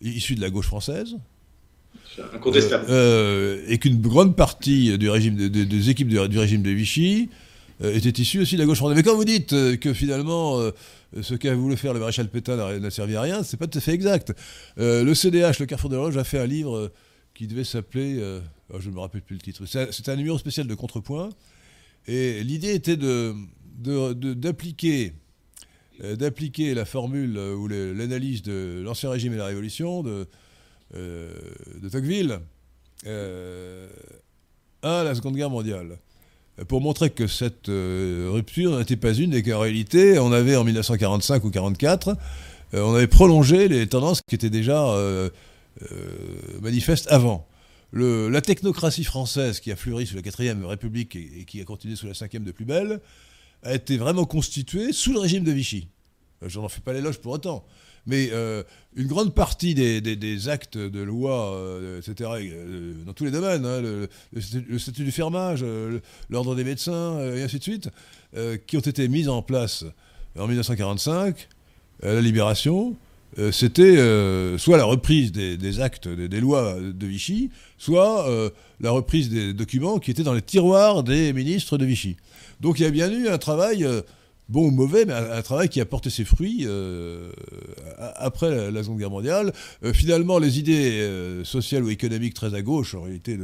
issue 0.00 0.34
de 0.34 0.40
la 0.40 0.50
gauche 0.50 0.66
française. 0.66 1.16
Incontestable. 2.32 2.86
et 3.68 3.78
qu'une 3.78 4.00
grande 4.00 4.36
partie 4.36 4.96
du 4.96 5.10
régime, 5.10 5.48
des 5.48 5.90
équipes 5.90 6.08
du, 6.08 6.18
régime 6.18 6.62
de 6.62 6.70
Vichy 6.70 7.28
était 7.82 8.22
issue 8.22 8.40
aussi 8.40 8.54
de 8.54 8.60
la 8.60 8.66
gauche 8.66 8.78
française. 8.78 8.96
Mais 8.96 9.02
quand 9.02 9.16
vous 9.16 9.24
dites 9.24 9.50
que 9.50 9.92
finalement 9.92 10.60
ce 11.20 11.34
qu'a 11.34 11.54
voulu 11.54 11.76
faire 11.76 11.92
le 11.92 12.00
maréchal 12.00 12.28
Pétain 12.28 12.78
n'a 12.78 12.90
servi 12.90 13.16
à 13.16 13.22
rien, 13.22 13.42
c'est 13.42 13.56
pas 13.56 13.66
tout 13.66 13.78
à 13.78 13.80
fait 13.80 13.92
exact. 13.92 14.32
le 14.76 15.12
CDH, 15.14 15.58
le 15.58 15.66
Carrefour 15.66 15.90
de 15.90 15.96
l'Horloge, 15.96 16.16
a 16.16 16.24
fait 16.24 16.38
un 16.38 16.46
livre 16.46 16.90
qui 17.40 17.46
devait 17.46 17.64
s'appeler, 17.64 18.18
euh, 18.18 18.38
oh, 18.70 18.80
je 18.80 18.90
ne 18.90 18.94
me 18.96 19.00
rappelle 19.00 19.22
plus 19.22 19.34
le 19.34 19.40
titre, 19.40 19.64
c'était 19.64 20.10
un 20.10 20.16
numéro 20.16 20.36
spécial 20.36 20.66
de 20.66 20.74
Contrepoint, 20.74 21.30
et 22.06 22.44
l'idée 22.44 22.74
était 22.74 22.98
d'appliquer 22.98 25.14
de, 25.98 26.04
euh, 26.04 26.16
d'appliquer 26.16 26.74
la 26.74 26.84
formule 26.84 27.38
euh, 27.38 27.54
ou 27.54 27.66
l'analyse 27.66 28.42
de 28.42 28.82
l'Ancien 28.84 29.08
Régime 29.08 29.32
et 29.32 29.38
la 29.38 29.46
Révolution 29.46 30.02
de, 30.02 30.28
de 30.92 31.88
Tocqueville 31.90 32.40
à 33.06 35.02
la 35.02 35.14
Seconde 35.14 35.36
Guerre 35.36 35.48
mondiale 35.48 35.96
pour 36.68 36.82
montrer 36.82 37.08
que 37.08 37.26
cette 37.26 37.68
rupture 37.68 38.76
n'était 38.76 38.96
pas 38.96 39.14
une 39.14 39.32
et 39.32 39.42
qu'en 39.42 39.60
réalité, 39.60 40.18
on 40.18 40.30
avait 40.30 40.56
en 40.56 40.64
1945 40.64 41.42
ou 41.44 41.46
1944, 41.46 42.18
on 42.74 42.94
avait 42.94 43.06
prolongé 43.06 43.66
les 43.66 43.86
tendances 43.86 44.20
qui 44.20 44.34
étaient 44.34 44.50
déjà 44.50 44.94
manifeste 46.60 47.06
avant. 47.10 47.46
la 47.92 48.40
technocratie 48.40 49.04
française 49.04 49.60
qui 49.60 49.72
a 49.72 49.76
fleuri 49.76 50.06
sous 50.06 50.16
la 50.16 50.22
4ème 50.22 50.64
République 50.64 51.16
et, 51.16 51.44
qui 51.46 51.60
a 51.60 51.64
continué 51.64 51.96
sous 51.96 52.06
la 52.06 52.12
5ème 52.12 52.44
de 52.44 52.52
plus 52.52 52.64
belle, 52.64 53.00
a 53.62 53.74
été 53.74 53.96
vraiment 53.96 54.24
constituée 54.24 54.92
sous 54.92 55.12
le 55.12 55.18
régime 55.18 55.44
de 55.44 55.52
Vichy. 55.52 55.88
Euh, 56.42 56.48
je 56.48 56.58
n'en 56.58 56.68
fais 56.68 56.80
pas 56.80 56.92
l'éloge 56.92 57.18
pour 57.18 57.32
autant. 57.32 57.64
Mais 58.06 58.30
euh, 58.32 58.62
une 58.96 59.06
grande 59.06 59.34
partie 59.34 59.74
des, 59.74 60.48
actes 60.48 60.78
de 60.78 61.00
loi, 61.02 61.60
etc., 61.98 62.30
dans 63.04 63.12
tous 63.12 63.26
les 63.26 63.30
domaines, 63.30 63.66
hein, 63.66 63.82
le, 63.82 64.78
statut 64.78 65.04
du 65.04 65.12
fermage, 65.12 65.62
l'ordre 66.30 66.54
des 66.54 66.64
médecins, 66.64 67.20
et 67.20 67.42
ainsi 67.42 67.58
de 67.58 67.62
suite, 67.62 67.90
qui 68.66 68.78
ont 68.78 68.80
été 68.80 69.06
mis 69.08 69.28
en 69.28 69.42
place 69.42 69.84
en 70.38 70.46
1945, 70.46 71.48
à 72.02 72.14
la 72.14 72.20
Libération, 72.20 72.96
euh, 73.38 73.52
c'était 73.52 73.96
euh, 73.96 74.58
soit 74.58 74.76
la 74.76 74.84
reprise 74.84 75.30
des, 75.32 75.80
actes, 75.80 76.08
des, 76.08 76.40
lois 76.40 76.76
de 76.80 77.06
Vichy, 77.06 77.50
soit 77.78 78.28
euh, 78.28 78.50
la 78.80 78.90
reprise 78.90 79.28
des 79.30 79.52
documents 79.52 79.98
qui 79.98 80.10
étaient 80.10 80.24
dans 80.24 80.34
les 80.34 80.42
tiroirs 80.42 81.04
des 81.04 81.32
ministres 81.32 81.78
de 81.78 81.84
Vichy. 81.84 82.16
Donc 82.60 82.80
il 82.80 82.82
y 82.82 82.86
a 82.86 82.90
bien 82.90 83.10
eu 83.10 83.28
un 83.28 83.38
travail, 83.38 83.86
bon 84.48 84.66
ou 84.66 84.70
mauvais, 84.70 85.04
mais 85.04 85.12
un, 85.12 85.42
travail 85.42 85.68
qui 85.68 85.80
a 85.80 85.86
porté 85.86 86.10
ses 86.10 86.24
fruits 86.24 86.66
après 88.16 88.70
la, 88.70 88.82
Seconde 88.82 88.98
Guerre 88.98 89.10
mondiale. 89.10 89.52
finalement, 89.94 90.38
les 90.38 90.58
idées 90.58 91.42
sociales 91.44 91.84
ou 91.84 91.88
économiques 91.88 92.34
très 92.34 92.54
à 92.54 92.60
gauche, 92.60 92.94
en 92.94 93.02
réalité, 93.02 93.38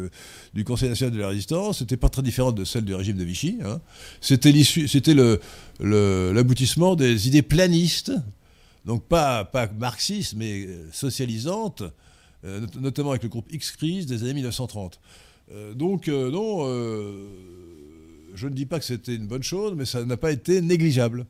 du 0.52 0.64
Conseil 0.64 0.90
national 0.90 1.14
de 1.14 1.20
la 1.20 1.28
résistance, 1.28 1.80
n'étaient 1.80 1.96
pas 1.96 2.10
très 2.10 2.22
différentes 2.22 2.56
de 2.56 2.64
celles 2.64 2.84
du 2.84 2.94
régime 2.94 3.16
de 3.16 3.24
Vichy. 3.24 3.56
Hein. 3.64 3.80
C'était 4.20 4.52
l'aboutissement 5.80 6.94
des 6.94 7.28
idées 7.28 7.42
planistes 7.42 8.12
donc 8.86 9.04
pas, 9.04 9.44
pas 9.44 9.66
marxiste, 9.66 10.34
mais 10.36 10.64
euh, 10.64 10.88
socialisante, 10.92 11.82
euh, 12.44 12.64
notamment 12.78 13.10
avec 13.10 13.24
le 13.24 13.28
groupe 13.28 13.52
X-Crise 13.52 14.06
des 14.06 14.22
années 14.22 14.34
1930. 14.34 15.00
Euh, 15.50 15.74
donc 15.74 16.06
non, 16.06 16.64
je 18.34 18.48
ne 18.48 18.54
dis 18.54 18.64
pas 18.64 18.78
que 18.78 18.84
c'était 18.84 19.16
une 19.16 19.26
bonne 19.26 19.42
chose, 19.42 19.74
mais 19.76 19.84
ça 19.84 20.04
n'a 20.04 20.16
pas 20.16 20.30
été 20.30 20.60
négligeable. 20.60 21.26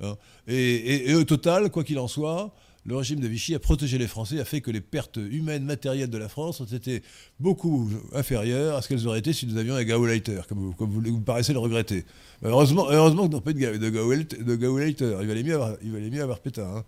Hein. 0.00 0.16
Et, 0.46 1.14
au 1.14 1.24
total, 1.24 1.70
quoi 1.70 1.82
qu'il 1.84 1.98
en 1.98 2.08
soit, 2.08 2.54
le 2.84 2.96
régime 2.96 3.20
de 3.20 3.28
Vichy 3.28 3.54
a 3.54 3.60
protégé 3.60 3.96
les 3.96 4.08
Français, 4.08 4.40
a 4.40 4.44
fait 4.44 4.60
que 4.60 4.70
les 4.70 4.80
pertes 4.80 5.16
humaines, 5.16 5.64
matérielles 5.64 6.10
de 6.10 6.18
la 6.18 6.28
France 6.28 6.60
ont 6.60 6.64
été 6.64 7.02
beaucoup 7.38 7.88
inférieures 8.12 8.76
à 8.76 8.82
ce 8.82 8.88
qu'elles 8.88 9.06
auraient 9.06 9.20
été 9.20 9.32
si 9.32 9.46
nous 9.46 9.56
avions 9.56 9.76
un 9.76 9.84
Gauleiter, 9.84 10.40
comme, 10.48 10.58
vous, 10.58 10.72
comme 10.72 10.90
vous, 10.90 11.20
paraissez 11.20 11.52
le 11.52 11.60
regretter. 11.60 12.04
Heureusement, 12.42 12.90
heureusement 12.90 13.28
que 13.28 13.32
nous 13.32 13.40
pas 13.40 13.52
de, 13.52 13.76
de, 13.76 14.56
Gauleiter. 14.56 15.16
Il 15.20 15.26
valait 15.28 15.42
mieux 15.44 15.54
avoir, 15.54 15.76
il 15.82 15.92
valait 15.92 16.10
mieux 16.10 16.22
avoir 16.22 16.40
Pétain. 16.40 16.78
Hein. 16.78 16.84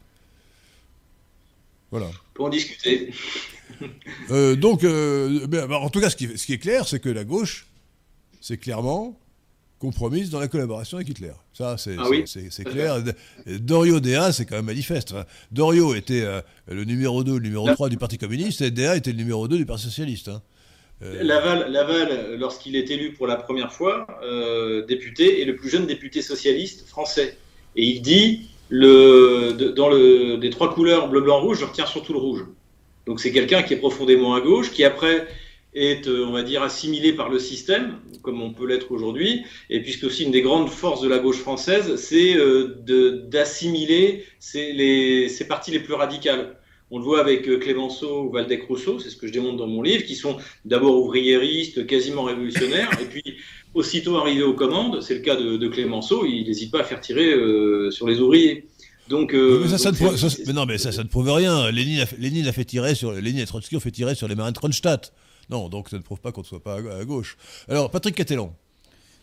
Voilà. 1.93 2.11
Pour 2.35 2.47
en 2.47 2.49
discuter. 2.49 3.11
Euh, 4.31 4.57
donc, 4.57 4.85
euh, 4.85 5.47
ben, 5.47 5.71
en 5.71 5.91
tout 5.91 6.01
cas, 6.01 6.11
ce 6.11 6.17
qui, 6.17 6.37
ce 6.37 6.47
qui 6.47 6.55
est 6.55 6.59
clair, 6.59 6.89
c'est 6.89 7.01
que 7.01 7.09
la 7.09 7.25
gauche, 7.25 7.67
c'est 8.41 8.57
clairement 8.57 9.19
compromise 9.79 10.31
dans 10.31 10.41
la 10.41 10.49
collaboration 10.49 10.97
avec 10.97 11.09
Hitler. 11.09 11.33
Ça, 11.53 11.77
c'est 11.77 11.97
ah 11.99 12.65
clair. 12.65 13.03
Dorio 13.47 14.01
Dea, 14.01 14.33
c'est 14.33 14.47
quand 14.47 14.57
même 14.57 14.65
manifeste. 14.65 15.15
Dorio 15.53 15.95
était 15.95 16.23
euh, 16.23 16.41
le 16.69 16.85
numéro 16.85 17.23
2, 17.23 17.35
le 17.35 17.41
numéro 17.41 17.71
3 17.71 17.89
du 17.89 17.97
Parti 17.97 18.19
communiste, 18.19 18.63
et 18.63 18.71
Dea 18.71 18.97
était 18.97 19.11
le 19.13 19.19
numéro 19.19 19.47
2 19.49 19.57
du 19.57 19.67
Parti 19.67 19.85
socialiste. 19.85 20.29
Hein. 20.29 20.43
Laval, 21.01 21.71
Laval 21.71 22.37
lorsqu'il 22.39 22.77
est 22.77 22.91
élu 22.91 23.13
pour 23.13 23.27
la 23.27 23.37
première 23.37 23.73
fois 23.73 24.07
député, 24.89 25.43
est 25.43 25.45
le 25.45 25.57
plus 25.57 25.69
jeune 25.69 25.87
député 25.87 26.23
socialiste 26.23 26.87
français. 26.87 27.37
Et 27.77 27.85
il 27.85 28.01
dit 28.01 28.49
le, 28.69 29.73
dans 29.77 29.89
le, 29.89 30.37
des 30.39 30.51
trois 30.51 30.73
couleurs 30.75 31.09
bleu, 31.09 31.21
blanc, 31.21 31.41
rouge, 31.41 31.61
je 31.61 31.65
retiens 31.65 31.87
surtout 31.87 32.13
le 32.13 32.19
rouge. 32.19 32.45
Donc 33.07 33.21
c'est 33.21 33.33
quelqu'un 33.33 33.63
qui 33.63 33.75
est 33.75 33.79
profondément 33.79 34.35
à 34.35 34.41
gauche, 34.41 34.71
qui 34.71 34.85
après 34.85 35.27
est, 35.75 36.07
euh, 36.07 36.25
on 36.27 36.33
va 36.33 36.43
dire, 36.43 36.63
assimilé 36.63 37.13
par 37.13 37.29
le 37.29 37.39
système, 37.39 37.99
comme 38.23 38.41
on 38.41 38.53
peut 38.53 38.67
l'être 38.67 38.93
aujourd'hui, 38.93 39.45
et 39.71 39.81
puisque 39.81 40.05
aussi 40.05 40.25
une 40.25 40.31
des 40.31 40.43
grandes 40.43 40.71
forces 40.71 41.01
de 41.01 41.09
la 41.09 41.19
gauche 41.19 41.39
française, 41.39 41.97
c'est 41.97 42.37
euh, 42.37 42.77
d'assimiler 43.29 44.25
ces, 44.39 45.47
partis 45.49 45.73
les 45.73 45.81
plus 45.81 45.95
radicales. 45.95 46.57
On 46.91 46.99
le 46.99 47.05
voit 47.05 47.21
avec 47.21 47.49
euh, 47.49 47.59
Clémenceau 47.59 48.25
ou 48.25 48.31
Valdec-Rousseau, 48.31 49.01
c'est 49.01 49.11
ce 49.11 49.17
que 49.17 49.27
je 49.27 49.33
démontre 49.33 49.57
dans 49.57 49.67
mon 49.67 49.83
livre, 49.83 50.05
qui 50.05 50.15
sont 50.15 50.37
d'abord 50.65 51.03
ouvriéristes, 51.03 51.87
quasiment 51.87 52.23
révolutionnaires, 52.23 52.91
et 53.01 53.07
puis 53.07 53.37
aussitôt 53.75 54.17
arrivés 54.17 54.45
aux 54.45 54.55
commandes, 54.55 55.01
c'est 55.01 55.15
le 55.15 55.21
cas 55.21 55.35
de, 55.35 55.69
Clémenceau, 55.69 56.25
il 56.25 56.45
n'hésite 56.47 56.71
pas 56.71 56.81
à 56.81 56.85
faire 56.85 57.01
tirer 57.01 57.33
sur 57.91 58.07
les 58.07 58.21
ouvriers. 58.21 58.69
Donc, 59.09 59.35
mais 59.35 59.77
ça, 59.77 59.91
non, 60.55 60.65
mais 60.65 60.79
ça, 60.79 60.93
ça 60.93 61.03
ne 61.03 61.09
prouve 61.09 61.31
rien. 61.31 61.71
Lénine 61.71 62.01
a, 62.01 62.07
Lénine 62.19 62.47
a 62.47 62.53
fait 62.53 62.65
tirer 62.65 62.95
sur, 62.95 63.13
Lénine 63.13 63.41
et 63.41 63.47
Trotsky 63.47 63.77
ont 63.77 63.81
fait 63.81 63.91
tirer 63.91 64.15
sur 64.15 64.29
les 64.29 64.35
marins 64.35 64.53
de 64.53 64.57
Kronstadt. 64.57 65.13
Non, 65.51 65.69
donc 65.69 65.89
ça 65.89 65.97
ne 65.97 66.03
prouve 66.03 66.21
pas 66.21 66.33
qu'on 66.33 66.43
ne 66.43 66.47
soit 66.47 66.63
pas 66.63 66.77
à, 66.77 67.05
gauche. 67.05 67.37
Alors, 67.69 67.91
Patrick 67.91 68.15
Catellan. 68.15 68.55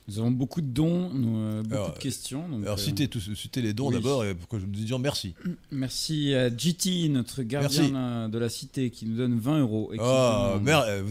Nous 0.07 0.17
avons 0.17 0.31
beaucoup 0.31 0.61
de 0.61 0.67
dons, 0.67 1.11
euh, 1.13 1.61
beaucoup 1.61 1.91
de 1.91 1.99
questions. 1.99 2.43
alors, 2.63 2.77
euh, 2.77 3.35
citez, 3.35 3.61
les 3.61 3.73
dons 3.73 3.91
d'abord 3.91 4.25
et 4.25 4.33
pour 4.33 4.47
que 4.49 4.57
nous 4.57 4.65
disions 4.65 4.97
merci. 4.97 5.35
Merci 5.71 6.33
à 6.33 6.49
GT, 6.49 7.07
notre 7.09 7.43
gardien 7.43 8.27
de 8.27 8.37
la 8.37 8.49
cité, 8.49 8.89
qui 8.89 9.05
nous 9.05 9.15
donne 9.15 9.37
20 9.39 9.59
euros. 9.59 9.91
ah, 9.99 10.59
merde, 10.61 10.85
euh, 10.87 11.03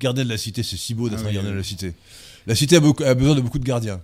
gardien 0.00 0.24
de 0.24 0.28
la 0.28 0.38
cité, 0.38 0.62
c'est 0.62 0.76
si 0.76 0.92
beau 0.92 1.08
d'être 1.08 1.22
ah 1.24 1.28
un 1.28 1.32
gardien 1.32 1.52
de 1.52 1.56
la 1.56 1.62
cité. 1.62 1.94
La 2.46 2.54
cité 2.54 2.76
a 2.76 3.14
besoin 3.14 3.36
de 3.36 3.40
beaucoup 3.40 3.60
de 3.60 3.64
gardiens. 3.64 4.00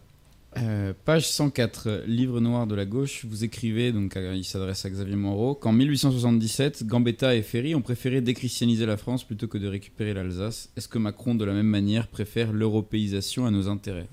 Euh, 0.59 0.93
page 1.07 1.27
104, 1.29 2.05
livre 2.07 2.39
noir 2.41 2.67
de 2.67 2.75
la 2.75 2.85
gauche, 2.85 3.25
vous 3.25 3.43
écrivez, 3.43 3.91
donc 3.91 4.17
euh, 4.17 4.35
il 4.35 4.45
s'adresse 4.45 4.85
à 4.85 4.91
Xavier 4.91 5.17
Moreau, 5.17 5.55
qu'en 5.55 5.73
1877, 5.73 6.87
Gambetta 6.87 7.35
et 7.35 7.43
Ferry 7.43 7.75
ont 7.75 7.81
préféré 7.81 8.21
déchristianiser 8.21 8.85
la 8.85 8.99
France 8.99 9.25
plutôt 9.25 9.49
que 9.49 9.57
de 9.57 9.67
récupérer 9.67 10.13
l'Alsace. 10.13 10.69
Est-ce 10.77 10.89
que 10.89 10.99
Macron, 10.99 11.35
de 11.35 11.47
la 11.47 11.55
même 11.55 11.67
manière, 11.67 12.07
préfère 12.07 12.53
l'européisation 12.53 13.47
à 13.47 13.51
nos 13.51 13.69
intérêts? 13.69 14.09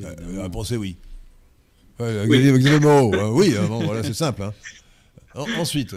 Euh, 0.00 0.44
À 0.44 0.48
penser, 0.48 0.76
oui. 0.76 0.96
Xavier 1.98 2.78
Moreau, 2.78 3.12
oui, 3.32 3.54
hein, 3.58 3.66
voilà, 3.68 4.04
c'est 4.04 4.14
simple. 4.14 4.44
Hein. 4.44 4.54
ensuite. 5.58 5.96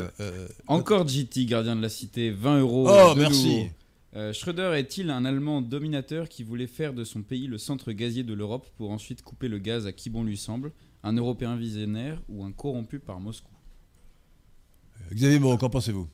Encore 0.67 1.07
GT, 1.07 1.45
gardien 1.45 1.75
de 1.75 1.81
la 1.81 1.89
cité, 1.89 2.31
20 2.31 2.59
euros. 2.61 2.87
Oh, 2.89 3.13
merci. 3.15 3.69
Euh, 4.15 4.31
Schröder 4.31 4.73
est-il 4.75 5.09
un 5.09 5.25
Allemand 5.25 5.61
dominateur 5.61 6.29
qui 6.29 6.43
voulait 6.43 6.67
faire 6.67 6.93
de 6.93 7.03
son 7.03 7.23
pays 7.23 7.47
le 7.47 7.57
centre 7.57 7.91
gazier 7.91 8.21
de 8.21 8.35
l'Europe 8.35 8.67
pour 8.77 8.91
ensuite 8.91 9.23
couper 9.23 9.47
le 9.47 9.57
gaz 9.57 9.87
à 9.87 9.91
qui 9.91 10.11
bon 10.11 10.23
lui 10.23 10.37
semble 10.37 10.71
Un 11.01 11.13
Européen 11.13 11.55
visionnaire 11.55 12.21
ou 12.29 12.43
un 12.43 12.51
corrompu 12.51 12.99
par 12.99 13.19
Moscou? 13.19 13.49
Euh, 15.01 15.15
Xavier 15.15 15.39
Moreau, 15.39 15.57
qu'en 15.57 15.71
pensez-vous? 15.71 16.07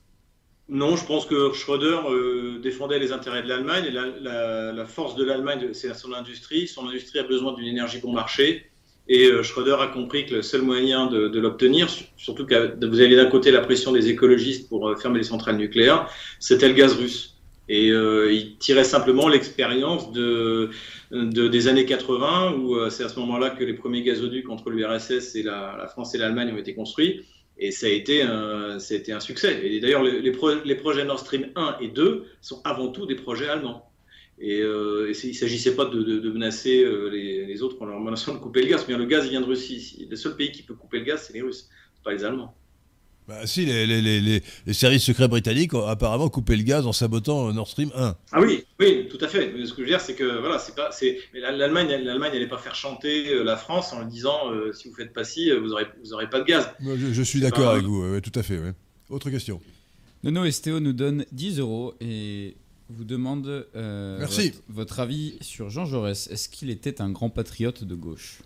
Non, 0.70 0.96
je 0.96 1.06
pense 1.06 1.26
que 1.26 1.52
Schröder 1.52 2.00
euh, 2.10 2.60
défendait 2.62 3.00
les 3.00 3.12
intérêts 3.12 3.44
de 3.44 3.50
l'Allemagne 3.50 3.86
et 3.86 3.92
la, 3.92 4.86
force 4.86 5.16
de 5.16 5.26
l'Allemagne, 5.26 5.74
c'est 5.74 5.94
son 5.94 6.14
industrie. 6.14 6.70
Son 6.70 6.88
industrie 6.88 7.20
a 7.20 7.24
besoin 7.24 7.54
d'une 7.54 7.68
énergie 7.68 8.00
bon 8.00 8.14
marché 8.14 8.68
et 9.10 9.30
Schröder 9.44 9.76
a 9.82 9.88
compris 9.88 10.28
que 10.28 10.36
le 10.36 10.42
seul 10.44 10.62
moyen 10.62 11.08
de, 11.08 11.28
de 11.28 11.40
l'obtenir, 11.40 11.90
surtout 12.16 12.46
que 12.46 12.86
vous 12.86 13.00
avez 13.02 13.16
d'un 13.16 13.26
côté 13.26 13.50
la 13.50 13.62
pression 13.62 13.92
des 13.92 14.08
écologistes 14.08 14.70
pour 14.70 14.96
fermer 15.02 15.18
les 15.18 15.24
centrales 15.24 15.58
nucléaires, 15.58 16.08
c'était 16.40 16.68
le 16.68 16.76
gaz 16.76 16.94
russe. 16.94 17.39
Et 17.70 17.92
euh, 17.92 18.34
il 18.34 18.58
tirait 18.58 18.84
simplement 18.84 19.28
l'expérience 19.28 20.12
de, 20.12 20.72
des 21.12 21.68
années 21.68 21.86
80, 21.86 22.54
où 22.54 22.76
euh, 22.76 22.90
c'est 22.90 23.04
à 23.04 23.10
ce 23.10 23.20
moment-là 23.20 23.52
que 23.52 23.64
les 23.64 23.76
premiers 23.76 24.02
gazoducs 24.02 24.50
entre 24.50 24.72
l'URSS 24.72 25.36
et 25.36 25.44
la, 25.44 25.88
France 25.88 26.16
et 26.16 26.18
l'Allemagne 26.18 26.52
ont 26.52 26.58
été 26.58 26.74
construits. 26.74 27.22
Et 27.60 27.70
ça 27.72 27.86
a 27.86 27.90
été 27.90 28.24
un, 28.24 28.80
succès. 29.20 29.60
Et 29.64 29.80
d'ailleurs, 29.80 30.02
les, 30.02 30.32
projets 30.32 31.06
Nord 31.06 31.20
Stream 31.20 31.50
1 31.56 31.78
et 31.82 31.90
2 31.90 32.26
sont 32.42 32.60
avant 32.64 32.88
tout 32.88 33.06
des 33.06 33.16
projets 33.16 33.48
allemands. 33.48 33.86
Et, 34.40 34.62
euh, 34.62 35.14
il 35.24 35.30
ne 35.30 35.34
s'agissait 35.34 35.76
pas 35.76 35.86
de, 35.86 36.30
menacer 36.32 36.84
les, 37.12 37.46
les, 37.46 37.62
autres 37.62 37.80
en 37.82 37.86
leur 37.86 38.00
menaçant 38.00 38.34
de 38.34 38.40
couper 38.40 38.62
le 38.62 38.68
gaz. 38.70 38.86
Mais 38.88 38.98
le 38.98 39.06
gaz 39.06 39.30
vient 39.30 39.42
de 39.42 39.46
Russie. 39.46 40.08
Le 40.10 40.16
seul 40.16 40.36
pays 40.36 40.52
qui 40.52 40.64
peut 40.64 40.74
couper 40.74 41.00
le 41.00 41.06
gaz, 41.06 41.26
c'est 41.28 41.34
les 41.34 41.42
Russes, 41.42 41.70
pas 42.04 42.14
les 42.14 42.24
Allemands. 42.24 42.56
Bah, 43.30 43.46
si, 43.46 43.64
les, 43.64 43.86
les, 43.86 44.02
les, 44.02 44.42
les, 44.66 44.74
services 44.74 45.04
secrets 45.04 45.28
britanniques 45.28 45.76
ont 45.76 45.86
apparemment 45.86 46.30
coupé 46.30 46.56
le 46.56 46.64
gaz 46.64 46.88
en 46.88 46.94
sabotant 46.94 47.54
Nord 47.54 47.68
Stream 47.68 47.92
1. 47.96 48.16
Ah 48.32 48.42
oui, 48.42 48.66
oui, 48.80 49.08
tout 49.08 49.24
à 49.24 49.28
fait. 49.28 49.54
ce 49.66 49.70
que 49.70 49.78
je 49.78 49.82
veux 49.82 49.88
dire, 49.88 50.02
c'est 50.02 50.16
que 50.16 50.40
voilà, 50.40 50.58
c'est 50.58 50.74
pas, 50.74 50.92
c'est, 50.92 51.20
l'Allemagne, 51.36 51.90
l'Allemagne 51.90 52.34
n'allait 52.34 52.48
pas 52.48 52.58
faire 52.58 52.74
chanter 52.74 53.30
euh, 53.30 53.44
la 53.44 53.56
France 53.56 53.94
en 53.94 54.04
disant 54.04 54.52
euh, 54.52 54.74
si 54.74 54.88
vous 54.88 54.96
faites 54.96 55.14
pas 55.14 55.24
ci, 55.24 55.52
euh, 55.52 55.60
vous 55.60 55.74
aurez, 55.74 55.86
vous 56.04 56.12
aurez 56.12 56.28
pas 56.28 56.40
de 56.40 56.46
gaz. 56.46 56.72
Je, 56.82 57.22
suis 57.22 57.40
d'accord 57.40 57.70
avec 57.70 57.84
vous, 57.84 58.20
tout 58.20 58.32
à 58.34 58.42
fait. 58.42 58.60
Autre 59.12 59.30
question. 59.30 59.62
Nono 60.24 60.44
Estéo 60.46 60.80
nous 60.80 60.94
donne 60.94 61.24
10 61.32 61.60
euros 61.60 61.94
et 62.02 62.56
vous 62.90 63.04
demande 63.04 63.68
Merci. 63.76 64.48
Votre, 64.50 64.64
votre, 64.70 65.00
avis 65.02 65.38
sur 65.42 65.70
Jean 65.70 65.86
Jaurès. 65.86 66.26
Est-ce 66.32 66.50
qu'il 66.50 66.72
était 66.72 67.00
un 67.00 67.12
grand 67.12 67.30
patriote 67.30 67.84
de 67.84 67.94
gauche? 67.94 68.42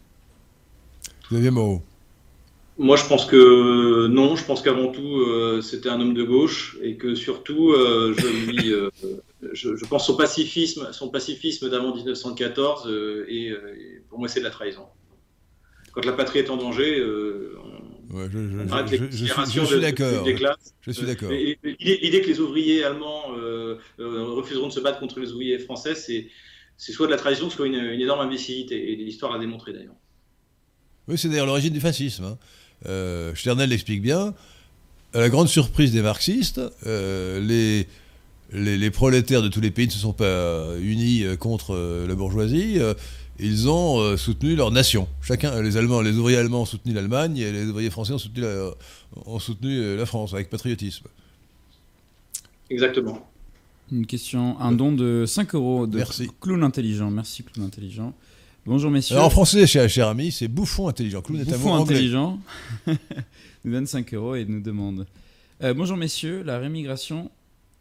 Xavier 1.32 1.52
Moreau. 1.52 1.82
Moi, 2.78 2.97
je 2.97 3.05
pense 3.05 3.26
que 3.26 4.07
non. 4.07 4.36
Je 4.36 4.43
pense 4.45 4.61
qu'avant 4.61 4.88
tout, 4.88 5.19
euh, 5.19 5.61
c'était 5.61 5.89
un 5.89 6.01
homme 6.01 6.15
de 6.15 6.24
gauche 6.24 6.78
et 6.82 6.97
que 6.97 7.13
surtout, 7.13 7.71
euh, 7.71 8.15
je 8.17 8.28
lui, 8.28 8.74
euh, 8.74 8.89
je, 9.51 9.76
je, 9.76 9.86
pense 9.86 10.07
son 10.07 10.17
pacifisme, 10.17 10.89
son 10.91 11.09
pacifisme 11.09 11.69
d'avant 11.69 11.93
1914 11.93 12.91
et, 13.28 13.53
pour 14.09 14.19
moi, 14.19 14.28
c'est 14.28 14.39
de 14.39 14.45
la 14.45 14.51
trahison. 14.51 14.86
Quand 15.91 16.03
la 16.05 16.13
patrie 16.13 16.39
est 16.39 16.49
en 16.49 16.57
danger, 16.57 17.03
ouais, 18.09 18.28
je, 18.32 18.39
je, 19.11 19.65
suis 19.65 19.80
d'accord. 19.80 20.26
Je 20.82 20.91
suis 20.91 21.05
d'accord. 21.05 21.30
L'idée 21.30 22.21
que 22.21 22.28
les 22.28 22.39
ouvriers 22.39 22.84
allemands 22.84 23.36
refuseront 23.99 24.67
de 24.67 24.74
se 24.74 24.80
battre 24.80 24.99
contre 24.99 25.19
les 25.19 25.32
ouvriers 25.32 25.59
français, 25.59 25.93
c'est 25.93 26.30
soit 26.78 27.05
de 27.05 27.11
la 27.11 27.17
trahison, 27.17 27.51
soit 27.51 27.67
une, 27.67 27.76
une 27.76 28.01
énorme 28.01 28.21
imbécilité. 28.21 28.91
Et 28.91 28.95
l'histoire 28.95 29.32
l'a 29.32 29.38
démontré 29.38 29.74
d'ailleurs. 29.74 29.93
Oui, 31.07 31.17
c'est 31.17 31.30
d'ailleurs 31.30 31.45
l'origine 31.45 31.74
du 31.74 31.82
fascisme. 31.82 32.24
Hein. 32.24 32.38
Euh, 32.86 33.34
Sternel 33.36 33.70
l'explique 33.70 34.02
bien. 34.02 34.34
À 35.14 35.20
la 35.20 35.30
grande 35.30 35.48
surprise 35.48 35.92
des 35.92 36.02
marxistes, 36.02 36.60
euh, 36.88 37.40
les, 37.40 37.88
les, 38.52 38.92
prolétaires 38.92 39.42
de 39.42 39.48
tous 39.48 39.62
les 39.62 39.70
pays 39.72 39.86
ne 39.86 39.92
se 39.92 40.00
sont 40.00 40.14
pas 40.14 40.76
unis 40.82 41.24
euh, 41.24 41.36
contre 41.36 42.06
la 42.08 42.16
bourgeoisie. 42.16 42.80
ils 43.40 43.70
ont 43.70 44.18
soutenu 44.18 44.56
leur 44.56 44.72
nation. 44.72 45.08
Chacun, 45.22 45.62
les 45.62 45.78
Allemands, 45.78 46.02
les 46.02 46.18
ouvriers 46.18 46.38
allemands 46.38 46.62
ont 46.62 46.66
soutenu 46.66 46.94
l'Allemagne 46.94 47.38
et 47.38 47.51
les 47.51 47.66
ouvriers 47.66 47.92
français 47.92 48.14
ont 48.14 48.18
soutenu 48.18 48.42
la, 48.42 48.72
ont 49.26 49.39
soutenu 49.39 49.96
la 49.96 50.05
France 50.05 50.34
avec 50.34 50.50
patriotisme. 50.50 51.05
Exactement. 52.70 53.28
Une 53.92 54.08
question, 54.08 54.60
un 54.60 54.72
don 54.72 54.92
de 54.92 55.26
5 55.28 55.54
euros 55.54 55.86
de 55.86 55.97
Merci. 55.97 56.28
Clown 56.42 56.64
Intelligent. 56.64 57.12
Merci 57.12 57.43
Clown 57.43 57.68
Intelligent. 57.68 58.14
Bonjour 58.66 58.90
messieurs. 58.90 59.16
Alors 59.16 59.28
en 59.28 59.30
français, 59.30 59.68
cher, 59.68 59.90
cher 59.90 60.08
ami, 60.08 60.32
c'est 60.32 60.48
bouffon 60.48 60.88
intelligent. 60.88 61.22
Clown 61.22 61.44
bouffon 61.44 61.76
intelligent 61.76 62.40
nous 63.66 63.72
donne 63.74 63.86
5 63.86 64.14
euros 64.14 64.36
et 64.36 64.46
nous 64.46 64.62
demande 64.62 65.06
euh, 65.62 65.74
Bonjour 65.74 65.98
messieurs, 65.98 66.44
la 66.44 66.60
rémigration 66.60 67.30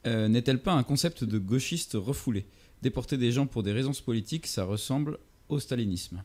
euh, 0.08 0.26
n'est-elle 0.26 0.58
pas 0.58 0.72
un 0.72 0.82
concept 0.82 1.22
de 1.22 1.38
gauchiste 1.38 1.92
refoulé? 1.94 2.46
Déporter 2.82 3.16
des 3.16 3.30
gens 3.30 3.46
pour 3.46 3.62
des 3.62 3.70
raisons 3.70 3.92
politiques, 4.04 4.48
ça 4.48 4.64
ressemble 4.64 5.18
au 5.48 5.60
stalinisme. 5.60 6.24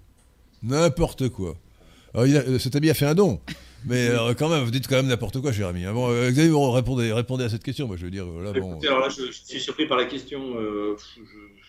N'importe 0.64 1.30
quoi. 1.30 1.56
Alors, 2.16 2.26
a, 2.26 2.58
cet 2.58 2.76
ami 2.76 2.90
a 2.90 2.96
fait 2.96 3.06
un 3.06 3.14
don. 3.14 3.40
Mais 3.86 4.10
quand 4.40 4.50
même, 4.50 4.64
vous 4.64 4.72
dites 4.72 4.88
quand 4.88 4.96
même 4.96 5.06
n'importe 5.06 5.40
quoi, 5.40 5.54
cher 5.54 5.68
ami. 5.68 5.86
Ah 5.86 5.94
bon, 5.94 6.10
euh, 6.10 6.32
Xavier, 6.32 6.52
répondez, 6.74 7.14
répondez 7.14 7.44
à 7.44 7.50
cette 7.50 7.64
question. 7.64 7.86
Moi, 7.86 7.96
je 7.96 8.06
veux 8.06 8.12
dire, 8.12 8.26
là, 8.26 8.54
bon, 8.54 8.80
alors 8.80 9.02
là, 9.02 9.10
je, 9.10 9.32
suis 9.32 9.60
surpris 9.60 9.86
par 9.88 10.00
la 10.00 10.06
question. 10.06 10.42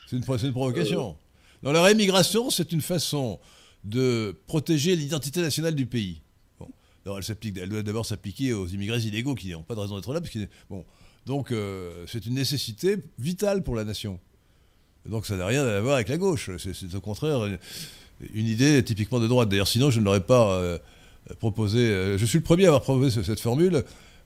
C'est 0.09 0.16
une, 0.16 0.23
une, 0.23 0.52
provocation. 0.52 1.16
Dans 1.62 1.72
la 1.72 1.82
rémigration, 1.82 2.51
c'est 2.51 2.72
une 2.72 2.80
façon 2.80 3.39
de 3.85 4.36
protéger 4.47 4.97
l'identité 4.97 5.40
nationale 5.40 5.74
du 5.74 5.86
pays. 5.86 6.22
Bon. 6.59 6.68
elle, 7.06 7.36
elle 7.56 7.68
doit 7.68 7.82
d'abord 7.82 8.06
s'appliquer 8.06 8.52
aux 8.52 8.66
immigrés 8.66 9.01
illégaux 9.01 9.35
qui 9.35 9.51
n'ont 9.51 9.62
pas 9.62 9.74
de 9.74 9.80
raison 9.80 9.97
d'être 9.97 10.12
là. 10.12 10.20
Parce 10.20 10.36
bon. 10.68 10.85
Donc 11.26 11.52
euh, 11.52 12.05
c'est 12.06 12.24
une 12.24 12.35
nécessité 12.35 12.97
vitale 13.18 13.62
pour 13.62 13.76
la 13.76 13.85
nation. 13.85 14.18
Donc 15.06 15.26
ça 15.26 15.36
n'a 15.36 15.47
rien 15.47 15.64
à 15.64 15.80
voir 15.80 15.97
avec 15.97 16.09
la 16.09 16.16
gauche. 16.16 16.51
C'est 16.59 16.94
au 16.94 17.01
contraire 17.01 17.47
une, 18.35 18.47
idée 18.47 18.82
typiquement 18.82 19.20
de 19.20 19.26
droite. 19.26 19.48
D'ailleurs, 19.48 19.68
sinon, 19.68 19.90
je 19.90 20.01
ne 20.01 20.05
l'aurais 20.05 20.24
pas 20.24 20.52
euh, 20.52 20.78
proposé. 21.39 21.80
Euh, 21.80 22.18
je 22.18 22.24
suis 22.24 22.39
le 22.39 22.44
premier 22.44 22.64
à 22.64 22.68
avoir 22.68 22.82
proposé 22.82 23.22
cette 23.22 23.40
formule. 23.40 23.85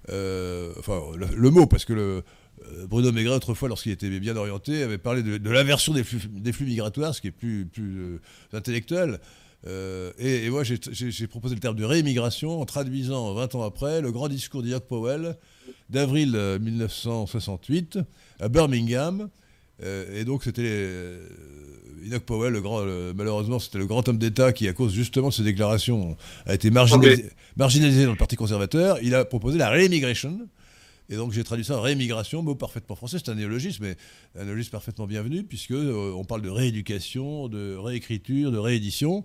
enfin, 0.09 1.01
le, 1.17 1.51
mot, 1.51 1.67
parce 1.67 1.85
que 1.85 1.93
le, 1.93 2.25
Bruno 2.89 3.13
Maigret, 3.13 3.35
autrefois, 3.35 3.69
lorsqu'il 3.69 3.93
était 3.93 4.09
bien 4.21 4.37
orienté, 4.37 4.83
avait 4.83 4.99
parlé 4.99 5.23
de, 5.23 5.51
l'inversion 5.51 5.93
des 5.93 6.03
flux, 6.05 6.67
migratoires, 6.67 7.15
ce 7.15 7.21
qui 7.21 7.29
est 7.29 7.31
plus, 7.31 7.69
euh, 7.79 8.19
intellectuel. 8.53 9.21
Euh, 9.67 10.13
et, 10.19 10.51
moi, 10.51 10.63
j'ai 10.65 11.27
proposé 11.27 11.55
le 11.55 11.61
terme 11.61 11.77
de 11.77 11.85
réimmigration 11.85 12.61
en 12.61 12.65
traduisant 12.65 13.33
20 13.35 13.55
ans 13.55 13.63
après 13.63 14.01
le 14.01 14.11
grand 14.11 14.29
discours 14.29 14.63
d'Ian 14.63 14.81
Powell 14.81 15.37
d'avril 15.89 16.33
1968 16.61 17.99
à 18.41 18.49
Birmingham, 18.49 19.29
et 19.85 20.25
donc 20.25 20.45
c'était 20.45 21.19
Enoch 22.07 22.23
Powell, 22.23 22.53
le 22.53 22.61
grand, 22.61 22.83
malheureusement, 23.15 23.59
c'était 23.59 23.79
le 23.79 23.87
grand 23.87 24.09
homme 24.09 24.19
d'État 24.19 24.53
qui, 24.53 24.67
à 24.69 24.73
cause 24.73 24.93
justement 24.93 25.29
de 25.29 25.35
ses 25.35 25.43
déclarations, 25.45 26.17
a 26.47 26.55
été 26.55 26.71
marginalisé, 26.71 27.31
marginalisé 27.57 28.05
dans 28.05 28.13
le 28.13 28.17
Parti 28.17 28.37
conservateur. 28.37 28.99
Il 29.03 29.15
a 29.15 29.25
proposé 29.25 29.59
la 29.59 29.71
réimmigration. 29.71 30.41
Et 31.13 31.17
donc 31.17 31.33
j'ai 31.33 31.45
traduit 31.45 31.65
ça 31.65 31.77
en 31.77 31.83
réimmigration, 31.83 32.41
mot 32.43 32.55
parfaitement 32.55 32.97
français, 32.97 33.19
c'est 33.23 33.31
un 33.31 33.35
néologisme, 33.35 33.85
mais 33.85 33.97
un 34.41 34.45
néologisme 34.47 34.71
parfaitement 34.71 35.07
bienvenu, 35.07 35.43
puisque 35.43 35.75
on 35.75 36.25
parle 36.25 36.41
de 36.41 36.49
rééducation, 36.49 37.49
de 37.49 37.77
réécriture, 37.77 38.51
de 38.51 38.57
réédition. 38.57 39.23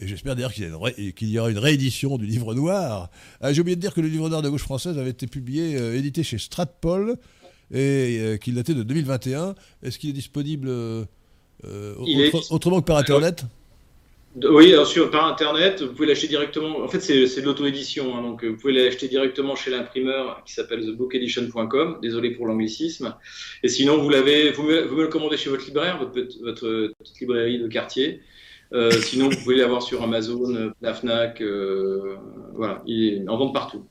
Et 0.00 0.08
j'espère 0.08 0.34
d'ailleurs 0.34 0.52
qu'il 0.52 1.28
y, 1.28 1.38
aura 1.38 1.50
une 1.50 1.58
réédition 1.58 2.18
du 2.18 2.26
livre 2.26 2.54
noir. 2.54 3.08
Ah, 3.40 3.52
j'ai 3.52 3.60
oublié 3.60 3.76
de 3.76 3.80
dire 3.80 3.94
que 3.94 4.00
le 4.00 4.08
livre 4.08 4.28
noir 4.28 4.42
de 4.42 4.48
gauche 4.48 4.62
française 4.62 4.98
avait 4.98 5.10
été 5.10 5.28
publié, 5.28 5.76
euh, 5.76 5.96
édité 5.96 6.24
chez 6.24 6.38
Stratpol, 6.38 7.16
et 7.72 8.18
euh, 8.20 8.36
qu'il 8.36 8.54
datait 8.54 8.74
de 8.74 8.82
2021. 8.82 9.54
Est-ce 9.84 10.00
qu'il 10.00 10.10
est 10.10 10.14
disponible 10.14 10.68
euh, 10.68 11.04
autrement 12.50 12.80
que 12.80 12.86
par 12.86 12.96
Internet? 12.96 13.44
Oui, 14.44 14.74
sûr, 14.84 15.10
par 15.10 15.26
Internet, 15.26 15.82
vous 15.82 15.92
pouvez 15.92 16.06
l'acheter 16.06 16.28
directement. 16.28 16.80
En 16.80 16.88
fait, 16.88 17.00
c'est 17.00 17.40
de 17.40 17.46
l'auto-édition, 17.46 18.16
hein, 18.16 18.22
donc 18.22 18.44
vous 18.44 18.56
pouvez 18.56 18.72
l'acheter 18.72 19.08
directement 19.08 19.56
chez 19.56 19.70
l'imprimeur 19.70 20.42
qui 20.44 20.52
s'appelle 20.52 20.84
thebookedition.com. 20.84 21.98
Désolé 22.02 22.30
pour 22.30 22.46
l'anglicisme. 22.46 23.14
Et 23.62 23.68
sinon, 23.68 23.98
vous 23.98 24.10
l'avez, 24.10 24.50
vous, 24.50 24.62
me, 24.64 25.02
le 25.02 25.08
commandez 25.08 25.36
chez 25.36 25.50
votre 25.50 25.64
libraire, 25.66 25.98
votre, 25.98 26.14
votre 26.42 26.92
petite 26.98 27.20
librairie 27.20 27.58
de 27.58 27.68
quartier. 27.68 28.20
Euh, 28.72 28.90
sinon, 28.90 29.28
vous 29.28 29.36
pouvez 29.42 29.56
l'avoir 29.56 29.82
sur 29.82 30.02
Amazon, 30.02 30.72
la 30.82 30.94
Fnac, 30.94 31.40
euh, 31.40 32.16
voilà, 32.54 32.82
il 32.86 33.14
est 33.14 33.28
en 33.28 33.36
vente 33.36 33.54
partout. 33.54 33.86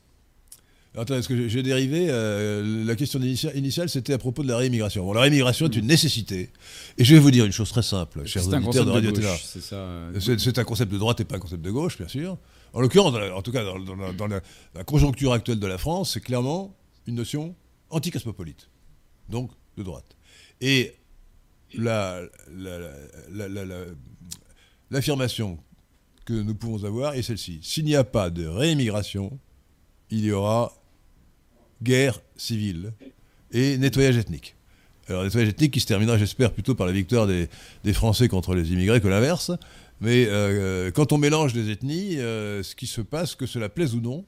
Attends, 0.96 1.14
est-ce 1.16 1.28
que 1.28 1.48
j'ai 1.48 1.62
dérivé 1.62 2.06
euh, 2.08 2.84
La 2.84 2.96
question 2.96 3.20
initiale, 3.20 3.88
c'était 3.88 4.14
à 4.14 4.18
propos 4.18 4.42
de 4.42 4.48
la 4.48 4.56
réimmigration. 4.56 5.04
Bon, 5.04 5.12
la 5.12 5.20
réimmigration 5.20 5.66
est 5.66 5.76
une 5.76 5.86
nécessité. 5.86 6.50
Et 6.96 7.04
je 7.04 7.14
vais 7.14 7.20
vous 7.20 7.30
dire 7.30 7.44
une 7.44 7.52
chose 7.52 7.70
très 7.70 7.82
simple, 7.82 8.24
chers 8.26 8.48
auditeurs 8.48 8.84
de 8.84 8.90
Radio 8.90 9.12
Télévision. 9.12 10.38
C'est 10.38 10.58
un 10.58 10.64
concept 10.64 10.90
de 10.90 10.98
droite 10.98 11.20
et 11.20 11.24
pas 11.24 11.36
un 11.36 11.40
concept 11.40 11.62
de 11.62 11.70
gauche, 11.70 11.98
bien 11.98 12.08
sûr. 12.08 12.38
En 12.72 12.80
l'occurrence, 12.80 13.14
en 13.14 13.42
tout 13.42 13.52
cas, 13.52 13.64
dans, 13.64 14.26
la, 14.26 14.84
conjoncture 14.84 15.32
actuelle 15.32 15.60
de 15.60 15.66
la 15.66 15.78
France, 15.78 16.12
c'est 16.14 16.20
clairement 16.20 16.76
une 17.06 17.14
notion 17.14 17.54
anticosmopolite, 17.90 18.68
donc 19.28 19.50
de 19.76 19.82
droite. 19.82 20.16
Et 20.60 20.94
la, 21.74 22.22
l'affirmation 24.90 25.58
que 26.24 26.34
nous 26.34 26.54
pouvons 26.54 26.84
avoir 26.84 27.14
est 27.14 27.22
celle-ci. 27.22 27.60
S'il 27.62 27.84
n'y 27.84 27.96
a 27.96 28.04
pas 28.04 28.30
de 28.30 28.46
réimmigration, 28.46 29.38
il 30.10 30.24
y 30.24 30.32
aura 30.32 30.72
guerre 31.82 32.20
civile 32.36 32.92
et 33.52 33.78
nettoyage 33.78 34.16
ethnique. 34.16 34.56
Alors, 35.08 35.24
nettoyage 35.24 35.48
ethnique 35.48 35.72
qui 35.72 35.80
se 35.80 35.86
terminera, 35.86 36.18
j'espère, 36.18 36.52
plutôt 36.52 36.74
par 36.74 36.86
la 36.86 36.92
victoire 36.92 37.26
des, 37.26 37.48
Français 37.92 38.28
contre 38.28 38.54
les 38.54 38.72
immigrés 38.72 39.00
que 39.00 39.08
l'inverse. 39.08 39.50
Mais 40.00 40.26
euh, 40.28 40.90
quand 40.90 41.12
on 41.12 41.18
mélange 41.18 41.54
les 41.54 41.70
ethnies, 41.70 42.18
euh, 42.18 42.62
ce 42.62 42.76
qui 42.76 42.86
se 42.86 43.00
passe, 43.00 43.34
que 43.34 43.46
cela 43.46 43.68
plaise 43.68 43.94
ou 43.94 44.00
non, 44.00 44.24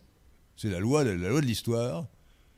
c'est 0.57 0.71
la 0.71 0.81
loi, 0.81 1.05
la, 1.05 1.15
loi 1.15 1.41
de 1.41 1.47
l'histoire, 1.47 2.07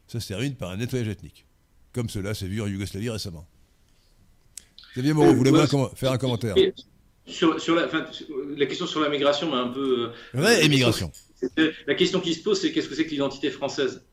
ça 0.06 0.20
se 0.20 0.28
termine 0.28 0.54
par 0.54 0.70
un 0.70 0.76
nettoyage 0.76 1.08
ethnique. 1.08 1.46
Comme 1.92 2.08
cela 2.08 2.32
s'est 2.32 2.46
vu 2.46 2.62
en 2.62 2.66
Yougoslavie 2.66 3.10
récemment. 3.10 3.46
Xavier 4.94 5.12
Moreau, 5.12 5.32
vous 5.32 5.38
voulez 5.38 5.52
faire 5.94 6.12
un 6.12 6.18
commentaire? 6.18 6.54
sur, 7.26 7.56
la, 7.74 7.88
la, 8.56 8.66
question 8.66 8.86
sur 8.86 9.00
la 9.00 9.08
migration 9.08 9.50
m'a 9.50 9.58
un 9.58 9.68
peu. 9.68 10.10
Ouais, 10.34 10.64
émigration. 10.64 11.12
La 11.86 11.94
question 11.94 12.20
qui 12.20 12.34
se 12.34 12.42
pose, 12.42 12.60
c'est 12.60 12.72
qu'est-ce 12.72 12.88
que 12.88 12.94
c'est 12.94 13.04
que 13.04 13.10
l'identité 13.10 13.50
française? 13.50 14.04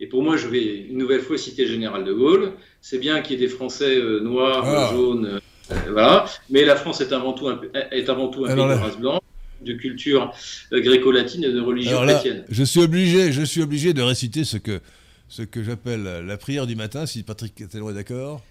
Et 0.00 0.06
pour 0.06 0.22
moi, 0.22 0.36
je 0.36 0.46
vais 0.46 0.64
une 0.64 0.98
nouvelle 0.98 1.20
fois 1.20 1.36
citer 1.36 1.64
le 1.64 1.72
général 1.72 2.04
de 2.04 2.12
Gaulle. 2.12 2.52
C'est 2.80 2.98
bien 2.98 3.20
qu'il 3.20 3.38
y 3.38 3.42
ait 3.42 3.46
des 3.46 3.52
Français 3.52 3.96
euh, 3.96 4.20
noirs, 4.20 4.64
ah. 4.64 4.90
jaunes, 4.92 5.26
euh, 5.26 5.74
voilà. 5.90 6.26
Mais 6.50 6.64
la 6.64 6.76
France 6.76 7.00
est 7.00 7.12
avant 7.12 7.32
tout 7.32 7.48
un, 7.48 7.60
est 7.90 8.08
avant 8.08 8.28
tout 8.28 8.44
un 8.44 8.54
pays 8.54 8.56
de 8.56 8.80
race 8.80 8.98
blanche 8.98 9.20
de 9.60 9.72
culture 9.72 10.32
euh, 10.72 10.80
gréco-latine 10.80 11.42
et 11.42 11.52
de 11.52 11.60
religion 11.60 12.02
chrétienne. 12.02 12.44
Je 12.48 12.62
suis 12.62 12.80
obligé, 12.80 13.32
je 13.32 13.42
suis 13.42 13.60
obligé 13.60 13.92
de 13.92 14.02
réciter 14.02 14.44
ce 14.44 14.56
que, 14.56 14.80
ce 15.28 15.42
que 15.42 15.64
j'appelle 15.64 16.04
la 16.04 16.36
prière 16.36 16.66
du 16.68 16.76
matin, 16.76 17.04
si 17.06 17.24
Patrick 17.24 17.56
Catalan 17.56 17.90
est 17.90 17.94
d'accord. 17.94 18.44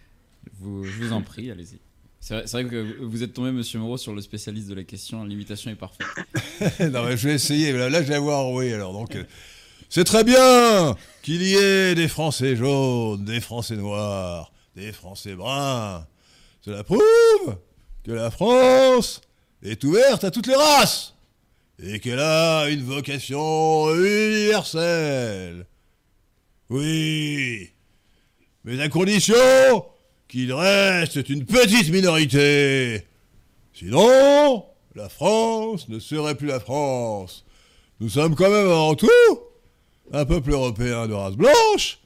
Vous, 0.60 0.84
je 0.84 1.04
vous 1.04 1.14
en 1.14 1.22
prie, 1.22 1.50
allez-y. 1.50 1.80
C'est 2.28 2.52
vrai, 2.52 2.66
que 2.66 3.02
vous 3.06 3.24
êtes 3.24 3.32
tombé, 3.32 3.54
monsieur 3.54 3.80
Moreau, 3.80 3.96
sur 3.96 4.14
le 4.14 4.20
spécialiste 4.20 4.68
de 4.68 4.74
la 4.74 4.84
question. 4.84 5.24
L'imitation 5.24 5.72
est 5.72 5.76
parfaite. 5.76 6.08
non, 6.92 7.06
mais 7.06 7.16
je 7.16 7.30
vais 7.30 7.36
essayer. 7.36 7.72
Là, 7.72 8.04
je 8.04 8.08
vais 8.10 8.16
avoir 8.16 8.52
oui. 8.52 8.74
Alors, 8.74 8.92
donc, 8.92 9.16
euh, 9.16 9.24
c'est 9.88 10.04
très 10.04 10.26
bien 10.26 10.98
qu'il 11.22 11.42
y 11.42 11.56
ait 11.56 11.96
des 11.96 12.10
Français 12.10 12.58
jaunes, 12.58 13.24
des 13.24 13.40
Français 13.40 13.78
noirs, 13.78 14.52
des 14.76 14.92
Français 14.92 15.36
bruns. 15.36 16.06
Cela 16.66 16.84
prouve 16.84 17.00
que 18.04 18.12
la 18.12 18.30
France 18.30 19.22
est 19.64 19.82
ouverte 19.86 20.26
à 20.26 20.30
toutes 20.32 20.48
les 20.48 20.56
races 20.56 21.16
et 21.82 22.02
qu'elle 22.02 22.20
a 22.20 22.68
une 22.68 22.84
vocation 22.84 23.96
universelle. 23.96 25.66
Oui, 26.70 27.72
mais 28.66 28.82
à 28.82 28.90
condition 28.90 29.34
qu'il 30.28 30.54
reste 30.54 31.30
une 31.30 31.46
petite 31.46 31.90
minorité. 31.90 33.04
Sinon, 33.74 34.66
la 34.96 35.10
France 35.10 35.88
ne 35.90 36.00
serait 36.00 36.36
plus 36.36 36.48
la 36.48 36.60
France. 36.60 37.46
Nous 38.00 38.10
sommes 38.10 38.36
quand 38.36 38.50
même 38.50 38.68
avant 38.68 38.96
tout 38.96 39.10
un 40.12 40.26
peuple 40.26 40.52
européen 40.52 41.08
de 41.08 41.14
race 41.14 41.36
blanche, 41.36 42.00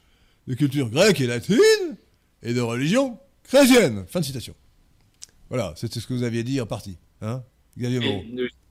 de 0.48 0.54
culture 0.54 0.90
grecque 0.90 1.20
et 1.20 1.26
latine, 1.26 1.96
et 2.42 2.52
de 2.54 2.60
religion 2.60 3.18
chrétienne. 3.44 4.04
Fin 4.08 4.20
de 4.20 4.24
citation. 4.24 4.54
Voilà, 5.48 5.72
c'était 5.76 6.00
ce 6.00 6.06
que 6.06 6.14
vous 6.14 6.22
aviez 6.22 6.44
dit 6.44 6.60
en 6.60 6.66
partie. 6.66 6.96
Hein 7.20 7.42
Xavier 7.78 8.24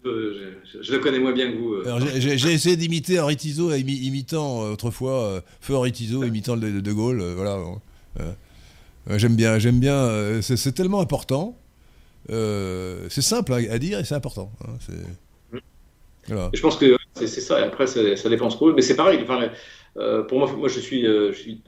euh, 0.04 0.56
je, 0.82 0.92
le 0.92 0.98
connais 0.98 1.20
moins 1.20 1.32
bien 1.32 1.52
que 1.52 1.58
vous. 1.58 1.74
Euh. 1.76 2.20
J'ai 2.20 2.54
essayé 2.54 2.76
d'imiter 2.76 3.20
Henri 3.20 3.38
Tizot, 3.38 3.72
imitant 3.72 4.64
euh, 4.64 4.72
autrefois 4.72 5.44
feu 5.60 5.76
Henri 5.76 5.92
Tizot, 5.92 6.24
imitant 6.24 6.56
le 6.56 6.82
de, 6.82 6.92
Gaulle. 6.92 7.22
voilà. 7.36 7.60
Euh, 9.10 9.18
j'aime 9.18 9.36
bien, 9.36 9.60
j'aime 9.60 9.80
bien. 9.80 9.96
Euh, 9.96 10.42
c'est 10.42 10.74
tellement 10.74 11.02
important. 11.02 11.58
Euh, 12.30 13.08
c'est 13.10 13.22
simple 13.22 13.54
à, 13.54 13.80
dire 13.80 14.00
et 14.00 14.04
c'est 14.04 14.16
important. 14.16 14.52
Hein, 14.64 14.96
je 16.54 16.62
pense 16.62 16.78
que 16.78 16.98
c'est 17.16 17.28
ça. 17.28 17.60
Et 17.60 17.64
après, 17.64 17.88
ça, 17.88 18.30
dépend 18.30 18.50
ce 18.50 18.58
qu'on 18.58 18.74
Mais 18.74 18.82
c'est 18.82 18.96
pareil. 18.96 19.20
pour 19.26 20.40
moi, 20.40 20.52
moi, 20.56 20.70
je 20.70 20.80
suis, 20.80 21.04
je 21.04 21.34
suis 21.34 21.62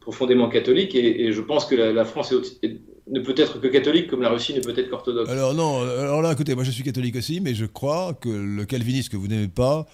profondément 0.00 0.48
catholique 0.48 0.94
et, 0.94 1.32
je 1.32 1.40
pense 1.40 1.64
que 1.64 1.74
la, 1.74 2.04
France 2.04 2.32
ne 2.32 3.20
peut 3.20 3.34
être 3.36 3.58
que 3.58 3.68
catholique 3.68 4.08
comme 4.08 4.22
la 4.22 4.30
Russie 4.30 4.54
ne 4.54 4.60
peut 4.60 4.78
être 4.78 4.90
qu'orthodoxe. 4.90 5.30
Alors 5.30 5.54
non, 5.54 5.80
alors 5.82 6.22
là, 6.22 6.32
écoutez, 6.32 6.54
moi 6.54 6.64
je 6.64 6.70
suis 6.70 6.84
catholique 6.84 7.16
aussi, 7.16 7.40
mais 7.40 7.54
je 7.54 7.66
crois 7.66 8.14
que 8.14 8.28
le 8.28 8.64
calvinisme 8.66 9.10
que 9.10 9.16
vous 9.16 9.28
n'aimez 9.28 9.48
pas 9.48 9.86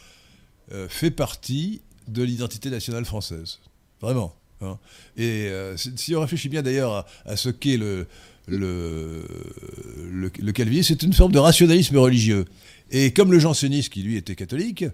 fait 0.89 1.13
partie 1.13 1.83
de 2.09 2.25
l'identité 2.25 2.71
nationale 2.71 3.05
française. 3.05 3.61
Vraiment. 4.01 4.35
Hein. 4.63 4.79
Et 5.17 5.49
euh, 5.49 5.77
si 5.77 6.15
on 6.15 6.21
réfléchit 6.21 6.49
bien 6.49 6.63
d'ailleurs 6.63 7.07
à, 7.25 7.37
ce 7.37 7.49
qu'est 7.49 7.77
le, 7.77 8.07
le, 8.49 10.53
calvinisme, 10.53 10.89
c'est 10.89 11.03
une 11.03 11.13
forme 11.13 11.33
de 11.33 11.39
rationalisme 11.39 11.97
religieux. 11.97 12.45
Et 12.91 13.13
comme 13.13 13.33
le 13.33 13.39
janséniste, 13.39 13.93
qui 13.93 14.03
lui 14.03 14.17
était 14.17 14.35
catholique, 14.35 14.85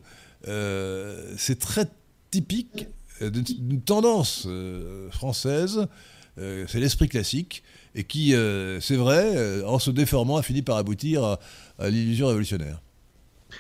euh, 0.47 1.35
c'est 1.37 1.59
très 1.59 1.87
typique 2.31 2.87
d'une 3.21 3.81
tendance 3.81 4.45
euh, 4.47 5.11
française, 5.11 5.87
c'est 6.69 6.79
l'esprit 6.79 7.09
classique, 7.09 7.65
et 7.97 8.05
qui, 8.05 8.33
c'est 8.81 8.95
vrai, 8.95 9.65
en 9.65 9.81
se 9.81 9.91
déformant, 9.91 10.37
a 10.37 10.43
fini 10.43 10.63
par 10.63 10.77
aboutir 10.77 11.37
à 11.81 11.91
l'illusion 11.91 12.29
révolutionnaire. 12.29 12.81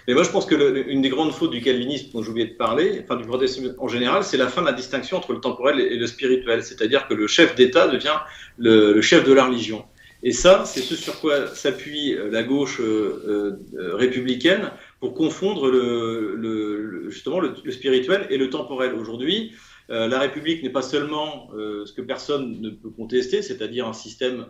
Mais 0.06 0.14
moi, 0.14 0.22
je 0.22 0.30
pense 0.30 0.46
que 0.46 0.88
une 0.88 1.02
des 1.02 1.08
grandes 1.08 1.32
fautes 1.32 1.50
du 1.50 1.60
calvinisme 1.60 2.10
dont 2.12 2.22
j'oubliais 2.22 2.46
de 2.46 2.54
parler, 2.54 3.00
enfin 3.02 3.16
du 3.16 3.26
protestantisme 3.26 3.74
en 3.78 3.88
général, 3.88 4.22
c'est 4.24 4.36
la 4.36 4.48
fin 4.48 4.60
de 4.60 4.66
la 4.66 4.72
distinction 4.72 5.16
entre 5.16 5.32
le 5.32 5.40
temporel 5.40 5.80
et 5.80 5.96
le 5.96 6.06
spirituel. 6.06 6.62
C'est-à-dire 6.62 7.08
que 7.08 7.14
le 7.14 7.26
chef 7.26 7.54
d'État 7.54 7.88
devient 7.88 8.16
le, 8.58 9.00
chef 9.00 9.24
de 9.24 9.32
la 9.32 9.46
religion. 9.46 9.84
Et 10.22 10.32
ça, 10.32 10.64
c'est 10.66 10.80
ce 10.80 10.96
sur 10.96 11.20
quoi 11.20 11.46
s'appuie 11.54 12.14
euh, 12.14 12.28
la 12.30 12.42
gauche 12.42 12.80
euh, 12.80 13.56
euh, 13.78 13.94
républicaine 13.94 14.72
pour 14.98 15.14
confondre 15.14 15.70
le, 15.70 17.06
justement 17.08 17.38
le, 17.38 17.54
spirituel 17.70 18.26
et 18.30 18.36
le 18.36 18.50
temporel. 18.50 18.94
Aujourd'hui, 18.94 19.52
la 19.90 20.18
République 20.18 20.62
n'est 20.62 20.68
pas 20.68 20.82
seulement 20.82 21.48
ce 21.54 21.90
que 21.94 22.02
personne 22.02 22.60
ne 22.60 22.68
peut 22.68 22.90
contester, 22.90 23.40
c'est-à-dire 23.40 23.86
un 23.88 23.94
système 23.94 24.44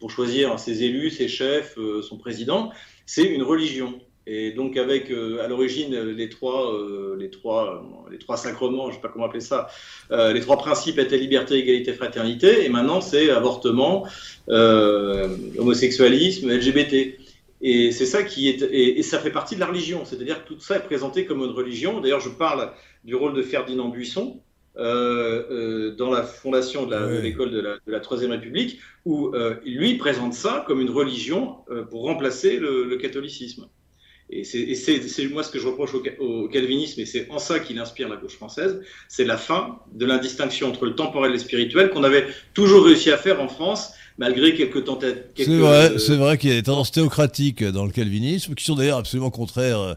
pour 0.00 0.10
choisir 0.10 0.58
ses 0.58 0.82
élus, 0.82 1.10
ses 1.10 1.28
chefs, 1.28 1.78
son 2.02 2.18
président, 2.18 2.72
c'est 3.06 3.22
une 3.22 3.44
religion. 3.44 4.00
Et 4.26 4.52
donc 4.52 4.78
avec 4.78 5.10
euh, 5.10 5.44
à 5.44 5.48
l'origine 5.48 5.94
les 5.94 6.30
trois, 6.30 6.74
euh, 6.74 7.14
les 7.18 7.30
trois, 7.30 7.84
les 8.10 8.18
trois 8.18 8.38
sacrements, 8.38 8.90
je 8.90 8.96
sais 8.96 9.00
pas 9.00 9.08
comment 9.08 9.26
appeler 9.26 9.40
ça, 9.40 9.68
euh, 10.12 10.32
les 10.32 10.40
trois 10.40 10.56
principes 10.56 10.98
étaient 10.98 11.18
liberté, 11.18 11.58
égalité, 11.58 11.92
fraternité, 11.92 12.64
et 12.64 12.70
maintenant 12.70 13.02
c'est 13.02 13.28
avortement, 13.30 14.06
homosexualisme, 14.48 16.50
LGBT. 16.50 17.18
Et 17.66 17.92
c'est 17.92 18.06
ça 18.06 18.22
qui 18.22 18.48
est, 18.48 18.62
et, 18.62 19.02
ça 19.02 19.18
fait 19.18 19.30
partie 19.30 19.54
de 19.54 19.60
la 19.60 19.66
religion, 19.66 20.04
c'est-à-dire 20.04 20.42
que 20.42 20.54
tout 20.54 20.60
ça 20.60 20.76
est 20.76 20.84
présenté 20.84 21.24
comme 21.24 21.40
une 21.40 21.50
religion. 21.50 22.00
D'ailleurs, 22.00 22.20
je 22.20 22.28
parle 22.28 22.70
du 23.04 23.14
rôle 23.14 23.34
de 23.34 23.42
Ferdinand 23.42 23.88
Buisson, 23.88 24.40
dans 24.76 26.10
la 26.10 26.22
fondation 26.24 26.86
de 26.86 27.20
l'école 27.20 27.52
de, 27.52 27.80
la, 27.86 28.00
Troisième 28.00 28.32
République, 28.32 28.80
où 29.06 29.32
lui 29.64 29.94
présente 29.94 30.34
ça 30.34 30.64
comme 30.66 30.80
une 30.80 30.90
religion 30.90 31.58
pour 31.90 32.02
remplacer 32.02 32.58
le 32.58 32.96
catholicisme. 32.96 33.68
Et 34.36 34.42
c'est 34.74 35.28
moi 35.28 35.44
ce 35.44 35.50
que 35.50 35.60
je 35.60 35.68
reproche 35.68 35.90
au, 36.18 36.48
calvinisme, 36.48 37.00
et 37.00 37.06
c'est 37.06 37.30
en 37.30 37.38
ça 37.38 37.60
qu'il 37.60 37.78
inspire 37.78 38.08
la 38.08 38.16
gauche 38.16 38.34
française, 38.34 38.80
c'est 39.08 39.24
la 39.24 39.36
fin 39.36 39.78
de 39.94 40.04
l'indistinction 40.04 40.68
entre 40.68 40.86
le 40.86 40.96
temporel 40.96 41.30
et 41.30 41.34
le 41.34 41.38
spirituel 41.38 41.90
qu'on 41.90 42.02
avait 42.02 42.26
toujours 42.52 42.84
réussi 42.84 43.12
à 43.12 43.16
faire 43.16 43.40
en 43.40 43.46
France, 43.46 43.92
malgré 44.18 44.54
quelques 44.54 44.84
tentatives. 44.84 45.22
C'est 45.36 45.56
vrai, 45.56 45.98
c'est 45.98 46.16
vrai 46.16 46.36
qu'il 46.36 46.50
y 46.50 46.52
a 46.52 46.56
des 46.56 46.64
tendances 46.64 46.90
théocratiques 46.90 47.62
dans 47.62 47.84
le 47.84 47.92
calvinisme, 47.92 48.54
qui 48.54 48.64
sont 48.64 48.74
d'ailleurs 48.74 48.98
absolument 48.98 49.30
contraires 49.30 49.96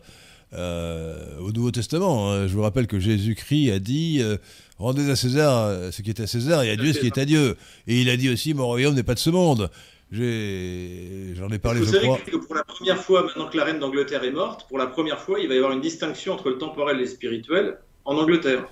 euh, 0.53 1.39
au 1.39 1.51
Nouveau 1.51 1.71
Testament. 1.71 2.31
Hein. 2.31 2.47
Je 2.47 2.53
vous 2.53 2.61
rappelle 2.61 2.85
que 2.85 2.99
Jésus-Christ 2.99 3.71
a 3.71 3.79
dit 3.79 4.19
euh, 4.21 4.37
Rendez 4.77 5.09
à 5.09 5.15
César 5.15 5.91
ce 5.91 6.01
qui 6.03 6.11
est 6.11 6.19
à 6.19 6.27
César 6.27 6.61
et 6.61 6.69
à 6.69 6.75
Dieu 6.75 6.93
ce 6.93 6.99
qui 6.99 7.07
est 7.07 7.17
à 7.17 7.25
Dieu. 7.25 7.57
Et 7.87 8.01
il 8.01 8.09
a 8.11 8.17
dit 8.17 8.29
aussi 8.29 8.53
Mon 8.53 8.67
royaume 8.67 8.93
n'est 8.93 9.01
pas 9.01 9.15
de 9.15 9.19
ce 9.19 9.31
monde. 9.31 9.71
J'en 10.11 11.49
ai, 11.49 11.59
parlé, 11.59 11.81
Vous 11.81 11.85
savez 11.85 12.07
que 12.25 12.37
pour 12.37 12.55
la 12.55 12.63
première 12.63 13.03
fois, 13.03 13.23
maintenant 13.23 13.49
que 13.49 13.57
la 13.57 13.65
reine 13.65 13.79
d'Angleterre 13.79 14.23
est 14.23 14.31
morte, 14.31 14.65
pour 14.69 14.77
la 14.77 14.87
première 14.87 15.19
fois, 15.19 15.37
il 15.39 15.49
va 15.49 15.55
y 15.55 15.57
avoir 15.57 15.73
une 15.73 15.81
distinction 15.81 16.31
entre 16.33 16.49
le 16.49 16.57
temporel 16.57 16.95
et 16.97 17.01
le 17.01 17.07
spirituel 17.07 17.77
en 18.05 18.17
Angleterre. 18.17 18.65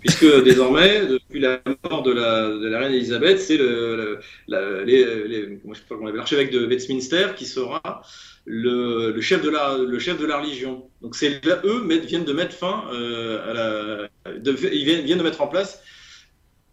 Puisque 0.00 0.24
désormais, 0.44 1.06
depuis 1.06 1.38
la 1.38 1.60
mort 1.88 2.02
de 2.02 2.10
la, 2.10 2.48
de 2.48 2.66
la 2.66 2.80
reine 2.80 2.94
Elisabeth, 2.94 3.38
c'est 3.38 3.56
le, 3.56 4.18
l'archevêque 4.48 6.50
de 6.50 6.66
Westminster 6.66 7.28
qui 7.36 7.46
sera 7.46 8.02
le, 8.44 9.20
chef 9.20 9.40
de 9.40 9.50
la, 9.50 9.78
le 9.78 9.98
chef 10.00 10.18
de 10.18 10.26
la 10.26 10.38
religion. 10.38 10.90
Donc 11.00 11.14
c'est 11.14 11.40
eux 11.64 11.86
viennent 12.06 12.24
de 12.24 12.32
mettre 12.32 12.56
fin 12.56 12.86
euh, 12.92 13.48
à 13.48 13.52
la, 13.54 14.08
ils 14.44 14.84
viennent 14.84 15.18
de 15.18 15.22
mettre 15.22 15.42
en 15.42 15.46
place 15.46 15.80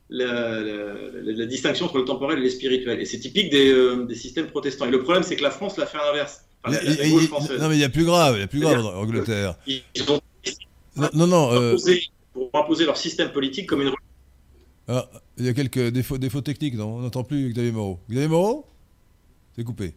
la, 0.10 1.46
distinction 1.46 1.86
entre 1.86 1.98
le 2.00 2.06
temporel 2.06 2.40
et 2.40 2.44
le 2.44 2.50
spirituel. 2.50 3.00
Et 3.00 3.06
c'est 3.06 3.20
typique 3.20 3.50
des, 3.52 3.72
euh, 3.72 4.06
des, 4.06 4.16
systèmes 4.16 4.48
protestants. 4.48 4.86
Et 4.86 4.92
le 4.92 5.04
problème, 5.04 5.24
c'est 5.24 5.36
que 5.36 5.44
la 5.44 5.52
France 5.52 5.78
l'a 5.78 5.86
fait 5.86 5.98
à 5.98 6.06
l'inverse. 6.06 6.44
non, 6.68 7.70
mais 7.70 7.76
il 7.76 7.80
y 7.80 7.84
a 7.84 7.90
plus 7.90 8.06
grave, 8.06 8.36
il 8.38 8.42
y 8.42 8.44
a 8.44 8.48
plus 8.48 8.60
grave 8.60 8.86
en 8.86 9.02
Angleterre. 9.02 9.56
Ils 9.68 9.84
ont 10.10 10.20
non, 11.14 11.28
non, 11.28 11.54
euh... 11.54 11.78
pour 12.34 12.50
imposer 12.54 12.86
leur 12.86 12.98
système 12.98 13.32
politique 13.32 13.68
comme 13.68 13.82
une. 13.82 13.92
Ah, 14.88 15.08
il 15.38 15.46
y 15.46 15.50
a 15.50 15.54
quelques 15.54 15.90
défauts, 15.90 16.18
défauts 16.18 16.42
techniques, 16.42 16.76
non 16.76 16.96
On 16.96 17.00
n'entend 17.02 17.24
plus 17.24 17.54
Xavier 17.54 17.72
Moreau. 17.72 18.00
Xavier 18.10 18.28
Moreau 18.28 18.66
C'est 19.56 19.64
coupé. 19.64 19.94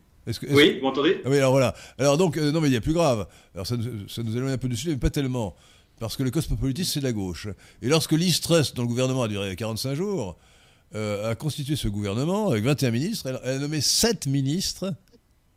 Oui, 0.50 0.78
vous 0.78 0.86
m'entendez? 0.86 1.20
Ah 1.24 1.30
Oui, 1.30 1.38
alors 1.38 1.50
voilà. 1.50 1.74
Alors 1.98 2.16
donc, 2.16 2.36
euh, 2.36 2.52
non, 2.52 2.60
mais 2.60 2.68
il 2.68 2.74
y 2.74 2.76
a 2.76 2.80
plus 2.80 2.92
grave. 2.92 3.26
Alors 3.54 3.66
ça, 3.66 3.74
ça 4.08 4.22
nous 4.22 4.36
éloigne 4.36 4.52
un 4.52 4.58
peu 4.58 4.68
du 4.68 4.76
sujet, 4.76 4.92
mais 4.92 4.98
pas 4.98 5.10
tellement 5.10 5.56
parce 6.02 6.16
que 6.16 6.24
le 6.24 6.32
cosmopolitisme, 6.32 6.94
c'est 6.94 6.98
de 6.98 7.04
la 7.04 7.12
gauche. 7.12 7.46
Et 7.80 7.86
lorsque 7.86 8.10
l'Istress, 8.10 8.74
dont 8.74 8.82
le 8.82 8.88
gouvernement 8.88 9.22
a 9.22 9.28
duré 9.28 9.54
45 9.54 9.94
jours, 9.94 10.36
euh, 10.96 11.30
a 11.30 11.36
constitué 11.36 11.76
ce 11.76 11.86
gouvernement 11.86 12.50
avec 12.50 12.64
21 12.64 12.90
ministres, 12.90 13.38
elle, 13.44 13.48
a 13.48 13.58
nommé 13.60 13.80
7 13.80 14.26
ministres, 14.26 14.92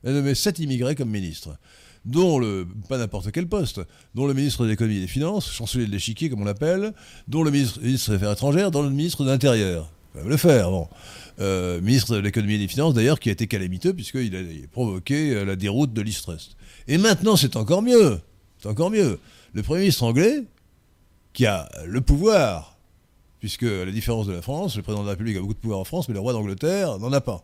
elle 0.04 0.12
a 0.12 0.14
nommé 0.14 0.36
7 0.36 0.60
immigrés 0.60 0.94
comme 0.94 1.10
ministres, 1.10 1.58
dont 2.06 2.38
le, 2.38 2.68
pas 2.88 3.00
n'importe 3.00 3.32
quel 3.32 3.48
poste, 3.48 3.82
dont 4.14 4.28
le 4.28 4.36
ministre 4.36 4.66
de 4.66 4.70
l'économie 4.70 4.98
et 4.98 5.02
des 5.02 5.08
finances, 5.08 5.52
chancelier 5.52 5.88
de 5.88 5.92
l'échiquier 5.92 6.30
comme 6.30 6.44
on 6.44 6.46
l'appelle, 6.46 6.94
dont 7.28 7.42
le 7.42 7.50
ministre, 7.50 7.80
des 7.80 8.12
Affaires 8.12 8.34
étrangères, 8.34 8.70
dont 8.70 8.84
le 8.84 8.92
ministre 8.92 9.24
de 9.26 9.32
l'Intérieur. 9.32 9.92
Le 10.24 10.38
faire, 10.38 10.70
bon. 10.70 10.88
Euh, 11.40 11.82
ministre 11.82 12.16
de 12.16 12.20
l'économie 12.20 12.54
et 12.54 12.60
des 12.60 12.68
finances, 12.68 12.94
d'ailleurs, 12.94 13.20
qui 13.20 13.30
a 13.30 13.32
été 13.32 13.48
calamiteux 13.48 13.94
puisqu'il 13.94 14.36
a 14.36 14.68
provoqué 14.72 15.32
euh, 15.32 15.44
la 15.44 15.56
déroute 15.56 15.92
de 15.92 16.02
l'Istress. 16.02 16.52
Et 16.88 17.00
maintenant, 17.00 17.36
c'est 17.36 17.56
encore 17.56 17.82
mieux. 17.82 18.20
C'est 18.60 18.70
encore 18.70 18.92
mieux 18.92 19.20
le 19.56 19.64
Premier 19.64 19.80
ministre 19.82 20.04
anglais, 20.04 20.44
qui 21.32 21.46
a 21.46 21.70
le 21.86 22.02
pouvoir, 22.02 22.78
puisque 23.40 23.64
à 23.64 23.86
la 23.86 23.92
différence 23.92 24.28
de 24.28 24.34
la 24.34 24.42
France, 24.42 24.76
le 24.76 24.84
président 24.84 25.02
de 25.04 25.08
la 25.08 25.12
République 25.12 25.38
a 25.38 25.40
beaucoup 25.40 25.54
de 25.54 25.60
pouvoir 25.60 25.80
en 25.80 25.86
France, 25.86 26.10
mais 26.10 26.14
le 26.14 26.20
roi 26.20 26.34
d'Angleterre 26.34 27.00
n'en 27.00 27.14
a 27.14 27.22
pas. 27.22 27.42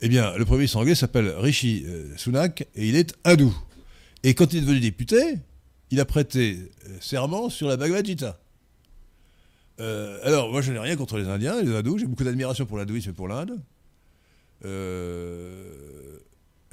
Eh 0.00 0.08
bien, 0.08 0.36
le 0.36 0.44
Premier 0.44 0.58
ministre 0.58 0.78
anglais 0.78 0.96
s'appelle 0.96 1.28
Rishi 1.28 1.84
euh, 1.86 2.16
Sunak 2.16 2.66
et 2.74 2.88
il 2.88 2.96
est 2.96 3.14
hindou. 3.24 3.56
Et 4.24 4.34
quand 4.34 4.52
il 4.52 4.58
est 4.58 4.62
devenu 4.62 4.80
député, 4.80 5.38
il 5.92 6.00
a 6.00 6.04
prêté 6.04 6.58
euh, 6.88 6.96
serment 7.00 7.50
sur 7.50 7.68
la 7.68 7.76
Bhagavad 7.76 8.04
Gita. 8.04 8.40
Euh, 9.78 10.18
alors, 10.24 10.50
moi, 10.50 10.60
je 10.60 10.72
n'ai 10.72 10.80
rien 10.80 10.96
contre 10.96 11.18
les 11.18 11.28
Indiens 11.28 11.62
les 11.62 11.72
hindous. 11.72 11.98
J'ai 11.98 12.06
beaucoup 12.06 12.24
d'admiration 12.24 12.66
pour 12.66 12.78
l'hindouisme 12.78 13.10
et 13.10 13.12
pour 13.12 13.28
l'Inde. 13.28 13.60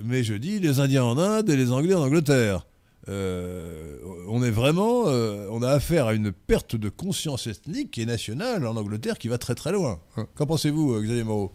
mais 0.03 0.23
je 0.23 0.33
dis 0.33 0.59
les 0.59 0.79
Indiens 0.79 1.03
en 1.03 1.19
Inde 1.19 1.51
et 1.51 1.55
les 1.55 1.71
Anglais 1.71 1.93
en 1.93 2.01
Angleterre. 2.01 2.65
Euh, 3.09 3.97
on 4.27 4.43
est 4.43 4.51
vraiment, 4.51 5.07
euh, 5.07 5.47
on 5.49 5.63
a 5.63 5.69
affaire 5.69 6.05
à 6.05 6.13
une 6.13 6.31
perte 6.31 6.75
de 6.75 6.89
conscience 6.89 7.47
ethnique 7.47 7.97
et 7.97 8.05
nationale 8.05 8.65
en 8.67 8.75
Angleterre 8.75 9.17
qui 9.17 9.27
va 9.27 9.37
très 9.37 9.55
très 9.55 9.71
loin. 9.71 9.99
Hein. 10.17 10.27
Qu'en 10.35 10.45
pensez-vous, 10.45 10.93
euh, 10.93 11.01
Xavier 11.01 11.23
Moreau? 11.23 11.51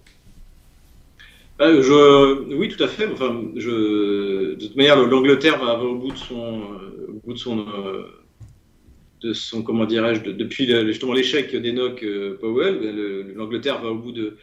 Je, 1.60 2.54
oui, 2.54 2.68
tout 2.68 2.82
à 2.82 2.88
fait. 2.88 3.06
Enfin, 3.06 3.42
je, 3.54 4.54
de 4.54 4.60
toute 4.60 4.76
manière, 4.76 4.96
l'Angleterre 4.96 5.58
va, 5.58 5.78
au 5.78 5.94
bout 5.94 6.12
de 6.12 6.18
son, 6.18 6.62
bout 7.24 7.32
de 7.32 7.38
son, 7.38 7.64
de 9.22 9.32
son 9.32 9.62
comment 9.62 9.86
dirais-je, 9.86 10.32
depuis 10.32 10.66
justement 10.66 11.14
l'échec 11.14 11.56
d'Enoch 11.56 12.04
Powell, 12.40 13.32
l'Angleterre 13.34 13.80
va 13.80 13.88
au 13.88 13.94
bout 13.94 14.12
de, 14.12 14.36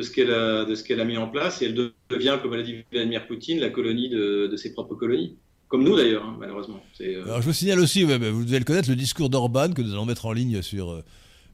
ce 0.00 0.08
qu'elle 0.08 0.30
a, 0.30 0.64
de 0.64 0.76
ce 0.76 0.84
qu'elle 0.84 1.00
a 1.00 1.04
mis 1.04 1.16
en 1.16 1.26
place 1.26 1.62
et 1.62 1.64
elle 1.64 1.90
devient, 2.10 2.38
comme 2.40 2.54
l'a 2.54 2.62
dit 2.62 2.76
Vladimir 2.92 3.26
Poutine, 3.26 3.58
la 3.58 3.70
colonie 3.70 4.10
de 4.10 4.56
ses 4.56 4.72
propres 4.72 4.94
colonies. 4.94 5.36
Comme 5.68 5.82
nous 5.82 5.96
d'ailleurs, 5.96 6.24
hein, 6.24 6.36
malheureusement. 6.38 6.80
Euh, 7.00 7.24
Alors 7.24 7.42
je 7.42 7.46
vous 7.46 7.52
signale 7.52 7.80
aussi, 7.80 8.04
vous 8.04 8.44
devez 8.44 8.58
le 8.58 8.64
connaître, 8.64 8.88
le 8.88 8.94
discours 8.94 9.28
d'Orban 9.30 9.72
que 9.72 9.82
nous 9.82 9.92
allons 9.92 10.06
mettre 10.06 10.26
en 10.26 10.32
ligne 10.32 10.62
sur 10.62 10.90
euh, 10.90 11.02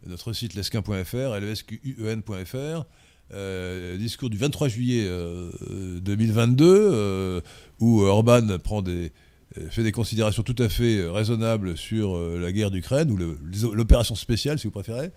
notre 0.06 0.34
site 0.34 0.55
lesquin.fr, 0.55 1.40
lesquen.fr. 1.40 2.84
Euh, 3.34 3.97
discours 3.97 4.28
du 4.28 4.36
23 4.36 4.68
juillet 4.68 5.09
2022, 6.02 7.43
où 7.80 8.02
Orban 8.02 8.59
fait 9.70 9.82
des 9.82 9.93
considérations 9.93 10.43
tout 10.43 10.56
à 10.59 10.68
fait 10.68 11.09
raisonnables 11.09 11.78
sur 11.78 12.18
la 12.18 12.52
guerre 12.52 12.70
d'Ukraine, 12.70 13.10
ou 13.10 13.16
l'opération 13.72 14.14
spéciale, 14.14 14.59
si 14.59 14.66
vous 14.66 14.72
préférez. 14.72 15.12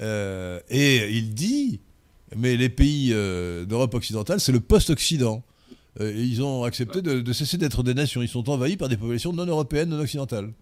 et 0.00 1.08
il 1.12 1.34
dit, 1.34 1.80
mais 2.34 2.56
les 2.56 2.70
pays 2.70 3.10
d'Europe 3.10 3.94
occidentale, 3.94 4.40
c'est 4.40 4.50
le 4.50 4.60
post-Occident. 4.60 5.44
Euh, 6.00 6.12
ils 6.12 6.42
ont 6.42 6.64
accepté 6.64 7.02
de, 7.02 7.32
cesser 7.32 7.56
d'être 7.56 7.82
des 7.82 7.94
nations. 7.94 8.22
Ils 8.22 8.28
sont 8.28 8.48
envahis 8.50 8.76
par 8.76 8.88
des 8.88 8.96
populations 8.96 9.32
non 9.32 9.46
européennes, 9.46 9.90
non 9.90 10.00
occidentales. 10.00 10.52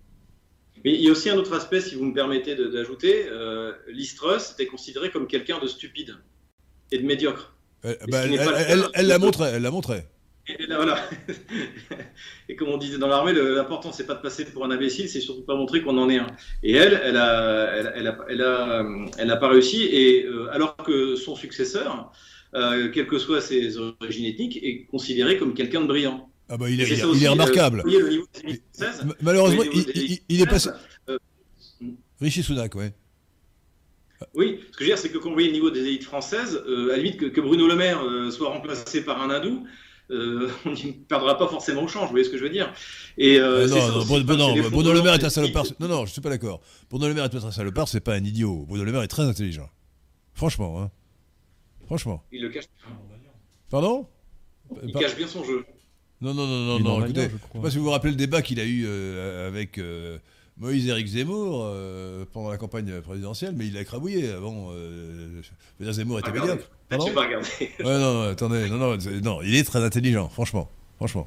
Mais 0.84 0.94
il 0.94 1.00
y 1.00 1.08
a 1.08 1.12
aussi 1.12 1.30
un 1.30 1.36
autre 1.36 1.54
aspect, 1.54 1.80
si 1.80 1.94
vous 1.94 2.04
me 2.04 2.14
permettez 2.14 2.56
d'ajouter. 2.56 3.26
Euh, 3.30 3.72
Listrus 3.88 4.52
était 4.52 4.66
considéré 4.66 5.10
comme 5.10 5.26
quelqu'un 5.26 5.58
de 5.60 5.66
stupide 5.66 6.16
et 6.90 6.98
de 6.98 7.06
médiocre. 7.06 7.54
Euh, 7.84 7.94
bah, 8.08 8.24
elle, 8.24 9.06
la 9.06 9.18
montrait, 9.18 9.52
elle 9.54 9.62
la 9.62 9.70
montrait. 9.70 10.08
Et, 10.48 10.66
voilà. 10.66 10.98
et 12.48 12.56
comme 12.56 12.68
on 12.68 12.76
disait 12.76 12.98
dans 12.98 13.06
l'armée, 13.06 13.32
l'important 13.32 13.92
c'est 13.92 14.06
pas 14.06 14.14
de 14.14 14.20
passer 14.20 14.44
pour 14.44 14.64
un 14.64 14.70
imbécile, 14.72 15.08
c'est 15.08 15.20
surtout 15.20 15.42
pas 15.42 15.54
montrer 15.54 15.82
qu'on 15.82 15.96
en 15.98 16.10
est 16.10 16.18
un. 16.18 16.26
Et 16.64 16.72
elle, 16.72 17.00
elle 17.04 17.16
a, 17.16 17.72
elle, 17.74 17.86
a, 18.08 18.16
elle 18.28 18.42
a, 18.42 18.84
elle 19.18 19.30
a, 19.30 19.36
pas 19.36 19.48
réussi. 19.48 19.84
Et 19.84 20.24
euh, 20.24 20.52
alors 20.52 20.76
que 20.76 21.14
son 21.14 21.36
successeur, 21.36 22.12
euh, 22.54 22.90
quelles 22.90 23.06
que 23.06 23.18
soient 23.18 23.40
ses 23.40 23.78
origines 23.78 24.26
ethniques, 24.26 24.58
est 24.62 24.84
considéré 24.90 25.38
comme 25.38 25.54
quelqu'un 25.54 25.80
de 25.80 25.86
brillant. 25.86 26.28
Ah 26.48 26.58
bah 26.58 26.68
il 26.68 26.80
est, 26.82 26.88
il, 26.88 27.24
est 27.24 27.28
remarquable. 27.28 27.82
Malheureusement, 29.22 29.62
il, 30.28 30.40
est 30.40 30.46
passé. 30.46 30.68
Euh, 31.08 31.16
Richie 32.20 32.42
Sunak, 32.42 32.74
ouais. 32.74 32.92
Oui, 34.34 34.60
ce 34.70 34.76
que 34.76 34.84
je 34.84 34.90
veux 34.90 34.94
dire, 34.94 34.98
c'est 34.98 35.08
que 35.08 35.18
quand 35.18 35.30
on 35.30 35.32
voyait 35.32 35.48
le 35.48 35.54
niveau 35.54 35.70
des 35.70 35.80
élites 35.80 36.04
françaises, 36.04 36.62
euh, 36.68 36.92
à 36.92 36.96
la 36.96 36.96
limite 36.98 37.32
que, 37.32 37.40
Bruno 37.40 37.66
Le 37.66 37.74
Maire 37.74 38.04
soit 38.30 38.50
remplacé 38.50 39.02
par 39.02 39.22
un 39.22 39.30
hindou, 39.30 39.66
on 40.10 40.14
ne 40.14 40.92
perdra 41.08 41.38
pas 41.38 41.48
forcément 41.48 41.84
au 41.84 41.88
change, 41.88 42.04
vous 42.04 42.10
voyez 42.10 42.24
ce 42.24 42.30
que 42.30 42.36
je 42.36 42.42
veux 42.42 42.50
dire 42.50 42.70
Et, 43.16 43.40
non, 43.40 43.66
non, 43.66 44.68
Bruno, 44.70 44.92
Le 44.92 45.00
Maire 45.00 45.14
est 45.14 45.24
un 45.24 45.30
salopard. 45.30 45.64
Non, 45.80 45.88
non, 45.88 45.98
je 46.00 46.10
ne 46.10 46.12
suis 46.12 46.20
pas 46.20 46.28
d'accord. 46.28 46.60
Bruno 46.90 47.08
Le 47.08 47.14
Maire 47.14 47.24
est 47.24 47.34
un 47.34 47.50
salopard, 47.50 47.88
c'est 47.88 48.00
pas 48.00 48.12
un 48.12 48.24
idiot. 48.24 48.66
Bruno 48.68 48.84
Le 48.84 48.92
Maire 48.92 49.02
est 49.02 49.08
très 49.08 49.22
intelligent. 49.22 49.70
Franchement, 50.34 50.82
hein. 50.82 50.90
Franchement. 51.86 52.22
Il 52.32 52.42
le 52.42 52.48
cache. 52.48 52.68
Pardon? 53.70 54.06
Il 54.84 54.92
cache 54.92 55.16
bien 55.16 55.26
son 55.26 55.44
jeu. 55.44 55.64
Non, 56.22 56.34
non, 56.34 56.46
non, 56.46 56.78
non, 56.78 56.80
non. 56.80 57.04
Écoutez, 57.04 57.22
je 57.22 57.26
ne 57.26 57.30
sais 57.30 57.60
pas 57.60 57.70
si 57.70 57.78
vous 57.78 57.84
vous 57.84 57.90
rappelez 57.90 58.12
le 58.12 58.16
débat 58.16 58.42
qu'il 58.42 58.60
a 58.60 58.64
eu 58.64 58.84
euh, 58.86 59.48
avec 59.48 59.76
euh, 59.78 60.18
Moïse 60.56 60.86
Éric 60.86 61.08
Zemmour 61.08 61.62
euh, 61.64 62.24
pendant 62.32 62.48
la 62.48 62.58
campagne 62.58 63.00
présidentielle, 63.00 63.54
mais 63.56 63.66
il 63.66 63.76
a 63.76 63.80
écrabouillé. 63.80 64.32
Bon, 64.40 64.68
euh, 64.70 65.42
Zemmour 65.80 66.20
était 66.20 66.30
médiocre. 66.30 66.70
Pardon 66.88 67.12
pas 67.12 67.22
regardé. 67.22 67.48
ouais, 67.60 67.98
non, 67.98 68.22
attendez, 68.22 68.68
non, 68.68 68.76
non, 68.76 68.96
non, 69.22 69.42
il 69.42 69.56
est 69.56 69.64
très 69.64 69.82
intelligent, 69.82 70.28
franchement, 70.28 70.70
franchement. 70.96 71.26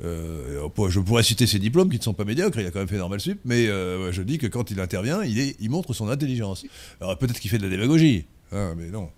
je 0.00 1.00
pourrais 1.00 1.22
citer 1.22 1.46
ses 1.46 1.58
diplômes 1.58 1.88
qui 1.88 1.96
ne 1.96 2.02
sont 2.02 2.12
pas 2.12 2.24
médiocres, 2.24 2.58
il 2.58 2.66
a 2.66 2.70
quand 2.70 2.80
même 2.80 2.88
fait 2.88 2.98
normal 2.98 3.20
sup, 3.20 3.40
mais 3.46 3.66
je 3.68 4.20
dis 4.20 4.36
que 4.36 4.48
quand 4.48 4.70
il 4.70 4.80
intervient, 4.80 5.22
il, 5.24 5.38
est, 5.38 5.56
il 5.60 5.70
montre 5.70 5.94
son 5.94 6.10
intelligence. 6.10 6.66
Alors 7.00 7.16
peut-être 7.16 7.40
qu'il 7.40 7.50
fait 7.50 7.58
de 7.58 7.62
la 7.62 7.70
démagogie, 7.70 8.26
ah, 8.52 8.74
mais 8.76 8.90
non. 8.90 9.10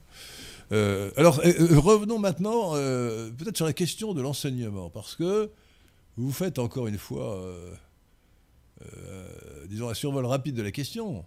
Euh, 0.72 1.10
alors, 1.16 1.40
euh, 1.40 1.52
euh, 1.60 1.78
revenons 1.78 2.18
maintenant 2.18 2.72
peut-être 2.72 3.56
sur 3.56 3.66
la 3.66 3.72
question 3.72 4.14
de 4.14 4.20
l'enseignement, 4.20 4.90
parce 4.90 5.14
que 5.14 5.50
vous 6.16 6.32
faites 6.32 6.58
encore 6.58 6.88
une 6.88 6.98
fois 6.98 7.42
disons, 9.68 9.88
un 9.88 9.94
survol 9.94 10.26
rapide 10.26 10.54
de 10.54 10.62
la 10.62 10.70
question. 10.70 11.24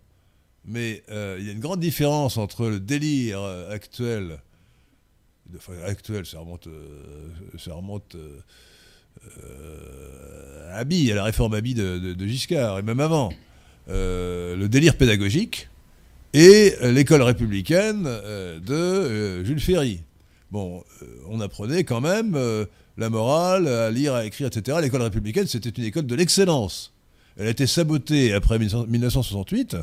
Mais 0.66 1.04
il 1.10 1.46
y 1.46 1.50
a 1.50 1.54
une 1.54 1.60
grande 1.60 1.80
différence 1.80 2.38
entre 2.38 2.68
le 2.68 2.80
délire 2.80 3.42
actuel, 3.70 4.40
enfin 5.56 5.74
actuel, 5.86 6.26
ça 6.26 6.40
remonte, 6.40 6.68
ça 7.58 7.74
remonte 7.74 8.16
à 10.70 10.78
à 10.78 10.84
la 10.84 11.24
réforme 11.24 11.54
Abi 11.54 11.74
de, 11.74 12.28
Giscard, 12.28 12.80
et 12.80 12.84
même 12.84 13.00
avant, 13.00 13.34
le 13.88 14.68
délire 14.68 14.98
pédagogique 14.98 15.71
et 16.34 16.74
l'école 16.84 17.22
républicaine 17.22 18.04
de 18.04 19.44
Jules 19.44 19.60
Ferry. 19.60 20.02
Bon, 20.52 20.84
on 21.30 21.40
apprenait 21.42 21.84
quand 21.84 22.02
même 22.02 22.38
la 22.98 23.10
morale, 23.10 23.68
à 23.68 23.90
lire, 23.90 24.14
à 24.14 24.26
écrire, 24.26 24.48
etc. 24.48 24.78
L'école 24.82 25.02
républicaine, 25.02 25.48
c'était 25.48 25.70
une 25.70 25.86
école 25.86 26.06
de 26.06 26.16
l'excellence. 26.16 26.94
Elle 27.38 27.48
a 27.48 27.50
été 27.50 27.66
sabotée 27.66 28.34
après 28.34 28.60
1968, 28.60 29.78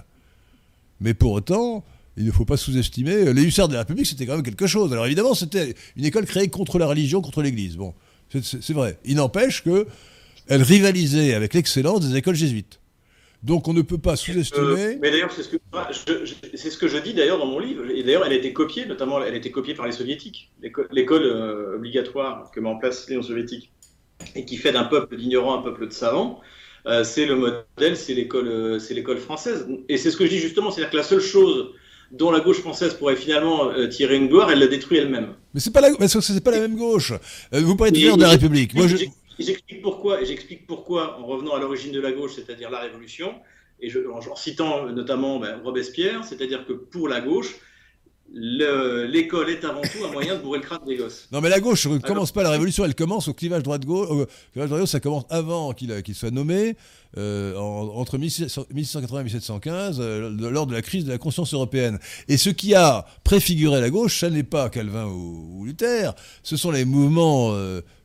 mais 1.00 1.14
pour 1.14 1.32
autant, 1.32 1.84
il 2.16 2.26
ne 2.26 2.30
faut 2.30 2.44
pas 2.44 2.56
sous-estimer. 2.56 3.32
Les 3.32 3.42
hussards 3.42 3.68
de 3.68 3.72
la 3.74 3.80
République, 3.80 4.06
c'était 4.06 4.26
quand 4.26 4.34
même 4.34 4.42
quelque 4.42 4.66
chose. 4.66 4.92
Alors 4.92 5.06
évidemment, 5.06 5.34
c'était 5.34 5.74
une 5.96 6.04
école 6.04 6.26
créée 6.26 6.48
contre 6.48 6.78
la 6.78 6.86
religion, 6.86 7.22
contre 7.22 7.42
l'Église. 7.42 7.76
Bon, 7.76 7.94
c'est 8.42 8.72
vrai. 8.72 8.98
Il 9.04 9.16
n'empêche 9.16 9.62
qu'elle 9.64 10.62
rivalisait 10.62 11.32
avec 11.34 11.54
l'excellence 11.54 12.06
des 12.06 12.16
écoles 12.16 12.34
jésuites. 12.34 12.77
Donc 13.42 13.68
on 13.68 13.72
ne 13.72 13.82
peut 13.82 13.98
pas 13.98 14.16
sous-estimer. 14.16 14.66
Euh, 14.66 14.98
mais 15.00 15.10
d'ailleurs, 15.10 15.30
c'est 15.32 15.42
ce, 15.42 16.78
que 16.78 16.88
je 16.88 16.98
dis 16.98 17.14
d'ailleurs 17.14 17.38
dans 17.38 17.46
mon 17.46 17.60
livre. 17.60 17.84
Et 17.90 18.02
d'ailleurs, 18.02 18.26
elle 18.26 18.32
a 18.32 18.36
été 18.36 18.52
copiée, 18.52 18.86
notamment, 18.86 19.22
elle 19.22 19.34
a 19.34 19.36
été 19.36 19.50
copiée 19.50 19.74
par 19.74 19.86
les 19.86 19.92
soviétiques. 19.92 20.50
L'école 20.90 21.22
euh, 21.22 21.76
obligatoire 21.76 22.50
que 22.50 22.58
met 22.58 22.68
en 22.68 22.76
place 22.76 23.08
l'Union 23.08 23.22
soviétique 23.22 23.70
et 24.34 24.44
qui 24.44 24.56
fait 24.56 24.72
d'un 24.72 24.84
peuple 24.84 25.16
d'ignorants 25.16 25.60
un 25.60 25.62
peuple 25.62 25.86
de 25.86 25.92
savants. 25.92 26.40
Euh, 26.86 27.04
c'est 27.04 27.26
le 27.26 27.36
modèle, 27.36 27.96
c'est 27.96 28.14
l'école, 28.14 29.18
française. 29.18 29.68
Et 29.88 29.96
c'est 29.98 30.10
ce 30.10 30.16
que 30.16 30.24
je 30.24 30.30
dis 30.30 30.38
justement, 30.38 30.70
c'est-à-dire 30.72 30.90
que 30.90 30.96
la 30.96 31.02
seule 31.04 31.20
chose 31.20 31.70
dont 32.10 32.30
la 32.30 32.40
gauche 32.40 32.60
française 32.60 32.94
pourrait 32.94 33.16
finalement 33.16 33.70
tirer 33.88 34.16
une 34.16 34.28
gloire, 34.28 34.50
elle 34.50 34.60
la 34.60 34.66
détruit 34.66 34.96
elle-même. 34.96 35.34
Mais 35.52 35.60
c'est 35.60 35.72
pas 35.72 35.82
la, 35.82 35.90
c'est 36.08 36.42
pas 36.42 36.50
la 36.50 36.60
même 36.60 36.76
gauche. 36.76 37.12
vous 37.52 37.76
parlez 37.76 37.92
toujours 37.92 38.16
de 38.16 38.22
la 38.22 38.30
République. 38.30 38.74
Moi, 38.74 38.88
je... 38.88 38.96
J'explique 39.38 39.82
pourquoi, 39.82 40.20
et 40.20 40.26
j'explique 40.26 40.66
pourquoi 40.66 41.18
en 41.20 41.26
revenant 41.26 41.54
à 41.54 41.60
l'origine 41.60 41.92
de 41.92 42.00
la 42.00 42.12
gauche, 42.12 42.32
c'est-à-dire 42.34 42.70
la 42.70 42.80
Révolution, 42.80 43.34
et 43.80 43.88
je, 43.88 44.00
en, 44.08 44.36
citant 44.36 44.90
notamment 44.90 45.38
ben, 45.38 45.60
Robespierre, 45.62 46.24
c'est-à-dire 46.24 46.66
que 46.66 46.72
pour 46.72 47.08
la 47.08 47.20
gauche, 47.20 47.54
l'école 48.32 49.50
est 49.50 49.64
avant 49.64 49.80
tout 49.80 50.04
un 50.06 50.12
moyen 50.12 50.36
de 50.36 50.42
bourrer 50.42 50.58
le 50.58 50.64
crâne 50.64 50.80
des 50.86 50.96
gosses. 50.96 51.28
Non, 51.32 51.40
mais 51.40 51.48
la 51.48 51.60
gauche 51.60 51.86
ne 51.86 51.98
commence 51.98 52.32
pas 52.32 52.42
la 52.42 52.50
révolution, 52.50 52.84
elle 52.84 52.94
commence 52.94 53.28
au 53.28 53.34
clivage 53.34 53.62
droite-gauche. 53.62 54.26
Euh, 54.56 54.86
ça 54.86 55.00
commence 55.00 55.24
avant 55.30 55.72
qu'il 55.72 56.14
soit 56.14 56.30
nommé, 56.30 56.76
euh, 57.16 57.56
entre 57.56 58.18
1680 58.18 59.20
et 59.20 59.24
1715, 59.24 59.98
euh, 60.00 60.30
lors 60.50 60.66
de 60.66 60.74
la 60.74 60.82
crise 60.82 61.04
de 61.04 61.10
la 61.10 61.18
conscience 61.18 61.54
européenne. 61.54 61.98
Et 62.28 62.36
ce 62.36 62.50
qui 62.50 62.74
a 62.74 63.06
préfiguré 63.24 63.80
la 63.80 63.90
gauche, 63.90 64.20
ça 64.20 64.30
n'est 64.30 64.42
pas 64.42 64.68
Calvin 64.68 65.06
ou, 65.06 65.64
Luther, 65.64 66.14
ce 66.42 66.56
sont 66.56 66.70
les 66.70 66.84
mouvements 66.84 67.54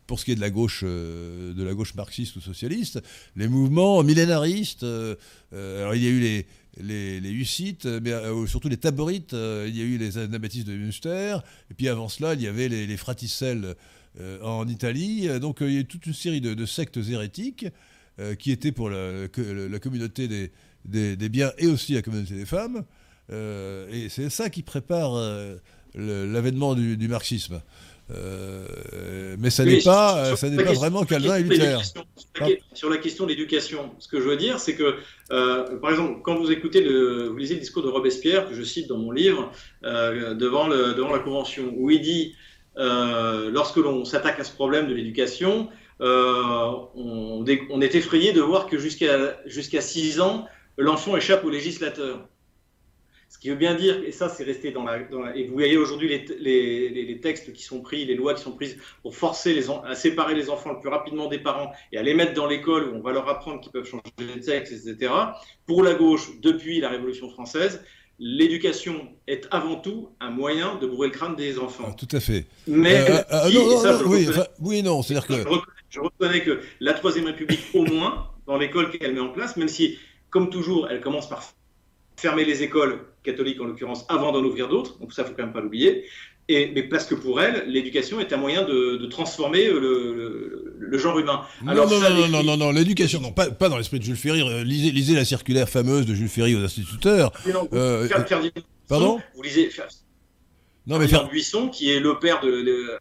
pour 0.08 0.20
ce 0.20 0.26
qui 0.26 0.32
est 0.32 0.36
de 0.36 0.42
la 0.42 0.50
gauche, 0.50 0.82
euh, 0.84 1.54
de 1.54 1.64
la 1.64 1.74
gauche 1.74 1.96
marxiste 1.96 2.36
ou 2.36 2.42
socialiste, 2.42 3.02
les 3.36 3.48
mouvements 3.48 4.04
millénaristes. 4.04 4.84
Euh, 4.84 5.16
euh, 5.54 5.82
alors 5.82 5.96
il 5.96 6.04
y 6.04 6.08
a 6.08 6.10
eu 6.10 6.20
les, 6.20 6.46
les, 6.82 7.20
les 7.20 7.32
Hussites, 7.32 7.86
mais 7.86 8.12
surtout 8.48 8.70
les 8.70 8.78
Taborites, 8.78 9.34
il 9.34 9.76
y 9.76 9.82
a 9.82 9.84
eu 9.84 9.98
les 9.98 10.18
Anabaptistes 10.18 10.68
de 10.68 10.74
Münster, 10.74 11.38
et 11.70 11.74
puis 11.74 11.88
avant 11.88 12.10
cela, 12.10 12.34
il 12.34 12.42
y 12.42 12.48
avait 12.48 12.68
les, 12.68 12.88
les 12.88 12.98
Fraticelles 12.98 13.76
en 14.42 14.68
Italie. 14.68 15.28
Donc 15.40 15.58
il 15.62 15.72
y 15.72 15.78
a 15.78 15.80
eu 15.82 15.86
toute 15.86 16.06
une 16.08 16.14
série 16.14 16.42
de, 16.42 16.66
sectes 16.66 16.98
hérétiques 16.98 17.68
qui 18.40 18.52
étaient 18.52 18.72
pour 18.72 18.90
la, 18.90 19.28
communauté 19.80 20.28
des, 20.28 21.16
des, 21.16 21.30
biens 21.30 21.52
et 21.60 21.68
aussi 21.68 21.94
la 21.94 22.02
communauté 22.02 22.34
des 22.34 22.48
femmes. 22.48 22.84
et 23.30 24.08
c'est 24.10 24.32
ça 24.32 24.50
qui 24.50 24.64
prépare 24.64 25.14
l'avènement 25.96 26.76
du, 26.76 27.08
marxisme. 27.08 27.62
Euh, 28.12 29.36
mais 29.40 29.50
ça 29.50 29.64
n'est 29.64 29.82
pas, 29.82 30.36
ça 30.36 30.50
n'est 30.50 30.64
pas 30.64 30.74
vraiment 30.74 31.04
Calvin 31.04 31.38
et 31.38 31.44
Luther. 31.44 31.80
Sur 32.74 32.90
la 32.90 32.98
question 32.98 33.26
de 33.26 33.30
l'éducation, 33.30 33.92
ce 34.00 34.08
que 34.08 34.20
je 34.20 34.28
veux 34.28 34.36
dire, 34.36 34.60
c'est 34.60 34.76
que, 34.76 34.96
euh, 35.32 35.78
par 35.80 35.92
exemple, 35.92 36.20
quand 36.24 36.36
vous 36.36 36.52
écoutez 36.52 36.82
le, 36.82 37.28
vous 37.30 37.38
lisez 37.38 37.56
le 37.56 37.62
discours 37.62 37.84
de 37.84 37.90
Robespierre 37.90 38.50
que 38.50 38.56
je 38.56 38.64
cite 38.64 38.88
dans 38.88 38.98
mon 38.98 39.12
livre 39.12 39.52
euh, 39.84 40.34
devant, 40.34 40.68
le, 40.68 40.94
devant 40.94 41.12
la 41.12 41.20
Convention, 41.20 41.74
où 41.78 41.90
il 41.92 42.02
dit, 42.02 42.36
lorsque 42.76 43.78
l'on 43.78 44.04
s'attaque 44.06 44.40
à 44.40 44.44
ce 44.44 44.54
problème 44.54 44.88
de 44.88 44.94
l'éducation, 44.94 45.70
on, 46.00 46.90
on, 46.96 47.82
est 47.82 47.96
effrayé 47.96 48.34
de 48.34 48.42
voir 48.42 48.68
que 48.68 48.78
jusqu'à 48.78 49.40
jusqu'à 49.46 49.80
6 49.80 50.20
ans, 50.20 50.48
l'enfant 50.78 51.16
échappe 51.16 51.46
au 51.46 51.50
législateur. 51.50 52.28
Qui 53.44 53.50
veut 53.50 53.58
bien 53.58 53.76
dire, 53.76 54.02
et 54.06 54.14
ça 54.14 54.30
c'est 54.30 54.46
resté 54.46 54.72
dans 54.72 54.86
la, 54.86 55.00
Et 55.36 55.48
vous 55.48 55.54
voyez 55.54 55.76
aujourd'hui 55.76 56.08
les, 56.08 56.90
les, 56.90 57.20
textes 57.20 57.52
qui 57.52 57.62
sont 57.62 57.82
pris, 57.82 58.06
les 58.06 58.16
lois 58.16 58.34
qui 58.36 58.42
sont 58.42 58.54
prises 58.54 58.78
pour 59.02 59.18
forcer 59.18 59.54
les, 59.54 59.70
à 59.70 59.96
séparer 59.96 60.34
les 60.34 60.50
enfants 60.50 60.72
le 60.72 60.80
plus 60.80 60.88
rapidement 60.88 61.28
des 61.28 61.40
parents 61.40 61.74
et 61.92 61.98
à 61.98 62.04
les 62.04 62.14
mettre 62.14 62.34
dans 62.36 62.48
l'école 62.48 62.88
où 62.88 62.96
on 62.96 63.02
va 63.02 63.12
leur 63.12 63.28
apprendre 63.28 63.60
qu'ils 63.60 63.74
peuvent 63.74 63.84
changer 63.84 64.04
de 64.18 64.42
sexe, 64.42 64.72
etc. 64.72 65.12
Pour 65.66 65.84
la 65.84 65.94
gauche, 65.94 66.40
depuis 66.42 66.80
la 66.80 66.88
Révolution 66.88 67.30
française, 67.30 67.84
l'éducation 68.18 69.10
est 69.28 69.46
avant 69.52 69.76
tout 69.76 70.08
un 70.22 70.30
moyen 70.30 70.76
de 70.76 70.88
bourrer 70.88 71.10
le 71.10 71.14
crâne 71.14 71.36
des 71.36 71.60
enfants. 71.60 71.92
tout 71.92 72.08
à 72.14 72.22
fait. 72.22 72.46
Mais 72.66 73.04
oui, 74.62 74.82
non, 74.84 75.02
c'est-à-dire 75.02 75.28
que 75.28 75.34
je 75.90 76.00
reconnais, 76.00 76.44
que 76.44 76.62
la 76.80 76.94
Troisième 76.94 77.26
République, 77.26 77.60
au 77.74 77.84
moins, 77.84 78.30
dans 78.48 78.56
l'école 78.56 78.90
qu'elle 78.90 79.14
met 79.14 79.20
en 79.20 79.34
place, 79.34 79.58
même 79.58 79.68
si, 79.68 80.00
comme 80.30 80.50
toujours, 80.50 80.88
elle 80.90 81.02
commence 81.02 81.28
par 81.28 81.44
fermer 82.24 82.46
les 82.46 82.64
écoles 82.64 83.02
catholiques 83.22 83.60
en 83.60 83.66
l'occurrence 83.66 84.06
avant 84.08 84.32
d'en 84.32 84.44
ouvrir 84.44 84.70
d'autres, 84.70 84.98
donc 85.00 85.12
ça 85.12 85.26
faut 85.26 85.34
quand 85.36 85.44
même 85.44 85.52
pas 85.52 85.60
l'oublier. 85.60 86.06
Et, 86.48 86.72
mais 86.74 86.84
parce 86.84 87.06
que 87.06 87.16
pour 87.16 87.42
elle, 87.42 87.66
l'éducation 87.68 88.20
est 88.22 88.32
un 88.32 88.38
moyen 88.38 88.64
de, 88.64 89.06
transformer 89.08 89.66
le, 89.68 90.98
genre 90.98 91.20
humain. 91.20 91.42
Alors, 91.68 91.90
non, 91.90 92.00
non, 92.00 92.10
non, 92.10 92.28
non, 92.28 92.44
non, 92.44 92.58
non, 92.58 92.72
l'éducation, 92.72 93.20
non, 93.20 93.32
pas, 93.32 93.50
pas 93.50 93.68
dans 93.68 93.78
l'esprit 93.78 94.00
de 94.00 94.06
Jules 94.06 94.16
Ferry. 94.16 94.42
Euh, 94.42 94.64
lisez, 94.64 94.92
lisez, 94.92 95.16
la 95.16 95.26
circulaire 95.26 95.68
fameuse 95.68 96.06
de 96.06 96.14
Jules 96.14 96.30
Ferry 96.30 96.56
aux 96.56 96.64
instituteurs. 96.64 97.32
euh, 97.74 98.08
pardon? 98.88 99.20
Vous 99.36 99.42
lisez 99.42 99.70
non, 100.86 101.00
mais 101.00 101.08
Ferdinand 101.08 101.32
Buisson, 101.32 101.70
qui 101.70 101.92
est 101.92 102.02
le 102.02 102.20
père 102.20 102.42
de, 102.42 103.00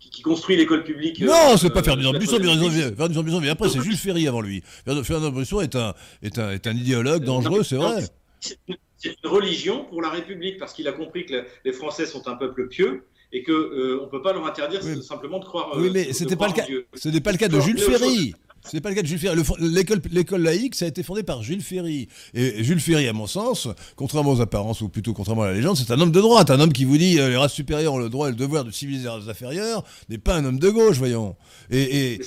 qui, 0.00 0.22
construit 0.22 0.56
l'école 0.56 0.82
publique. 0.82 1.20
Non, 1.20 1.56
c'est 1.56 1.70
pas 1.70 1.78
euh, 1.78 1.84
Ferdinand 1.84 2.12
Buisson, 2.12 2.38
Buisson, 2.38 3.40
mais 3.40 3.50
après 3.50 3.68
c'est 3.68 3.80
Jules 3.80 3.96
Ferry 3.96 4.26
avant 4.26 4.40
lui. 4.40 4.62
Ferdinand 4.84 5.30
Buisson 5.30 5.60
est 5.60 5.76
un, 5.76 5.94
est 6.22 6.38
un, 6.38 6.50
est 6.50 6.66
un 6.66 6.76
idéologue 6.76 7.24
dangereux, 7.24 7.62
c'est 7.62 7.76
vrai 7.76 8.04
c'est 8.44 9.16
une 9.22 9.30
religion 9.30 9.84
pour 9.84 10.02
la 10.02 10.10
République 10.10 10.58
parce 10.58 10.72
qu'il 10.72 10.88
a 10.88 10.92
compris 10.92 11.26
que 11.26 11.44
les 11.64 11.72
Français 11.72 12.06
sont 12.06 12.26
un 12.28 12.36
peuple 12.36 12.68
pieux 12.68 13.04
et 13.32 13.42
que 13.42 13.52
euh, 13.52 14.00
on 14.02 14.08
peut 14.08 14.22
pas 14.22 14.32
leur 14.32 14.46
interdire 14.46 14.82
simplement 15.02 15.38
de 15.40 15.44
croire. 15.44 15.72
Oui, 15.76 15.90
mais 15.92 16.12
c'était 16.12 16.36
pas 16.36 16.46
le 16.46 16.52
cas. 16.52 16.64
Ce 16.94 17.08
n'est 17.08 17.20
pas 17.20 17.32
le 17.32 17.38
cas 17.38 17.48
de 17.48 17.60
Jules 17.60 17.78
Ferry. 17.78 18.34
Ce 18.66 18.74
n'est 18.74 18.80
pas 18.80 18.88
le 18.88 18.94
cas 18.94 19.02
de 19.02 19.06
Jules 19.06 19.18
Ferry. 19.18 19.42
L'école, 19.60 20.40
laïque, 20.40 20.74
ça 20.74 20.86
a 20.86 20.88
été 20.88 21.02
fondé 21.02 21.22
par 21.22 21.42
Jules 21.42 21.60
Ferry. 21.60 22.08
Et 22.32 22.64
Jules 22.64 22.80
Ferry, 22.80 23.06
à 23.08 23.12
mon 23.12 23.26
sens, 23.26 23.68
contrairement 23.94 24.32
aux 24.32 24.40
apparences, 24.40 24.80
ou 24.80 24.88
plutôt 24.88 25.12
contrairement 25.12 25.42
à 25.42 25.48
la 25.48 25.54
légende, 25.54 25.76
c'est 25.76 25.92
un 25.92 26.00
homme 26.00 26.12
de 26.12 26.20
droite. 26.20 26.50
Un 26.50 26.60
homme 26.60 26.72
qui 26.72 26.86
vous 26.86 26.96
dit 26.96 27.18
euh, 27.18 27.28
les 27.28 27.36
races 27.36 27.52
supérieures 27.52 27.92
ont 27.92 27.98
le 27.98 28.08
droit 28.08 28.28
et 28.28 28.30
le 28.30 28.36
devoir 28.36 28.64
de 28.64 28.70
civiliser 28.70 29.04
les 29.04 29.10
races 29.10 29.28
inférieures, 29.28 29.84
n'est 30.08 30.18
pas 30.18 30.36
un 30.36 30.44
homme 30.46 30.58
de 30.58 30.70
gauche, 30.70 30.96
voyons. 30.96 31.36
Et, 31.70 32.14
et, 32.14 32.20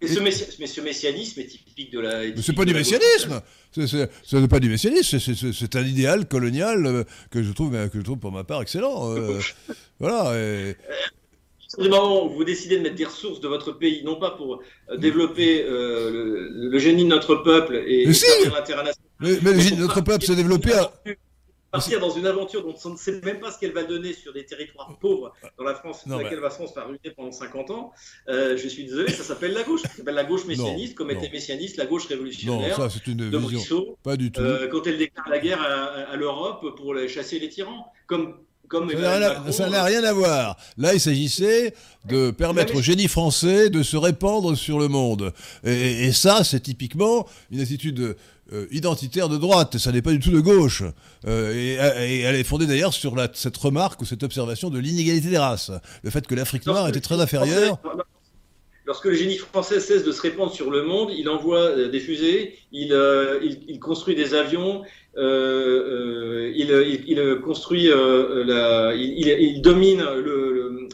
mais 0.00 0.30
ce, 0.30 0.80
messianisme 0.80 1.40
est 1.40 1.46
typique 1.46 1.92
de 1.92 2.00
la. 2.00 2.20
Mais 2.20 2.42
c'est 2.42 2.54
pas 2.54 2.64
du 2.64 2.74
messianisme 2.74 3.42
Ce 3.72 4.36
n'est 4.36 4.48
pas 4.48 4.60
du 4.60 4.68
messianisme, 4.68 5.18
c'est 5.18 5.76
un 5.76 5.84
idéal 5.84 6.26
colonial 6.26 6.86
euh, 6.86 7.04
que, 7.30 7.42
je 7.42 7.52
trouve, 7.52 7.72
que 7.72 7.98
je 7.98 8.02
trouve 8.02 8.18
pour 8.18 8.32
ma 8.32 8.44
part 8.44 8.62
excellent. 8.62 9.14
Euh, 9.14 9.38
voilà. 10.00 10.32
Et... 10.38 10.76
Du 11.78 11.88
moment 11.88 12.26
où 12.26 12.30
vous 12.30 12.44
décidez 12.44 12.78
de 12.78 12.82
mettre 12.82 12.96
des 12.96 13.04
ressources 13.04 13.40
de 13.40 13.46
votre 13.46 13.72
pays, 13.72 14.02
non 14.02 14.16
pas 14.16 14.32
pour 14.32 14.60
euh, 14.90 14.96
développer 14.96 15.62
le, 15.62 16.78
génie 16.78 17.04
de 17.04 17.08
notre 17.08 17.36
peuple 17.36 17.76
et, 17.86 18.06
mais 18.06 18.50
l'intérêt 18.50 18.84
national. 18.84 18.94
Mais, 19.20 19.38
mais, 19.42 19.52
le 19.52 19.60
génie 19.60 19.76
de 19.76 19.82
notre 19.82 20.00
peuple 20.00 20.24
s'est 20.24 20.34
développé 20.34 20.72
à 20.72 20.92
partir 21.70 22.00
dans 22.00 22.10
une 22.10 22.26
aventure 22.26 22.64
dont 22.64 22.74
on 22.84 22.90
ne 22.90 22.96
sait 22.96 23.20
même 23.20 23.40
pas 23.40 23.50
ce 23.50 23.58
qu'elle 23.58 23.72
va 23.72 23.84
donner 23.84 24.12
sur 24.12 24.32
des 24.32 24.44
territoires 24.44 24.98
pauvres 24.98 25.32
dans 25.58 25.64
la 25.64 25.74
France, 25.74 26.06
dans 26.06 26.18
laquelle 26.18 26.40
va 26.40 26.50
France 26.50 26.74
va 26.74 26.84
ruiner 26.84 27.10
pendant 27.16 27.32
50 27.32 27.70
ans. 27.70 27.92
Euh, 28.28 28.56
je 28.56 28.68
suis 28.68 28.84
désolé, 28.84 29.12
ça 29.12 29.22
s'appelle 29.22 29.52
la 29.52 29.62
gauche. 29.62 29.82
Ça 29.82 29.88
s'appelle 29.88 30.14
la 30.14 30.24
gauche 30.24 30.44
messianiste, 30.46 30.94
comme 30.94 31.10
était 31.10 31.30
messianiste 31.30 31.76
la 31.76 31.86
gauche 31.86 32.06
révolutionnaire. 32.06 32.78
Non, 32.78 32.88
ça 32.88 32.90
c'est 32.90 33.06
une 33.06 33.28
vision. 33.28 33.96
pas 34.02 34.16
du 34.16 34.32
tout. 34.32 34.40
Euh, 34.40 34.68
quand 34.68 34.86
elle 34.86 34.98
déclare 34.98 35.28
la 35.28 35.38
guerre 35.38 35.62
à, 35.62 36.16
l'Europe 36.16 36.76
pour 36.76 36.94
chasser 37.08 37.38
les 37.38 37.48
tyrans, 37.48 37.92
comme 38.06 38.36
comme 38.70 38.90
ça 39.50 39.68
n'a 39.68 39.84
rien 39.84 40.04
à 40.04 40.12
voir. 40.12 40.56
Là, 40.78 40.94
il 40.94 41.00
s'agissait 41.00 41.74
de 42.08 42.30
permettre 42.30 42.76
au 42.76 42.80
génie 42.80 43.08
français 43.08 43.68
de 43.68 43.82
se 43.82 43.96
répandre 43.96 44.56
sur 44.56 44.78
le 44.78 44.88
monde. 44.88 45.32
Et, 45.64 46.06
et 46.06 46.12
ça, 46.12 46.44
c'est 46.44 46.60
typiquement 46.60 47.26
une 47.50 47.60
attitude 47.60 48.16
euh, 48.52 48.66
identitaire 48.72 49.28
de 49.28 49.36
droite, 49.36 49.78
ça 49.78 49.92
n'est 49.92 50.02
pas 50.02 50.10
du 50.10 50.18
tout 50.18 50.32
de 50.32 50.40
gauche. 50.40 50.82
Euh, 51.24 51.52
et, 51.54 52.20
elle 52.20 52.34
est 52.34 52.42
fondée 52.42 52.66
d'ailleurs 52.66 52.92
sur 52.92 53.14
cette 53.32 53.56
remarque 53.56 54.02
ou 54.02 54.04
cette 54.04 54.24
observation 54.24 54.70
de 54.70 54.78
l'inégalité 54.80 55.28
des 55.28 55.38
races. 55.38 55.70
Le 56.02 56.10
fait 56.10 56.26
que 56.26 56.34
l'Afrique 56.34 56.66
noire 56.66 56.88
était 56.88 57.00
très 57.00 57.20
inférieure. 57.20 57.78
lorsque 58.86 59.04
le 59.04 59.14
génie 59.14 59.36
français 59.36 59.78
cesse 59.78 60.02
de 60.02 60.10
se 60.10 60.20
répandre 60.20 60.52
sur 60.52 60.68
le 60.68 60.82
monde, 60.82 61.12
il 61.16 61.28
envoie 61.28 61.88
des 61.88 62.00
fusées, 62.00 62.58
il, 62.72 62.92
il, 63.68 63.78
construit 63.78 64.16
des 64.16 64.34
avions, 64.34 64.82
il, 65.16 67.04
il, 67.06 67.40
construit, 67.42 67.88
la, 67.88 68.94
il, 68.94 69.60
domine 69.62 70.04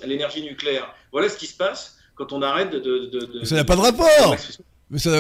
l'énergie 0.07 0.43
nucléaire. 0.43 0.95
Voilà 1.13 1.29
ce 1.29 1.37
qui 1.37 1.47
se 1.47 1.57
passe 1.57 1.99
quand 2.15 2.33
on 2.33 2.43
arrête 2.43 2.71
de. 2.71 2.79
de, 2.79 3.21
de 3.27 3.45
ça 3.45 3.57
n'a 3.57 3.65
pas 3.65 3.77
de 3.77 3.81
rapport 3.81 4.37
Mais 4.91 4.99
ça 4.99 5.11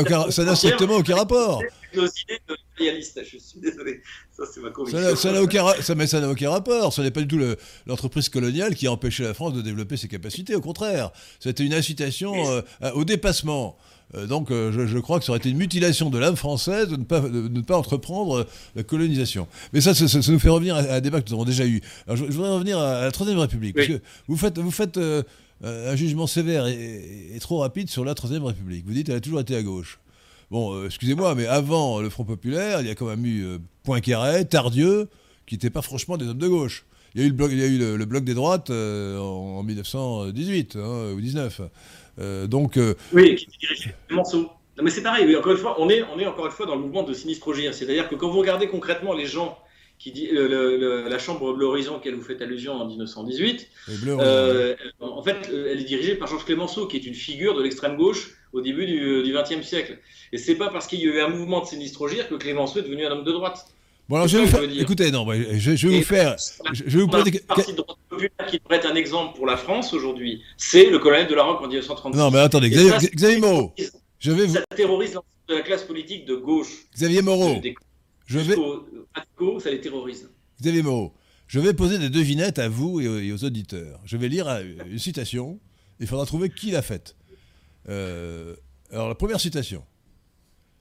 n'a 0.44 0.56
strictement 0.56 0.96
aucun 0.96 1.16
rapport 1.16 1.62
je 1.96 3.38
suis 3.38 3.60
désolé. 3.60 4.00
Ça, 4.36 4.44
c'est 4.52 4.60
ma 4.60 4.70
conviction. 4.70 5.16
Ça 5.16 5.32
n'a 5.32 5.42
aucun, 5.42 5.64
ça, 5.80 5.94
mais 5.94 6.06
ça 6.06 6.20
n'a 6.20 6.28
aucun 6.28 6.50
rapport. 6.50 6.92
Ce 6.92 7.00
n'est 7.00 7.10
pas 7.10 7.22
du 7.22 7.28
tout 7.28 7.40
l'entreprise 7.86 8.28
coloniale 8.28 8.74
qui 8.74 8.86
a 8.86 8.92
empêché 8.92 9.22
la 9.22 9.34
France 9.34 9.54
de 9.54 9.62
développer 9.62 9.96
ses 9.96 10.08
capacités. 10.08 10.54
Au 10.54 10.60
contraire, 10.60 11.10
c'était 11.40 11.64
une 11.64 11.74
incitation 11.74 12.34
euh, 12.48 12.92
au 12.94 13.04
dépassement. 13.04 13.76
Euh, 14.14 14.26
donc, 14.26 14.50
euh, 14.50 14.86
je, 14.86 14.98
crois 14.98 15.18
que 15.18 15.24
ça 15.24 15.32
aurait 15.32 15.38
été 15.38 15.50
une 15.50 15.56
mutilation 15.56 16.10
de 16.10 16.18
l'âme 16.18 16.36
française 16.36 16.88
de 16.88 16.96
ne 16.96 17.04
pas, 17.04 17.20
de, 17.20 17.48
ne 17.48 17.60
pas 17.60 17.76
entreprendre 17.76 18.46
la 18.76 18.82
colonisation. 18.82 19.48
Mais 19.72 19.80
ça, 19.80 19.94
ça, 19.94 20.06
nous 20.30 20.38
fait 20.38 20.48
revenir 20.48 20.76
à, 20.76 20.80
un 20.80 21.00
débat 21.00 21.20
que 21.20 21.28
nous 21.28 21.34
avons 21.34 21.44
déjà 21.44 21.66
eu. 21.66 21.80
Alors, 22.06 22.16
je, 22.16 22.24
voudrais 22.24 22.52
revenir 22.52 22.78
à, 22.78 23.02
la 23.02 23.12
Troisième 23.12 23.38
République. 23.38 23.74
Parce 23.74 23.88
que 23.88 24.00
vous 24.28 24.36
faites, 24.36 24.58
vous 24.58 24.70
faites 24.70 24.98
un 25.62 25.96
jugement 25.96 26.26
sévère 26.26 26.66
et, 26.66 27.36
trop 27.40 27.58
rapide 27.58 27.88
sur 27.88 28.04
la 28.04 28.14
Troisième 28.14 28.44
République. 28.44 28.84
Vous 28.86 28.92
dites 28.92 29.06
qu'elle 29.06 29.16
a 29.16 29.20
toujours 29.20 29.40
été 29.40 29.56
à 29.56 29.62
gauche. 29.62 29.98
Bon, 30.50 30.74
euh, 30.74 30.86
excusez-moi, 30.86 31.34
mais 31.34 31.46
avant 31.46 32.00
le 32.00 32.08
Front 32.08 32.24
Populaire, 32.24 32.80
il 32.80 32.86
y 32.86 32.90
a 32.90 32.94
quand 32.94 33.06
même 33.06 33.24
eu 33.26 33.44
euh, 33.44 33.58
Poincaré, 33.82 34.44
Tardieu, 34.44 35.08
qui 35.46 35.54
n'étaient 35.54 35.70
pas 35.70 35.82
franchement 35.82 36.16
des 36.16 36.28
hommes 36.28 36.38
de 36.38 36.48
gauche. 36.48 36.84
Il 37.14 37.20
y 37.20 37.24
a 37.24 37.26
eu 37.26 37.30
le 37.30 38.04
bloc, 38.04 38.24
des 38.24 38.34
droites 38.34 38.70
euh, 38.70 39.18
en, 39.18 39.62
1918 39.62 40.76
hein, 40.76 41.12
ou 41.14 41.20
19. 41.20 41.62
donc, 42.46 42.78
oui, 43.12 43.34
qui. 43.36 43.48
Non, 44.10 44.84
mais 44.84 44.90
c'est 44.90 45.02
pareil, 45.02 45.34
encore 45.34 45.52
une 45.52 45.58
fois, 45.58 45.80
on 45.80 45.88
est, 45.88 46.02
encore 46.26 46.46
une 46.46 46.52
fois 46.52 46.66
dans 46.66 46.74
le 46.74 46.82
mouvement 46.82 47.02
de 47.02 47.14
sinistrologie. 47.14 47.66
C'est-à-dire 47.72 48.08
que 48.10 48.14
quand 48.14 48.28
vous 48.28 48.38
regardez 48.38 48.68
concrètement 48.68 49.14
les 49.14 49.24
gens 49.24 49.58
qui 49.98 50.12
dit 50.12 50.28
la 50.32 51.18
chambre 51.18 51.52
Bleu 51.52 51.66
Horizon 51.66 51.96
auquel 51.96 52.14
vous 52.14 52.22
faites 52.22 52.42
allusion 52.42 52.74
en 52.74 52.86
1918, 52.86 53.68
en 55.00 55.22
fait, 55.22 55.36
elle 55.50 55.80
est 55.80 55.84
dirigée 55.84 56.14
par 56.14 56.28
Georges 56.28 56.44
Clémenceau, 56.44 56.86
qui 56.86 56.96
est 56.96 57.06
une 57.06 57.14
figure 57.14 57.56
de 57.56 57.62
l'extrême 57.62 57.96
gauche 57.96 58.36
au 58.52 58.60
début 58.60 58.86
du 58.86 59.32
XXe 59.32 59.66
siècle. 59.66 59.98
Et 60.32 60.38
c'est 60.38 60.54
pas 60.56 60.70
parce 60.70 60.86
qu'il 60.86 61.00
y 61.00 61.02
a 61.02 61.06
eu 61.06 61.20
un 61.20 61.28
mouvement 61.28 61.60
de 61.60 61.66
Sinistrogir 61.66 62.28
que 62.28 62.34
Clémenceau 62.34 62.80
est 62.80 62.82
devenu 62.82 63.06
un 63.06 63.10
homme 63.10 63.24
de 63.24 63.32
droite. 63.32 63.66
Bon 64.08 64.16
alors 64.16 64.28
je 64.28 64.38
vais 64.38 64.44
vous 64.44 64.50
faire... 64.50 64.62
Écoutez, 64.62 65.10
non, 65.10 65.26
je, 65.32 65.88
vais 65.88 65.98
vous 65.98 66.04
faire... 66.04 66.36
Je 66.72 66.84
vais 66.84 67.00
vous 67.00 67.08
poser... 67.08 67.40
parti 67.40 67.72
de 67.72 67.78
droite 67.78 67.98
populaire 68.08 68.46
qui 68.48 68.60
devrait 68.60 68.76
être 68.76 68.86
un 68.86 68.94
exemple 68.94 69.36
pour 69.36 69.46
la 69.46 69.56
France 69.56 69.92
aujourd'hui, 69.92 70.42
c'est 70.56 70.90
le 70.90 71.00
colonel 71.00 71.26
de 71.26 71.34
la 71.34 71.42
Roque 71.42 71.60
en 71.60 71.66
1936. 71.66 72.16
Non 72.16 72.30
mais 72.30 72.38
attendez, 72.38 72.70
Xavier, 72.70 73.10
Xavier 73.12 73.40
Moreau, 73.40 73.72
je 74.20 74.30
vais 74.30 74.46
vous... 74.46 74.54
Ça 74.54 74.62
terrorise 74.76 75.18
de 75.48 75.54
la 75.54 75.62
classe 75.62 75.82
politique 75.82 76.24
de 76.24 76.36
gauche. 76.36 76.86
Xavier 76.94 77.22
Moreau, 77.22 77.60
je 78.26 78.38
vais... 78.38 78.56
ça 79.60 79.70
les 79.70 79.80
terrorise. 79.80 80.28
Xavier 80.60 80.82
Moreau, 80.82 81.14
je 81.46 81.60
vais 81.60 81.72
poser 81.72 81.98
des 81.98 82.10
devinettes 82.10 82.58
à 82.58 82.68
vous 82.68 83.00
et 83.00 83.32
aux 83.32 83.44
auditeurs. 83.44 84.00
Je 84.04 84.16
vais 84.16 84.28
lire 84.28 84.48
une 84.86 84.98
citation, 84.98 85.58
il 86.00 86.06
faudra 86.06 86.26
trouver 86.26 86.50
qui 86.50 86.70
l'a 86.70 86.82
faite. 86.82 87.16
Euh, 87.88 88.56
alors, 88.90 89.08
la 89.08 89.14
première 89.14 89.40
citation. 89.40 89.84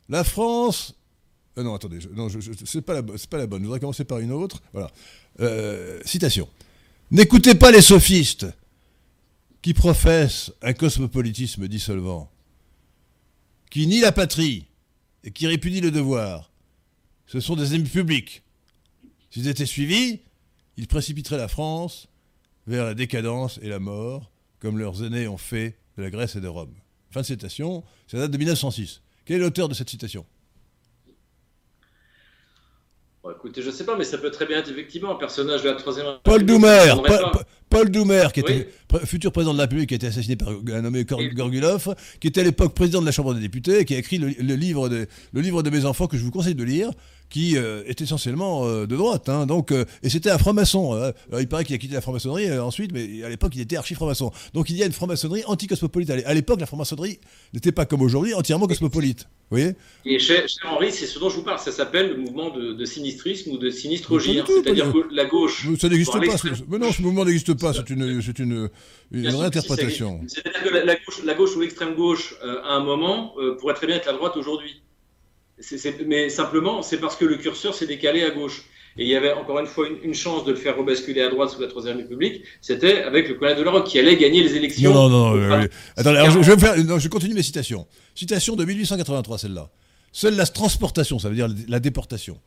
La 0.10 0.24
France. 0.24 0.96
Euh, 1.58 1.64
non, 1.64 1.74
attendez, 1.74 2.00
non, 2.14 2.28
c'est 2.66 2.82
pas, 2.82 2.94
la, 2.94 3.04
pas 3.04 3.38
la 3.38 3.48
bonne. 3.48 3.62
Je 3.62 3.66
voudrais 3.66 3.80
commencer 3.80 4.06
par 4.06 4.20
une 4.20 4.32
autre. 4.32 4.62
Voilà. 4.74 4.92
Euh, 5.40 6.02
citation. 6.06 6.50
N'écoutez 7.12 7.56
pas 7.56 7.72
les 7.72 7.82
sophistes 7.82 8.48
qui 9.62 9.74
professent 9.74 10.52
un 10.62 10.74
cosmopolitisme 10.74 11.68
dissolvant, 11.68 12.32
qui 13.72 13.88
nient 13.88 14.02
la 14.02 14.12
patrie 14.12 14.68
et 15.24 15.32
qui 15.32 15.48
répudient 15.48 15.82
le 15.82 15.92
devoir. 15.92 16.52
Ce 17.28 17.40
sont 17.40 17.56
des 17.56 17.76
ennemis 17.76 17.90
publics. 17.90 18.44
S'ils 19.32 19.48
étaient 19.48 19.66
suivis, 19.66 20.20
ils 20.78 20.88
précipiteraient 20.88 21.38
la 21.38 21.48
France 21.48 22.08
vers 22.68 22.86
la 22.86 22.94
décadence 22.94 23.60
et 23.62 23.70
la 23.70 23.80
mort, 23.80 24.32
comme 24.60 24.78
leurs 24.78 25.04
aînés 25.04 25.28
ont 25.28 25.38
fait 25.38 25.78
de 25.98 26.04
la 26.04 26.10
Grèce 26.10 26.36
et 26.36 26.42
de 26.42 26.48
Rome. 26.48 26.74
Fin 27.12 27.22
de 27.22 27.26
citation, 27.26 27.84
ça 28.08 28.18
date 28.18 28.32
de 28.32 28.38
1906. 28.38 29.02
Quel 29.26 29.38
est 29.38 29.40
l'auteur 29.40 29.70
de 29.70 29.74
cette 29.74 29.90
citation? 29.90 30.26
Écoutez, 33.32 33.62
je 33.64 33.68
ne 33.68 33.72
sais 33.72 33.86
pas, 33.86 33.98
mais 33.98 34.04
ça 34.04 34.20
peut 34.20 34.30
très 34.30 34.46
bien 34.46 34.60
être 34.60 34.70
effectivement 34.70 35.12
un 35.12 35.16
personnage 35.16 35.64
de 35.64 35.70
la 35.70 35.76
troisième. 35.76 36.06
Paul 36.24 36.46
Doumer, 36.46 36.94
Paul, 37.70 37.90
Doumer, 37.90 38.28
qui 38.32 38.42
était 38.42 38.70
futur 39.06 39.32
président 39.32 39.54
de 39.54 39.58
la 39.58 39.64
République, 39.64 39.90
qui 39.90 39.96
a 39.96 39.98
été 39.98 40.08
assassiné 40.08 40.36
par 40.36 40.50
un 40.50 40.82
nommé 40.82 41.06
Gorgulov, 41.06 41.96
qui 42.20 42.28
était 42.28 42.42
à 42.42 42.44
l'époque 42.44 42.76
président 42.76 43.02
de 43.02 43.06
la 43.06 43.12
Chambre 43.12 43.34
des 43.34 43.40
députés, 43.40 43.84
qui 43.86 43.96
a 43.96 43.98
écrit 43.98 44.20
le, 44.20 44.28
livre 44.56 44.90
de, 44.90 45.08
le 45.34 45.42
livre 45.42 45.64
de 45.64 45.70
mes 45.72 45.86
enfants 45.86 46.06
que 46.06 46.18
je 46.18 46.24
vous 46.24 46.32
conseille 46.32 46.54
de 46.54 46.64
lire, 46.64 46.92
qui 47.30 47.58
euh, 47.58 47.84
est 47.86 48.02
essentiellement 48.02 48.66
euh, 48.66 48.86
de 48.86 48.96
droite. 48.96 49.30
Hein. 49.30 49.46
donc, 49.46 49.72
euh, 49.72 49.86
et 50.04 50.10
c'était 50.10 50.30
un 50.30 50.38
franc-maçon. 50.38 51.14
il 51.38 51.48
paraît 51.48 51.66
qu'il 51.66 51.76
a 51.76 51.78
quitté 51.78 51.94
la 51.94 52.02
franc-maçonnerie 52.02 52.58
ensuite, 52.60 52.92
mais 52.94 53.24
à 53.24 53.30
l'époque, 53.30 53.54
il 53.56 53.62
était 53.62 53.78
archi-franc-maçon. 53.78 54.32
Donc, 54.54 54.70
il 54.70 54.78
y 54.78 54.84
a 54.84 54.86
une 54.86 54.92
franc-maçonnerie 54.92 55.44
anti-cosmopolite. 55.46 56.10
À 56.10 56.34
l'époque, 56.34 56.60
la 56.60 56.66
franc-maçonnerie 56.66 57.20
n'était 57.54 57.72
pas 57.72 57.86
comme 57.86 58.02
aujourd'hui 58.02 58.34
entièrement 58.34 58.68
cosmopolite. 58.68 59.28
Vous 59.52 59.58
voyez? 59.58 59.74
Et 60.06 60.18
cher, 60.18 60.46
Henri, 60.64 60.92
c'est 60.92 61.06
ce 61.06 61.20
dont 61.20 61.30
je 61.30 61.36
vous 61.36 61.44
parle. 61.44 61.60
Ça 61.60 61.72
s'appelle 61.72 62.10
le 62.10 62.18
mouvement 62.18 62.50
de, 62.50 62.86
sinistrisme 62.86 63.52
ou 63.52 63.58
de 63.58 63.70
sinistrologie. 63.70 64.42
C'est-à-dire 64.48 64.92
que 64.92 65.14
la 65.14 65.26
gauche. 65.26 65.68
Ça 65.80 65.90
n'existe 65.90 66.14
pas. 66.14 66.20
Mais 66.68 66.78
non, 66.78 66.92
ce 66.92 67.02
mouvement 67.02 67.26
n'existe 67.26 67.54
pas. 67.60 67.74
C'est 67.74 67.90
une, 67.90 68.22
c'est 68.22 68.40
une, 68.40 68.70
une 69.12 69.28
réinterprétation. 69.28 70.22
C'est-à-dire 70.28 70.64
que 70.64 70.70
la, 70.70 70.96
gauche, 70.96 71.24
la, 71.24 71.34
gauche, 71.34 71.56
ou 71.56 71.62
l'extrême 71.62 71.96
gauche, 71.96 72.36
à 72.42 72.74
un 72.74 72.84
moment, 72.84 73.36
pourrait 73.60 73.76
très 73.76 73.88
bien 73.88 73.98
être 73.98 74.08
la 74.08 74.14
droite 74.14 74.38
aujourd'hui 74.38 74.82
mais 76.06 76.30
simplement, 76.30 76.82
c'est 76.82 76.98
parce 76.98 77.16
que 77.16 77.26
le 77.26 77.38
curseur 77.38 77.74
s'est 77.74 77.88
décalé 77.88 78.24
à 78.24 78.32
gauche. 78.32 78.66
Et 78.98 79.04
il 79.04 79.10
y 79.10 79.16
avait 79.16 79.34
encore 79.34 79.60
une 79.60 79.66
fois 79.66 79.88
une, 80.04 80.14
chance 80.14 80.46
de 80.46 80.52
le 80.52 80.58
faire 80.58 80.78
rebasculer 80.78 81.22
à 81.22 81.30
droite 81.30 81.50
sous 81.50 81.60
la 81.60 81.68
Troisième 81.68 81.98
République, 81.98 82.44
c'était 82.62 83.04
avec 83.04 83.28
le 83.28 83.36
colonel 83.36 83.58
de 83.58 83.64
la 83.64 83.82
qui 83.82 84.00
allait 84.00 84.16
gagner 84.16 84.42
les 84.42 84.56
élections. 84.56 84.94
Non, 84.94 85.10
non, 85.10 85.36
non. 85.36 85.38
Euh, 85.38 85.68
attendez, 85.98 86.24
je, 86.30 86.52
vais 86.52 86.58
faire, 86.58 86.78
non, 86.86 86.98
je 86.98 87.10
continue 87.10 87.34
mes 87.34 87.44
citations. 87.44 87.88
Citation 88.16 88.56
de 88.56 88.64
1883, 88.64 89.38
celle-là. 89.38 89.70
Seule 90.14 90.36
la 90.36 90.46
transportation, 90.46 91.20
ça 91.20 91.28
veut 91.28 91.36
dire 91.36 91.50
la 91.68 91.82
déportation, 91.82 92.40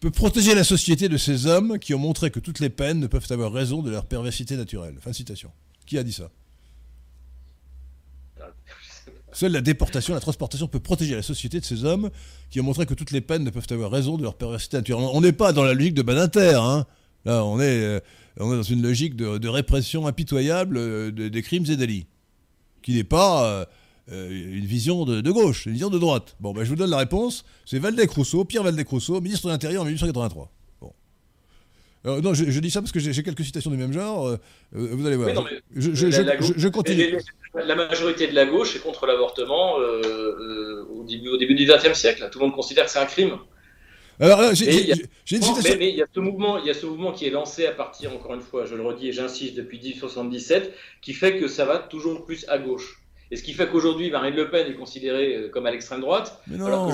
peut 0.00 0.10
protéger 0.10 0.54
la 0.54 0.64
société 0.64 1.08
de 1.08 1.16
ces 1.16 1.46
hommes 1.46 1.78
qui 1.78 1.94
ont 1.94 1.98
montré 1.98 2.30
que 2.30 2.38
toutes 2.38 2.60
les 2.60 2.68
peines 2.68 3.00
ne 3.00 3.06
peuvent 3.06 3.26
avoir 3.30 3.50
raison 3.50 3.80
de 3.80 3.90
leur 3.90 4.04
perversité 4.04 4.56
naturelle. 4.56 4.96
Fin 5.00 5.10
de 5.10 5.16
citation. 5.16 5.50
Qui 5.86 5.96
a 5.96 6.02
dit 6.02 6.12
ça? 6.12 6.30
Seule 9.32 9.52
la 9.52 9.60
déportation, 9.60 10.14
la 10.14 10.20
transportation 10.20 10.68
peut 10.68 10.80
protéger 10.80 11.14
la 11.14 11.22
société 11.22 11.60
de 11.60 11.64
ces 11.64 11.84
hommes 11.84 12.10
qui 12.50 12.60
ont 12.60 12.64
montré 12.64 12.86
que 12.86 12.94
toutes 12.94 13.10
les 13.10 13.20
peines 13.20 13.44
ne 13.44 13.50
peuvent 13.50 13.66
avoir 13.70 13.90
raison 13.90 14.16
de 14.16 14.22
leur 14.22 14.34
perversité 14.34 14.78
naturelle. 14.78 15.06
On 15.12 15.20
n'est 15.20 15.32
pas 15.32 15.52
dans 15.52 15.64
la 15.64 15.74
logique 15.74 15.94
de 15.94 16.02
Badinter, 16.02 16.58
hein. 16.60 16.86
Là, 17.24 17.44
on 17.44 17.60
est, 17.60 17.82
euh, 17.82 18.00
dans 18.38 18.62
une 18.62 18.80
logique 18.80 19.16
de, 19.16 19.48
répression 19.48 20.06
impitoyable 20.06 20.76
euh, 20.78 21.10
des 21.10 21.42
crimes 21.42 21.64
et 21.68 21.76
délits, 21.76 22.06
qui 22.82 22.94
n'est 22.94 23.04
pas 23.04 23.66
euh, 24.10 24.54
une 24.56 24.64
vision 24.64 25.04
de, 25.04 25.30
gauche, 25.30 25.66
une 25.66 25.72
vision 25.72 25.90
de 25.90 25.98
droite. 25.98 26.36
Bon, 26.40 26.52
ben, 26.52 26.64
je 26.64 26.70
vous 26.70 26.76
donne 26.76 26.90
la 26.90 26.98
réponse. 26.98 27.44
C'est 27.66 27.78
Valdec-Rousseau, 27.78 28.44
Pierre 28.44 28.62
Valdec-Rousseau, 28.62 29.20
ministre 29.20 29.46
de 29.46 29.52
l'Intérieur 29.52 29.82
en 29.82 29.86
1883. 29.86 30.50
Euh, 32.08 32.20
non, 32.20 32.32
je, 32.34 32.60
dis 32.60 32.70
ça 32.70 32.80
parce 32.80 32.92
que 32.92 32.98
j'ai 32.98 33.22
quelques 33.22 33.44
citations 33.44 33.70
du 33.70 33.76
même 33.76 33.92
genre. 33.92 34.28
Euh, 34.28 34.36
euh, 34.76 34.88
vous 34.92 35.06
allez 35.06 35.16
voir. 35.16 35.30
je, 35.74 36.68
continue. 36.68 37.18
La 37.54 37.74
majorité 37.74 38.26
de 38.26 38.34
la 38.34 38.46
gauche 38.46 38.76
est 38.76 38.80
contre 38.80 39.06
l'avortement 39.06 39.74
au, 39.74 41.04
début, 41.04 41.28
au 41.28 41.36
début 41.36 41.54
du 41.54 41.66
XXe 41.66 41.98
siècle. 41.98 42.28
Tout 42.30 42.38
le 42.38 42.46
monde 42.46 42.54
considère 42.54 42.86
que 42.86 42.90
c'est 42.90 42.98
un 42.98 43.06
crime. 43.06 43.36
Alors 44.20 44.52
j'ai 44.52 44.90
une 44.90 45.42
citation. 45.42 45.76
Mais, 45.78 45.90
il, 45.90 45.96
y 45.96 46.02
a 46.02 46.06
ce 46.12 46.18
mouvement, 46.18 46.58
il 46.58 46.66
y 46.66 46.70
a 46.70 46.74
ce 46.74 46.86
mouvement 46.86 47.12
qui 47.12 47.26
est 47.26 47.30
lancé 47.30 47.66
à 47.66 47.72
partir, 47.72 48.12
encore 48.12 48.34
une 48.34 48.40
fois, 48.40 48.64
je 48.64 48.74
le 48.74 48.82
redis 48.82 49.08
et 49.08 49.12
j'insiste, 49.12 49.54
depuis 49.54 49.78
1877, 49.78 50.72
qui 51.00 51.12
fait 51.12 51.38
que 51.38 51.46
ça 51.46 51.64
va 51.64 51.78
toujours 51.78 52.24
plus 52.24 52.44
à 52.48 52.58
gauche. 52.58 53.00
Et 53.30 53.36
ce 53.36 53.42
qui 53.42 53.52
fait 53.52 53.68
qu'aujourd'hui, 53.68 54.10
Marine 54.10 54.34
Le 54.34 54.50
Pen 54.50 54.66
est 54.66 54.74
considérée 54.74 55.50
comme 55.52 55.66
à 55.66 55.70
l'extrême 55.70 56.00
droite. 56.00 56.40
Mais 56.48 56.56
non, 56.56 56.90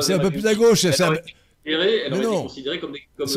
c'est 0.00 0.12
un 0.12 0.18
peu 0.18 0.30
plus 0.30 0.46
à 0.46 0.54
gauche. 0.54 0.84
Elle 1.64 1.76
aurait 1.76 2.06
été 2.08 2.26
considérée 2.26 2.80
comme, 2.80 2.92
comme, 3.16 3.28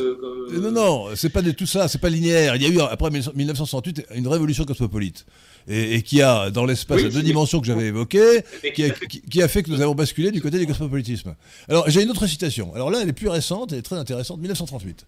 Non, 0.60 0.72
non, 0.72 1.16
c'est 1.16 1.30
pas 1.30 1.44
de 1.44 1.52
tout 1.52 1.68
ça, 1.68 1.88
c'est 1.88 2.00
pas 2.00 2.10
linéaire. 2.10 2.56
Il 2.56 2.64
y 2.64 2.66
a 2.66 2.70
eu, 2.70 2.80
après 2.80 3.12
1968, 3.12 4.08
une 4.16 4.28
révolution 4.28 4.66
cosmopolite. 4.66 5.26
Et, 5.68 6.02
qui 6.02 6.22
a, 6.22 6.50
dans 6.50 6.66
l'espace 6.66 7.04
de 7.04 7.10
deux 7.10 7.24
dimensions 7.24 7.60
que 7.60 7.68
j'avais 7.68 7.88
évoquées, 7.88 8.44
qui 8.74 9.42
a, 9.42 9.48
fait 9.48 9.64
que 9.64 9.70
nous 9.70 9.82
avons 9.82 9.96
basculé 9.96 10.32
du 10.32 10.42
côté 10.42 10.58
du 10.58 10.66
cosmopolitisme. 10.66 11.36
Alors, 11.68 11.90
j'ai 11.90 12.02
une 12.04 12.10
autre 12.10 12.26
citation. 12.28 12.74
Alors 12.74 12.90
là, 12.90 13.00
elle 13.02 13.10
est 13.10 13.14
plus 13.14 13.30
récente, 13.30 13.72
elle 13.72 13.80
est 13.80 13.84
très 13.84 13.98
intéressante, 13.98 14.40
1938. 14.40 15.06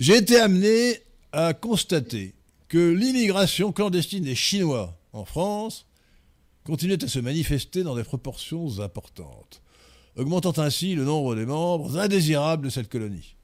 J'ai 0.00 0.16
été 0.16 0.38
amené 0.38 0.98
à 1.32 1.52
constater 1.52 2.34
que 2.68 2.90
l'immigration 2.90 3.72
clandestine 3.72 4.24
des 4.24 4.34
Chinois 4.34 4.96
en 5.12 5.24
France 5.24 5.86
continuait 6.64 7.02
à 7.04 7.08
se 7.08 7.18
manifester 7.20 7.82
dans 7.84 7.94
des 7.94 8.04
proportions 8.04 8.80
importantes 8.80 9.60
augmentant 10.16 10.58
ainsi 10.58 10.94
le 10.94 11.04
nombre 11.04 11.34
des 11.34 11.46
membres 11.46 11.98
indésirables 11.98 12.64
de 12.64 12.70
cette 12.70 12.88
colonie. 12.88 13.36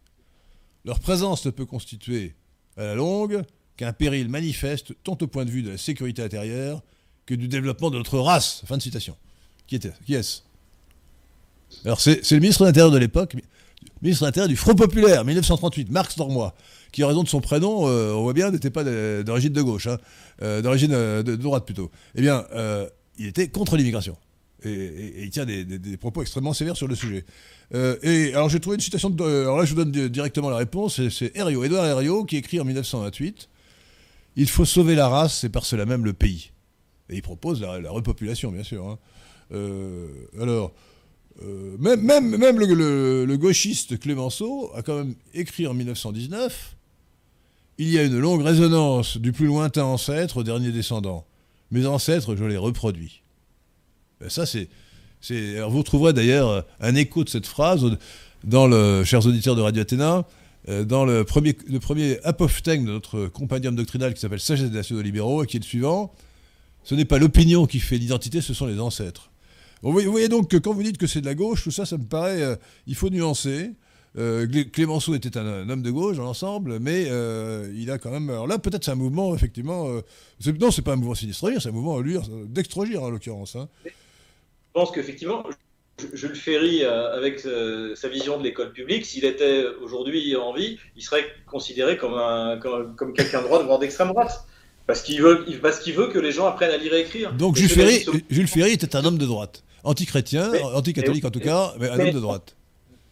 Leur 0.84 1.00
présence 1.00 1.44
ne 1.44 1.50
peut 1.50 1.66
constituer, 1.66 2.34
à 2.76 2.84
la 2.84 2.94
longue, 2.94 3.42
qu'un 3.76 3.92
péril 3.92 4.28
manifeste 4.28 4.94
tant 5.04 5.16
au 5.20 5.26
point 5.26 5.44
de 5.44 5.50
vue 5.50 5.62
de 5.62 5.70
la 5.70 5.78
sécurité 5.78 6.22
intérieure 6.22 6.82
que 7.26 7.34
du 7.34 7.48
développement 7.48 7.90
de 7.90 7.98
notre 7.98 8.18
race. 8.18 8.62
Fin 8.66 8.76
de 8.76 8.82
citation. 8.82 9.16
Qui 9.66 9.76
était 9.76 9.92
Qui 10.06 10.14
est-ce? 10.14 10.42
Alors 11.84 12.00
c'est 12.00 12.28
le 12.30 12.40
ministre 12.40 12.62
de 12.62 12.66
l'Intérieur 12.66 12.90
de 12.90 12.98
l'époque, 12.98 13.36
ministre 14.02 14.24
de 14.24 14.26
l'Intérieur 14.26 14.48
du 14.48 14.56
Front 14.56 14.74
Populaire, 14.74 15.24
1938, 15.24 15.90
Marx 15.90 16.16
Normois, 16.16 16.54
qui 16.92 17.04
en 17.04 17.08
raison 17.08 17.22
de 17.22 17.28
son 17.28 17.40
prénom, 17.40 17.86
euh, 17.88 18.12
on 18.12 18.22
voit 18.22 18.32
bien, 18.32 18.50
n'était 18.50 18.70
pas 18.70 18.84
d'origine 19.22 19.52
de 19.52 19.62
gauche, 19.62 19.86
hein, 19.86 19.98
euh, 20.42 20.62
d'origine 20.62 20.92
euh, 20.92 21.22
de, 21.22 21.36
droite 21.36 21.64
plutôt. 21.64 21.90
Eh 22.14 22.22
bien, 22.22 22.44
il 23.18 23.26
était 23.26 23.48
contre 23.48 23.76
l'immigration. 23.76 24.16
Et, 24.64 25.24
il 25.24 25.30
tient 25.30 25.46
des, 25.46 25.96
propos 25.96 26.22
extrêmement 26.22 26.52
sévères 26.52 26.76
sur 26.76 26.88
le 26.88 26.94
sujet. 26.94 27.24
et 28.02 28.32
alors 28.34 28.48
j'ai 28.48 28.60
trouvé 28.60 28.74
une 28.74 28.80
citation, 28.80 29.14
alors 29.18 29.58
là 29.58 29.64
je 29.64 29.74
vous 29.74 29.84
donne 29.84 30.08
directement 30.08 30.50
la 30.50 30.56
réponse, 30.56 31.08
c'est 31.08 31.36
Herriot, 31.36 31.64
Édouard 31.64 31.86
Herriot, 31.86 32.24
qui 32.24 32.36
écrit 32.36 32.60
en 32.60 32.64
1928 32.64 33.48
Il 34.36 34.48
faut 34.48 34.64
sauver 34.64 34.94
la 34.94 35.08
race 35.08 35.44
et 35.44 35.48
par 35.48 35.64
cela 35.64 35.86
même 35.86 36.04
le 36.04 36.12
pays. 36.12 36.50
Et 37.08 37.16
il 37.16 37.22
propose 37.22 37.60
la, 37.60 37.90
repopulation, 37.90 38.52
bien 38.52 38.62
sûr. 38.62 38.86
Hein. 38.86 38.98
alors, 40.40 40.72
euh, 41.42 41.76
même, 41.78 42.36
même 42.36 42.58
le, 42.58 43.36
gauchiste 43.36 43.98
Clémenceau 43.98 44.70
a 44.74 44.82
quand 44.82 44.96
même 44.96 45.14
écrit 45.32 45.66
en 45.66 45.74
1919 45.74 46.76
Il 47.78 47.88
y 47.88 47.98
a 47.98 48.02
une 48.02 48.18
longue 48.18 48.42
résonance 48.42 49.16
du 49.16 49.32
plus 49.32 49.46
lointain 49.46 49.84
ancêtre 49.84 50.38
au 50.38 50.42
dernier 50.42 50.70
descendant. 50.70 51.24
Mes 51.70 51.86
ancêtres, 51.86 52.36
je 52.36 52.44
les 52.44 52.56
reproduis. 52.56 53.22
Ben, 54.20 54.28
ça, 54.28 54.44
c'est. 54.46 54.68
vous 55.68 55.82
trouverez 55.82 56.12
d'ailleurs 56.12 56.66
un 56.80 56.94
écho 56.94 57.24
de 57.24 57.28
cette 57.28 57.46
phrase 57.46 57.84
dans 58.44 58.66
le, 58.66 59.04
chers 59.04 59.26
auditeurs 59.26 59.56
de 59.56 59.62
Radio 59.62 59.82
Athéna, 59.82 60.26
euh, 60.68 60.84
dans 60.84 61.04
le 61.04 61.24
premier, 61.24 61.56
le 61.68 61.78
premier 61.78 62.16
de 62.16 62.78
notre 62.82 63.26
compagnon 63.26 63.72
doctrinal 63.72 64.14
qui 64.14 64.20
s'appelle 64.20 64.40
Sagesse 64.40 64.70
des 64.70 64.76
nationaux 64.76 65.02
libéraux, 65.02 65.42
et 65.44 65.46
qui 65.46 65.56
est 65.56 65.60
le 65.60 65.64
suivant 65.64 66.12
Ce 66.84 66.94
n'est 66.94 67.04
pas 67.04 67.18
l'opinion 67.18 67.66
qui 67.66 67.80
fait 67.80 67.98
l'identité, 67.98 68.40
ce 68.40 68.54
sont 68.54 68.66
les 68.66 68.80
ancêtres. 68.80 69.30
Vous 69.82 69.92
voyez 69.92 70.28
donc 70.28 70.48
que 70.48 70.58
quand 70.58 70.74
vous 70.74 70.82
dites 70.82 70.98
que 70.98 71.06
c'est 71.06 71.22
de 71.22 71.26
la 71.26 71.34
gauche, 71.34 71.64
tout 71.64 71.70
ça, 71.70 71.86
ça 71.86 71.96
me 71.96 72.04
paraît. 72.04 72.42
Euh, 72.42 72.56
il 72.86 72.94
faut 72.94 73.08
nuancer. 73.08 73.72
Euh, 74.18 74.46
Clémenceau 74.72 75.14
était 75.14 75.38
un, 75.38 75.70
homme 75.70 75.82
de 75.82 75.90
gauche 75.90 76.16
dans 76.16 76.24
l'ensemble, 76.24 76.80
mais 76.80 77.06
euh, 77.08 77.72
il 77.74 77.90
a 77.90 77.96
quand 77.96 78.10
même. 78.10 78.28
Alors 78.28 78.46
là, 78.46 78.58
peut-être 78.58 78.84
c'est 78.84 78.90
un 78.90 78.96
mouvement, 78.96 79.34
effectivement. 79.34 79.88
non, 80.60 80.70
c'est 80.70 80.82
pas 80.82 80.92
un 80.92 80.96
mouvement 80.96 81.14
sinistrogir, 81.14 81.62
c'est 81.62 81.68
un 81.68 81.72
mouvement 81.72 82.02
d'extrogir, 82.46 83.02
en 83.02 83.08
l'occurrence. 83.08 83.56
Hein. 83.56 83.68
Pense 84.72 84.90
qu'effectivement, 84.90 85.44
Jules 86.12 86.36
Ferry, 86.36 86.84
avec 86.84 87.40
sa 87.40 88.08
vision 88.08 88.38
de 88.38 88.44
l'école 88.44 88.72
publique, 88.72 89.04
s'il 89.06 89.24
était 89.24 89.64
aujourd'hui 89.82 90.36
en 90.36 90.52
vie, 90.52 90.78
il 90.96 91.02
serait 91.02 91.24
considéré 91.46 91.96
comme, 91.96 92.14
un, 92.14 92.58
comme, 92.58 92.94
comme 92.96 93.12
quelqu'un 93.12 93.42
de 93.42 93.46
droite, 93.46 93.64
voire 93.64 93.78
d'extrême 93.78 94.08
droite. 94.08 94.44
Parce 94.86 95.02
qu'il 95.02 95.22
veut, 95.22 95.44
parce 95.62 95.78
qu'il 95.78 95.94
veut 95.94 96.08
que 96.08 96.18
les 96.18 96.32
gens 96.32 96.46
apprennent 96.46 96.72
à 96.72 96.76
lire 96.76 96.94
et 96.94 97.02
écrire. 97.02 97.32
Donc 97.32 97.56
Jules 97.56 97.68
Ferry, 97.68 98.04
Jules 98.28 98.48
Ferry 98.48 98.72
était 98.72 98.96
un 98.96 99.04
homme 99.04 99.18
de 99.18 99.26
droite 99.26 99.62
anti-chrétien, 99.84 100.52
anti-catholique 100.74 101.24
en 101.24 101.30
tout 101.30 101.40
cas, 101.40 101.74
mais 101.78 101.88
un 101.88 101.98
homme 101.98 102.12
de 102.12 102.20
droite. 102.20 102.56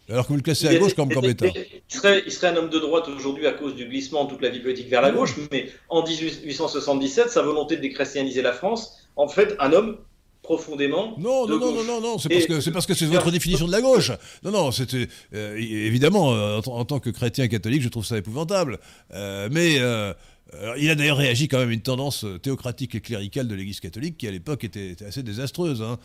Alors 0.09 0.25
que 0.25 0.29
vous 0.29 0.37
le 0.37 0.41
classez 0.41 0.67
à 0.67 0.75
gauche 0.75 0.95
comme 0.95 1.09
Gambetta. 1.09 1.45
Il 1.45 1.95
serait, 1.95 2.23
il 2.25 2.31
serait 2.31 2.47
un 2.47 2.55
homme 2.55 2.69
de 2.69 2.79
droite 2.79 3.07
aujourd'hui 3.07 3.45
à 3.45 3.51
cause 3.51 3.75
du 3.75 3.85
glissement 3.85 4.25
de 4.25 4.31
toute 4.31 4.41
la 4.41 4.49
vie 4.49 4.59
politique 4.59 4.89
vers 4.89 5.03
la 5.03 5.11
gauche, 5.11 5.35
mais 5.51 5.69
en 5.87 6.03
1877, 6.03 7.29
sa 7.29 7.43
volonté 7.43 7.77
de 7.77 7.81
déchristianiser 7.81 8.41
la 8.41 8.53
France, 8.53 9.07
en 9.15 9.27
fait, 9.27 9.55
un 9.59 9.71
homme 9.71 9.97
profondément. 10.49 11.13
Non, 11.19 11.47
non, 11.47 11.59
non, 11.59 11.83
non, 11.83 12.01
non, 12.01 12.17
c'est 12.17 12.27
parce 12.27 12.47
que 12.47 12.59
c'est 12.59 12.71
parce 12.71 12.87
que 12.87 12.95
c'est 12.95 13.05
votre 13.05 13.29
définition 13.29 13.67
de 13.67 13.71
la 13.71 13.81
gauche. 13.81 14.11
Non, 14.43 14.49
non, 14.49 14.71
c'était 14.71 15.07
euh, 15.35 15.55
évidemment 15.55 16.33
euh, 16.33 16.59
en, 16.65 16.85
tant 16.85 16.99
que 16.99 17.11
chrétien 17.11 17.47
catholique, 17.47 17.83
je 17.83 17.89
trouve 17.89 18.03
ça 18.03 18.17
épouvantable. 18.17 18.79
Euh, 19.13 19.47
mais 19.51 19.75
il 20.79 20.89
a 20.89 20.95
d'ailleurs 20.95 21.17
réagi 21.17 21.47
quand 21.47 21.59
même 21.59 21.69
à 21.69 21.73
une 21.73 21.81
tendance 21.81 22.25
théocratique 22.41 22.95
et 22.95 23.01
cléricale 23.01 23.47
de 23.47 23.53
l'Église 23.53 23.79
catholique 23.79 24.17
qui 24.17 24.27
à 24.27 24.31
l'époque 24.31 24.63
était, 24.63 24.95
assez 25.07 25.21
désastreuse, 25.21 25.83
hein, 25.83 25.99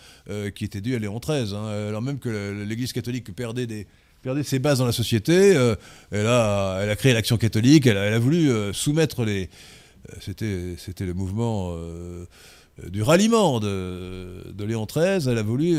qui 0.54 0.66
était 0.66 0.82
due 0.82 0.94
à 0.94 0.98
Léon 0.98 1.18
XIII. 1.18 1.54
Hein. 1.54 1.88
alors 1.88 2.02
même 2.02 2.18
que 2.18 2.62
l'Église 2.68 2.92
catholique 2.92 3.34
perdait, 3.34 3.66
des, 3.66 3.86
perdait 4.20 4.42
ses 4.42 4.58
bases 4.58 4.80
dans 4.80 4.84
la 4.84 4.92
société, 4.92 5.56
euh, 5.56 5.74
elle, 6.10 6.26
a, 6.26 6.80
elle, 6.82 6.90
a, 6.90 6.96
créé 6.96 7.14
l'action 7.14 7.38
catholique, 7.38 7.86
elle 7.86 7.96
a, 7.96 8.04
elle 8.04 8.14
a 8.14 8.18
voulu 8.18 8.50
soumettre 8.74 9.24
les... 9.24 9.48
C'était 10.20 11.06
le 11.06 11.14
mouvement 11.14 11.74
du 12.90 13.02
ralliement 13.02 13.60
de, 13.60 14.52
de, 14.52 14.64
Léon 14.64 14.86
XIII, 14.86 15.28
elle 15.28 15.38
a 15.38 15.42
voulu 15.42 15.78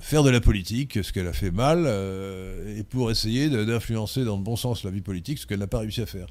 faire 0.00 0.22
de 0.22 0.30
la 0.30 0.40
politique, 0.40 0.98
ce 1.02 1.12
qu'elle 1.12 1.26
a 1.26 1.32
fait 1.32 1.50
mal, 1.50 1.84
euh, 1.86 2.78
et 2.78 2.82
pour 2.82 3.10
essayer 3.10 3.48
d'influencer 3.48 4.24
dans 4.24 4.36
le 4.36 4.42
bon 4.42 4.56
sens 4.56 4.84
la 4.84 4.90
vie 4.90 5.00
politique, 5.00 5.38
ce 5.38 5.46
qu'elle 5.46 5.60
n'a 5.60 5.66
pas 5.66 5.80
réussi 5.80 6.00
à 6.00 6.06
faire. 6.06 6.26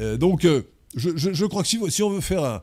Euh, 0.00 0.16
donc, 0.16 0.44
euh, 0.44 0.62
je, 0.94 1.44
crois 1.46 1.62
que 1.62 1.68
si, 1.68 2.02
on 2.02 2.10
veut 2.10 2.20
faire 2.20 2.44
un, 2.44 2.62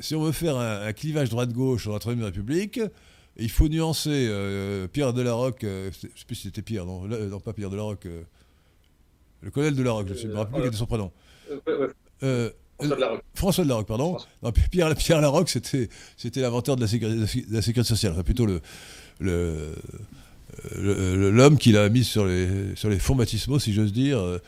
si 0.00 0.14
on 0.14 0.22
veut 0.22 0.32
faire 0.32 0.56
un, 0.56 0.92
clivage 0.92 1.28
droite-gauche 1.28 1.86
dans 1.86 1.92
la 1.92 1.98
Troisième 1.98 2.24
République, 2.24 2.80
il 3.36 3.50
faut 3.50 3.68
nuancer 3.68 4.28
Pierre 4.92 5.12
Delaroque, 5.12 5.60
je 5.62 5.86
ne 5.86 5.90
sais 5.92 6.24
plus 6.26 6.36
si 6.36 6.42
c'était 6.44 6.62
Pierre, 6.62 6.86
non, 6.86 7.02
non, 7.06 7.40
pas 7.40 7.52
Pierre 7.52 7.70
Delaroque, 7.70 8.08
le 9.42 9.50
colonel 9.50 9.76
Delaroque, 9.76 10.08
je 10.14 10.26
ne 10.26 10.32
me 10.32 10.38
rappelle 10.38 10.54
plus 10.54 10.62
quel 10.62 10.68
était 10.68 10.78
son 10.78 10.86
prénom. 10.86 11.12
François 12.78 12.96
de 12.96 13.00
Larocque. 13.00 13.24
François 13.34 13.64
de 13.64 13.68
Larocque, 13.68 13.86
pardon. 13.88 14.16
Non, 14.42 14.52
Pierre, 14.70 14.94
Pierre 14.94 15.20
Larocque, 15.20 15.48
c'était, 15.48 15.88
c'était 16.16 16.40
l'inventeur 16.40 16.76
de 16.76 16.80
la 16.80 16.86
sécurité, 16.86 17.42
de 17.48 17.54
la 17.54 17.62
sécurité 17.62 17.88
sociale. 17.88 18.12
Enfin, 18.12 18.22
plutôt 18.22 18.46
le, 18.46 18.60
le, 19.20 19.74
l'homme 21.30 21.58
qui 21.58 21.72
l'a 21.72 21.88
mis 21.88 22.04
sur 22.04 22.24
les, 22.24 22.76
sur 22.76 22.88
les 22.88 22.98
fonds 22.98 23.16
baptismaux, 23.16 23.58
si 23.58 23.72
j'ose 23.72 23.92
dire, 23.92 24.40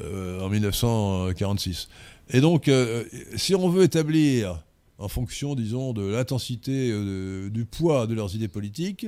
euh, 0.00 0.40
en 0.40 0.48
1946. 0.50 1.88
Et 2.30 2.40
donc, 2.40 2.68
euh, 2.68 3.04
si 3.36 3.54
on 3.54 3.68
veut 3.70 3.84
établir, 3.84 4.62
en 4.98 5.08
fonction, 5.08 5.54
disons, 5.54 5.92
de 5.92 6.02
l'intensité, 6.02 6.90
euh, 6.92 7.48
du 7.48 7.64
poids 7.64 8.06
de 8.06 8.14
leurs 8.14 8.34
idées 8.34 8.48
politiques, 8.48 9.06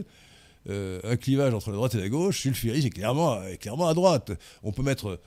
un 0.69 1.17
clivage 1.17 1.53
entre 1.55 1.71
la 1.71 1.77
droite 1.77 1.95
et 1.95 1.99
la 1.99 2.09
gauche, 2.09 2.43
Sulfiri 2.43 2.87
est 2.87 2.91
clairement, 2.91 3.33
à 3.41 3.95
droite. 3.95 4.33
On 4.63 4.73
peut 4.73 4.83
mettre 4.83 5.19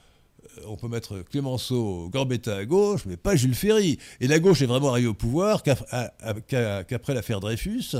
on 0.67 0.75
peut 0.75 0.87
mettre 0.87 1.23
Clémenceau, 1.29 2.09
Gambetta 2.11 2.55
à 2.57 2.65
gauche, 2.65 3.01
mais 3.05 3.17
pas 3.17 3.35
Jules 3.35 3.55
Ferry. 3.55 3.97
Et 4.19 4.27
la 4.27 4.39
gauche 4.39 4.61
est 4.61 4.65
vraiment 4.65 4.89
arrivée 4.89 5.07
au 5.07 5.13
pouvoir 5.13 5.63
qu'après 5.63 7.13
l'affaire 7.13 7.39
Dreyfus, 7.39 7.95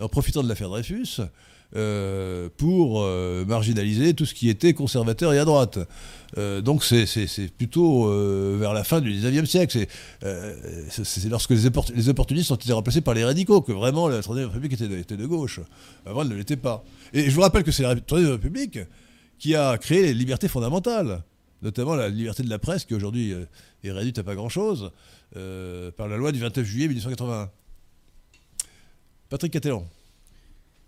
en 0.00 0.08
profitant 0.08 0.42
de 0.42 0.48
l'affaire 0.48 0.68
Dreyfus, 0.68 1.20
euh, 1.74 2.48
pour 2.56 3.02
euh, 3.02 3.44
marginaliser 3.44 4.14
tout 4.14 4.24
ce 4.24 4.34
qui 4.34 4.48
était 4.48 4.72
conservateur 4.72 5.32
et 5.32 5.38
à 5.38 5.44
droite. 5.44 5.80
donc 6.36 6.84
c'est 6.84 7.50
plutôt 7.56 8.08
vers 8.58 8.72
la 8.72 8.84
fin 8.84 9.00
du 9.00 9.12
19e 9.12 9.46
siècle. 9.46 9.86
C'est 10.90 11.28
lorsque 11.28 11.50
les, 11.50 11.68
les, 11.94 12.08
opportunistes 12.08 12.50
ont 12.50 12.56
été 12.56 12.72
remplacés 12.72 13.00
par 13.00 13.14
les 13.14 13.24
radicaux 13.24 13.62
que 13.62 13.72
vraiment 13.72 14.08
la 14.08 14.22
Troisième 14.22 14.48
République 14.48 14.74
était 14.74 14.88
de, 14.88 14.96
était 14.96 15.16
de 15.16 15.26
gauche. 15.26 15.60
Avant, 16.04 16.22
elle 16.22 16.28
ne 16.28 16.36
l'était 16.36 16.56
pas. 16.56 16.84
Et 17.12 17.28
je 17.28 17.34
vous 17.34 17.40
rappelle 17.40 17.64
que 17.64 17.72
c'est 17.72 17.82
la 17.82 17.96
Troisième 17.96 18.32
République 18.32 18.78
qui 19.38 19.54
a 19.54 19.76
créé 19.78 20.02
les 20.02 20.14
libertés 20.14 20.48
fondamentales 20.48 21.22
notamment 21.62 21.94
la 21.94 22.08
liberté 22.08 22.42
de 22.42 22.50
la 22.50 22.58
presse, 22.58 22.84
qui 22.84 22.94
aujourd'hui 22.94 23.32
euh, 23.32 23.44
est 23.84 23.92
réduite 23.92 24.18
à 24.18 24.22
pas 24.22 24.34
grand-chose, 24.34 24.92
euh, 25.36 25.90
par 25.90 26.08
la 26.08 26.16
loi 26.16 26.32
du 26.32 26.38
29 26.38 26.64
juillet 26.64 26.88
1981. 26.88 27.50
Patrick 29.28 29.52
Catellan. 29.52 29.86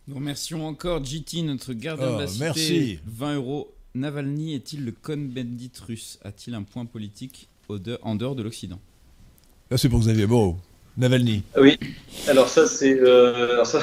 Nous 0.06 0.14
remercions 0.14 0.66
encore 0.66 1.04
GT, 1.04 1.42
notre 1.42 1.72
gardien 1.72 2.12
de 2.14 2.18
la 2.18 2.24
ah, 2.24 2.26
cité. 2.26 2.44
Merci. 2.44 2.98
20 3.06 3.34
euros. 3.36 3.74
Navalny 3.94 4.54
est-il 4.54 4.84
le 4.84 4.92
Cohn-Bendit 4.92 5.72
russe? 5.86 6.18
A-t-il 6.22 6.54
un 6.54 6.62
point 6.62 6.86
politique 6.86 7.48
en 8.02 8.14
dehors 8.14 8.34
de 8.34 8.42
l'Occident? 8.42 8.80
Là, 9.70 9.76
c'est 9.76 9.88
pour 9.88 10.00
Xavier 10.00 10.26
Beau. 10.26 10.56
Navalny. 10.98 11.44
Oui, 11.56 11.78
alors 12.26 12.48
ça, 12.48 12.66
c'est. 12.66 12.98
Euh, 12.98 13.64
ça, 13.64 13.80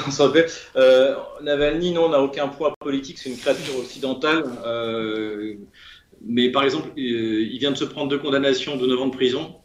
euh, 0.76 1.14
Navalny, 1.42 1.92
non, 1.92 2.10
n'a 2.10 2.20
aucun 2.20 2.48
poids 2.48 2.74
politique, 2.78 3.18
c'est 3.18 3.30
une 3.30 3.38
créature 3.38 3.78
occidentale. 3.78 4.44
Mais 6.26 6.50
par 6.50 6.64
exemple, 6.64 6.88
euh, 6.98 7.48
il 7.50 7.58
vient 7.58 7.70
de 7.70 7.76
se 7.76 7.84
prendre 7.84 8.08
deux 8.08 8.18
condamnations 8.18 8.76
de 8.76 8.86
9 8.86 9.00
ans 9.00 9.06
de 9.06 9.14
prison. 9.14 9.56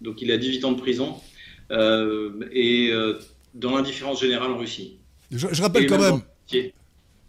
Donc 0.00 0.20
il 0.20 0.30
a 0.32 0.36
18 0.36 0.64
ans 0.64 0.72
de 0.72 0.80
prison. 0.80 1.16
Euh, 1.70 2.48
et 2.52 2.90
euh, 2.90 3.18
dans 3.54 3.76
l'indifférence 3.76 4.20
générale 4.20 4.50
en 4.50 4.58
Russie. 4.58 4.98
Je, 5.30 5.62
rappelle 5.62 5.86
quand 5.86 5.98
même. 5.98 6.20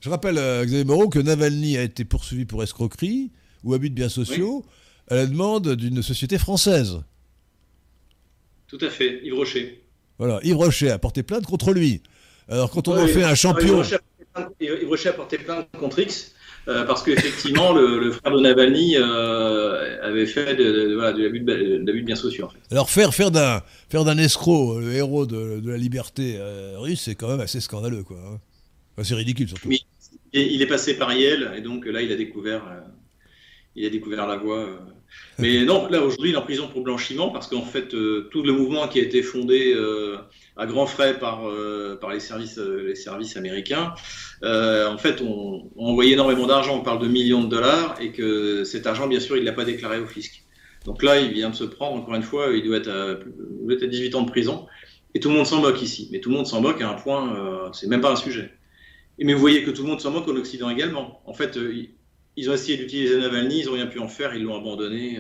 Je 0.01 0.09
rappelle, 0.09 0.35
Xavier 0.35 0.83
Moreau, 0.83 1.07
que 1.07 1.19
Navalny 1.19 1.77
a 1.77 1.83
été 1.83 2.03
poursuivi 2.03 2.45
pour 2.45 2.63
escroquerie 2.63 3.31
ou 3.63 3.73
abus 3.73 3.89
de 3.89 3.95
biens 3.95 4.09
sociaux 4.09 4.65
à 5.07 5.15
la 5.15 5.25
demande 5.25 5.75
d'une 5.75 6.01
société 6.01 6.37
française. 6.37 7.01
Tout 8.67 8.79
à 8.81 8.89
fait, 8.89 9.21
Yves 9.23 9.35
Rocher. 9.35 9.83
Voilà, 10.17 10.39
Yves 10.43 10.57
Rocher 10.57 10.89
a 10.89 10.97
porté 10.97 11.23
plainte 11.23 11.45
contre 11.45 11.71
lui. 11.73 12.01
Alors 12.49 12.71
quand 12.71 12.87
on 12.87 12.97
en 12.97 13.07
fait 13.07 13.23
un 13.23 13.35
champion. 13.35 13.83
Yves 14.59 14.87
Rocher 14.87 15.09
a 15.09 15.13
porté 15.13 15.37
plainte 15.37 15.69
contre 15.79 15.99
X 15.99 16.33
euh, 16.67 16.85
parce 16.85 17.03
qu'effectivement, 17.03 17.73
le, 17.73 17.99
le, 17.99 18.11
frère 18.11 18.33
de 18.33 18.39
Navalny 18.39 18.95
euh, 18.97 20.01
avait 20.01 20.25
fait 20.25 20.55
de, 20.55 20.93
voilà, 20.93 21.13
de 21.13 21.23
l'abus 21.23 21.41
de, 21.41 22.01
biens 22.01 22.15
sociaux. 22.15 22.45
En 22.45 22.49
fait. 22.49 22.59
Alors 22.71 22.89
faire, 22.89 23.13
faire 23.13 23.31
d'un 23.31 23.61
faire 23.89 24.03
d'un 24.05 24.17
escroc 24.17 24.79
le 24.79 24.93
héros 24.93 25.25
de, 25.25 25.61
la 25.65 25.77
liberté 25.77 26.35
euh, 26.37 26.75
russe, 26.77 27.01
c'est 27.01 27.15
quand 27.15 27.27
même 27.27 27.41
assez 27.41 27.59
scandaleux, 27.59 28.03
quoi. 28.03 28.17
Hein. 28.17 29.03
c'est 29.03 29.15
ridicule 29.15 29.47
surtout. 29.47 29.69
Et 29.71 30.53
il 30.53 30.61
est 30.61 30.67
passé 30.67 30.97
par 30.97 31.13
Yale, 31.13 31.53
et 31.55 31.61
donc 31.61 31.85
là, 31.85 32.01
il 32.01 32.11
a 32.11 32.15
découvert, 32.15 32.63
il 33.75 33.85
a 33.85 33.89
découvert 33.89 34.25
la 34.25 34.37
voie. 34.37 34.67
Mais 35.39 35.63
non, 35.63 35.87
là 35.89 36.01
aujourd'hui, 36.01 36.29
il 36.29 36.33
est 36.33 36.37
en 36.37 36.43
prison 36.43 36.67
pour 36.67 36.81
blanchiment 36.81 37.29
parce 37.29 37.47
qu'en 37.47 37.63
fait, 37.63 37.93
euh, 37.93 38.29
tout 38.31 38.43
le 38.43 38.53
mouvement 38.53 38.87
qui 38.87 38.99
a 38.99 39.03
été 39.03 39.23
fondé 39.23 39.73
euh, 39.75 40.17
à 40.55 40.65
grands 40.65 40.85
frais 40.85 41.17
par, 41.17 41.47
euh, 41.47 41.97
par 41.99 42.11
les, 42.11 42.19
services, 42.19 42.57
les 42.57 42.95
services 42.95 43.37
américains, 43.37 43.93
en 44.43 44.97
fait, 44.97 45.21
on, 45.21 45.69
on 45.75 45.85
envoyé 45.87 46.13
énormément 46.13 46.47
d'argent, 46.47 46.77
on 46.77 46.83
parle 46.83 46.99
de 46.99 47.07
millions 47.07 47.43
de 47.43 47.49
dollars, 47.49 47.95
et 47.99 48.11
que 48.11 48.63
cet 48.63 48.87
argent, 48.87 49.07
bien 49.07 49.19
sûr, 49.19 49.37
il 49.37 49.41
ne 49.41 49.45
l'a 49.45 49.53
pas 49.53 49.65
déclaré 49.65 49.99
au 49.99 50.07
fisc. 50.07 50.43
Donc 50.85 51.01
là, 51.01 51.19
il 51.19 51.31
vient 51.31 51.49
de 51.49 51.55
se 51.55 51.63
prendre, 51.63 51.95
encore 51.95 52.15
une 52.15 52.23
fois, 52.23 52.47
il 52.53 52.63
doit 52.63 52.77
être 52.77 52.89
à, 52.89 53.19
il 53.61 53.65
doit 53.65 53.75
être 53.75 53.83
à 53.83 53.87
18 53.87 54.15
ans 54.15 54.21
de 54.23 54.29
prison, 54.29 54.67
et 55.15 55.19
tout 55.19 55.29
le 55.29 55.35
monde 55.35 55.45
s'en 55.45 55.61
moque 55.61 55.81
ici. 55.81 56.09
Mais 56.11 56.19
tout 56.19 56.29
le 56.29 56.35
monde 56.35 56.47
s'en 56.47 56.61
moque 56.61 56.81
à 56.81 56.89
un 56.89 56.95
point, 56.95 57.71
c'est 57.73 57.87
même 57.87 58.01
pas 58.01 58.11
un 58.11 58.17
sujet. 58.17 58.51
Et 59.19 59.25
mais 59.25 59.33
vous 59.33 59.39
voyez 59.39 59.63
que 59.63 59.71
tout 59.71 59.83
le 59.83 59.89
monde 59.89 60.01
s'en 60.01 60.11
moque 60.11 60.27
en 60.27 60.35
Occident 60.35 60.69
également. 60.69 61.21
En 61.25 61.33
fait, 61.33 61.57
ils 62.35 62.49
ont 62.49 62.53
essayé 62.53 62.77
d'utiliser 62.77 63.19
Navalny, 63.19 63.59
ils 63.59 63.65
n'ont 63.65 63.73
rien 63.73 63.87
pu 63.87 63.99
en 63.99 64.07
faire, 64.07 64.33
ils 64.35 64.43
l'ont 64.43 64.55
abandonné 64.57 65.19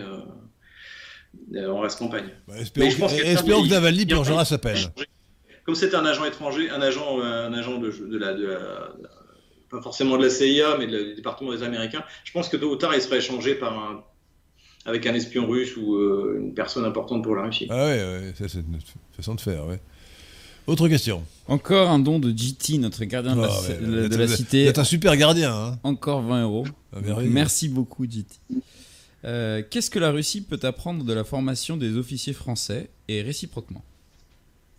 euh, 1.55 1.71
en 1.71 1.79
reste 1.79 1.99
campagne. 1.99 2.29
Bah, 2.47 2.55
espérons, 2.57 2.89
que, 2.89 3.69
Navalny 3.69 4.05
purgera 4.05 4.45
sa 4.45 4.57
peine. 4.57 4.77
Comme 5.65 5.75
c'est 5.75 5.95
un 5.95 6.05
agent 6.05 6.25
étranger, 6.25 6.69
un 6.69 6.81
agent, 6.81 7.19
euh, 7.19 7.47
un 7.47 7.53
agent 7.53 7.77
de, 7.77 7.89
de, 7.89 8.17
la, 8.17 8.33
de, 8.33 8.57
pas 9.69 9.81
forcément 9.81 10.17
de 10.17 10.23
la 10.23 10.29
CIA, 10.29 10.77
mais 10.77 10.87
du 10.87 11.15
département 11.15 11.51
des 11.51 11.63
Américains, 11.63 12.03
je 12.23 12.31
pense 12.31 12.49
que 12.49 12.57
tôt 12.57 12.71
ou 12.71 12.75
tard, 12.75 12.93
il 12.95 13.01
serait 13.01 13.17
échangé 13.17 13.55
par 13.55 13.73
un, 13.77 14.03
avec 14.85 15.05
un 15.05 15.13
espion 15.13 15.47
russe 15.47 15.77
ou 15.77 15.95
euh, 15.95 16.39
une 16.39 16.53
personne 16.53 16.85
importante 16.85 17.23
pour 17.23 17.35
la 17.35 17.43
Russie. 17.43 17.67
Ah 17.69 17.85
ouais, 17.85 17.97
ouais 17.97 18.33
ça 18.37 18.47
c'est 18.47 18.59
une 18.59 18.79
façon 19.15 19.35
de 19.35 19.41
faire, 19.41 19.65
ouais. 19.65 19.79
Autre 20.65 20.87
question. 20.87 21.23
Encore 21.47 21.89
un 21.89 21.99
don 21.99 22.19
de 22.19 22.29
GT, 22.35 22.77
notre 22.77 23.03
gardien 23.03 23.35
de 23.35 23.41
la, 23.41 23.49
ah, 23.49 24.07
de 24.07 24.15
la 24.15 24.27
cité. 24.27 24.71
Vous 24.71 24.79
un 24.79 24.83
super 24.85 25.17
gardien. 25.17 25.53
Hein. 25.53 25.79
Encore 25.83 26.21
20 26.21 26.43
euros. 26.43 26.65
Ah, 26.95 26.99
merci 27.21 27.67
beaucoup, 27.67 28.05
GT. 28.05 28.39
Euh, 29.25 29.61
qu'est-ce 29.69 29.89
que 29.89 29.99
la 29.99 30.11
Russie 30.11 30.41
peut 30.41 30.59
apprendre 30.63 31.03
de 31.03 31.13
la 31.13 31.25
formation 31.25 31.75
des 31.75 31.97
officiers 31.97 32.33
français 32.33 32.89
et 33.09 33.21
réciproquement? 33.21 33.83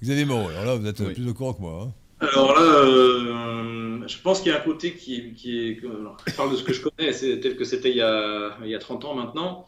Xavier 0.05 0.25
Moreau, 0.27 0.49
alors 0.51 0.65
là, 0.65 0.75
vous 0.77 0.87
êtes 0.87 1.03
plus 1.15 1.29
au 1.29 1.35
courant 1.35 1.55
que 1.55 1.63
moi. 1.63 1.89
Hein. 1.89 1.93
Alors 2.21 2.55
là, 2.55 2.61
euh, 2.61 4.07
je 4.07 4.19
pense 4.19 4.41
qu'il 4.41 4.53
y 4.53 4.55
a 4.55 4.59
un 4.59 4.63
côté 4.63 4.93
qui, 4.93 5.17
est. 5.17 5.81
je 6.27 6.35
parle 6.35 6.53
de 6.53 6.57
ce 6.57 6.63
que 6.63 6.73
je 6.73 6.83
connais, 6.83 7.13
c'est 7.13 7.41
tel 7.41 7.57
que 7.57 7.65
c'était 7.65 7.91
il, 7.91 8.05
il, 8.63 8.71
y 8.71 8.75
a 8.75 8.79
30 8.79 9.05
ans 9.07 9.15
maintenant. 9.15 9.67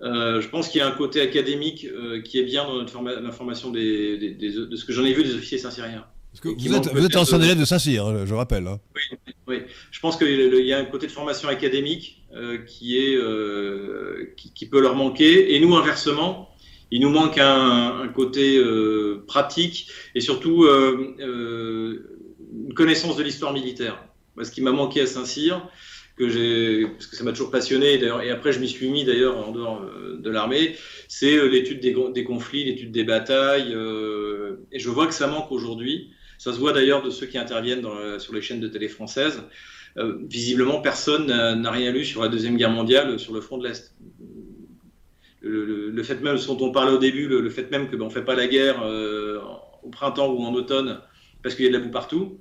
Euh, 0.00 0.40
je 0.40 0.48
pense 0.48 0.68
qu'il 0.68 0.78
y 0.78 0.82
a 0.82 0.86
un 0.86 0.92
côté 0.92 1.20
académique 1.20 1.86
euh, 1.86 2.20
qui 2.22 2.38
est 2.38 2.44
bien 2.44 2.64
dans 2.64 2.74
notre 2.74 3.02
la 3.02 3.32
formation 3.32 3.70
des, 3.70 4.16
de 4.18 4.76
ce 4.76 4.84
que 4.84 4.92
j'en 4.92 5.04
ai 5.04 5.12
vu 5.12 5.24
des 5.24 5.34
officiers 5.34 5.58
saint-cyriens. 5.58 6.04
Vous 6.44 6.74
êtes, 6.74 6.92
vous 6.92 7.04
êtes 7.04 7.16
ancien 7.16 7.40
élève 7.40 7.58
de 7.58 7.64
Saint-Cyr, 7.64 8.06
hein, 8.06 8.24
je 8.24 8.34
rappelle. 8.34 8.66
Hein. 8.68 8.78
Oui, 8.94 9.18
oui, 9.48 9.62
je 9.90 9.98
pense 9.98 10.16
qu'il 10.16 10.64
y 10.64 10.72
a 10.72 10.78
un 10.78 10.84
côté 10.84 11.06
de 11.06 11.12
formation 11.12 11.48
académique 11.48 12.22
euh, 12.32 12.58
qui, 12.58 12.96
est, 12.98 13.18
qui, 14.36 14.66
peut 14.66 14.80
leur 14.80 14.94
manquer. 14.94 15.56
Et 15.56 15.60
nous, 15.60 15.74
inversement, 15.74 16.50
il 16.90 17.00
nous 17.00 17.10
manque 17.10 17.38
un, 17.38 18.08
côté 18.14 18.62
pratique 19.26 19.90
et 20.14 20.20
surtout 20.20 20.66
une 20.66 22.02
connaissance 22.74 23.16
de 23.16 23.22
l'histoire 23.22 23.52
militaire. 23.52 24.02
Ce 24.42 24.50
qui 24.50 24.62
m'a 24.62 24.72
manqué 24.72 25.00
à 25.00 25.06
Saint-Cyr, 25.06 25.68
parce 26.18 27.06
que 27.06 27.16
ça 27.16 27.24
m'a 27.24 27.32
toujours 27.32 27.50
passionné, 27.50 28.02
et 28.02 28.30
après 28.30 28.52
je 28.52 28.60
m'y 28.60 28.68
suis 28.68 28.90
mis 28.90 29.04
d'ailleurs 29.04 29.36
en 29.36 29.52
dehors 29.52 29.82
euh, 29.82 30.16
de 30.18 30.30
l'armée, 30.30 30.76
c'est 31.06 31.36
euh, 31.36 31.46
l'étude 31.46 31.80
des, 31.80 32.24
conflits, 32.24 32.64
l'étude 32.64 32.90
des 32.90 33.04
batailles, 33.04 33.72
euh, 33.72 34.56
et 34.72 34.78
je 34.78 34.90
vois 34.90 35.06
que 35.06 35.14
ça 35.14 35.26
manque 35.26 35.52
aujourd'hui. 35.52 36.10
Ça 36.38 36.52
se 36.52 36.58
voit 36.58 36.72
d'ailleurs 36.72 37.02
de 37.02 37.10
ceux 37.10 37.26
qui 37.26 37.36
interviennent 37.36 37.84
sur 38.18 38.32
les 38.32 38.40
chaînes 38.40 38.60
de 38.60 38.68
télé 38.68 38.86
françaises. 38.86 39.42
visiblement, 39.96 40.80
personne 40.80 41.26
n'a 41.26 41.70
rien 41.72 41.90
lu 41.90 42.04
sur 42.04 42.22
la 42.22 42.28
Deuxième 42.28 42.56
Guerre 42.56 42.70
mondiale 42.70 43.18
sur 43.18 43.34
le 43.34 43.40
front 43.40 43.58
de 43.58 43.66
l'Est. 43.66 43.96
Le, 45.40 46.02
fait 46.02 46.20
même, 46.20 46.36
dont 46.46 46.58
on 46.60 46.72
parlait 46.72 46.92
au 46.92 46.98
début, 46.98 47.28
le, 47.28 47.50
fait 47.50 47.70
même 47.70 47.88
que 47.88 47.96
ben, 47.96 48.10
fait 48.10 48.24
pas 48.24 48.34
la 48.34 48.46
guerre 48.46 48.82
au 49.82 49.88
printemps 49.90 50.32
ou 50.32 50.42
en 50.42 50.52
automne 50.52 51.00
parce 51.42 51.54
qu'il 51.54 51.64
y 51.64 51.68
a 51.68 51.72
de 51.72 51.78
la 51.78 51.84
boue 51.84 51.90
partout, 51.90 52.40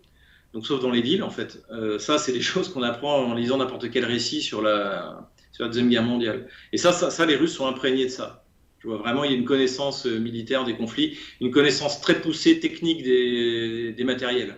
donc 0.54 0.66
sauf 0.66 0.82
dans 0.82 0.92
les 0.92 1.02
villes 1.02 1.24
en 1.24 1.30
fait. 1.30 1.64
Euh, 1.72 2.00
ça, 2.00 2.18
c'est 2.18 2.32
des 2.32 2.42
choses 2.52 2.70
qu'on 2.70 2.84
apprend 2.84 3.24
en 3.24 3.34
lisant 3.34 3.58
n'importe 3.58 3.90
quel 3.90 4.06
récit 4.06 4.42
sur 4.42 4.62
la, 4.62 5.30
Deuxième 5.60 5.90
Guerre 5.90 6.04
mondiale. 6.04 6.48
Et 6.72 6.78
ça, 6.78 7.26
les 7.26 7.36
Russes 7.36 7.54
sont 7.54 7.66
imprégnés 7.66 8.06
de 8.06 8.12
ça. 8.12 8.46
Je 8.78 8.88
vois 8.88 8.98
vraiment, 8.98 9.24
il 9.24 9.32
y 9.32 9.34
a 9.34 9.38
une 9.38 9.46
connaissance 9.46 10.06
euh, 10.06 10.20
militaire 10.20 10.66
des 10.66 10.76
conflits, 10.76 11.18
une 11.42 11.50
connaissance 11.50 12.00
très 12.00 12.22
poussée 12.22 12.60
technique 12.60 13.02
des, 13.02 13.92
des 13.92 14.04
matériels. 14.04 14.56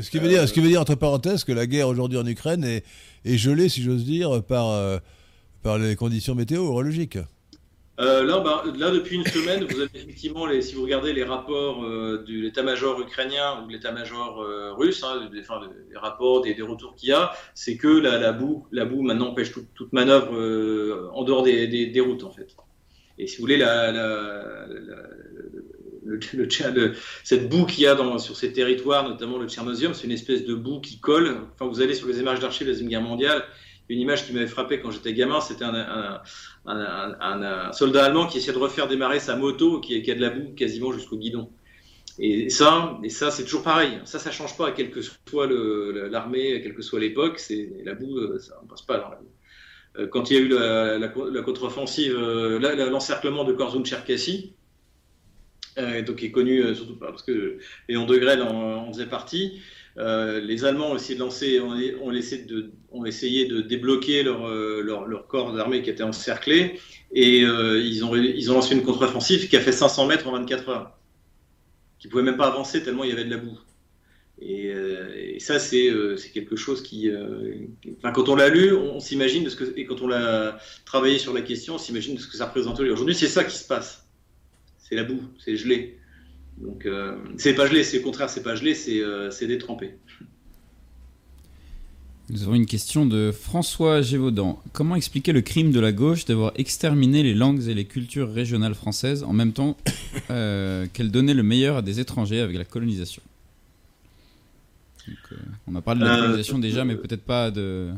Ce 0.00 0.08
qui, 0.10 0.20
veut 0.20 0.28
dire, 0.28 0.46
ce 0.46 0.52
qui 0.52 0.60
veut 0.60 0.68
dire, 0.68 0.80
entre 0.80 0.94
parenthèses, 0.94 1.42
que 1.42 1.50
la 1.50 1.66
guerre 1.66 1.88
aujourd'hui 1.88 2.18
en 2.18 2.26
Ukraine 2.26 2.62
est, 2.62 2.84
gelée, 3.36 3.68
si 3.68 3.82
j'ose 3.82 4.04
dire, 4.04 4.44
par, 4.44 4.70
euh, 4.70 4.98
par 5.64 5.76
les 5.76 5.96
conditions 5.96 6.36
météorologiques. 6.36 7.18
Euh, 8.00 8.22
là, 8.22 8.38
bah, 8.38 8.62
là, 8.76 8.92
depuis 8.92 9.16
une 9.16 9.26
semaine, 9.26 9.64
vous 9.64 9.80
avez 9.80 9.90
effectivement, 9.92 10.46
les, 10.46 10.62
si 10.62 10.76
vous 10.76 10.82
regardez 10.82 11.12
les 11.12 11.24
rapports 11.24 11.82
euh, 11.82 12.24
de 12.28 12.32
l'état-major 12.32 13.00
ukrainien 13.00 13.60
ou 13.60 13.66
de 13.66 13.72
l'état-major 13.72 14.40
euh, 14.40 14.72
russe, 14.72 15.02
hein, 15.02 15.28
des, 15.32 15.40
enfin, 15.40 15.60
les 15.90 15.98
rapports, 15.98 16.42
des, 16.42 16.54
des 16.54 16.62
retours 16.62 16.94
qu'il 16.94 17.08
y 17.08 17.12
a, 17.12 17.32
c'est 17.54 17.76
que 17.76 17.88
la, 17.88 18.18
la, 18.18 18.30
boue, 18.30 18.68
la 18.70 18.84
boue 18.84 19.02
maintenant 19.02 19.30
empêche 19.30 19.52
toute 19.52 19.92
manœuvre 19.92 20.32
euh, 20.36 21.10
en 21.12 21.24
dehors 21.24 21.42
des, 21.42 21.66
des, 21.66 22.00
routes, 22.00 22.22
en 22.22 22.30
fait. 22.30 22.54
Et 23.18 23.26
si 23.26 23.38
vous 23.38 23.42
voulez, 23.42 23.56
la, 23.56 23.90
le, 26.04 26.18
le, 26.34 26.94
cette 27.24 27.48
boue 27.48 27.66
qu'il 27.66 27.82
y 27.82 27.86
a 27.88 27.96
dans, 27.96 28.18
sur 28.18 28.36
ces 28.36 28.52
territoires, 28.52 29.08
notamment 29.08 29.38
le 29.38 29.48
Tchernosium, 29.48 29.92
c'est 29.92 30.06
une 30.06 30.12
espèce 30.12 30.44
de 30.44 30.54
boue 30.54 30.80
qui 30.80 31.00
colle. 31.00 31.36
Enfin, 31.54 31.68
vous 31.68 31.80
allez 31.80 31.94
sur 31.94 32.06
les 32.06 32.20
images 32.20 32.38
d'archives 32.38 32.66
de 32.66 32.70
la 32.70 32.74
Deuxième 32.74 32.90
Guerre 32.90 33.02
mondiale, 33.02 33.44
une 33.88 34.00
image 34.00 34.26
qui 34.26 34.32
m'avait 34.32 34.46
frappé 34.46 34.80
quand 34.80 34.90
j'étais 34.90 35.14
gamin, 35.14 35.40
c'était 35.40 35.64
un, 35.64 36.20
soldat 37.72 38.04
allemand 38.04 38.26
qui 38.26 38.38
essayait 38.38 38.52
de 38.52 38.58
refaire 38.58 38.88
démarrer 38.88 39.20
sa 39.20 39.36
moto 39.36 39.80
qui, 39.80 40.02
qui 40.02 40.10
a 40.10 40.14
de 40.14 40.20
la 40.20 40.30
boue 40.30 40.54
quasiment 40.54 40.92
jusqu'au 40.92 41.16
guidon. 41.16 41.50
Et 42.18 42.50
ça, 42.50 42.98
et 43.04 43.10
ça 43.10 43.30
c'est 43.30 43.44
toujours 43.44 43.62
pareil. 43.62 44.00
Ça, 44.04 44.18
ça 44.18 44.30
change 44.32 44.56
pas, 44.56 44.72
quelle 44.72 44.90
que 44.90 45.00
soit 45.02 45.46
l'armée, 45.46 46.60
quelle 46.62 46.74
que 46.74 46.82
soit 46.82 46.98
l'époque. 46.98 47.40
La 47.84 47.94
boue, 47.94 48.18
euh, 48.18 48.38
ça 48.38 48.58
ne 48.62 48.68
passe 48.68 48.82
pas 48.82 48.98
dans 48.98 49.08
la 49.08 49.16
boue. 49.16 49.30
Euh, 49.98 50.06
quand 50.08 50.30
il 50.30 50.36
y 50.36 50.36
a 50.36 50.42
eu 50.42 50.48
la, 50.98 51.42
contre-offensive, 51.42 52.16
euh, 52.16 52.58
l'encerclement 52.90 53.44
de 53.44 53.52
Korzun-Cherkassy, 53.52 54.54
donc 56.06 56.16
qui 56.16 56.26
est 56.26 56.32
connu 56.32 56.74
surtout 56.74 56.96
parce 56.96 57.22
que 57.22 57.58
Léon 57.88 58.04
de 58.04 58.16
Grelle 58.16 58.42
en, 58.42 58.88
en 58.88 58.92
faisait 58.92 59.06
partie. 59.06 59.60
Euh, 59.96 60.40
les 60.40 60.64
Allemands 60.64 60.92
ont 60.92 60.96
essayé 63.04 63.46
de 63.46 63.60
débloquer 63.60 64.22
leur, 64.22 64.46
euh, 64.46 65.24
corps 65.28 65.52
d'armée 65.52 65.82
qui 65.82 65.90
était 65.90 66.02
encerclé 66.02 66.78
et 67.12 67.42
euh, 67.42 67.82
ils, 67.82 68.04
ont, 68.04 68.14
lancé 68.54 68.74
une 68.74 68.82
contre-offensive 68.82 69.48
qui 69.48 69.56
a 69.56 69.60
fait 69.60 69.72
500 69.72 70.06
mètres 70.06 70.28
en 70.28 70.32
24 70.32 70.68
heures, 70.68 70.98
qui 71.98 72.06
ne 72.06 72.10
pouvait 72.10 72.22
même 72.22 72.36
pas 72.36 72.46
avancer 72.46 72.82
tellement 72.82 73.04
il 73.04 73.10
y 73.10 73.12
avait 73.12 73.24
de 73.24 73.30
la 73.30 73.38
boue. 73.38 73.58
Et, 74.40 74.68
et 74.68 75.40
ça, 75.40 75.58
c'est 75.58 75.90
quelque 76.32 76.54
chose 76.54 76.80
qui. 76.80 77.10
quand 78.02 78.28
on 78.28 78.36
l'a 78.36 78.48
lu, 78.48 78.72
on, 78.72 79.00
s'imagine. 79.00 79.48
Et 79.74 79.84
quand 79.84 80.00
on 80.00 80.06
l'a 80.06 80.60
travaillé 80.84 81.18
sur 81.18 81.34
la 81.34 81.40
question, 81.42 81.74
on 81.74 81.78
s'imagine 81.78 82.14
de 82.14 82.20
ce 82.20 82.28
que 82.28 82.36
ça 82.36 82.46
représente 82.46 82.78
aujourd'hui. 82.78 83.16
C'est 83.16 83.26
ça 83.26 83.42
qui 83.42 83.56
se 83.56 83.66
passe. 83.66 84.06
C'est 84.78 84.94
la 84.94 85.02
boue, 85.02 85.20
c'est 85.44 85.56
gelé. 85.56 85.97
Donc, 86.60 86.86
euh, 86.86 87.16
c'est 87.36 87.54
pas 87.54 87.66
gelé, 87.66 87.84
c'est 87.84 87.98
au 88.00 88.02
contraire, 88.02 88.28
c'est 88.30 88.42
pas 88.42 88.54
gelé, 88.54 88.74
c'est 88.74 89.00
euh, 89.00 89.30
détrempé. 89.42 89.94
Nous 92.30 92.42
avons 92.42 92.54
une 92.54 92.66
question 92.66 93.06
de 93.06 93.32
François 93.32 94.02
Gévaudan. 94.02 94.62
Comment 94.72 94.96
expliquer 94.96 95.32
le 95.32 95.40
crime 95.40 95.72
de 95.72 95.80
la 95.80 95.92
gauche 95.92 96.26
d'avoir 96.26 96.52
exterminé 96.56 97.22
les 97.22 97.32
langues 97.32 97.66
et 97.68 97.74
les 97.74 97.86
cultures 97.86 98.30
régionales 98.30 98.74
françaises 98.74 99.22
en 99.22 99.32
même 99.32 99.52
temps 99.52 99.78
euh, 100.30 100.86
qu'elle 100.92 101.10
donnait 101.10 101.32
le 101.32 101.42
meilleur 101.42 101.78
à 101.78 101.82
des 101.82 102.00
étrangers 102.00 102.40
avec 102.40 102.56
la 102.56 102.64
colonisation? 102.64 103.22
On 105.66 105.74
a 105.74 105.80
parlé 105.80 106.02
de 106.02 106.06
la 106.06 106.16
colonisation 106.16 106.58
déjà, 106.58 106.84
mais 106.84 106.96
peut-être 106.96 107.22
pas 107.22 107.50
de, 107.50 107.92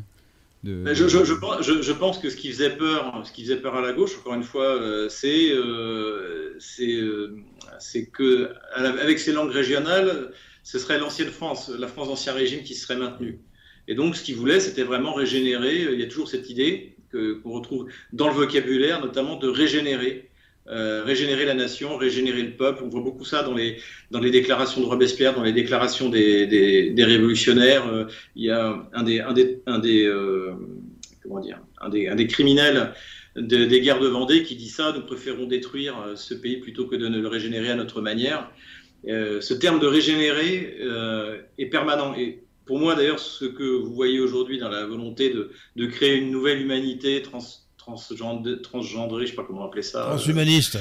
je, 0.63 1.93
pense 1.93 2.19
que 2.19 2.29
ce 2.29 2.37
qui 2.37 2.53
faisait 2.53 2.77
peur, 2.77 3.23
ce 3.25 3.33
qui 3.33 3.43
faisait 3.43 3.57
peur 3.57 3.77
à 3.77 3.81
la 3.81 3.93
gauche, 3.93 4.19
encore 4.19 4.35
une 4.35 4.43
fois, 4.43 4.67
euh, 4.67 5.09
c'est 5.09 5.51
euh, 5.53 6.59
euh, 6.81 7.37
c'est 7.81 8.07
que 8.07 8.51
avec 8.75 9.19
ces 9.19 9.33
langues 9.33 9.51
régionales, 9.51 10.31
ce 10.63 10.79
serait 10.79 10.99
l'ancienne 10.99 11.29
France, 11.29 11.71
la 11.79 11.89
France 11.89 12.09
d'ancien 12.09 12.33
régime 12.33 12.63
qui 12.63 12.75
serait 12.75 12.97
maintenue. 12.97 13.41
Et 13.89 13.95
donc, 13.95 14.17
ce 14.17 14.23
qu'ils 14.23 14.37
voulaient, 14.37 14.61
c'était 14.61 14.83
vraiment 14.83 15.15
régénérer. 15.15 15.83
Il 15.93 15.99
y 15.99 16.03
a 16.03 16.07
toujours 16.07 16.29
cette 16.29 16.49
idée 16.49 16.97
qu'on 17.11 17.51
retrouve 17.51 17.89
dans 18.13 18.29
le 18.29 18.35
vocabulaire, 18.35 19.01
notamment 19.01 19.37
de 19.37 19.49
régénérer 19.49 20.31
euh, 20.69 21.03
régénérer 21.05 21.47
la 21.47 21.55
nation, 21.55 21.97
régénérer 21.97 22.43
le 22.43 22.53
peuple. 22.53 22.85
On 22.85 22.89
voit 22.89 23.01
beaucoup 23.01 23.25
ça 23.25 23.43
dans 23.43 23.55
les, 23.55 23.79
dans 24.13 24.21
les 24.21 24.31
déclarations 24.31 24.81
de 24.81 24.87
Robespierre, 24.87 25.35
dans 25.35 25.43
les 25.43 25.53
déclarations 25.53 26.09
des, 26.11 26.47
des, 26.47 27.05
révolutionnaires. 27.05 27.89
Euh, 27.89 28.05
il 28.37 28.45
y 28.45 28.51
a 28.51 28.87
un 28.93 29.03
des, 29.03 29.21
un 29.21 29.33
des, 29.33 29.63
un 29.67 29.81
des 29.81 30.05
euh, 30.05 30.53
comment 31.23 31.41
dire, 31.41 31.61
un 31.81 31.89
des, 31.89 32.07
un 32.07 32.15
des 32.15 32.29
criminels 32.29 32.93
des 33.37 33.81
guerres 33.81 34.01
de 34.01 34.09
Vendée 34.09 34.43
qui 34.43 34.57
dit 34.57 34.69
ça, 34.69 34.93
nous 34.93 35.03
préférons 35.03 35.47
détruire 35.47 35.97
ce 36.17 36.35
pays 36.35 36.57
plutôt 36.57 36.87
que 36.87 36.97
de 36.97 37.09
ne 37.09 37.21
le 37.21 37.29
régénérer 37.29 37.71
à 37.71 37.77
notre 37.77 38.01
manière. 38.01 38.51
ce 39.05 39.55
terme 39.55 39.81
de 39.81 39.87
régénérer 39.87 40.79
est 41.59 41.67
permanent. 41.67 42.15
Et 42.17 42.43
pour 42.67 42.79
moi, 42.79 42.95
d'ailleurs, 42.95 43.19
ce 43.19 43.45
que 43.45 43.63
vous 43.63 43.95
voyez 43.95 44.21
aujourd'hui 44.21 44.59
dans 44.59 44.69
la 44.69 44.87
volonté 44.87 45.31
de, 45.31 45.51
de 45.77 45.87
créer 45.87 46.17
une 46.17 46.31
nouvelle 46.31 46.61
humanité 46.61 47.23
trans, 47.23 47.41
je 47.97 49.27
sais 49.27 49.35
pas 49.35 49.45
comment 49.45 49.65
appeler 49.65 49.83
ça. 49.83 50.05
Transhumaniste. 50.05 50.79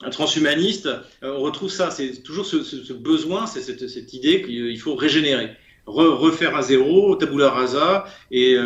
un 0.00 0.10
transhumaniste, 0.10 0.88
on 1.22 1.40
retrouve 1.40 1.70
ça, 1.70 1.90
c'est 1.90 2.22
toujours 2.22 2.46
ce, 2.46 2.92
besoin, 2.92 3.46
c'est 3.46 3.62
cette, 3.62 4.12
idée 4.12 4.42
qu'il 4.42 4.78
faut 4.80 4.94
régénérer, 4.94 5.50
refaire 5.86 6.56
à 6.56 6.62
zéro, 6.62 7.14
tabula 7.16 7.50
rasa, 7.50 8.04
et 8.30 8.56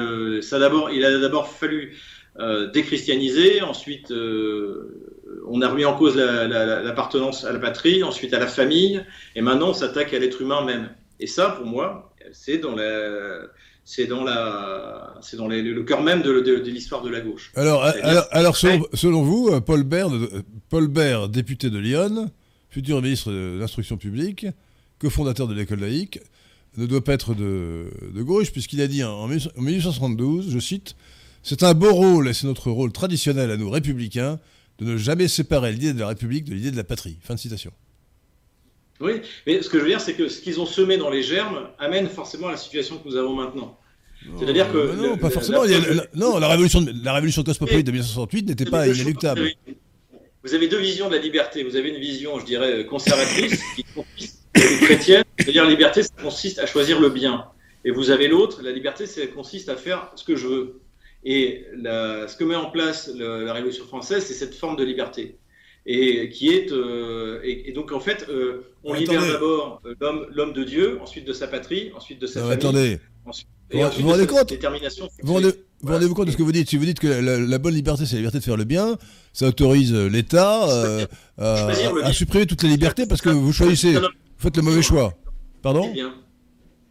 ça 0.43 0.59
d'abord, 0.59 0.91
il 0.91 1.05
a 1.05 1.19
d'abord 1.19 1.49
fallu 1.49 1.97
déchristianiser, 2.72 3.62
ensuite 3.62 4.12
on 5.48 5.62
a 5.62 5.68
remis 5.68 5.84
en 5.84 5.96
cause 5.96 6.16
l'appartenance 6.16 7.44
à 7.44 7.52
la 7.52 7.58
patrie, 7.58 8.02
ensuite 8.02 8.34
à 8.34 8.38
la 8.38 8.46
famille, 8.46 9.02
et 9.34 9.40
maintenant 9.40 9.70
on 9.70 9.74
s'attaque 9.74 10.12
à 10.12 10.18
l'être 10.18 10.42
humain 10.42 10.64
même. 10.64 10.90
Et 11.18 11.26
ça, 11.26 11.50
pour 11.50 11.66
moi, 11.66 12.14
c'est 12.32 12.58
dans 12.58 12.74
c'est 13.88 14.06
dans 14.06 14.24
la, 14.24 15.14
c'est 15.22 15.36
dans 15.36 15.46
le 15.46 15.82
cœur 15.84 16.02
même 16.02 16.20
de, 16.20 16.60
l'histoire 16.68 17.02
de 17.02 17.08
la 17.08 17.20
gauche. 17.20 17.52
Alors, 17.54 17.84
alors, 18.32 18.56
selon, 18.56 19.22
vous, 19.22 19.48
euh, 19.48 19.60
Paul 19.60 19.84
Bert, 19.84 20.12
euh, 20.12 20.42
Paul 20.68 20.88
Bert, 20.88 21.28
député 21.28 21.70
de 21.70 21.78
Lyon, 21.78 22.28
futur 22.68 23.00
ministre 23.00 23.30
de 23.30 23.56
l'Instruction 23.60 23.96
publique, 23.96 24.44
cofondateur 24.98 25.46
de 25.46 25.54
l'école 25.54 25.80
laïque, 25.80 26.18
ne 26.76 26.84
doit 26.84 27.02
pas 27.02 27.12
être 27.12 27.32
de, 27.34 27.88
gauche 28.16 28.50
puisqu'il 28.50 28.80
a 28.80 28.88
dit 28.88 29.04
en 29.04 29.28
1872, 29.28 30.50
je 30.50 30.58
cite, 30.58 30.96
c'est 31.47 31.62
un 31.62 31.74
beau 31.74 31.93
rôle 31.93 32.28
et 32.28 32.35
c'est 32.35 32.48
notre 32.48 32.73
rôle 32.73 32.90
traditionnel 32.90 33.52
à 33.52 33.56
nous 33.56 33.70
républicains 33.70 34.40
de 34.81 34.85
ne 34.85 34.97
jamais 34.97 35.28
séparer 35.28 35.70
l'idée 35.70 35.93
de 35.93 36.01
la 36.01 36.09
République 36.09 36.44
de 36.44 36.55
l'idée 36.55 36.73
de 36.73 36.77
la 36.77 36.82
patrie. 36.82 37.18
Fin 37.23 37.35
de 37.35 37.39
citation. 37.39 37.70
Oui, 39.01 39.23
mais 39.47 39.62
ce 39.62 39.68
que 39.68 39.78
je 39.78 39.85
veux 39.85 39.89
dire, 39.89 40.01
c'est 40.01 40.14
que 40.14 40.28
ce 40.28 40.40
qu'ils 40.40 40.59
ont 40.59 40.66
semé 40.66 40.97
dans 40.97 41.09
les 41.09 41.23
germes 41.23 41.68
amène 41.78 42.09
forcément 42.09 42.48
à 42.48 42.51
la 42.51 42.56
situation 42.56 42.98
que 42.98 43.09
nous 43.09 43.14
avons 43.16 43.35
maintenant. 43.35 43.78
C'est-à-dire 44.40 44.73
que. 44.73 44.97
Non, 44.97 45.16
pas 45.18 45.31
forcément. 45.31 45.62
La, 45.62 45.78
non, 46.14 46.39
la 46.39 46.48
révolution, 46.48 46.85
la 47.05 47.12
révolution 47.12 47.44
cosmopolite 47.44 47.86
de 47.86 47.93
1968 47.93 48.48
n'était 48.48 48.64
pas 48.64 48.89
inéluctable. 48.89 49.48
Vous 50.43 50.55
avez 50.55 50.66
deux 50.66 50.81
visions 50.81 51.09
de 51.09 51.14
la 51.14 51.23
liberté. 51.23 51.62
Vous 51.62 51.77
avez 51.77 51.90
une 51.90 52.01
vision, 52.01 52.40
je 52.40 52.44
dirais, 52.44 52.86
conservatrice, 52.86 53.62
qui 53.77 53.85
consiste, 53.85 54.48
chrétienne, 54.52 55.24
c'est-à-dire 55.39 55.62
la 55.62 55.70
liberté, 55.70 56.02
ça 56.02 56.10
consiste 56.20 56.59
à 56.59 56.66
choisir 56.66 56.98
le 56.98 57.10
bien. 57.10 57.44
Et 57.85 57.93
vous 57.93 58.10
avez 58.10 58.27
l'autre, 58.27 58.62
la 58.62 58.73
liberté, 58.73 59.06
ça 59.06 59.24
consiste 59.28 59.68
à 59.68 59.77
faire 59.77 60.10
ce 60.16 60.24
que 60.24 60.35
je 60.35 60.48
veux. 60.48 60.81
Et 61.28 61.66
ce 61.74 62.36
que 62.36 62.44
met 62.44 62.55
en 62.55 62.70
place 62.70 63.11
la 63.12 63.53
Révolution 63.53 63.85
française, 63.85 64.24
c'est 64.24 64.32
cette 64.32 64.55
forme 64.55 64.77
de 64.77 64.85
liberté. 64.85 65.36
Et 65.85 66.31
qui 66.31 66.51
est 66.51 66.73
euh, 66.73 67.40
et, 67.44 67.70
donc 67.73 67.93
en 67.93 68.01
fait, 68.01 68.27
euh, 68.28 68.73
on 68.82 68.93
libère 68.94 69.24
d'abord 69.24 69.81
euh, 69.86 69.94
l'homme, 70.32 70.53
de 70.53 70.65
Dieu, 70.65 70.98
ensuite 71.01 71.24
de 71.24 71.32
sa 71.32 71.47
patrie, 71.47 71.93
ensuite 71.97 72.20
de 72.20 72.27
sa 72.27 72.40
famille. 72.40 72.55
Attendez. 72.55 72.98
Ensuite, 73.24 73.47
vous 73.70 74.03
vous 74.03 74.09
rendez 74.09 74.27
compte 74.27 74.53
Vous 75.23 75.35
rendez-vous 75.85 76.15
compte 76.15 76.27
de 76.27 76.32
ce 76.32 76.36
que 76.36 76.43
vous 76.43 76.51
dites 76.51 76.69
Si 76.69 76.77
vous 76.77 76.85
dites 76.85 76.98
que 76.98 77.07
la, 77.07 77.59
bonne 77.59 77.74
liberté, 77.74 78.05
c'est 78.05 78.15
la 78.15 78.20
liberté 78.20 78.39
de 78.39 78.44
faire 78.44 78.57
le 78.57 78.65
bien, 78.65 78.97
ça 79.32 79.47
autorise 79.47 79.93
l'État 79.94 81.07
à, 81.39 82.12
supprimer 82.12 82.47
toutes 82.47 82.62
les 82.62 82.70
libertés 82.70 83.07
parce 83.07 83.20
que 83.20 83.31
vous 83.31 83.53
choisissez, 83.53 83.94
vous 83.94 84.09
faites 84.39 84.57
le 84.57 84.62
mauvais 84.62 84.82
choix. 84.82 85.15
Pardon 85.62 85.93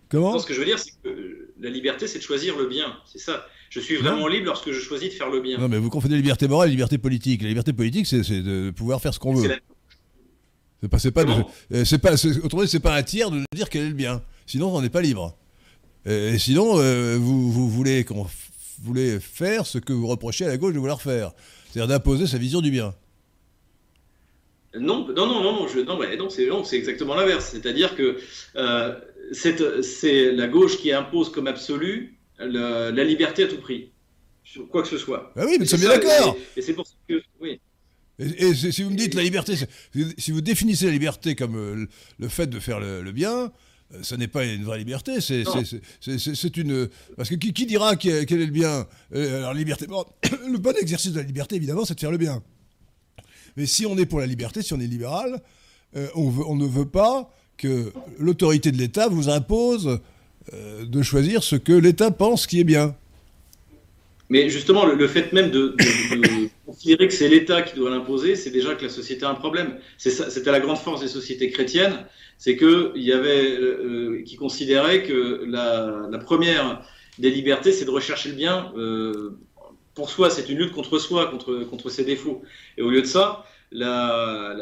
Comment 0.10 0.38
Ce 0.40 0.46
que 0.46 0.54
je 0.54 0.60
veux 0.60 0.66
dire, 0.66 0.80
c'est 0.80 0.94
que 1.04 1.50
la 1.60 1.70
liberté, 1.70 2.08
c'est 2.08 2.20
de 2.20 2.24
choisir 2.24 2.58
le 2.58 2.68
bien. 2.68 2.96
C'est 3.06 3.20
ça. 3.20 3.46
Je 3.76 3.82
suis 3.82 3.98
vraiment 3.98 4.26
libre 4.30 4.46
lorsque 4.46 4.72
je 4.72 4.80
choisis 4.80 5.10
de 5.10 5.14
faire 5.16 5.30
le 5.30 5.42
bien. 5.42 5.58
Non, 5.58 5.68
mais 5.68 5.78
vous 5.78 5.90
confondez 5.90 6.16
liberté 6.16 6.48
morale 6.48 6.70
et 6.70 6.72
liberté 6.72 6.98
politique. 6.98 7.42
La 7.42 7.50
liberté 7.50 7.74
politique, 7.74 8.08
c'est 8.08 8.22
de 8.22 8.72
pouvoir 8.72 9.02
faire 9.02 9.14
ce 9.14 9.20
qu'on 9.20 9.34
veut. 9.34 9.52
C'est 10.82 10.88
pas, 10.88 10.98
c'est 10.98 11.12
pas, 11.12 11.26
euh, 11.74 11.84
c'est 11.84 11.98
pas, 11.98 12.14
autrement 12.42 12.64
dit, 12.64 12.70
c'est 12.70 12.80
pas 12.80 12.96
un 12.96 13.04
tiers 13.04 13.32
de 13.32 13.42
dire 13.54 13.68
quel 13.70 13.84
est 13.84 13.90
le 13.90 13.94
bien. 13.94 14.22
Sinon, 14.46 14.74
on 14.74 14.82
n'est 14.82 14.90
pas 14.90 15.02
libre. 15.02 15.36
Et, 16.06 16.38
sinon, 16.38 16.80
euh, 16.80 17.18
vous, 17.20 17.52
vous, 17.52 17.70
voulez 17.70 18.06
qu'on 18.06 18.26
voulez 18.82 19.20
faire 19.20 19.66
ce 19.66 19.78
que 19.78 19.92
vous 19.92 20.08
reprochez 20.08 20.46
à 20.46 20.48
la 20.48 20.56
gauche 20.56 20.74
de 20.74 20.80
vouloir 20.80 21.02
faire, 21.02 21.34
c'est-à-dire 21.70 21.90
d'imposer 21.90 22.28
sa 22.28 22.38
vision 22.38 22.62
du 22.62 22.72
bien. 22.72 22.94
Non, 24.80 25.06
non, 25.06 25.28
non, 25.28 25.44
non, 25.44 25.68
je, 25.68 25.80
non, 25.80 26.00
non 26.18 26.30
c'est, 26.30 26.48
c'est 26.64 26.78
exactement 26.78 27.16
l'inverse. 27.16 27.50
C'est-à-dire 27.52 27.98
que 27.98 28.20
euh, 28.56 28.96
c'est 29.34 30.32
la 30.32 30.48
gauche 30.48 30.78
qui 30.78 30.94
impose 30.94 31.30
comme 31.30 31.48
absolu 31.48 32.15
la 32.40 33.04
liberté 33.04 33.44
à 33.44 33.48
tout 33.48 33.60
prix, 33.60 33.92
sur 34.44 34.68
quoi 34.70 34.82
que 34.82 34.88
ce 34.88 34.98
soit. 34.98 35.32
Ah 35.36 35.44
oui, 35.46 35.58
mais 35.60 35.66
c'est 35.66 35.78
bien 35.78 35.90
d'accord. 35.90 36.38
Et, 36.56 36.62
c'est 36.62 36.74
pour 36.74 36.86
ça 36.86 36.94
que, 37.08 37.22
oui. 37.42 37.60
Et, 38.20 38.54
si 38.54 38.84
vous 38.84 38.90
me 38.90 38.96
dites 38.96 39.14
la 39.14 39.24
liberté, 39.24 39.56
si 40.18 40.32
vous 40.32 40.42
définissez 40.42 40.86
la 40.86 40.92
liberté 40.92 41.36
comme 41.36 41.56
euh, 41.56 41.86
le 42.18 42.28
fait 42.28 42.48
de 42.48 42.60
faire 42.60 42.80
le, 42.80 43.12
bien, 43.12 43.52
euh, 43.94 44.04
ça 44.04 44.18
n'est 44.18 44.28
pas 44.28 44.46
une 44.46 44.64
vraie 44.64 44.78
liberté, 44.78 45.20
c'est 45.20 45.44
une... 46.58 46.90
Parce 47.18 47.30
que 47.30 47.36
qui, 47.36 47.66
dira 47.66 47.96
quel 47.96 48.24
est 48.24 48.46
le 48.46 48.46
bien? 48.48 48.88
Euh, 49.14 49.40
Alors, 49.40 49.54
liberté... 49.54 49.88
le 50.50 50.58
bon 50.58 50.76
exercice 50.78 51.12
de 51.12 51.20
la 51.20 51.26
liberté, 51.26 51.56
évidemment, 51.56 51.86
c'est 51.86 51.96
de 51.96 52.00
faire 52.00 52.12
le 52.12 52.18
bien. 52.18 52.42
Mais 53.58 53.66
si 53.66 53.86
on 53.86 53.98
est 53.98 54.06
pour 54.06 54.20
la 54.20 54.26
liberté, 54.26 54.62
si 54.62 54.74
on 54.74 54.80
est 54.80 54.88
libéral, 54.88 55.42
on, 56.14 56.30
veut, 56.30 56.44
on 56.46 56.58
ne 56.58 56.66
veut 56.66 56.90
pas 56.90 57.32
que 57.58 57.92
l'autorité 58.20 58.72
de 58.72 58.78
l'État 58.78 59.08
vous 59.08 59.30
impose 59.30 59.88
euh, 59.88 59.98
de 60.54 61.02
choisir 61.02 61.44
ce 61.44 61.56
que 61.56 61.74
l'État 61.74 62.12
pense 62.12 62.48
qui 62.48 62.60
est 62.60 62.66
bien. 62.66 62.96
Mais 64.30 64.50
justement, 64.50 64.86
le, 64.86 65.08
fait 65.08 65.34
même 65.34 65.52
de, 65.52 65.76
considérer 66.66 67.08
que 67.08 67.14
c'est 67.14 67.30
l'État 67.30 67.62
qui 67.62 67.76
doit 67.76 67.92
l'imposer, 67.92 68.36
c'est 68.36 68.50
déjà 68.50 68.74
que 68.74 68.84
la 68.84 68.90
société 68.90 69.24
a 69.26 69.30
un 69.30 69.36
problème. 69.36 69.78
C'était 69.98 70.52
la 70.52 70.60
grande 70.60 70.78
force 70.78 71.02
des 71.02 71.08
sociétés 71.08 71.52
chrétiennes, 71.52 72.06
c'est 72.38 72.58
qu'il 72.58 72.92
y 72.96 73.14
avait 73.14 73.52
euh, 73.52 74.24
qui 74.26 74.36
considéraient 74.36 75.04
que 75.04 75.44
la, 75.48 76.18
première 76.18 76.82
des 77.20 77.30
libertés, 77.30 77.72
c'est 77.72 77.86
de 77.86 77.92
rechercher 77.92 78.30
le 78.30 78.36
bien. 78.36 78.74
Euh, 78.78 79.38
pour 79.94 80.10
soi, 80.10 80.30
c'est 80.30 80.50
une 80.50 80.58
lutte 80.58 80.74
contre 80.74 80.98
soi, 80.98 81.28
contre, 81.28 81.60
contre 81.70 81.90
ses 81.90 82.04
défauts. 82.04 82.42
Et 82.78 82.82
au 82.82 82.90
lieu 82.90 83.02
de 83.02 83.08
ça, 83.08 83.46
la, 83.72 84.56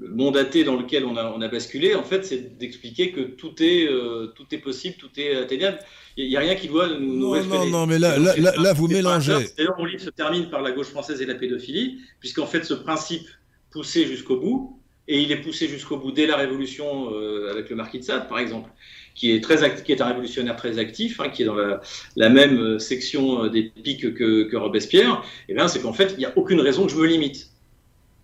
monde 0.00 0.36
athée 0.36 0.64
dans 0.64 0.76
lequel 0.76 1.04
on 1.04 1.16
a, 1.16 1.32
on 1.36 1.40
a 1.40 1.48
basculé, 1.48 1.94
en 1.94 2.02
fait, 2.02 2.24
c'est 2.24 2.58
d'expliquer 2.58 3.12
que 3.12 3.20
tout 3.20 3.62
est, 3.62 3.86
euh, 3.88 4.32
tout 4.34 4.46
est 4.52 4.58
possible, 4.58 4.96
tout 4.98 5.10
est 5.16 5.36
atteignable. 5.36 5.78
Il 6.16 6.28
n'y 6.28 6.36
a 6.36 6.40
rien 6.40 6.54
qui 6.54 6.68
doit 6.68 6.88
nous, 6.98 7.36
non, 7.36 7.44
Non, 7.44 7.66
non, 7.66 7.86
mais 7.86 7.98
là, 7.98 8.18
là, 8.18 8.34
là, 8.36 8.72
vous 8.72 8.88
mélangez. 8.88 9.48
D'ailleurs, 9.56 9.78
mon 9.78 9.84
livre 9.84 10.00
se 10.00 10.10
termine 10.10 10.50
par 10.50 10.62
la 10.62 10.72
gauche 10.72 10.88
française 10.88 11.20
et 11.20 11.26
la 11.26 11.34
pédophilie, 11.34 11.98
puisqu'en 12.20 12.46
fait, 12.46 12.64
ce 12.64 12.74
principe 12.74 13.28
poussé 13.70 14.06
jusqu'au 14.06 14.36
bout, 14.36 14.80
et 15.06 15.20
il 15.20 15.32
est 15.32 15.40
poussé 15.40 15.68
jusqu'au 15.68 15.96
bout 15.96 16.12
dès 16.12 16.26
la 16.26 16.36
Révolution 16.36 17.12
euh, 17.12 17.50
avec 17.50 17.70
le 17.70 17.76
Marquis 17.76 17.98
de 17.98 18.04
Sade, 18.04 18.28
par 18.28 18.38
exemple, 18.38 18.70
qui 19.14 19.32
est, 19.32 19.42
très 19.42 19.82
qui 19.82 19.92
est 19.92 20.00
un 20.00 20.06
révolutionnaire 20.06 20.56
très 20.56 20.78
actif, 20.78 21.20
hein, 21.20 21.28
qui 21.30 21.42
est 21.42 21.46
dans 21.46 21.54
la, 21.54 21.80
la 22.16 22.28
même 22.28 22.60
euh, 22.60 22.78
section 22.78 23.46
des 23.46 23.64
pics 23.64 24.14
que, 24.14 24.44
que 24.44 24.56
Robespierre, 24.56 25.22
et 25.48 25.54
bien 25.54 25.66
c'est 25.66 25.80
qu'en 25.80 25.94
fait, 25.94 26.12
il 26.12 26.18
n'y 26.18 26.26
a 26.26 26.32
aucune 26.36 26.60
raison 26.60 26.86
que 26.86 26.92
je 26.92 26.96
me 26.96 27.06
limite. 27.06 27.50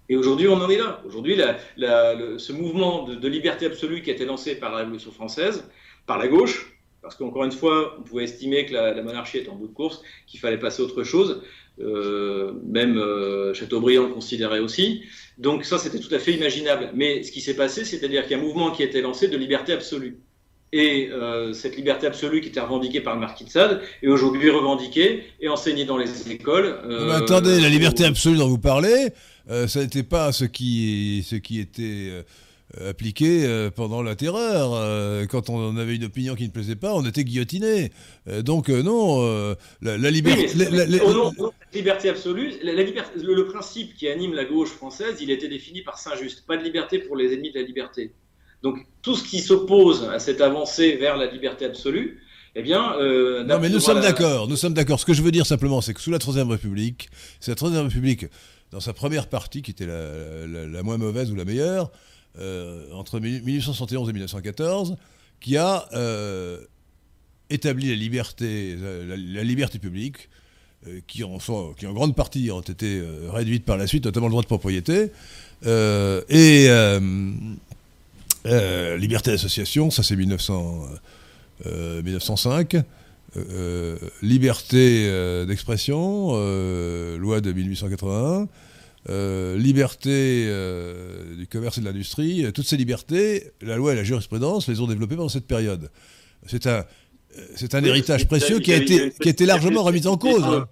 Et 0.09 0.17
aujourd'hui, 0.17 0.49
on 0.49 0.55
en 0.55 0.69
est 0.69 0.77
là. 0.77 1.03
Aujourd'hui, 1.07 1.37
ce 1.77 2.53
mouvement 2.53 3.09
de, 3.09 3.29
liberté 3.29 3.67
absolue 3.67 4.03
qui 4.03 4.11
a 4.11 4.15
été 4.15 4.27
lancé 4.27 4.55
par 4.57 4.71
la 4.71 4.79
Révolution 4.79 5.11
française, 5.11 5.65
par 6.07 6.19
la 6.19 6.29
gauche, 6.29 6.75
parce 7.01 7.17
qu'encore 7.17 7.45
une 7.45 7.53
fois, 7.53 7.97
on 7.99 8.03
pouvait 8.03 8.25
estimer 8.25 8.67
que 8.67 8.75
la, 8.75 9.03
monarchie 9.03 9.39
était 9.39 9.51
en 9.51 9.57
bout 9.57 9.69
de 9.69 9.75
course, 9.75 10.03
qu'il 10.27 10.41
fallait 10.41 10.59
passer 10.59 10.83
à 10.83 10.87
autre 10.87 11.05
chose. 11.05 11.43
Euh, 11.81 12.53
même 12.65 12.99
euh, 12.99 13.53
Chateaubriand 13.53 14.05
le 14.05 14.15
considérait 14.15 14.61
aussi. 14.61 15.03
Donc 15.39 15.65
ça, 15.65 15.77
c'était 15.79 15.99
tout 15.99 16.15
à 16.15 16.19
fait 16.19 16.33
imaginable. 16.33 16.91
Mais 16.95 17.23
ce 17.23 17.33
qui 17.33 17.41
s'est 17.41 17.57
passé, 17.57 17.85
c'est-à-dire 17.85 18.23
qu'il 18.23 18.33
y 18.33 18.35
a 18.35 18.39
un 18.39 18.47
mouvement 18.47 18.71
qui 18.71 18.83
a 18.83 18.87
été 18.87 19.01
lancé 19.01 19.29
de 19.29 19.37
liberté 19.37 19.73
absolue. 19.73 20.19
Et 20.73 21.09
euh, 21.11 21.53
cette 21.53 21.77
liberté 21.77 22.07
absolue 22.07 22.41
qui 22.41 22.49
était 22.49 22.61
revendiquée 22.61 23.01
par 23.01 23.15
le 23.15 23.21
marquis 23.21 23.45
de 23.45 23.51
Sade 23.51 23.81
est 24.03 24.09
aujourd'hui 24.09 24.51
revendiquée 24.51 25.25
et 25.41 25.49
enseignée 25.49 25.85
dans 25.85 25.97
les 25.97 26.33
écoles. 26.33 26.79
Mais 26.89 27.13
attendez, 27.13 27.61
la 27.61 27.69
liberté 27.69 28.05
absolue 28.05 28.37
dont 28.37 28.49
vous 28.49 28.59
parlez, 28.59 29.11
euh, 29.51 29.67
ça 29.67 29.81
n'était 29.81 30.03
pas 30.03 30.33
ce 30.33 30.45
qui, 30.45 31.25
ce 31.29 31.37
qui 31.37 31.61
était 31.61 32.09
euh, 32.11 32.91
appliqué 32.91 33.45
euh, 33.45 33.71
pendant 33.71 34.03
la 34.03 34.17
terreur. 34.17 35.27
quand 35.29 35.51
on 35.51 35.77
avait 35.77 35.97
une 35.97 36.05
opinion 36.05 36.35
qui 36.35 36.45
ne 36.45 36.51
plaisait 36.51 36.77
pas, 36.77 36.95
on 36.95 37.05
était 37.05 37.25
guillotiné. 37.25 37.93
donc 38.43 38.69
non, 38.69 39.55
la, 39.83 39.97
liberté... 40.11 40.49
La, 40.55 40.87
liberté 41.73 42.09
absolue, 42.09 42.53
le, 42.63 43.43
principe 43.49 43.95
qui 43.97 44.09
anime 44.09 44.35
la 44.35 44.45
gauche 44.45 44.71
française, 44.71 45.17
il 45.21 45.31
était 45.31 45.49
défini 45.49 45.83
par 45.83 45.99
Saint-Just. 45.99 46.47
Pas 46.47 46.57
de 46.57 46.63
liberté 46.63 46.99
pour 46.99 47.17
les 47.17 47.33
ennemis 47.33 47.53
de 47.53 47.59
la 47.59 47.67
liberté. 47.67 48.13
Donc 48.63 48.79
tout 49.03 49.15
ce 49.15 49.25
qui 49.25 49.41
s'oppose 49.41 50.05
à 50.05 50.19
cette 50.19 50.41
avancée 50.41 50.97
vers 50.97 51.19
la 51.19 51.27
liberté 51.27 51.67
absolue, 51.67 52.21
eh 52.57 52.63
bien, 52.63 52.95
non, 53.45 53.59
mais 53.61 53.69
nous 53.69 53.81
sommes 53.81 54.01
d'accord. 54.01 54.49
Nous 54.49 54.57
sommes 54.57 54.75
d'accord. 54.75 55.01
Ce 55.01 55.05
que 55.05 55.13
je 55.13 55.23
veux 55.23 55.33
dire 55.33 55.45
simplement, 55.45 55.81
c'est 55.81 55.93
que 55.93 56.01
sous 56.01 56.13
la 56.13 56.21
Troisième 56.21 56.49
République, 56.49 57.09
c'est 57.41 57.51
la 57.51 57.57
Troisième 57.57 57.83
République 57.83 58.27
dans 58.75 58.81
sa 58.81 58.93
première 58.93 59.29
partie, 59.29 59.63
qui 59.63 59.71
était 59.71 59.87
la, 59.87 60.83
moins 60.83 60.99
mauvaise 60.99 61.31
ou 61.31 61.37
la 61.37 61.45
meilleure, 61.45 61.93
euh, 62.41 62.93
entre 62.93 63.21
1871 63.21 64.09
et 64.09 64.13
1914, 64.13 64.97
qui 65.41 65.57
a 65.57 65.89
euh, 65.93 66.59
établi 67.51 67.91
la 67.91 67.95
liberté, 67.95 68.77
la, 68.77 69.45
liberté 69.45 69.79
publique, 69.79 70.29
euh, 70.89 70.99
qui, 71.07 71.23
en 71.23 71.39
qui 71.79 71.87
en 71.87 71.93
grande 71.93 72.17
partie 72.17 72.51
ont 72.51 72.63
été 72.63 73.01
réduites 73.31 73.65
par 73.65 73.77
la 73.77 73.87
suite, 73.87 74.07
notamment 74.07 74.27
le 74.27 74.33
droit 74.33 74.43
de 74.43 74.49
propriété, 74.49 75.13
et 75.65 76.69
liberté 78.99 79.31
d'association, 79.31 79.93
ça 79.93 80.03
c'est 80.03 80.17
1905. 80.17 82.77
liberté 84.21 85.45
d'expression, 85.47 86.33
loi 87.19 87.41
de 87.41 87.53
1881. 87.53 88.49
Liberté 89.09 90.47
du 91.37 91.47
commerce 91.47 91.79
et 91.79 91.81
de 91.81 91.87
l'industrie, 91.87 92.47
toutes 92.55 92.67
ces 92.67 92.77
libertés, 92.77 93.51
la 93.61 93.77
loi 93.77 93.93
et 93.93 93.97
la 93.97 94.05
jurisprudence 94.05 94.69
les 94.69 94.81
ont 94.81 94.87
développées 94.87 95.17
pendant 95.17 95.29
cette 95.29 95.47
période. 95.47 95.91
C'est 96.47 96.67
un, 96.67 96.85
c'est 97.57 97.75
un 97.75 97.85
héritage 97.85 98.27
précieux 98.27 98.61
qui 98.61 98.73
a, 98.73 98.77
été, 98.77 99.13
qui 99.21 99.29
a 99.29 99.31
été 99.31 99.47
largement 99.47 99.83
remis 99.83 100.07
en 100.07 100.17
cause. 100.17 100.45
Hein. 100.45 100.69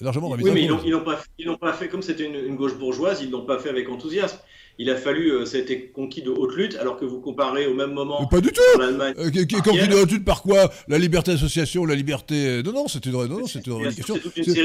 Largement 0.00 0.28
remis 0.28 0.44
oui, 0.44 0.50
mais 0.52 0.62
ils 0.62 0.90
n'ont 0.90 1.00
pas, 1.00 1.22
pas, 1.60 1.72
fait, 1.72 1.88
comme 1.88 2.02
c'était 2.02 2.26
une, 2.26 2.56
gauche 2.56 2.74
bourgeoise, 2.74 3.20
ils 3.22 3.28
ne 3.28 3.32
l'ont 3.32 3.46
pas 3.46 3.58
fait 3.58 3.68
avec 3.68 3.88
enthousiasme. 3.88 4.38
Il 4.78 4.90
a 4.90 4.96
fallu, 4.96 5.30
euh, 5.30 5.46
ça 5.46 5.56
a 5.56 5.60
été 5.60 5.86
conquis 5.88 6.22
de 6.22 6.30
haute 6.30 6.54
lutte, 6.56 6.76
alors 6.76 6.96
que 6.96 7.04
vous 7.04 7.20
comparez 7.20 7.66
au 7.66 7.74
même 7.74 7.92
moment. 7.92 8.26
pas 8.26 8.40
du 8.40 8.50
tout 8.50 8.60
euh, 8.80 9.14
Conquis 9.62 9.88
de 9.88 9.94
haute 9.94 10.10
lutte 10.10 10.24
par 10.24 10.42
quoi? 10.42 10.70
La 10.88 10.98
liberté 10.98 11.32
d'association, 11.32 11.84
la 11.84 11.94
liberté. 11.94 12.34
Euh, 12.34 12.62
non, 12.62 12.72
non, 12.72 12.88
c'est 12.88 13.06
une, 13.06 13.12
non, 13.12 13.26
non, 13.26 13.46
une 13.46 13.72
revendication. 13.72 14.16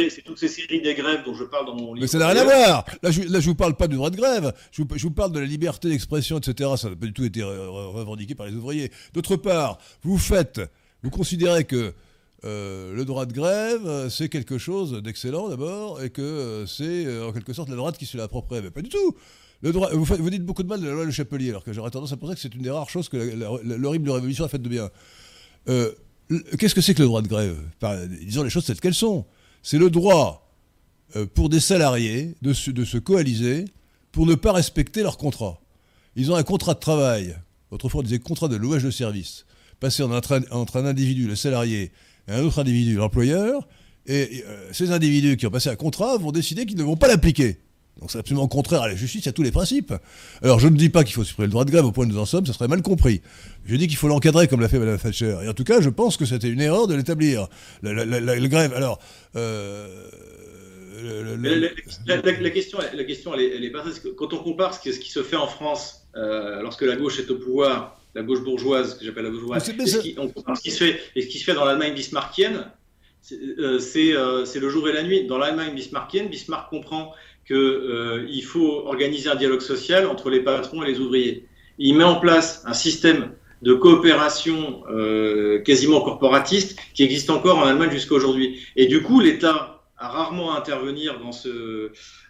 C'est 0.10 0.24
toutes 0.24 0.40
ces 0.40 0.48
séries 0.48 0.82
des 0.82 0.96
grèves 0.96 1.24
dont 1.26 1.36
je 1.36 1.44
parle 1.44 1.68
dans 1.68 1.76
mon 1.76 1.94
livre. 1.94 2.02
Mais 2.02 2.08
ça 2.08 2.18
n'a 2.18 2.30
rien 2.30 2.42
à 2.42 2.46
voir 2.46 2.86
Là, 3.04 3.12
je 3.12 3.22
ne 3.22 3.40
vous 3.40 3.56
parle 3.56 3.76
pas 3.76 3.88
du 3.88 3.96
droit 3.96 4.10
de 4.10 4.18
grève, 4.18 4.54
je 4.72 4.82
vous, 4.82 4.88
je 4.96 5.04
vous 5.04 5.12
parle 5.12 5.32
de 5.32 5.40
la 5.40 5.46
liberté 5.46 5.90
d'expression, 5.90 6.40
etc. 6.40 6.72
Ça 6.78 6.90
n'a 6.90 6.96
pas 6.96 7.06
du 7.06 7.14
tout 7.14 7.24
été 7.24 7.44
revendiqué 7.44 8.34
par 8.34 8.48
les 8.48 8.54
ouvriers. 8.54 8.92
D'autre 9.14 9.36
part, 9.36 9.78
vous 10.04 10.18
faites 10.18 10.62
vous 11.04 11.10
considérez 11.10 11.64
que 11.64 11.94
euh, 12.46 12.94
le 12.94 13.06
droit 13.06 13.26
de 13.26 13.34
grève, 13.34 13.86
euh, 13.86 14.10
c'est 14.10 14.30
quelque 14.30 14.58
chose 14.58 15.02
d'excellent 15.02 15.50
d'abord, 15.50 16.02
et 16.02 16.10
que 16.10 16.22
euh, 16.22 16.66
c'est 16.66 17.22
en 17.22 17.32
quelque 17.32 17.54
sorte 17.54 17.70
la 17.70 17.76
droite 17.76 17.98
qui 17.98 18.06
se 18.06 18.18
l'approprierait. 18.18 18.64
Mais 18.64 18.72
pas 18.72 18.82
du 18.82 18.90
tout 18.90 19.16
le 19.62 19.72
vous, 19.72 20.30
dites 20.30 20.46
beaucoup 20.46 20.64
de 20.64 20.68
mal 20.68 20.80
de 20.80 20.88
la 20.88 20.94
loi 20.94 21.06
Le 21.06 21.12
Chapelier, 21.12 21.50
alors 21.50 21.64
que 21.64 21.74
j'aurais 21.74 21.92
tendance 21.92 22.14
à 22.14 22.18
penser 22.18 22.36
que 22.36 22.42
c'est 22.42 22.56
une 22.56 22.62
des 22.62 22.70
rares 22.70 22.90
choses 22.90 23.10
que 23.10 23.18
l'horrible 23.64 24.10
révolution 24.10 24.46
a 24.46 24.48
fait 24.48 24.62
de 24.62 24.70
bien. 24.70 24.90
Qu'est-ce 26.58 26.76
que 26.76 26.82
c'est 26.82 26.94
que 26.94 27.02
le 27.02 27.08
droit 27.08 27.22
de 27.22 27.28
grève? 27.28 27.58
Disons 28.22 28.44
les 28.44 28.50
choses 28.50 28.66
telles 28.66 28.80
qu'elles 28.80 28.94
sont. 28.94 29.26
C'est 29.62 29.78
le 29.78 29.90
droit 29.90 30.50
pour 31.34 31.50
des 31.50 31.60
salariés 31.60 32.36
de 32.42 32.72
de 32.72 32.86
se 32.86 32.98
coaliser 32.98 33.66
pour 34.12 34.26
ne 34.26 34.36
pas 34.36 34.54
respecter 34.54 35.04
leur 35.04 35.18
contrat. 35.18 35.60
Ils 36.16 36.32
ont 36.32 36.36
un 36.36 36.44
contrat 36.44 36.74
de 36.74 36.80
travail. 36.80 37.36
Autrefois, 37.72 38.00
on 38.00 38.04
disait 38.04 38.20
contrat 38.20 38.48
de 38.48 38.56
louage 38.56 38.84
de 38.84 38.92
service 38.92 39.46
passer 39.80 40.04
entre 40.04 40.34
un, 40.78 40.86
individu, 40.86 41.28
le 41.28 41.36
salarié, 41.36 41.92
et 42.28 42.32
un 42.32 42.42
autre 42.42 42.60
individu, 42.60 42.96
l'employeur, 42.96 43.68
et, 44.06 44.44
euh, 44.46 44.70
ces 44.72 44.92
individus 44.92 45.38
qui 45.38 45.48
ont 45.48 45.52
passé 45.52 45.70
un 45.70 45.76
contrat 45.76 46.18
vont 46.18 46.32
décider 46.32 46.66
qu'ils 46.66 46.78
ne 46.78 46.84
vont 46.84 46.98
pas 46.98 47.08
l'appliquer. 47.08 47.60
Donc 48.00 48.12
c'est 48.12 48.20
absolument 48.20 48.48
contraire 48.48 48.84
à 48.84 48.88
la 48.88 48.96
justice 48.96 49.26
et 49.26 49.30
à 49.30 49.34
tous 49.34 49.44
les 49.44 49.52
principes. 49.52 49.94
Alors 50.42 50.60
je 50.60 50.68
ne 50.68 50.78
dis 50.78 50.90
pas 50.90 51.04
qu'il 51.04 51.14
faut 51.14 51.24
supprimer 51.24 51.48
le 51.48 51.52
droit 51.52 51.66
de 51.66 51.72
grève 51.72 51.86
au 51.86 51.92
point 51.92 52.06
où 52.06 52.10
nous 52.10 52.18
en 52.18 52.26
sommes, 52.26 52.46
ça 52.46 52.54
serait 52.54 52.68
mal 52.68 52.82
compris. 52.82 53.22
Je 53.66 53.76
dis 53.76 53.88
qu'il 53.88 53.98
faut 53.98 54.08
l'encadrer 54.08 54.48
comme 54.48 54.62
l'a 54.62 54.70
fait 54.70 54.80
Mme 54.80 54.98
Thatcher. 54.98 55.38
Et 55.44 55.50
en 55.50 55.54
tout 55.54 55.64
cas, 55.64 55.82
je 55.82 55.90
pense 55.90 56.18
que 56.18 56.26
c'était 56.26 56.50
une 56.50 56.62
erreur 56.62 56.88
de 56.88 56.96
l'établir. 56.96 57.48
La, 57.84 57.94
grève, 58.48 58.74
alors... 58.74 59.00
la, 59.36 59.86
question, 62.52 62.80
la 62.94 63.04
question 63.04 63.34
elle, 63.36 63.64
est, 63.64 63.72
parce 63.72 64.00
que 64.00 64.08
quand 64.10 64.34
on 64.34 64.40
compare 64.40 64.74
ce 64.74 64.80
qui, 64.80 65.12
se 65.12 65.24
fait 65.24 65.36
en 65.36 65.48
France 65.48 66.08
euh, 66.16 66.62
lorsque 66.62 66.84
la 66.84 66.96
gauche 66.96 67.20
est 67.20 67.30
au 67.30 67.36
pouvoir 67.36 67.98
la 68.16 68.24
gauche 68.24 68.44
bourgeoise, 68.44 68.98
que 68.98 69.06
j'appelle 69.06 69.26
la 69.26 69.30
gauche 69.30 69.42
bourgeoise, 69.42 69.70
et 69.70 69.86
ce, 69.86 70.00
qui, 70.00 70.16
se 70.72 70.84
fait, 70.84 71.00
et 71.16 71.22
ce 71.22 71.28
qui 71.28 71.38
se 71.38 71.44
fait 71.44 71.54
dans 71.54 71.66
l'Allemagne 71.66 71.94
bismarckienne, 71.94 72.66
euh, 73.32 73.80
euh, 73.96 74.46
c'est 74.46 74.60
le 74.60 74.70
jour 74.70 74.88
et 74.90 74.94
la 74.94 75.04
nuit. 75.04 75.28
Dans 75.28 75.38
l'Allemagne 75.38 75.76
bismarckienne, 75.76 76.30
Bismarck 76.30 76.70
comprend 76.70 77.14
qu'il 77.50 77.58
euh, 77.58 78.42
faut 78.44 78.86
organiser 78.86 79.28
un 79.30 79.36
dialogue 79.36 79.62
social 79.62 80.06
entre 80.06 80.30
les 80.30 80.42
patrons 80.42 80.84
et 80.84 80.88
les 80.88 81.00
ouvriers. 81.00 81.48
Il 81.80 81.96
met 81.96 82.04
en 82.04 82.20
place 82.20 82.64
un 82.66 82.74
système 82.74 83.32
de 83.64 83.74
coopération 83.74 84.84
quasiment 85.66 86.00
corporatiste 86.00 86.80
qui 86.94 87.04
existe 87.04 87.30
encore 87.30 87.58
en 87.58 87.66
Allemagne 87.66 87.92
jusqu'à 87.92 88.16
aujourd'hui. 88.16 88.62
Et 88.78 88.86
du 88.86 89.02
coup, 89.02 89.20
l'État 89.20 89.82
a 89.98 90.08
rarement 90.08 90.54
à 90.54 90.58
intervenir 90.60 91.20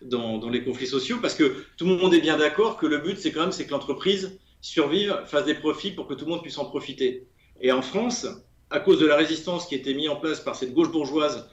dans, 0.02 0.50
les 0.50 0.64
conflits 0.64 0.88
sociaux 0.88 1.18
parce 1.22 1.36
que 1.36 1.66
tout 1.78 1.86
le 1.86 1.98
monde 1.98 2.14
est 2.14 2.22
bien 2.22 2.38
d'accord 2.38 2.78
que 2.78 2.88
le 2.88 2.98
but, 2.98 3.18
c'est 3.20 3.32
quand 3.32 3.42
même 3.42 3.52
que 3.52 3.72
l'entreprise 3.72 4.40
survivre, 4.62 5.22
fasse 5.28 5.46
des 5.46 5.54
profits 5.54 5.92
pour 5.92 6.08
que 6.08 6.14
tout 6.16 6.26
le 6.26 6.32
monde 6.32 6.42
puisse 6.42 6.58
en 6.58 6.66
profiter. 6.66 7.28
Et 7.62 7.72
en 7.72 7.82
France, 7.82 8.28
à 8.72 8.80
cause 8.80 9.00
de 9.00 9.06
la 9.06 9.16
résistance 9.16 9.68
qui 9.68 9.76
était 9.76 9.94
mise 9.94 10.10
en 10.10 10.16
place 10.16 10.40
par 10.40 10.56
cette 10.56 10.74
gauche 10.74 10.92
bourgeoise 10.92 11.38
euh, 11.38 11.44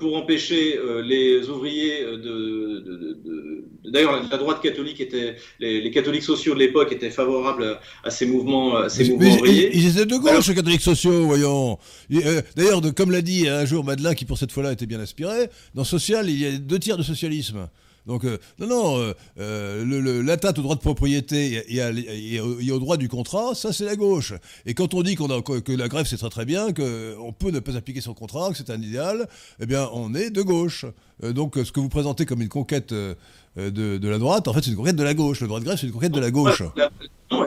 pour 0.00 0.16
empêcher 0.16 0.78
euh, 0.78 1.02
les 1.02 1.48
ouvriers 1.50 2.02
de. 2.02 2.16
de, 2.16 3.20
de, 3.24 3.64
D'ailleurs, 3.84 4.22
la 4.30 4.36
droite 4.38 4.62
catholique 4.62 5.00
était. 5.00 5.36
Les, 5.60 5.90
catholiques 5.90 6.22
sociaux 6.22 6.54
de 6.54 6.58
l'époque 6.58 6.90
étaient 6.92 7.10
favorables 7.10 7.78
à, 8.02 8.10
ces 8.10 8.26
mouvements, 8.26 8.76
à 8.76 8.88
ces 8.88 9.10
mouvements 9.10 9.34
ouvriers. 9.34 9.70
Ils, 9.74 9.88
étaient 9.88 10.06
de 10.06 10.16
gauche, 10.16 10.48
les 10.48 10.54
catholiques 10.54 10.80
sociaux, 10.80 11.24
voyons. 11.24 11.78
Euh, 12.12 12.42
d'ailleurs, 12.56 12.80
comme 12.94 13.10
l'a 13.10 13.22
dit 13.22 13.48
un 13.48 13.64
jour 13.64 13.84
Madeleine, 13.84 14.14
qui 14.14 14.24
pour 14.24 14.38
cette 14.38 14.52
fois-là 14.52 14.72
était 14.72 14.86
bien 14.86 15.00
inspiré, 15.00 15.48
dans 15.74 15.84
Social, 15.84 16.28
il 16.28 16.38
y 16.38 16.46
a 16.46 16.52
deux 16.52 16.78
tiers 16.78 16.96
de 16.96 17.02
socialisme. 17.02 17.68
Donc, 18.08 18.24
euh, 18.24 18.38
non, 18.58 18.66
non, 18.66 18.98
euh, 18.98 19.12
euh 19.38 20.22
l'atteinte 20.22 20.58
au 20.58 20.62
droit 20.62 20.74
de 20.74 20.80
propriété 20.80 21.62
et, 21.68 22.40
au 22.40 22.78
droit 22.78 22.96
du 22.96 23.08
contrat, 23.08 23.54
ça 23.54 23.72
c'est 23.72 23.84
la 23.84 23.96
gauche. 23.96 24.32
Et 24.64 24.72
quand 24.72 24.94
on 24.94 25.02
dit 25.02 25.14
qu'on 25.14 25.42
que 25.42 25.72
la 25.72 25.88
grève 25.88 26.06
c'est 26.06 26.16
très 26.16 26.30
très 26.30 26.46
bien, 26.46 26.72
qu'on 26.72 27.34
peut 27.38 27.50
ne 27.50 27.60
pas 27.60 27.76
appliquer 27.76 28.00
son 28.00 28.14
contrat, 28.14 28.50
que 28.50 28.56
c'est 28.56 28.70
un 28.70 28.80
idéal, 28.80 29.28
eh 29.60 29.66
bien 29.66 29.90
on 29.92 30.14
est 30.14 30.30
de 30.30 30.40
gauche. 30.40 30.86
Donc 31.22 31.56
ce 31.62 31.70
que 31.70 31.80
vous 31.80 31.90
présentez 31.90 32.24
comme 32.24 32.40
une 32.40 32.48
conquête 32.48 32.94
de, 33.58 33.98
de, 33.98 34.08
la 34.08 34.18
droite, 34.18 34.48
en 34.48 34.52
fait 34.52 34.62
c'est 34.62 34.70
une 34.70 34.76
conquête 34.76 34.96
de 34.96 35.02
la 35.02 35.14
gauche. 35.14 35.40
Le 35.40 35.48
droit 35.48 35.60
de 35.60 35.64
grève 35.64 35.78
c'est 35.78 35.86
une 35.86 35.92
conquête 35.92 36.12
de 36.12 36.20
la 36.20 36.30
gauche. 36.30 36.62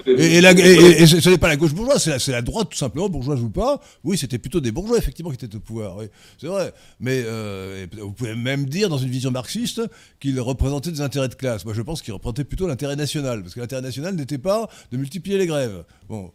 Et, 0.05 0.37
et, 0.37 1.07
ce 1.07 1.29
n'est 1.29 1.37
pas 1.37 1.47
la 1.47 1.55
gauche 1.55 1.73
bourgeoise, 1.73 2.17
c'est 2.19 2.31
la, 2.31 2.41
droite 2.41 2.69
tout 2.69 2.77
simplement, 2.77 3.09
bourgeoise 3.09 3.41
ou 3.41 3.49
pas. 3.49 3.81
Oui, 4.03 4.17
c'était 4.17 4.37
plutôt 4.37 4.59
des 4.59 4.71
bourgeois 4.71 4.97
effectivement 4.97 5.31
qui 5.31 5.43
étaient 5.43 5.55
au 5.55 5.59
pouvoir, 5.59 5.97
oui, 5.97 6.05
c'est 6.37 6.47
vrai. 6.47 6.73
Mais 6.99 7.23
euh, 7.25 7.87
vous 7.97 8.11
pouvez 8.11 8.35
même 8.35 8.65
dire 8.65 8.89
dans 8.89 8.97
une 8.97 9.09
vision 9.09 9.31
marxiste 9.31 9.81
qu'ils 10.19 10.39
représentaient 10.39 10.91
des 10.91 11.01
intérêts 11.01 11.29
de 11.29 11.35
classe. 11.35 11.65
Moi 11.65 11.73
je 11.73 11.81
pense 11.81 12.01
qu'ils 12.01 12.13
représentaient 12.13 12.43
plutôt 12.43 12.67
l'intérêt 12.67 12.95
national, 12.95 13.41
parce 13.41 13.55
que 13.55 13.59
l'intérêt 13.59 13.81
national 13.81 14.15
n'était 14.15 14.37
pas 14.37 14.69
de 14.91 14.97
multiplier 14.97 15.37
les 15.37 15.47
grèves. 15.47 15.83
Bon. 16.09 16.31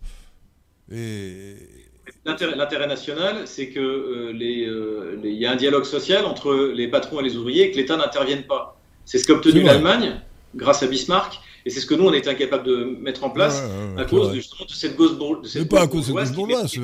L'intérêt 2.24 2.86
national, 2.86 3.47
c'est 3.47 3.69
qu'il 3.69 3.81
euh, 3.81 4.32
euh, 4.32 5.20
y 5.24 5.47
a 5.47 5.53
un 5.53 5.57
dialogue 5.57 5.85
social 5.85 6.24
entre 6.24 6.73
les 6.74 6.89
patrons 6.89 7.20
et 7.20 7.23
les 7.23 7.36
ouvriers 7.36 7.65
et 7.65 7.70
que 7.70 7.77
l'État 7.77 7.97
n'intervienne 7.97 8.43
pas. 8.43 8.76
C'est 9.06 9.18
ce 9.18 9.26
qu'a 9.26 9.32
obtenu 9.32 9.62
l'Allemagne 9.62 10.20
grâce 10.54 10.82
à 10.82 10.86
Bismarck 10.86 11.40
et 11.66 11.70
c'est 11.70 11.80
ce 11.80 11.86
que 11.86 11.96
nous, 11.96 12.04
on 12.04 12.12
est 12.12 12.28
incapable 12.28 12.62
de 12.62 12.84
mettre 13.00 13.24
en 13.24 13.30
place 13.30 13.60
à 13.98 14.04
cause 14.04 14.32
justement 14.32 14.64
de 14.66 14.72
cette 14.72 14.94
gauche 14.94 15.14
bourgeoise. 15.18 15.66
pas 15.68 15.82
à 15.82 15.88
cause 15.88 16.12
de 16.12 16.24
cette 16.24 16.32
bourgeoise. 16.32 16.70
Qui, 16.70 16.80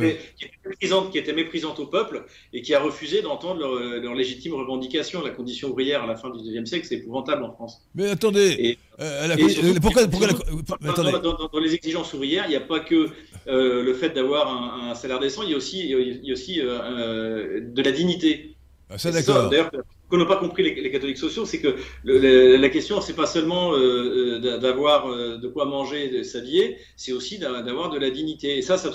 qui, 1.12 1.18
était 1.18 1.32
méprisante, 1.32 1.78
au 1.78 1.86
peuple 1.86 2.24
et 2.52 2.62
qui 2.62 2.74
a 2.74 2.80
refusé 2.80 3.22
d'entendre 3.22 3.60
leurs 3.60 4.02
leur 4.02 4.14
légitimes 4.16 4.54
revendications. 4.54 5.22
La 5.22 5.30
condition 5.30 5.68
ouvrière 5.68 6.02
à 6.02 6.08
la 6.08 6.16
fin 6.16 6.30
du 6.30 6.38
XIXe 6.42 6.68
siècle, 6.68 6.86
c'est 6.88 6.96
épouvantable 6.96 7.44
en 7.44 7.52
France. 7.52 7.86
Mais 7.94 8.10
attendez. 8.10 8.76
pourquoi, 9.80 10.06
dans, 10.06 11.60
les 11.60 11.74
exigences 11.74 12.12
ouvrières, 12.12 12.46
il 12.46 12.50
n'y 12.50 12.56
a 12.56 12.60
pas 12.60 12.80
que 12.80 13.06
euh, 13.46 13.84
le 13.84 13.94
fait 13.94 14.10
d'avoir 14.10 14.48
un, 14.90 14.96
salaire 14.96 15.20
décent, 15.20 15.44
il 15.44 15.50
y 15.50 15.54
a 15.54 15.56
aussi, 15.56 15.88
il 15.90 16.24
y 16.24 16.30
a 16.30 16.32
aussi 16.32 16.60
euh, 16.60 16.80
euh, 16.80 17.60
de 17.62 17.82
la 17.82 17.92
dignité. 17.92 18.56
Ah, 18.90 18.98
ça, 18.98 19.12
d'accord 19.12 19.48
qu'on 20.12 20.18
n'a 20.18 20.26
pas 20.26 20.36
compris 20.36 20.62
les, 20.62 20.90
catholiques 20.90 21.16
sociaux, 21.16 21.47
c'est 21.47 21.59
que 21.59 21.74
le, 22.05 22.56
la 22.56 22.68
question, 22.68 23.01
c'est 23.01 23.14
pas 23.14 23.24
seulement 23.24 23.72
euh, 23.72 24.39
euh, 24.44 24.59
d'avoir 24.59 25.09
euh, 25.09 25.39
de 25.39 25.48
quoi 25.48 25.64
manger, 25.64 26.10
de 26.10 26.22
s'habiller, 26.22 26.76
c'est 26.97 27.12
aussi 27.12 27.39
d'avoir 27.39 27.89
de 27.89 27.98
la 27.98 28.10
dignité. 28.10 28.59
Et 28.59 28.62
ça, 28.62 28.76
ça 28.76 28.93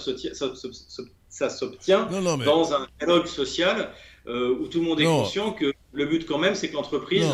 s'obtient 1.50 2.06
dans 2.46 2.74
un 2.74 2.88
dialogue 3.00 3.26
social 3.26 3.90
où 4.28 4.68
tout 4.68 4.80
le 4.80 4.86
monde 4.86 5.02
est 5.02 5.06
conscient 5.06 5.54
que 5.54 5.74
le 5.92 6.06
but 6.06 6.28
quand 6.28 6.38
même, 6.38 6.54
c'est 6.54 6.70
que 6.70 6.76
l'entreprise 6.76 7.26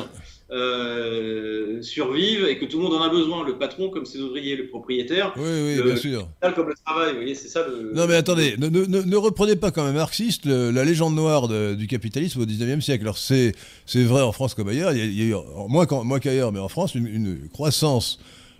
euh, 0.51 1.81
survivent 1.81 2.45
et 2.45 2.59
que 2.59 2.65
tout 2.65 2.77
le 2.77 2.83
monde 2.83 2.93
en 2.93 3.01
a 3.01 3.09
besoin, 3.09 3.45
le 3.45 3.57
patron 3.57 3.89
comme 3.89 4.05
ses 4.05 4.19
ouvriers, 4.19 4.55
le 4.55 4.67
propriétaire. 4.67 5.33
Oui, 5.37 5.49
oui, 5.77 5.81
bien 5.81 5.95
sûr. 5.95 6.27
Comme 6.53 6.67
le 6.67 6.75
travail, 6.85 7.11
vous 7.11 7.19
voyez, 7.19 7.33
c'est 7.33 7.47
ça 7.47 7.65
le. 7.65 7.93
Non, 7.93 8.07
mais 8.07 8.15
attendez, 8.15 8.55
ne, 8.57 8.67
ne, 8.67 9.01
ne 9.01 9.15
reprenez 9.15 9.55
pas 9.55 9.71
comme 9.71 9.85
un 9.85 9.93
marxiste 9.93 10.45
la 10.45 10.83
légende 10.83 11.15
noire 11.15 11.47
du 11.47 11.87
capitalisme 11.87 12.41
au 12.41 12.45
19e 12.45 12.81
siècle. 12.81 13.03
Alors, 13.03 13.17
c'est 13.17 13.53
vrai 13.95 14.21
en 14.21 14.31
France 14.31 14.53
comme 14.53 14.67
ailleurs, 14.67 14.91
il 14.91 15.17
y 15.17 15.21
a, 15.21 15.25
eu, 15.25 15.35
moins 15.69 16.19
qu'ailleurs, 16.19 16.51
mais 16.51 16.59
en 16.59 16.69
France, 16.69 16.93
une, 16.93 17.47
croissance 17.51 18.19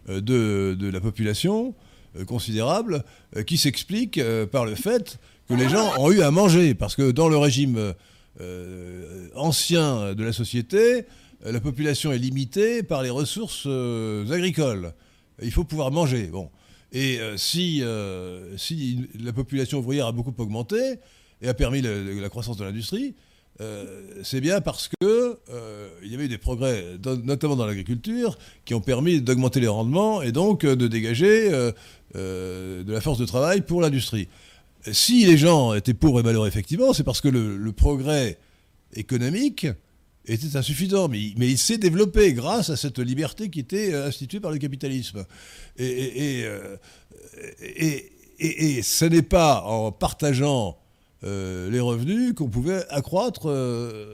euh, 0.09 0.21
de, 0.21 0.75
de, 0.79 0.89
la 0.89 1.01
population 1.01 1.75
euh, 2.17 2.25
considérable 2.25 3.03
qui 3.45 3.57
s'explique 3.57 4.19
par 4.51 4.65
le 4.65 4.75
fait 4.75 5.19
que 5.49 5.53
les 5.53 5.69
gens 5.69 5.91
ont 5.99 6.11
eu 6.11 6.21
à 6.21 6.31
manger. 6.31 6.73
Parce 6.75 6.95
que 6.95 7.11
dans 7.11 7.27
le 7.27 7.37
régime 7.37 7.93
ancien 9.35 10.15
de 10.15 10.23
la 10.23 10.33
société, 10.33 11.05
la 11.51 11.59
population 11.59 12.11
est 12.11 12.17
limitée 12.17 12.83
par 12.83 13.03
les 13.03 13.09
ressources 13.09 13.63
euh, 13.65 14.29
agricoles. 14.31 14.93
Il 15.41 15.51
faut 15.51 15.63
pouvoir 15.63 15.91
manger. 15.91 16.27
Bon. 16.27 16.49
Et 16.91 17.19
euh, 17.19 17.37
si, 17.37 17.79
la 19.19 19.33
population 19.33 19.79
ouvrière 19.79 20.07
a 20.07 20.11
beaucoup 20.11 20.33
augmenté 20.37 20.99
et 21.41 21.49
a 21.49 21.53
permis 21.53 21.81
la, 21.81 22.29
croissance 22.29 22.57
de 22.57 22.63
l'industrie, 22.63 23.15
c'est 24.23 24.41
bien 24.41 24.61
parce 24.61 24.89
que 24.89 25.37
il 26.03 26.11
y 26.11 26.15
avait 26.15 26.25
eu 26.25 26.29
des 26.29 26.37
progrès, 26.37 26.97
notamment 27.23 27.55
dans 27.55 27.65
l'agriculture, 27.65 28.37
qui 28.65 28.73
ont 28.73 28.81
permis 28.81 29.21
d'augmenter 29.21 29.59
les 29.59 29.67
rendements 29.67 30.21
et 30.21 30.31
donc 30.31 30.65
de 30.65 30.87
dégager 30.87 31.49
de 32.13 32.91
la 32.91 33.01
force 33.01 33.19
de 33.19 33.25
travail 33.25 33.61
pour 33.61 33.81
l'industrie. 33.81 34.29
si 34.91 35.25
les 35.25 35.37
gens 35.37 35.73
étaient 35.73 35.93
pauvres 35.93 36.21
et 36.21 36.23
malheureux, 36.23 36.47
effectivement, 36.47 36.93
c'est 36.93 37.03
parce 37.03 37.21
que 37.21 37.29
le, 37.29 37.71
progrès 37.71 38.37
économique 38.95 39.67
était 40.25 40.55
insuffisant, 40.55 41.07
mais, 41.07 41.33
il 41.37 41.57
s'est 41.57 41.77
développé 41.77 42.33
grâce 42.33 42.69
à 42.69 42.77
cette 42.77 42.99
liberté 42.99 43.49
qui 43.49 43.59
était 43.59 43.93
instituée 43.93 44.39
par 44.39 44.51
le 44.51 44.57
capitalisme. 44.57 45.25
Et, 45.77 46.45
et, 48.39 48.81
ce 48.81 49.05
n'est 49.05 49.21
pas 49.21 49.61
en 49.61 49.91
partageant 49.91 50.77
euh, 51.25 51.69
les 51.69 51.79
revenus 51.79 52.33
qu'on 52.33 52.49
pouvait 52.49 52.85
accroître 52.89 53.43
euh, 53.45 54.13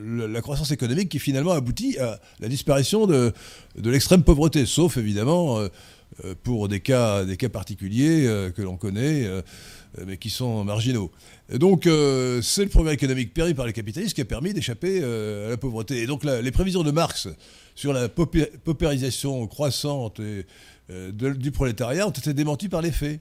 la 0.00 0.40
croissance 0.40 0.72
économique 0.72 1.08
qui 1.08 1.20
finalement 1.20 1.52
aboutit 1.52 1.98
à 1.98 2.18
la 2.40 2.48
disparition 2.48 3.06
de, 3.06 3.32
l'extrême 3.76 4.24
pauvreté, 4.24 4.66
sauf 4.66 4.96
évidemment 4.96 5.60
euh, 5.60 5.68
pour 6.42 6.68
cas, 6.82 7.24
des 7.24 7.36
cas 7.36 7.48
particuliers 7.48 8.50
que 8.54 8.60
l'on 8.60 8.76
connaît, 8.76 9.26
mais 10.06 10.18
qui 10.18 10.28
sont 10.28 10.62
marginaux. 10.64 11.10
Donc 11.58 11.84
c'est 11.84 12.64
le 12.64 12.68
progrès 12.68 12.94
économique 12.94 13.34
péri 13.34 13.54
par 13.54 13.66
les 13.66 13.72
capitalistes 13.72 14.14
qui 14.14 14.20
a 14.20 14.24
permis 14.24 14.54
d'échapper 14.54 15.02
à 15.02 15.50
la 15.50 15.56
pauvreté. 15.56 16.02
Et 16.02 16.06
donc 16.06 16.24
les 16.24 16.50
prévisions 16.50 16.82
de 16.82 16.90
Marx 16.90 17.28
sur 17.74 17.92
la 17.92 18.08
paupérisation 18.08 19.46
croissante 19.46 20.20
du 20.88 21.50
prolétariat 21.50 22.06
ont 22.06 22.10
été 22.10 22.32
démenties 22.32 22.68
par 22.68 22.82
les 22.82 22.90
faits. 22.92 23.20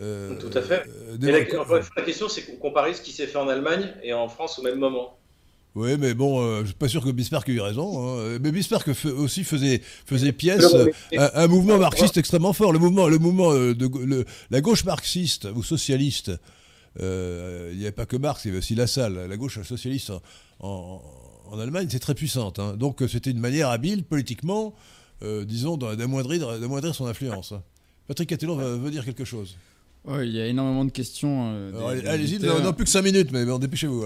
Euh, 0.00 0.36
Tout 0.38 0.56
à 0.56 0.62
fait. 0.62 0.84
Euh, 0.88 1.16
la, 1.20 2.02
question, 2.02 2.28
c'est 2.28 2.58
comparer 2.58 2.94
ce 2.94 3.02
qui 3.02 3.12
s'est 3.12 3.26
fait 3.26 3.38
en 3.38 3.48
Allemagne 3.48 3.92
et 4.02 4.12
en 4.12 4.28
France 4.28 4.58
au 4.58 4.62
même 4.62 4.78
moment. 4.78 5.18
Oui, 5.74 5.96
mais 5.98 6.12
bon, 6.12 6.40
euh, 6.40 6.60
je 6.62 6.66
suis 6.66 6.74
pas 6.74 6.88
sûr 6.88 7.02
que 7.02 7.10
Bismarck 7.10 7.48
ait 7.48 7.52
eu 7.52 7.60
raison. 7.60 8.18
Hein. 8.18 8.38
Mais 8.42 8.52
Bismarck 8.52 8.90
aussi 9.16 9.44
faisait, 9.44 9.80
faisait 10.04 10.32
pièce 10.32 10.66
un, 11.16 11.46
mouvement 11.46 11.78
marxiste 11.78 12.16
extrêmement 12.16 12.52
fort. 12.52 12.72
Le 12.72 12.78
mouvement, 12.78 13.08
le 13.08 13.18
mouvement 13.18 13.52
de 13.54 14.24
la 14.50 14.60
gauche 14.60 14.84
marxiste 14.84 15.48
ou 15.54 15.62
socialiste, 15.62 16.32
il 16.98 17.76
n'y 17.76 17.82
avait 17.82 17.92
pas 17.92 18.06
que 18.06 18.16
Marx, 18.16 18.44
il 18.44 18.48
y 18.48 18.50
avait 18.50 18.58
aussi 18.58 18.74
Lassalle. 18.74 19.26
La 19.28 19.36
gauche 19.36 19.60
socialiste 19.62 20.12
en, 20.60 21.02
en, 21.50 21.58
Allemagne, 21.58 21.88
c'est 21.90 21.98
très 21.98 22.14
puissante. 22.14 22.58
Hein. 22.58 22.76
Donc 22.76 23.02
c'était 23.08 23.30
une 23.30 23.40
manière 23.40 23.68
habile, 23.68 24.04
politiquement, 24.04 24.74
disons, 25.22 25.76
d'amoindrir 25.76 26.94
son 26.94 27.06
influence. 27.06 27.54
Patrick 28.08 28.28
Catellon 28.28 28.56
veut 28.56 28.90
dire 28.90 29.04
quelque 29.04 29.24
chose 29.24 29.56
il 30.22 30.30
y 30.30 30.40
a 30.40 30.46
énormément 30.46 30.84
de 30.84 30.90
questions. 30.90 31.52
Euh, 31.54 32.02
allez-y, 32.06 32.38
on 32.48 32.60
n'a 32.60 32.72
plus 32.72 32.84
que 32.84 32.90
5 32.90 33.02
minutes, 33.02 33.30
mais 33.32 33.44
dépêchez-vous. 33.58 34.04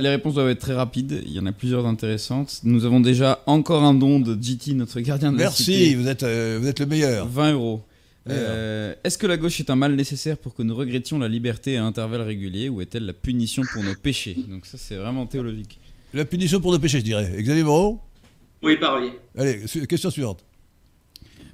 les 0.00 0.08
réponses 0.08 0.34
doivent 0.34 0.48
être 0.48 0.60
très 0.60 0.74
rapides. 0.74 1.22
Il 1.24 1.32
y 1.32 1.38
en 1.38 1.46
a 1.46 1.52
plusieurs 1.52 1.86
intéressantes. 1.86 2.60
Nous 2.64 2.84
avons 2.84 3.00
déjà 3.00 3.42
encore 3.46 3.84
un 3.84 3.94
don 3.94 4.18
de 4.18 4.36
GT, 4.40 4.74
notre 4.74 5.00
gardien 5.00 5.32
de 5.32 5.36
Merci, 5.36 5.72
la 5.72 5.78
cité. 5.78 5.94
vous 5.94 6.08
êtes, 6.08 6.22
euh, 6.24 6.58
vous 6.60 6.66
êtes 6.68 6.80
le 6.80 6.86
meilleur. 6.86 7.28
20 7.28 7.52
euros. 7.52 7.82
Euh, 8.28 8.94
est-ce 9.02 9.18
que 9.18 9.26
la 9.26 9.36
gauche 9.36 9.58
est 9.58 9.70
un 9.70 9.76
mal 9.76 9.94
nécessaire 9.94 10.38
pour 10.38 10.54
que 10.54 10.62
nous 10.62 10.74
regrettions 10.76 11.18
la 11.18 11.28
liberté 11.28 11.76
à 11.76 11.84
intervalles 11.84 12.22
réguliers 12.22 12.68
ou 12.68 12.80
est-elle 12.80 13.04
la 13.04 13.12
punition 13.12 13.62
pour 13.72 13.82
nos 13.82 13.94
péchés? 13.94 14.36
Donc 14.48 14.66
ça 14.66 14.78
c'est 14.78 14.96
vraiment 14.96 15.26
théologique. 15.26 15.80
La 16.14 16.24
punition 16.24 16.60
pour 16.60 16.72
nos 16.72 16.78
péchés 16.78 17.00
je 17.00 17.04
dirais. 17.04 17.32
Xavier 17.38 17.64
Moreau? 17.64 18.00
Oui 18.62 18.76
pareil. 18.76 19.12
Allez, 19.36 19.62
question 19.88 20.10
suivante. 20.10 20.44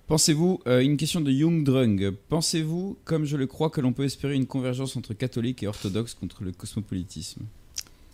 Pensez-vous, 0.09 0.61
euh, 0.67 0.81
une 0.81 0.97
question 0.97 1.21
de 1.21 1.31
Jung 1.31 1.65
Drung, 1.65 2.13
pensez-vous, 2.31 2.97
comme 3.05 3.27
je 3.27 3.37
le 3.37 3.47
crois, 3.47 3.69
que 3.69 3.83
l'on 3.83 3.93
peut 3.93 4.05
espérer 4.05 4.35
une 4.35 4.47
convergence 4.47 4.97
entre 4.97 5.13
catholiques 5.13 5.63
et 5.63 5.67
orthodoxes 5.67 6.15
contre 6.15 6.45
le 6.45 6.53
cosmopolitisme? 6.53 7.43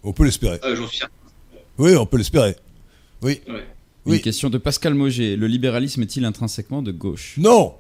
On 0.02 0.12
peut 0.12 0.24
l'espérer. 0.24 0.59
Euh, 0.64 0.74
J'en 0.74 0.89
suis 0.89 1.05
Oui, 1.78 1.94
on 1.97 2.05
peut 2.05 2.18
l'espérer. 2.18 2.56
Oui. 3.22 3.40
Une 4.06 4.20
question 4.20 4.51
de 4.51 4.59
Pascal 4.59 4.94
Moget, 4.94 5.36
le 5.36 5.47
libéralisme 5.47 6.02
est-il 6.02 6.24
intrinsèquement 6.24 6.82
de 6.82 6.93
gauche? 6.93 7.36
Non 7.39 7.74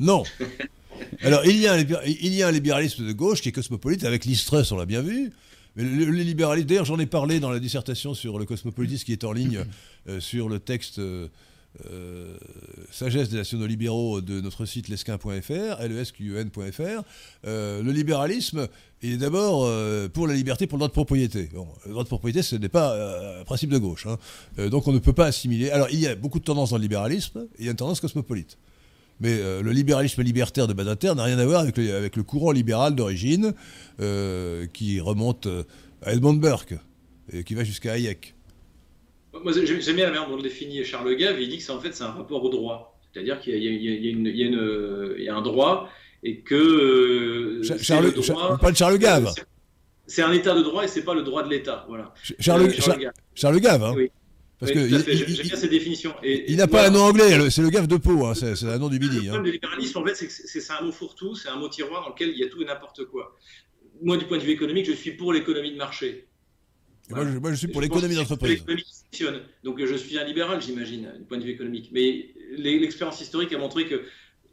Non 0.00 0.24
Alors, 1.22 1.44
il 1.46 1.56
y, 1.56 1.66
a 1.66 1.74
un, 1.74 1.78
il 2.06 2.34
y 2.34 2.42
a 2.42 2.48
un 2.48 2.52
libéralisme 2.52 3.06
de 3.06 3.12
gauche 3.12 3.40
qui 3.40 3.48
est 3.48 3.52
cosmopolite, 3.52 4.04
avec 4.04 4.24
l'Istrus, 4.24 4.70
on 4.72 4.76
l'a 4.76 4.86
bien 4.86 5.02
vu. 5.02 5.30
Mais 5.76 5.84
le, 5.84 6.04
libéralisme, 6.04 6.66
d'ailleurs, 6.66 6.84
j'en 6.84 6.98
ai 6.98 7.06
parlé 7.06 7.40
dans 7.40 7.50
la 7.50 7.58
dissertation 7.58 8.12
sur 8.12 8.38
le 8.38 8.44
cosmopolitisme 8.44 9.04
qui 9.04 9.12
est 9.12 9.24
en 9.24 9.32
ligne 9.32 9.64
euh, 10.08 10.20
sur 10.20 10.48
le 10.48 10.58
texte 10.58 11.00
euh, 11.86 12.36
sagesse 12.90 13.28
des 13.28 13.36
nationaux 13.36 13.66
libéraux 13.66 14.20
de 14.20 14.40
notre 14.40 14.66
site 14.66 14.88
lesquin.fr, 14.88 15.80
lesqun.fr, 15.88 17.02
euh, 17.46 17.82
le 17.82 17.92
libéralisme 17.92 18.66
est 19.02 19.16
d'abord 19.16 19.64
euh, 19.64 20.08
pour 20.08 20.26
la 20.26 20.34
liberté, 20.34 20.66
pour 20.66 20.76
le 20.76 20.80
droit 20.80 20.88
de 20.88 20.92
propriété. 20.92 21.48
le 21.86 21.92
droit 21.92 22.02
de 22.02 22.08
propriété, 22.08 22.42
ce 22.42 22.56
n'est 22.56 22.68
pas 22.68 23.40
un 23.40 23.44
principe 23.44 23.70
de 23.70 23.78
gauche. 23.78 24.06
Hein. 24.06 24.18
donc 24.68 24.88
on 24.88 24.92
ne 24.92 24.98
peut 24.98 25.12
pas 25.12 25.26
assimiler. 25.26 25.70
Alors 25.70 25.86
il 25.92 26.00
y 26.00 26.08
a 26.08 26.16
beaucoup 26.16 26.40
de 26.40 26.44
tendances 26.44 26.70
dans 26.70 26.76
le 26.76 26.82
libéralisme, 26.82 27.46
et 27.56 27.60
il 27.60 27.64
y 27.66 27.68
a 27.68 27.70
une 27.70 27.76
tendance 27.76 28.00
cosmopolite. 28.00 28.58
Mais 29.20 29.38
le 29.38 29.70
libéralisme 29.70 30.22
libertaire 30.22 30.66
de 30.66 30.72
Badinter 30.72 31.14
n'a 31.14 31.24
rien 31.24 31.38
à 31.38 31.44
voir 31.44 31.60
avec 31.60 31.76
le, 31.76 31.94
avec 31.94 32.16
le 32.16 32.22
courant 32.22 32.52
libéral 32.52 32.94
d'origine 32.94 33.52
qui 34.72 35.00
remonte 35.00 35.46
à 36.02 36.12
Edmund 36.12 36.40
Burke 36.40 36.74
et 37.32 37.44
qui 37.44 37.54
va 37.54 37.64
jusqu'à 37.64 37.92
Hayek. 37.92 38.34
Moi, 39.32 39.52
j'aime 39.52 39.96
bien 39.96 40.06
la 40.06 40.10
manière 40.10 40.28
dont 40.28 40.36
le 40.36 40.42
définit 40.42 40.84
Charles 40.84 41.14
Gave. 41.16 41.40
Il 41.40 41.48
dit 41.48 41.58
que 41.58 41.62
c'est 41.62 41.72
en 41.72 41.80
fait 41.80 41.94
c'est 41.94 42.04
un 42.04 42.10
rapport 42.10 42.42
au 42.42 42.50
droit, 42.50 42.98
c'est-à-dire 43.12 43.40
qu'il 43.40 43.62
y, 43.62 45.28
a 45.28 45.36
un 45.36 45.42
droit 45.42 45.88
et 46.22 46.40
que 46.40 46.54
euh, 46.54 47.78
Charles, 47.80 48.12
droit, 48.12 48.58
pas 48.58 48.72
de 48.72 48.76
Charles 48.76 48.98
Gave. 48.98 49.32
C'est 50.06 50.22
un 50.22 50.32
état 50.32 50.54
de 50.54 50.62
droit 50.62 50.84
et 50.84 50.88
c'est 50.88 51.04
pas 51.04 51.14
le 51.14 51.22
droit 51.22 51.42
de 51.44 51.48
l'État. 51.48 51.84
Voilà. 51.88 52.12
Charles, 52.40 52.62
euh, 52.62 52.70
Charles, 52.70 52.98
Gave. 52.98 53.12
Charles 53.34 53.60
Gave, 53.60 53.84
hein. 53.84 53.94
Oui. 53.96 54.10
Parce 54.60 54.72
que 54.72 54.88
j'aime 54.88 55.02
bien 55.02 55.56
cette 55.56 55.70
définition. 55.70 56.14
Et, 56.22 56.50
il 56.52 56.58
n'a 56.58 56.66
pas 56.66 56.86
un 56.86 56.90
nom 56.90 57.00
anglais, 57.00 57.50
c'est 57.50 57.62
le 57.62 57.70
Gave 57.70 57.86
de 57.86 57.96
Pau, 57.96 58.26
hein, 58.26 58.34
c'est 58.34 58.64
un 58.64 58.78
nom 58.78 58.90
du 58.90 58.98
Midi. 58.98 59.16
Le 59.16 59.22
problème 59.22 59.40
hein. 59.40 59.44
du 59.44 59.52
libéralisme, 59.52 59.98
en 59.98 60.04
fait, 60.04 60.14
c'est 60.14 60.26
que 60.26 60.32
c'est 60.32 60.72
un 60.72 60.82
mot 60.82 60.92
fourre-tout, 60.92 61.34
c'est 61.34 61.48
un 61.48 61.56
mot 61.56 61.68
tiroir 61.68 62.02
dans 62.02 62.10
lequel 62.10 62.28
il 62.28 62.38
y 62.38 62.44
a 62.44 62.48
tout 62.48 62.60
et 62.60 62.66
n'importe 62.66 63.06
quoi. 63.06 63.38
Moi, 64.02 64.18
du 64.18 64.26
point 64.26 64.36
de 64.36 64.42
vue 64.42 64.52
économique, 64.52 64.86
je 64.86 64.92
suis 64.92 65.12
pour 65.12 65.32
l'économie 65.32 65.72
de 65.72 65.78
marché. 65.78 66.28
Moi, 67.08 67.50
je, 67.50 67.56
suis 67.56 67.68
pour 67.68 67.80
l'économie 67.80 68.14
d'entreprise. 68.14 68.64
Donc 69.64 69.84
je 69.84 69.94
suis 69.94 70.18
un 70.18 70.24
libéral, 70.24 70.60
j'imagine, 70.62 71.12
du 71.18 71.24
point 71.24 71.38
de 71.38 71.44
vue 71.44 71.50
économique. 71.50 71.90
Mais 71.92 72.34
l'expérience 72.56 73.20
historique 73.20 73.52
a 73.52 73.58
montré 73.58 73.86
que 73.86 74.04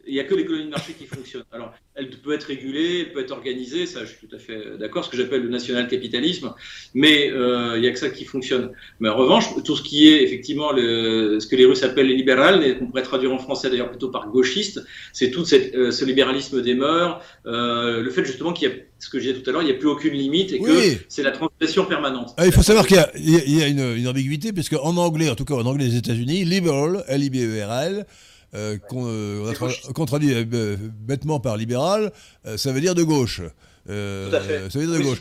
il 0.08 0.14
n'y 0.14 0.20
a 0.20 0.24
que 0.24 0.36
l'économie 0.36 0.66
de 0.66 0.70
marché 0.70 0.94
qui 0.94 1.06
fonctionne. 1.06 1.44
Alors, 1.52 1.74
elle 1.96 2.10
peut 2.10 2.34
être 2.34 2.46
régulée, 2.46 3.02
elle 3.02 3.14
peut 3.14 3.22
être 3.22 3.32
organisée, 3.32 3.86
ça 3.86 4.02
je 4.06 4.12
suis 4.12 4.28
tout 4.28 4.36
à 4.36 4.40
fait 4.40 4.78
d'accord, 4.80 5.04
ce 5.04 5.10
que 5.10 5.18
j'appelle 5.18 5.44
le 5.44 5.50
national-capitalisme, 5.50 6.54
mais 6.94 7.32
euh, 7.32 7.74
il 7.76 7.82
n'y 7.82 7.88
a 7.88 7.92
que 7.92 8.00
ça 8.00 8.10
qui 8.10 8.26
fonctionne. 8.26 8.72
Mais 9.00 9.10
en 9.10 9.16
revanche, 9.16 9.46
tout 9.64 9.76
ce 9.76 9.82
qui 9.82 10.08
est 10.08 10.24
effectivement 10.24 10.72
le, 10.72 11.40
ce 11.40 11.48
que 11.48 11.56
les 11.56 11.66
Russes 11.66 11.84
appellent 11.84 12.08
les 12.08 12.16
libérales, 12.16 12.64
et 12.64 12.78
qu'on 12.78 12.88
pourrait 12.88 13.04
traduire 13.04 13.34
en 13.34 13.40
français 13.40 13.70
d'ailleurs 13.70 13.90
plutôt 13.90 14.10
par 14.10 14.30
gauchiste, 14.30 14.82
c'est 15.14 15.32
tout 15.32 15.46
cette, 15.46 15.76
euh, 15.76 15.92
ce 15.92 16.06
libéralisme 16.06 16.62
des 16.62 16.76
mœurs, 16.76 17.22
euh, 17.46 18.02
le 18.02 18.10
fait 18.12 18.26
justement 18.26 18.54
qu'il 18.54 18.70
y 18.70 18.72
a, 18.72 18.76
ce 19.00 19.10
que 19.10 19.20
je 19.20 19.30
disais 19.30 19.42
tout 19.42 19.50
à 19.50 19.54
l'heure, 19.54 19.62
il 19.62 19.68
n'y 19.68 19.72
a 19.72 19.76
plus 19.76 19.90
aucune 19.90 20.14
limite 20.14 20.54
et 20.54 20.60
que 20.60 20.72
c'est 21.08 21.24
la 21.24 21.32
transgression 21.32 21.86
permanente. 21.86 22.34
Ah, 22.38 22.46
il 22.46 22.52
faut 22.52 22.64
savoir 22.64 22.88
qu'il 22.88 22.98
y 22.98 23.62
a, 23.62 23.68
une, 23.68 23.96
une, 23.96 24.08
ambiguïté, 24.08 24.54
puisque 24.54 24.74
en 24.74 24.98
anglais, 24.98 25.30
en 25.30 25.36
tout 25.36 25.46
cas 25.46 25.56
en 25.56 25.66
anglais 25.66 25.86
des 25.86 25.98
États-Unis, 25.98 26.46
liberal, 26.46 27.04
L-I-B-E-R-L, 27.08 28.06
euh, 28.54 28.78
qu'on 28.78 29.06
euh, 29.08 30.06
traduit 30.06 30.34
euh, 30.34 30.78
bêtement 30.78 31.42
par 31.42 31.58
libéral, 31.58 32.14
ça 32.56 32.72
veut 32.72 32.80
dire 32.80 32.96
de 32.96 33.04
gauche. 33.04 33.42
Tout 33.86 33.92
à 33.92 34.42
fait. 34.42 34.70
Ça 34.70 34.80
veut 34.80 34.88
dire 34.88 34.98
de 34.98 35.04
gauche. 35.04 35.20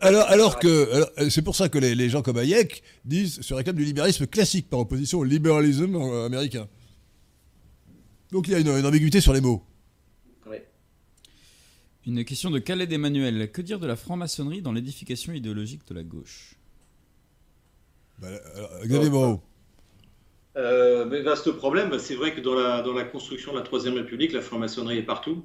Alors, 0.00 0.26
alors, 0.28 0.58
que 0.58 1.06
c'est 1.30 1.42
pour 1.42 1.54
ça 1.54 1.68
que 1.68 1.78
les, 1.78 2.08
gens 2.08 2.22
comme 2.22 2.38
Hayek 2.38 2.82
disent 3.04 3.40
se 3.40 3.54
réclament 3.54 3.76
du 3.76 3.84
libéralisme 3.84 4.26
classique 4.26 4.68
par 4.68 4.80
opposition 4.80 5.20
au 5.20 5.24
libéralisme 5.24 5.96
américain. 6.26 6.68
Donc 8.32 8.48
il 8.48 8.52
y 8.52 8.54
a 8.54 8.58
une, 8.58 8.86
ambiguïté 8.86 9.20
sur 9.20 9.32
les 9.32 9.40
mots. 9.40 9.64
Une 12.04 12.24
question 12.24 12.50
de 12.50 12.58
Khaled 12.58 12.92
Emmanuel. 12.92 13.52
Que 13.52 13.62
dire 13.62 13.78
de 13.78 13.86
la 13.86 13.94
franc-maçonnerie 13.94 14.60
dans 14.60 14.72
l'édification 14.72 15.32
idéologique 15.32 15.86
de 15.86 15.94
la 15.94 16.02
gauche? 16.02 16.56
Bah, 18.18 18.28
Xavier 18.84 19.08
Moreau. 19.08 19.40
Euh, 20.56 21.06
mais 21.06 21.22
vaste 21.22 21.50
problème, 21.52 21.90
bah, 21.90 21.98
c'est 21.98 22.14
vrai 22.14 22.34
que 22.34 22.40
dans 22.40 22.54
la, 22.54 22.82
dans 22.82 22.92
la 22.92 23.04
construction 23.04 23.52
de 23.52 23.58
la 23.58 23.62
Troisième 23.62 23.94
République, 23.94 24.32
la 24.32 24.42
franc-maçonnerie 24.42 24.98
est 24.98 25.02
partout. 25.02 25.44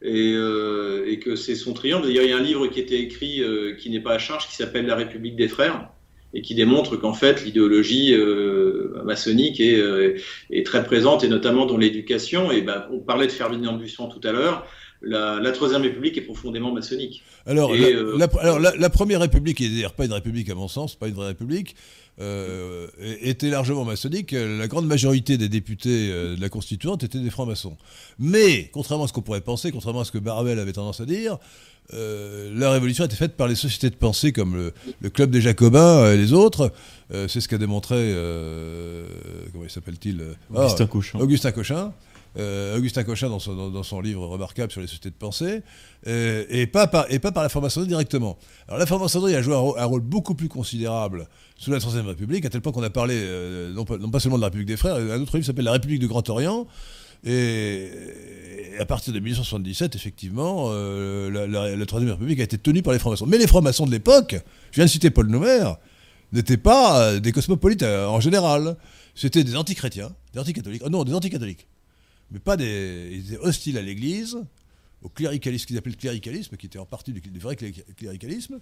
Et, 0.00 0.34
euh, 0.36 1.04
et 1.08 1.18
que 1.18 1.34
c'est 1.34 1.56
son 1.56 1.74
triomphe. 1.74 2.02
D'ailleurs, 2.02 2.22
il 2.22 2.30
y 2.30 2.32
a 2.32 2.36
un 2.36 2.42
livre 2.42 2.68
qui 2.68 2.78
était 2.78 3.00
écrit, 3.00 3.42
euh, 3.42 3.74
qui 3.74 3.90
n'est 3.90 4.00
pas 4.00 4.12
à 4.12 4.18
charge, 4.18 4.46
qui 4.46 4.54
s'appelle 4.54 4.86
La 4.86 4.94
République 4.94 5.34
des 5.34 5.48
Frères, 5.48 5.90
et 6.34 6.42
qui 6.42 6.54
démontre 6.54 6.96
qu'en 6.96 7.14
fait, 7.14 7.44
l'idéologie 7.44 8.14
euh, 8.14 9.02
maçonnique 9.04 9.60
est, 9.60 9.80
euh, 9.80 10.16
est, 10.50 10.64
très 10.64 10.84
présente, 10.84 11.24
et 11.24 11.28
notamment 11.28 11.66
dans 11.66 11.76
l'éducation. 11.76 12.52
Et 12.52 12.62
ben, 12.62 12.86
on 12.92 13.00
parlait 13.00 13.26
de 13.26 13.32
Ferdinand 13.32 13.74
Buisson 13.74 14.08
tout 14.08 14.20
à 14.22 14.30
l'heure. 14.30 14.66
La, 15.00 15.38
la, 15.40 15.52
Troisième 15.52 15.82
République 15.82 16.18
est 16.18 16.22
profondément 16.22 16.72
maçonnique. 16.72 17.22
Alors, 17.46 17.72
la, 17.72 17.86
euh, 17.86 18.18
alors 18.40 18.58
la, 18.58 18.74
la, 18.76 18.90
Première 18.90 19.20
République, 19.20 19.60
et 19.60 19.68
d'ailleurs 19.68 19.92
pas 19.92 20.06
une 20.06 20.12
république 20.12 20.50
à 20.50 20.56
mon 20.56 20.66
sens, 20.66 20.96
pas 20.96 21.06
une 21.06 21.14
vraie 21.14 21.28
république, 21.28 21.76
euh, 22.20 22.88
était 23.20 23.48
largement 23.48 23.84
maçonnique. 23.84 24.32
La 24.32 24.66
grande 24.66 24.86
majorité 24.86 25.38
des 25.38 25.48
députés 25.48 26.10
euh, 26.10 26.34
de 26.34 26.40
la 26.40 26.48
Constituante 26.48 27.04
étaient 27.04 27.20
des 27.20 27.30
francs-maçons. 27.30 27.76
Mais, 28.18 28.70
contrairement 28.72 29.04
à 29.04 29.08
ce 29.08 29.12
qu'on 29.12 29.22
pourrait 29.22 29.40
penser, 29.40 29.70
contrairement 29.70 30.00
à 30.00 30.04
ce 30.04 30.10
que 30.10 30.18
Barbel 30.18 30.58
avait 30.58 30.72
tendance 30.72 31.00
à 31.00 31.04
dire, 31.04 31.38
euh, 31.94 32.50
la 32.56 32.72
révolution 32.72 33.04
a 33.04 33.06
été 33.06 33.14
faite 33.14 33.36
par 33.36 33.46
les 33.46 33.54
sociétés 33.54 33.88
de 33.90 33.94
pensée 33.94 34.32
comme 34.32 34.56
le, 34.56 34.72
le 35.00 35.10
Club 35.10 35.30
des 35.30 35.40
Jacobins 35.40 36.12
et 36.12 36.16
les 36.16 36.32
autres. 36.32 36.72
c'est 37.10 37.40
ce 37.40 37.46
qu'a 37.48 37.56
démontré, 37.56 38.12
comment 39.52 39.64
il 39.64 39.70
s'appelle-t-il? 39.70 40.20
Augustin 40.52 40.84
ah, 40.84 40.88
Cochin. 40.88 41.18
Augustin 41.20 41.52
Cochin. 41.52 41.92
Augustin 42.38 43.04
Cochin 43.04 43.28
dans 43.28 43.82
son, 43.82 44.00
livre 44.00 44.26
remarquable 44.26 44.70
sur 44.70 44.80
les 44.80 44.86
sociétés 44.86 45.10
de 45.10 45.14
pensée, 45.14 45.62
et, 46.06 46.66
pas 46.66 46.86
par, 46.86 47.10
et 47.12 47.18
pas 47.18 47.32
par 47.32 47.42
la 47.42 47.48
franc-maçonnerie 47.48 47.88
directement. 47.88 48.38
Alors 48.68 48.78
la 48.78 48.86
franc-maçonnerie 48.86 49.34
a 49.34 49.42
joué 49.42 49.54
un, 49.54 49.84
rôle 49.84 50.02
beaucoup 50.02 50.34
plus 50.34 50.48
considérable 50.48 51.28
sous 51.56 51.70
la 51.70 51.80
Troisième 51.80 52.06
République, 52.06 52.44
à 52.44 52.50
tel 52.50 52.60
point 52.60 52.72
qu'on 52.72 52.82
a 52.82 52.90
parlé 52.90 53.20
non 53.74 53.84
pas, 53.84 53.98
non, 53.98 54.10
pas, 54.10 54.20
seulement 54.20 54.36
de 54.36 54.42
la 54.42 54.46
République 54.46 54.68
des 54.68 54.76
Frères, 54.76 54.96
un 54.96 55.20
autre 55.20 55.36
livre 55.36 55.46
s'appelle 55.46 55.64
La 55.64 55.72
République 55.72 56.00
du 56.00 56.08
Grand 56.08 56.28
Orient, 56.28 56.66
et, 57.24 57.90
à 58.78 58.84
partir 58.84 59.12
de 59.12 59.18
1877, 59.18 59.96
effectivement, 59.96 60.68
euh, 60.68 61.76
la, 61.76 61.86
Troisième 61.86 62.12
République 62.12 62.40
a 62.40 62.44
été 62.44 62.58
tenue 62.58 62.82
par 62.82 62.92
les 62.92 62.98
francs-maçons. 62.98 63.26
Mais 63.26 63.38
les 63.38 63.46
francs-maçons 63.46 63.86
de 63.86 63.90
l'époque, 63.90 64.36
je 64.70 64.76
viens 64.76 64.84
de 64.84 64.90
citer 64.90 65.10
Paul 65.10 65.26
Noumer, 65.28 65.64
n'étaient 66.32 66.56
pas 66.56 67.02
euh, 67.02 67.20
des 67.20 67.32
cosmopolites 67.32 67.82
euh, 67.82 68.06
en 68.06 68.20
général. 68.20 68.76
C'était 69.14 69.42
des 69.42 69.56
antichrétiens, 69.56 70.12
des 70.32 70.40
anticatholiques. 70.40 70.82
Oh 70.84 70.90
non, 70.90 71.04
des 71.04 71.14
anticatholiques. 71.14 71.66
Mais 72.30 72.38
pas 72.38 72.56
des. 72.56 73.10
Ils 73.12 73.34
étaient 73.34 73.42
hostiles 73.42 73.78
à 73.78 73.82
l'Église, 73.82 74.38
au 75.02 75.08
cléricalisme, 75.08 75.66
qu'ils 75.66 75.78
appelaient 75.78 75.92
le 75.92 75.98
cléricalisme, 75.98 76.56
qui 76.56 76.66
était 76.66 76.78
en 76.78 76.86
partie 76.86 77.12
du 77.12 77.38
vrai 77.38 77.56
cléricalisme. 77.56 78.58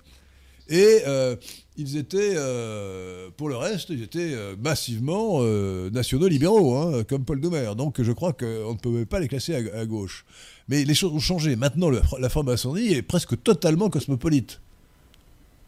Et 0.68 1.02
euh, 1.06 1.36
ils 1.76 1.96
étaient, 1.96 2.34
euh, 2.34 3.30
pour 3.36 3.48
le 3.48 3.56
reste, 3.56 3.90
ils 3.90 4.02
étaient 4.02 4.32
euh, 4.32 4.56
massivement 4.60 5.42
nationaux 5.90 6.26
libéraux, 6.26 6.76
hein, 6.76 7.04
comme 7.04 7.24
Paul 7.24 7.40
Doumer. 7.40 7.72
Donc 7.76 8.02
je 8.02 8.12
crois 8.12 8.32
qu'on 8.32 8.72
ne 8.72 8.78
peut 8.78 9.06
pas 9.06 9.20
les 9.20 9.28
classer 9.28 9.54
à, 9.54 9.86
gauche. 9.86 10.24
Mais 10.68 10.84
les 10.84 10.94
choses 10.94 11.12
ont 11.12 11.20
changé. 11.20 11.54
Maintenant, 11.54 11.90
la 11.90 12.28
franc-maçonnerie 12.28 12.94
est 12.94 13.02
presque 13.02 13.40
totalement 13.42 13.90
cosmopolite. 13.90 14.60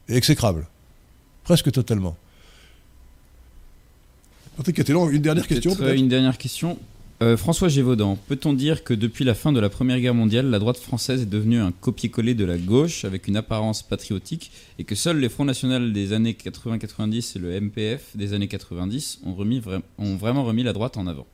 Et 0.09 0.17
exécrable. 0.17 0.67
Presque 1.45 1.71
totalement. 1.71 2.17
Une 4.67 5.23
dernière 5.23 5.47
question. 5.47 5.79
Une 5.79 6.09
dernière 6.09 6.39
question. 6.39 6.79
Euh, 7.21 7.37
François 7.37 7.69
Gévaudan, 7.69 8.17
peut-on 8.29 8.53
dire 8.53 8.85
que 8.85 8.95
depuis 8.95 9.25
la 9.25 9.35
fin 9.35 9.53
de 9.53 9.59
la 9.59 9.69
Première 9.69 9.99
Guerre 9.99 10.15
mondiale, 10.15 10.51
la 10.51 10.61
droite 10.61 10.77
française 10.77 11.23
est 11.23 11.27
devenue 11.27 11.59
un 11.59 11.73
copier-coller 11.73 12.35
de 12.35 12.45
la 12.45 12.59
gauche 12.59 13.05
avec 13.05 13.27
une 13.27 13.37
apparence 13.37 13.83
patriotique 13.83 14.53
et 14.79 14.85
que 14.85 14.95
seuls 14.95 15.19
les 15.19 15.29
Fronts 15.29 15.45
National 15.45 15.93
des 15.93 16.13
années 16.13 16.37
80-90 16.41 17.37
et 17.37 17.39
le 17.41 17.61
MPF 17.61 18.17
des 18.17 18.35
années 18.35 18.47
90 18.47 19.23
ont, 19.27 19.35
remis 19.35 19.61
ont 19.99 20.17
vraiment 20.17 20.45
remis 20.45 20.63
la 20.63 20.73
droite 20.73 20.97
en 20.97 21.09
avant? 21.09 21.27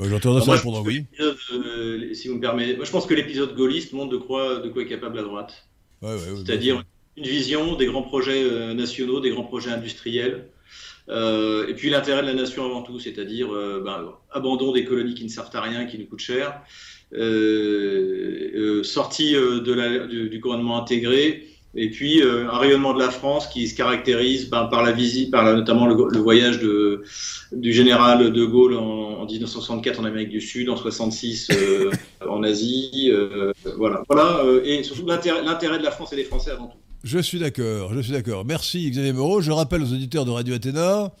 J'entends 0.00 0.40
ça 0.40 0.52
répondre 0.52 0.82
oui. 0.84 1.04
Euh, 1.20 2.12
si 2.14 2.26
vous 2.26 2.34
me 2.34 2.40
permettez, 2.40 2.76
moi 2.76 2.84
je 2.84 2.90
pense 2.90 3.06
que 3.06 3.14
l'épisode 3.14 3.54
gaulliste 3.54 3.92
montre 3.92 4.10
de 4.10 4.16
quoi, 4.16 4.58
de 4.58 4.68
quoi 4.68 4.82
est 4.82 4.88
capable 4.88 5.14
la 5.16 5.22
droite. 5.22 5.68
C'est-à-dire 6.02 6.82
une 7.16 7.24
vision 7.24 7.76
des 7.76 7.86
grands 7.86 8.02
projets 8.02 8.42
euh, 8.42 8.74
nationaux, 8.74 9.20
des 9.20 9.30
grands 9.30 9.44
projets 9.44 9.70
industriels, 9.70 10.48
euh, 11.10 11.66
et 11.68 11.74
puis 11.74 11.90
l'intérêt 11.90 12.22
de 12.22 12.26
la 12.26 12.34
nation 12.34 12.64
avant 12.64 12.82
tout, 12.82 12.98
c'est-à-dire 12.98 13.52
euh, 13.52 13.82
ben, 13.84 14.12
abandon 14.30 14.72
des 14.72 14.84
colonies 14.84 15.14
qui 15.14 15.24
ne 15.24 15.28
servent 15.28 15.54
à 15.54 15.60
rien, 15.60 15.84
qui 15.84 15.98
nous 15.98 16.06
coûtent 16.06 16.20
cher, 16.20 16.60
euh, 17.12 18.82
sortie 18.82 19.34
de 19.34 19.72
la, 19.72 20.06
du, 20.06 20.38
gouvernement 20.38 20.80
intégré, 20.80 21.48
et 21.76 21.90
puis 21.90 22.22
un 22.22 22.56
rayonnement 22.56 22.94
de 22.94 23.00
la 23.00 23.10
France 23.10 23.48
qui 23.48 23.68
se 23.68 23.74
caractérise 23.74 24.48
ben, 24.48 24.64
par 24.66 24.82
la 24.82 24.92
visite, 24.92 25.30
par 25.30 25.44
notamment 25.44 25.86
le, 25.86 26.18
voyage 26.18 26.60
de, 26.60 27.02
du 27.52 27.72
général 27.72 28.32
de 28.32 28.44
Gaulle 28.44 28.76
en, 28.76 29.26
1964 29.26 30.00
en 30.00 30.04
Amérique 30.04 30.28
du 30.28 30.40
Sud, 30.40 30.68
en 30.70 30.76
66 30.76 31.48
en 32.28 32.42
Asie, 32.42 33.12
voilà, 33.76 34.02
voilà, 34.08 34.42
et 34.64 34.82
surtout 34.84 35.06
l'intérêt 35.06 35.78
de 35.78 35.84
la 35.84 35.90
France 35.90 36.12
et 36.12 36.16
des 36.16 36.24
Français 36.24 36.52
avant 36.52 36.68
tout. 36.68 36.78
Je 37.04 37.18
suis 37.18 37.38
d'accord, 37.38 37.92
je 37.92 38.00
suis 38.00 38.12
d'accord. 38.12 38.46
Merci 38.46 38.90
Xavier 38.90 39.12
Moreau. 39.12 39.42
Je 39.42 39.50
rappelle 39.50 39.82
aux 39.82 39.92
auditeurs 39.92 40.24
de 40.24 40.30
Radio 40.30 40.54
Athéna, 40.54 41.12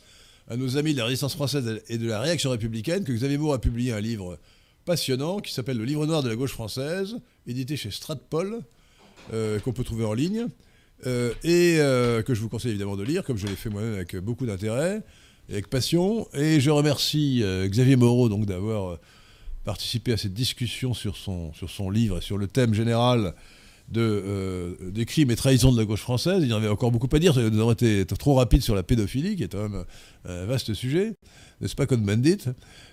à 0.48 0.56
nos 0.56 0.78
amis 0.78 0.94
de 0.94 0.98
la 0.98 1.04
résistance 1.04 1.34
française 1.34 1.82
et 1.90 1.98
de 1.98 2.08
la 2.08 2.20
réaction 2.20 2.48
républicaine, 2.48 3.04
que 3.04 3.12
Xavier 3.12 3.36
Moreau 3.36 3.52
a 3.52 3.60
publié 3.60 3.92
un 3.92 4.00
livre 4.00 4.38
passionnant 4.86 5.40
qui 5.40 5.52
s'appelle 5.52 5.76
Le 5.76 5.84
livre 5.84 6.06
noir 6.06 6.22
de 6.22 6.30
la 6.30 6.36
gauche 6.36 6.52
française, 6.52 7.18
édité 7.46 7.76
chez 7.76 7.90
Stratpol, 7.90 8.60
euh, 9.34 9.60
qu'on 9.60 9.74
peut 9.74 9.84
trouver 9.84 10.06
en 10.06 10.14
ligne, 10.14 10.46
euh, 11.06 11.34
et 11.44 11.76
euh, 11.80 12.22
que 12.22 12.32
je 12.32 12.40
vous 12.40 12.48
conseille 12.48 12.70
évidemment 12.70 12.96
de 12.96 13.04
lire, 13.04 13.22
comme 13.22 13.36
je 13.36 13.46
l'ai 13.46 13.54
fait 13.54 13.68
moi-même 13.68 13.92
avec 13.92 14.16
beaucoup 14.16 14.46
d'intérêt 14.46 15.02
et 15.50 15.52
avec 15.52 15.68
passion. 15.68 16.26
Et 16.32 16.60
je 16.60 16.70
remercie 16.70 17.44
Xavier 17.66 17.96
Moreau 17.96 18.30
d'avoir 18.46 18.98
participé 19.64 20.14
à 20.14 20.16
cette 20.16 20.32
discussion 20.32 20.94
sur 20.94 21.18
son, 21.18 21.52
sur 21.52 21.68
son 21.68 21.90
livre 21.90 22.16
et 22.16 22.22
sur 22.22 22.38
le 22.38 22.46
thème 22.46 22.72
général 22.72 23.34
de, 23.88 24.00
euh, 24.00 24.74
des 24.90 25.04
crimes 25.04 25.30
et 25.30 25.36
trahisons 25.36 25.72
de 25.72 25.78
la 25.78 25.84
gauche 25.84 26.00
française. 26.00 26.42
Il 26.42 26.48
y 26.48 26.52
en 26.52 26.56
avait 26.56 26.68
encore 26.68 26.90
beaucoup 26.90 27.08
à 27.14 27.18
dire. 27.18 27.34
Nous 27.36 27.60
avons 27.60 27.72
été 27.72 28.04
trop 28.06 28.34
rapides 28.34 28.62
sur 28.62 28.74
la 28.74 28.82
pédophilie, 28.82 29.36
qui 29.36 29.44
est 29.44 29.52
quand 29.52 29.68
même 29.68 29.84
un 30.26 30.46
vaste 30.46 30.74
sujet, 30.74 31.14
n'est-ce 31.60 31.74
pas, 31.74 31.86
comme 31.86 32.02
Bandit 32.02 32.38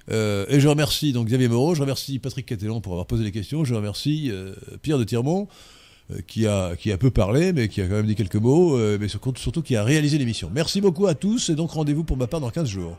euh, 0.10 0.46
Et 0.50 0.60
je 0.60 0.68
remercie 0.68 1.14
donc 1.14 1.28
Xavier 1.28 1.48
Moreau, 1.48 1.76
je 1.76 1.82
remercie 1.82 2.20
Patrick 2.20 2.46
Catelon 2.46 2.82
pour 2.82 2.94
avoir 2.94 3.08
posé 3.08 3.24
les 3.24 3.32
questions, 3.32 3.64
je 3.64 3.74
remercie 3.74 4.30
euh, 4.32 4.54
Pierre 4.82 4.98
de 4.98 5.04
Tirmont, 5.04 5.48
qui, 6.28 6.46
a, 6.46 6.76
qui 6.76 6.92
a 6.92 6.98
peu 6.98 7.10
parlé, 7.10 7.54
mais 7.54 7.70
qui 7.70 7.80
a 7.80 7.88
quand 7.88 7.96
même 7.96 8.08
dit 8.08 8.16
quelques 8.16 8.36
mots, 8.36 8.78
mais 8.98 9.08
surtout 9.08 9.62
qui 9.62 9.78
a 9.78 9.84
réalisé 9.84 10.18
l'émission. 10.18 10.52
Merci 10.54 10.82
beaucoup 10.82 11.08
à 11.08 11.16
tous, 11.16 11.50
et 11.50 11.56
donc 11.56 11.72
rendez-vous 11.72 12.04
pour 12.04 12.18
ma 12.18 12.28
part 12.28 12.42
dans 12.42 12.50
15 12.50 12.68
jours. 12.68 12.98